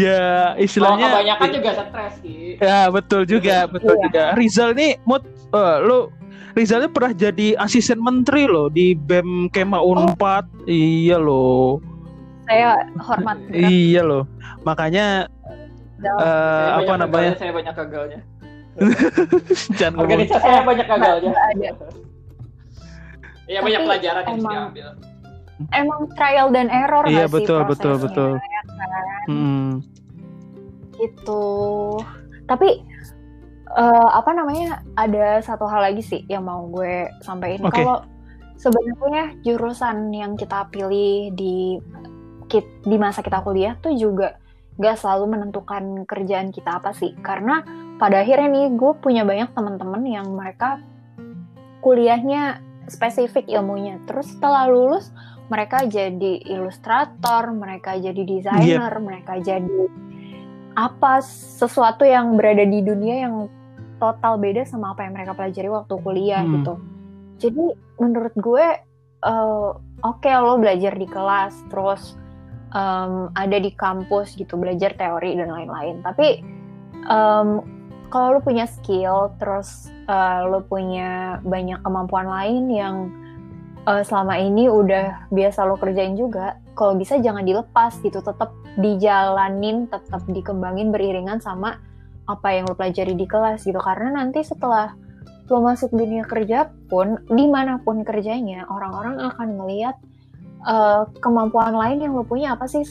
ya 0.05 0.55
istilahnya 0.61 1.07
oh, 1.09 1.11
kebanyakan 1.19 1.49
juga 1.51 1.71
stres 1.77 2.15
sih. 2.23 2.61
Ya 2.61 2.93
betul 2.93 3.25
juga, 3.25 3.67
betul 3.67 3.97
iya. 3.99 4.05
juga. 4.07 4.25
Rizal 4.37 4.77
nih 4.77 5.01
mood 5.09 5.25
uh, 5.57 5.81
lu 5.83 6.13
Rizalnya 6.59 6.91
pernah 6.91 7.15
jadi 7.15 7.55
asisten 7.55 8.03
menteri 8.03 8.51
loh 8.51 8.67
di 8.67 8.91
BEM 8.99 9.47
Kema 9.55 9.79
Unpad. 9.79 10.43
Oh. 10.43 10.67
Iya 10.67 11.15
loh. 11.15 11.79
Saya 12.51 12.83
hormat. 12.99 13.39
Iya 13.55 14.03
loh. 14.03 14.27
Makanya 14.67 15.31
uh, 16.03 16.83
apa 16.83 16.93
namanya? 16.99 17.39
Saya 17.39 17.55
banyak 17.55 17.75
gagalnya. 17.79 18.21
Jangan 19.75 19.99
Organisasi 20.01 20.41
saya 20.41 20.61
banyak 20.63 20.87
gagalnya. 20.87 21.33
Iya 23.49 23.59
banyak 23.65 23.81
pelajaran 23.83 24.23
yang 24.23 24.37
bisa 24.37 24.51
diambil. 24.53 24.89
emang 25.75 26.01
trial 26.15 26.49
dan 26.53 26.69
error 26.69 27.03
Iya 27.03 27.27
nggak 27.27 27.29
sih 27.29 27.35
betul 27.35 27.61
betul 27.67 27.95
prosesnya, 27.97 28.05
betul. 28.07 28.31
ya 28.39 28.61
kan? 28.63 29.27
Hmm. 29.27 29.71
gitu 30.95 31.47
tapi 32.45 32.69
eh, 33.73 34.09
apa 34.13 34.31
namanya 34.35 34.83
ada 34.95 35.39
satu 35.41 35.67
hal 35.67 35.83
lagi 35.83 36.03
sih 36.03 36.21
yang 36.27 36.47
mau 36.47 36.67
gue 36.69 37.07
sampaikan 37.23 37.67
Oke. 37.67 37.83
kalau 37.83 38.03
sebenarnya 38.55 39.35
jurusan 39.43 40.11
yang 40.11 40.35
kita 40.35 40.67
pilih 40.69 41.31
di 41.35 41.79
kit- 42.47 42.83
di 42.83 42.95
masa 42.95 43.23
kita 43.23 43.43
kuliah 43.43 43.75
tuh 43.79 43.95
juga 43.95 44.39
gak 44.77 44.99
selalu 44.99 45.39
menentukan 45.39 46.03
kerjaan 46.03 46.51
kita 46.51 46.79
apa 46.79 46.91
sih 46.91 47.15
karena 47.19 47.63
pada 47.99 48.23
akhirnya 48.23 48.49
nih 48.49 48.67
gue 48.79 48.93
punya 49.03 49.27
banyak 49.27 49.51
teman-teman 49.53 50.03
yang 50.07 50.27
mereka 50.33 50.79
kuliahnya 51.83 52.63
spesifik 52.89 53.47
ilmunya. 53.51 54.01
Terus 54.07 54.35
setelah 54.35 54.71
lulus 54.71 55.11
mereka 55.49 55.85
jadi 55.89 56.45
ilustrator 56.45 57.51
mereka 57.53 57.97
jadi 57.97 58.23
desainer 58.23 58.93
mereka 59.01 59.41
jadi 59.41 59.89
apa 60.77 61.25
sesuatu 61.59 62.05
yang 62.07 62.37
berada 62.39 62.63
di 62.63 62.85
dunia 62.85 63.27
yang 63.27 63.35
total 63.99 64.39
beda 64.39 64.63
sama 64.63 64.95
apa 64.95 65.03
yang 65.09 65.17
mereka 65.17 65.35
pelajari 65.35 65.69
waktu 65.73 65.95
kuliah 66.05 66.45
Hmm. 66.45 66.55
gitu. 66.61 66.75
Jadi 67.39 67.65
menurut 67.99 68.35
gue 68.39 68.67
eh, 69.19 69.71
oke 70.07 70.31
lo 70.39 70.55
belajar 70.63 70.95
di 70.95 71.07
kelas 71.11 71.67
terus 71.67 72.15
em, 72.71 73.33
ada 73.35 73.59
di 73.59 73.75
kampus 73.75 74.39
gitu 74.39 74.55
belajar 74.55 74.95
teori 74.95 75.35
dan 75.35 75.51
lain-lain. 75.51 76.05
Tapi 76.07 76.29
em, 77.09 77.49
kalau 78.09 78.39
lo 78.39 78.41
punya 78.41 78.65
skill 78.69 79.33
terus 79.41 79.93
eh, 80.09 80.41
lo 80.49 80.65
punya 80.65 81.41
banyak 81.45 81.81
kemampuan 81.85 82.27
lain 82.29 82.65
yang 82.73 82.97
eh, 83.85 84.03
selama 84.05 84.41
ini 84.41 84.69
udah 84.69 85.29
biasa 85.33 85.65
lo 85.69 85.77
kerjain 85.77 86.17
juga 86.17 86.57
kalau 86.79 86.95
bisa 86.95 87.21
jangan 87.21 87.43
dilepas 87.45 87.99
gitu 88.01 88.21
tetap 88.21 88.55
dijalanin 88.79 89.91
tetap 89.91 90.23
dikembangin 90.31 90.95
beriringan 90.95 91.43
sama 91.43 91.83
apa 92.29 92.49
yang 92.53 92.69
lo 92.69 92.77
pelajari 92.77 93.17
di 93.17 93.25
kelas 93.25 93.65
gitu. 93.65 93.81
Karena 93.81 94.21
nanti 94.23 94.45
setelah 94.45 94.93
lo 95.49 95.65
masuk 95.65 95.97
dunia 95.97 96.29
kerja 96.29 96.69
pun 96.93 97.25
di 97.25 97.49
mana 97.49 97.81
pun 97.81 98.05
kerjanya 98.05 98.69
orang-orang 98.69 99.17
akan 99.33 99.49
ngelihat 99.57 99.97
eh, 100.65 101.03
kemampuan 101.23 101.75
lain 101.77 102.03
yang 102.03 102.13
lo 102.19 102.25
punya 102.27 102.55
apa 102.59 102.67
sih 102.67 102.83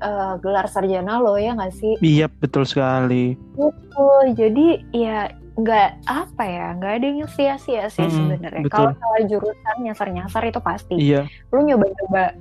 Eh, 0.00 0.34
gelar 0.40 0.64
sarjana 0.64 1.20
lo 1.20 1.36
ya 1.36 1.52
nggak 1.52 1.74
sih 1.76 1.94
Iya 2.00 2.32
betul 2.40 2.64
sekali. 2.64 3.36
Oh, 3.60 4.24
jadi 4.32 4.80
ya 4.96 5.28
nggak 5.60 5.90
apa 6.08 6.42
ya, 6.48 6.66
nggak 6.80 6.92
ada 6.96 7.06
yang 7.20 7.30
sia-sia 7.36 7.92
sih 7.92 8.00
Mm-mm, 8.00 8.16
sebenarnya. 8.16 8.64
betul. 8.64 8.72
Kalau 8.72 8.90
salah 8.96 9.22
jurusan 9.28 9.76
nyasar-nyasar 9.84 10.42
itu 10.48 10.60
pasti. 10.64 10.96
Iya. 10.96 11.28
Lu 11.52 11.60
nyoba-nyoba 11.60 12.32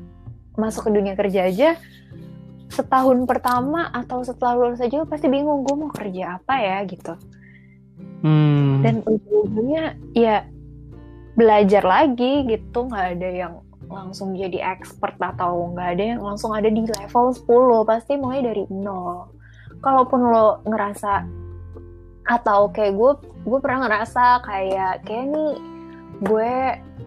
masuk 0.56 0.88
ke 0.88 0.92
dunia 0.96 1.20
kerja 1.20 1.52
aja 1.52 1.70
setahun 2.70 3.26
pertama 3.26 3.90
atau 3.92 4.22
setelah 4.22 4.56
lulus 4.56 4.80
aja 4.80 5.02
lu 5.02 5.10
pasti 5.10 5.26
bingung 5.28 5.66
gue 5.66 5.76
mau 5.76 5.92
kerja 5.92 6.40
apa 6.40 6.56
ya 6.64 6.78
gitu. 6.88 7.14
Hmm. 8.24 8.80
Dan 8.86 9.04
ujung-ujungnya 9.04 10.00
ya 10.16 10.48
belajar 11.36 11.84
lagi 11.84 12.48
gitu, 12.48 12.88
nggak 12.88 13.06
ada 13.20 13.30
yang 13.32 13.54
langsung 13.90 14.38
jadi 14.38 14.78
expert 14.78 15.18
atau 15.18 15.74
nggak 15.74 15.90
ada 15.98 16.04
yang 16.16 16.22
langsung 16.22 16.54
ada 16.54 16.70
di 16.70 16.86
level 16.86 17.34
10 17.34 17.90
pasti 17.90 18.14
mulai 18.22 18.46
dari 18.46 18.64
nol 18.70 19.34
kalaupun 19.82 20.30
lo 20.30 20.62
ngerasa 20.64 21.26
atau 22.30 22.70
kayak 22.70 22.94
gue 22.94 23.12
gue 23.50 23.60
pernah 23.60 23.90
ngerasa 23.90 24.46
kayak 24.46 25.02
kayak 25.10 25.26
nih 25.34 25.52
gue 26.22 26.52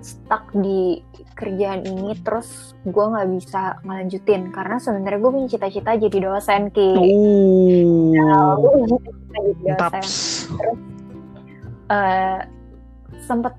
stuck 0.02 0.50
di 0.59 0.98
kerjaan 1.38 1.86
ini 1.86 2.18
terus 2.26 2.74
gue 2.82 3.04
nggak 3.06 3.28
bisa 3.30 3.78
ngelanjutin 3.86 4.50
karena 4.50 4.76
sebenarnya 4.82 5.20
gue 5.22 5.30
punya 5.30 5.48
cita-cita 5.48 5.90
jadi 5.94 6.18
dosen 6.18 6.62
ki 6.74 6.90
Oh. 8.18 8.59
gue 8.59 8.70
punya 8.74 8.86
cita-cita 8.98 9.38
jadi 9.38 9.62
Mantap. 9.70 9.92
dosen 9.94 10.06
eh 11.92 12.38
sempet 13.22 13.54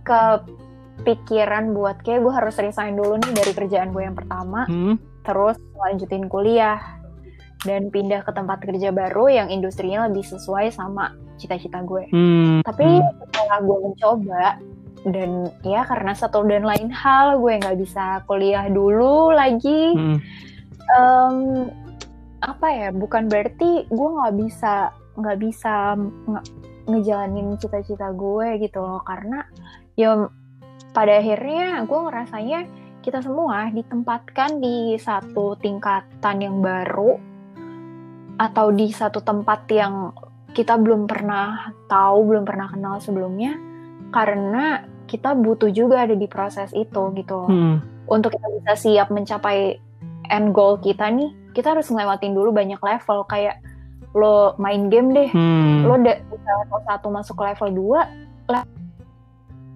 kepikiran 1.01 1.73
buat 1.73 1.99
kayak 2.01 2.21
gue 2.21 2.33
harus 2.33 2.55
resign 2.57 2.93
dulu 2.93 3.17
nih 3.17 3.33
dari 3.33 3.51
kerjaan 3.51 3.89
gue 3.91 4.03
yang 4.03 4.15
pertama 4.15 4.63
Hmm. 4.69 4.95
terus 5.23 5.57
lanjutin 5.75 6.27
kuliah 6.27 6.79
dan 7.63 7.87
pindah 7.87 8.21
ke 8.21 8.31
tempat 8.31 8.59
kerja 8.59 8.91
baru 8.91 9.31
yang 9.31 9.47
industrinya 9.47 10.05
lebih 10.05 10.21
sesuai 10.21 10.67
sama 10.69 11.15
cita-cita 11.39 11.79
gue. 11.81 12.11
Hmm. 12.11 12.59
Tapi 12.61 12.87
setelah 13.23 13.59
gue 13.63 13.77
mencoba 13.79 14.45
dan 15.07 15.29
ya 15.63 15.87
karena 15.87 16.11
satu 16.11 16.43
dan 16.43 16.63
lain 16.63 16.91
hal 16.91 17.39
gue 17.39 17.59
nggak 17.59 17.79
bisa 17.79 18.19
kuliah 18.27 18.67
dulu 18.67 19.31
lagi. 19.31 19.95
Hmm. 19.95 20.17
Em, 20.91 21.35
apa 22.43 22.67
ya? 22.67 22.89
Bukan 22.91 23.31
berarti 23.31 23.87
gue 23.87 24.09
nggak 24.11 24.35
bisa 24.43 24.91
nggak 25.15 25.37
bisa 25.39 25.95
nge- 26.27 26.47
ngejalanin 26.83 27.55
cita-cita 27.55 28.11
gue 28.11 28.59
gitu 28.59 28.83
loh 28.83 28.99
karena 29.07 29.47
ya 29.95 30.19
pada 30.93 31.19
akhirnya 31.19 31.81
gue 31.83 31.99
ngerasanya 31.99 32.59
kita 33.03 33.19
semua 33.19 33.67
ditempatkan 33.73 34.63
di 34.63 34.95
satu 34.95 35.59
tingkatan 35.59 36.35
yang 36.39 36.63
baru 36.63 37.19
atau 38.39 38.71
di 38.71 38.89
satu 38.89 39.19
tempat 39.19 39.67
yang 39.69 40.13
kita 40.53 40.77
belum 40.77 41.09
pernah 41.09 41.73
tahu, 41.89 42.29
belum 42.29 42.45
pernah 42.45 42.69
kenal 42.69 43.01
sebelumnya 43.01 43.57
karena 44.13 44.85
kita 45.09 45.33
butuh 45.33 45.73
juga 45.73 46.05
ada 46.05 46.15
di 46.15 46.29
proses 46.29 46.69
itu 46.71 47.11
gitu. 47.17 47.49
Hmm. 47.49 47.81
Untuk 48.07 48.37
kita 48.37 48.47
bisa 48.61 48.73
siap 48.77 49.09
mencapai 49.09 49.81
end 50.29 50.53
goal 50.53 50.79
kita 50.79 51.09
nih, 51.09 51.33
kita 51.57 51.73
harus 51.75 51.89
ngelewatin 51.89 52.37
dulu 52.37 52.53
banyak 52.53 52.79
level 52.79 53.25
kayak 53.27 53.59
lo 54.13 54.53
main 54.61 54.93
game 54.93 55.09
deh, 55.11 55.29
Hmm. 55.33 55.89
lo 55.89 55.97
udah 55.97 56.17
level 56.29 56.81
1 56.85 57.09
masuk 57.09 57.35
ke 57.41 57.43
level 57.49 57.69
2, 57.73 57.99
le- 58.53 58.82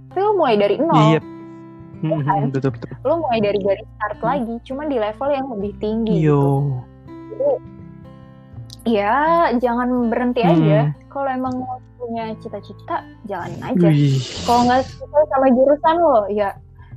tapi 0.07 0.17
lo 0.17 0.31
mulai 0.33 0.55
dari 0.55 0.75
nol 0.77 0.95
Iya. 1.09 1.21
Hmm, 1.97 2.21
kan? 2.21 2.37
hmm, 2.39 2.51
betul 2.51 2.69
betul. 2.71 2.89
lo 3.01 3.13
mulai 3.19 3.39
dari 3.39 3.57
garis 3.57 3.87
start 3.91 4.19
lagi, 4.21 4.53
cuman 4.63 4.85
di 4.85 4.97
level 4.97 5.29
yang 5.29 5.47
lebih 5.49 5.71
tinggi. 5.77 6.13
gitu. 6.15 6.29
Yo. 6.29 6.43
Ya, 8.83 9.17
jangan 9.53 9.89
berhenti 10.07 10.39
Hmm. 10.39 10.53
aja. 10.55 10.79
Kalau 11.07 11.27
emang 11.27 11.53
mau 11.57 11.75
punya 11.97 12.31
cita-cita, 12.37 13.01
jalanin 13.25 13.59
aja. 13.59 13.89
Kalau 14.45 14.61
nggak 14.63 14.81
sesuai 14.85 15.25
sama 15.27 15.47
jurusan 15.49 15.95
lo, 15.97 16.19
ya 16.29 16.49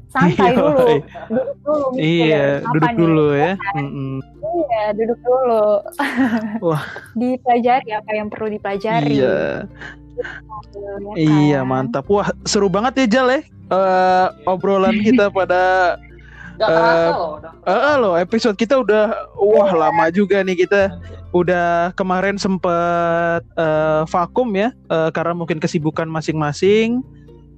santai 0.07 0.53
Iya, 0.53 0.61
dulu. 0.61 0.85
iya. 0.85 1.01
Duduk 1.27 1.57
dulu. 1.65 1.87
Iya, 1.97 2.43
duduk 2.63 2.83
nih? 2.85 2.97
dulu 2.97 3.27
ya. 3.33 3.53
Hmm. 3.75 4.19
Iya, 4.39 4.83
duduk 4.93 5.19
dulu. 5.21 5.65
Wah. 6.63 6.85
Dipelajari 7.19 7.91
apa 7.91 8.11
yang 8.13 8.29
perlu 8.29 8.49
dipelajari. 8.53 9.17
Iya. 9.17 9.67
Ya 10.21 10.95
kan? 11.01 11.17
Iya, 11.17 11.61
mantap. 11.65 12.05
Wah, 12.13 12.31
seru 12.45 12.69
banget 12.69 13.05
ya 13.05 13.21
Jal 13.21 13.29
ya. 13.33 13.41
Eh, 13.71 14.27
obrolan 14.45 14.97
kita 15.07 15.33
pada 15.33 15.97
Gak 16.61 16.69
loh. 16.69 17.41
eh, 17.65 17.97
loh, 17.97 18.15
episode 18.21 18.53
kita 18.53 18.85
udah 18.85 19.33
wah 19.41 19.73
lama 19.73 20.13
juga 20.13 20.45
nih 20.45 20.69
kita. 20.69 20.93
Udah 21.33 21.97
kemarin 21.97 22.37
sempet 22.37 23.43
eh, 23.57 24.03
vakum 24.05 24.53
ya 24.53 24.69
eh, 24.93 25.11
karena 25.17 25.33
mungkin 25.33 25.57
kesibukan 25.57 26.05
masing-masing. 26.05 27.01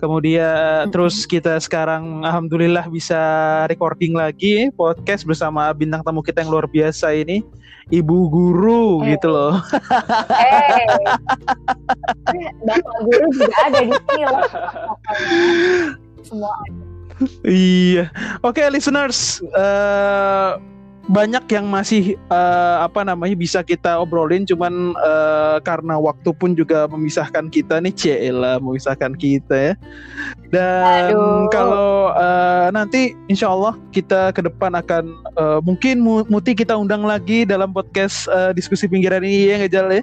Kemudian 0.03 0.91
terus 0.91 1.23
kita 1.23 1.55
sekarang 1.62 2.27
alhamdulillah 2.27 2.91
bisa 2.91 3.23
recording 3.70 4.19
lagi 4.19 4.66
podcast 4.74 5.23
bersama 5.23 5.70
bintang 5.70 6.03
tamu 6.03 6.27
kita 6.27 6.43
yang 6.43 6.51
luar 6.51 6.66
biasa 6.66 7.15
ini, 7.15 7.47
Ibu 7.87 8.27
Guru 8.27 9.07
Eh. 9.07 9.15
gitu 9.15 9.31
loh. 9.31 9.62
Eh, 9.62 10.87
bapak 12.66 12.97
guru 13.07 13.27
juga 13.31 13.55
ada 13.62 13.79
di 13.79 13.95
sini 13.95 14.24
loh. 14.27 14.47
Semua 16.27 16.51
Iya, 17.47 18.11
oke 18.43 18.59
listeners, 18.74 19.39
eh, 19.55 20.51
banyak 21.11 21.43
yang 21.51 21.66
masih 21.66 22.15
eh, 22.15 22.77
apa 22.79 23.03
namanya 23.03 23.35
bisa 23.35 23.66
kita 23.66 23.99
obrolin, 23.99 24.47
cuman 24.47 24.95
eh, 24.95 25.57
karena 25.66 25.99
waktu 25.99 26.31
pun 26.31 26.55
juga 26.55 26.87
memisahkan 26.87 27.51
kita 27.51 27.83
nih, 27.83 27.91
Cela 27.91 28.62
memisahkan 28.62 29.19
kita 29.19 29.57
ya. 29.57 29.74
Dan 30.55 31.11
Aduh. 31.11 31.51
kalau 31.51 32.15
eh, 32.15 32.69
nanti 32.70 33.19
Insya 33.27 33.51
Allah 33.51 33.74
kita 33.91 34.31
ke 34.31 34.47
depan 34.47 34.79
akan 34.79 35.05
eh, 35.39 35.59
mungkin 35.66 35.99
Mu- 36.05 36.29
Muti 36.31 36.55
kita 36.55 36.79
undang 36.79 37.03
lagi 37.03 37.43
dalam 37.43 37.74
podcast 37.74 38.31
eh, 38.31 38.55
diskusi 38.55 38.87
pinggiran 38.87 39.27
ini 39.27 39.51
ya 39.51 39.55
nggak 39.59 39.73
Jal 39.74 39.89
ya? 39.91 40.03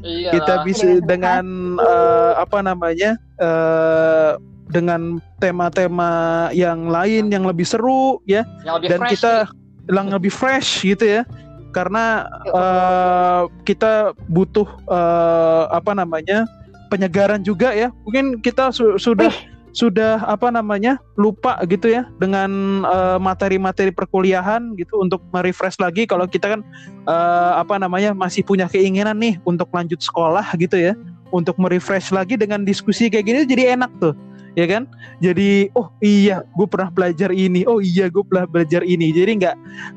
Iya 0.00 0.30
kita 0.32 0.54
bisa 0.64 0.86
Iya. 0.86 1.04
dengan 1.04 1.44
eh, 1.78 2.32
apa 2.40 2.58
namanya 2.64 3.20
eh, 3.38 4.32
dengan 4.70 5.18
tema-tema 5.42 6.46
yang 6.54 6.86
lain 6.86 7.26
yang 7.26 7.42
lebih 7.42 7.66
seru 7.66 8.22
ya 8.22 8.46
yang 8.62 8.78
lebih 8.78 8.88
dan 8.94 8.98
fresh 9.02 9.12
kita 9.18 9.34
nih. 9.34 9.59
Yang 9.90 10.08
lebih 10.08 10.30
fresh 10.30 10.86
gitu 10.86 11.20
ya. 11.20 11.22
Karena 11.70 12.26
eh, 12.50 13.42
kita 13.62 14.14
butuh 14.26 14.66
eh, 14.90 15.64
apa 15.70 15.94
namanya 15.94 16.46
penyegaran 16.90 17.42
juga 17.42 17.70
ya. 17.70 17.94
Mungkin 18.06 18.42
kita 18.42 18.74
su- 18.74 18.98
sudah 18.98 19.30
sudah 19.70 20.26
apa 20.26 20.50
namanya 20.50 20.98
lupa 21.14 21.54
gitu 21.70 21.94
ya 21.94 22.02
dengan 22.18 22.82
eh, 22.82 23.18
materi-materi 23.22 23.94
perkuliahan 23.94 24.74
gitu 24.74 24.98
untuk 24.98 25.22
merefresh 25.30 25.78
lagi. 25.78 26.10
Kalau 26.10 26.26
kita 26.26 26.58
kan 26.58 26.60
uh, 27.06 27.62
apa 27.62 27.78
namanya 27.78 28.10
masih 28.10 28.42
punya 28.42 28.66
keinginan 28.66 29.14
nih 29.22 29.38
untuk 29.46 29.70
lanjut 29.70 30.02
sekolah 30.02 30.46
gitu 30.58 30.74
ya. 30.74 30.98
Untuk 31.30 31.54
merefresh 31.62 32.10
lagi 32.10 32.34
dengan 32.34 32.66
diskusi 32.66 33.06
kayak 33.06 33.26
gini 33.30 33.38
jadi 33.46 33.78
enak 33.78 33.90
tuh 34.02 34.18
ya 34.54 34.66
kan? 34.66 34.86
Jadi 35.18 35.70
oh 35.74 35.90
iya 36.00 36.46
gue 36.56 36.66
pernah 36.66 36.90
belajar 36.90 37.30
ini. 37.34 37.62
Oh 37.66 37.82
iya 37.82 38.06
gue 38.10 38.24
pernah 38.24 38.46
belajar 38.46 38.82
ini. 38.86 39.10
Jadi 39.10 39.40
nggak 39.42 39.56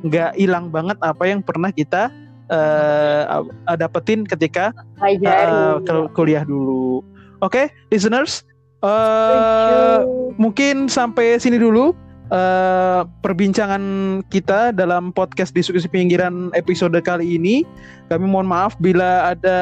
nggak 0.09 0.31
hilang 0.37 0.73
banget 0.73 0.97
apa 1.01 1.23
yang 1.29 1.39
pernah 1.45 1.69
kita 1.69 2.09
uh, 2.51 3.75
dapetin 3.77 4.25
ketika 4.25 4.73
uh, 4.99 5.77
kuliah 6.13 6.43
dulu. 6.43 7.05
Oke 7.43 7.67
okay, 7.67 7.75
listeners 7.91 8.47
Uh, 8.83 10.03
mungkin 10.35 10.91
sampai 10.91 11.39
sini 11.39 11.55
dulu 11.55 11.95
uh, 12.35 13.07
perbincangan 13.23 13.79
kita 14.27 14.75
dalam 14.75 15.15
podcast 15.15 15.55
diskusi 15.55 15.87
pinggiran 15.87 16.51
episode 16.51 16.99
kali 16.99 17.39
ini. 17.39 17.63
Kami 18.11 18.27
mohon 18.27 18.51
maaf 18.51 18.75
bila 18.83 19.31
ada 19.31 19.59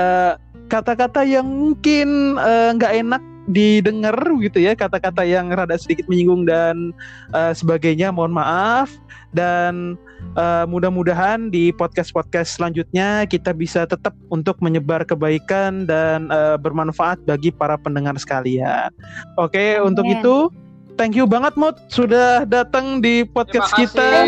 kata-kata 0.74 1.22
yang 1.22 1.46
mungkin 1.46 2.34
nggak 2.82 2.94
uh, 2.98 3.00
enak 3.06 3.22
didengar 3.50 4.14
gitu 4.42 4.62
ya, 4.62 4.78
kata-kata 4.78 5.26
yang 5.26 5.50
rada 5.50 5.74
sedikit 5.78 6.06
menyinggung 6.06 6.46
dan 6.46 6.94
uh, 7.34 7.54
sebagainya. 7.56 8.14
Mohon 8.14 8.34
maaf 8.38 8.88
dan 9.34 9.98
uh, 10.38 10.68
mudah-mudahan 10.68 11.50
di 11.50 11.72
podcast-podcast 11.74 12.60
selanjutnya 12.60 13.26
kita 13.26 13.56
bisa 13.56 13.88
tetap 13.88 14.14
untuk 14.30 14.60
menyebar 14.62 15.08
kebaikan 15.08 15.90
dan 15.90 16.30
uh, 16.30 16.60
bermanfaat 16.60 17.24
bagi 17.26 17.50
para 17.50 17.80
pendengar 17.80 18.14
sekalian. 18.20 18.92
Oke, 19.40 19.58
okay, 19.58 19.70
untuk 19.82 20.06
itu 20.06 20.52
thank 21.00 21.18
you 21.18 21.26
banget 21.26 21.56
Mut 21.58 21.80
sudah 21.90 22.46
datang 22.46 23.02
di 23.02 23.26
podcast 23.26 23.74
kita. 23.74 24.28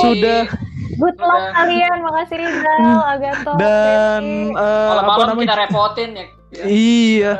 Sudah 0.00 0.48
Good 0.98 1.20
luck 1.22 1.54
kalian, 1.54 2.02
makasih 2.02 2.42
Rizal, 2.42 2.98
Agato. 3.06 3.52
Dan 3.54 4.50
uh, 4.58 4.98
apa 4.98 5.30
namanya? 5.30 5.46
kita 5.46 5.56
repotin 5.68 6.10
ya 6.16 6.26
Ya. 6.58 6.64
Iya, 6.64 7.34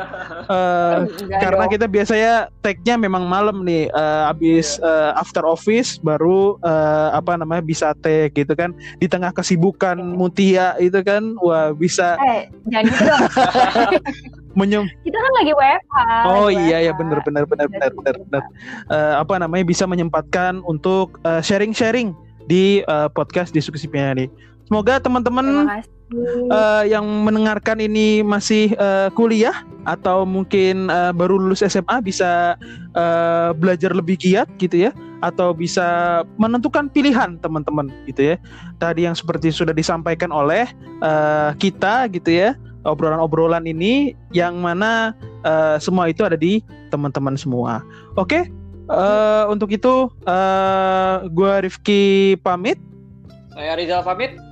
uh, 0.45 1.09
karena 1.41 1.65
dong. 1.65 1.73
kita 1.73 1.85
biasanya 1.89 2.53
tag-nya 2.61 2.93
memang 2.93 3.25
malam 3.25 3.65
nih, 3.65 3.89
uh, 3.89 4.29
abis 4.29 4.77
uh, 4.85 5.17
after 5.17 5.49
office 5.49 5.97
baru 5.97 6.61
uh, 6.61 7.09
apa 7.17 7.33
namanya 7.33 7.65
bisa 7.65 7.97
tag 8.05 8.37
gitu 8.37 8.53
kan, 8.53 8.69
di 9.01 9.09
tengah 9.09 9.33
kesibukan 9.33 9.97
Mutia 9.97 10.77
itu 10.77 11.01
kan, 11.01 11.33
wah 11.41 11.73
bisa. 11.73 12.21
Eh, 12.21 12.53
jangan 12.69 12.85
gitu 12.85 13.01
dong. 13.01 13.21
Menyem 14.61 14.85
kita 15.01 15.17
kan 15.17 15.31
lagi 15.41 15.51
WFH. 15.57 15.97
Oh 16.29 16.49
iya 16.53 16.77
ya 16.85 16.93
benar 16.93 17.25
benar 17.25 17.49
benar 17.49 17.65
benar 17.65 17.89
benar 17.89 18.15
benar. 18.21 18.43
Uh, 18.93 19.13
apa 19.25 19.41
namanya 19.41 19.65
bisa 19.65 19.89
menyempatkan 19.89 20.61
untuk 20.69 21.17
sharing-sharing 21.41 22.13
uh, 22.13 22.29
di 22.45 22.85
uh, 22.85 23.09
podcast 23.09 23.53
diskusi 23.53 23.89
ini. 23.89 24.29
Semoga 24.69 25.01
teman-teman 25.01 25.65
uh, 26.49 26.83
yang 26.85 27.05
mendengarkan 27.25 27.79
ini 27.81 28.21
masih 28.25 28.73
uh, 28.77 29.09
kuliah 29.13 29.65
atau 29.87 30.27
mungkin 30.27 30.91
uh, 30.91 31.15
baru 31.15 31.39
lulus 31.39 31.65
SMA 31.65 32.01
bisa 32.03 32.59
uh, 32.93 33.49
belajar 33.55 33.95
lebih 33.95 34.19
giat 34.19 34.49
gitu 34.61 34.89
ya 34.89 34.91
atau 35.19 35.51
bisa 35.51 36.21
menentukan 36.39 36.87
pilihan 36.87 37.35
teman-teman 37.43 37.91
gitu 38.07 38.33
ya. 38.33 38.35
Tadi 38.79 39.07
yang 39.07 39.15
seperti 39.15 39.51
sudah 39.51 39.75
disampaikan 39.75 40.31
oleh 40.31 40.69
uh, 41.03 41.51
kita 41.57 42.07
gitu 42.13 42.31
ya 42.31 42.55
obrolan-obrolan 42.87 43.67
ini 43.67 44.15
yang 44.31 44.59
mana 44.63 45.11
uh, 45.43 45.75
semua 45.81 46.07
itu 46.07 46.23
ada 46.23 46.39
di 46.39 46.63
teman-teman 46.89 47.35
semua. 47.35 47.83
Oke, 48.15 48.23
okay? 48.39 48.43
uh, 48.87 49.45
untuk 49.51 49.69
itu 49.75 50.07
uh, 50.25 51.15
gue 51.27 51.53
Rifki 51.67 52.35
pamit. 52.39 52.79
Saya 53.51 53.75
Rizal 53.75 54.01
pamit. 54.07 54.48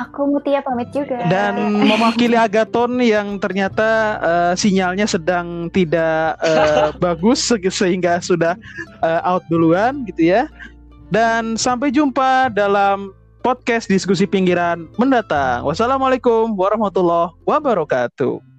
Aku 0.00 0.24
Mutia 0.28 0.64
pamit 0.64 0.88
juga. 0.92 1.20
Dan 1.28 1.84
mewakili 1.84 2.36
Agaton 2.36 2.96
yang 3.04 3.36
ternyata 3.36 4.18
uh, 4.20 4.52
sinyalnya 4.56 5.04
sedang 5.04 5.68
tidak 5.68 6.40
uh, 6.40 6.96
bagus 7.04 7.44
sehingga 7.68 8.20
sudah 8.24 8.56
uh, 9.04 9.20
out 9.24 9.44
duluan 9.52 10.04
gitu 10.08 10.32
ya. 10.32 10.48
Dan 11.12 11.60
sampai 11.60 11.92
jumpa 11.92 12.48
dalam 12.56 13.12
podcast 13.44 13.90
diskusi 13.90 14.24
pinggiran 14.24 14.88
mendatang. 14.96 15.66
Wassalamualaikum 15.66 16.56
warahmatullahi 16.56 17.36
wabarakatuh. 17.44 18.51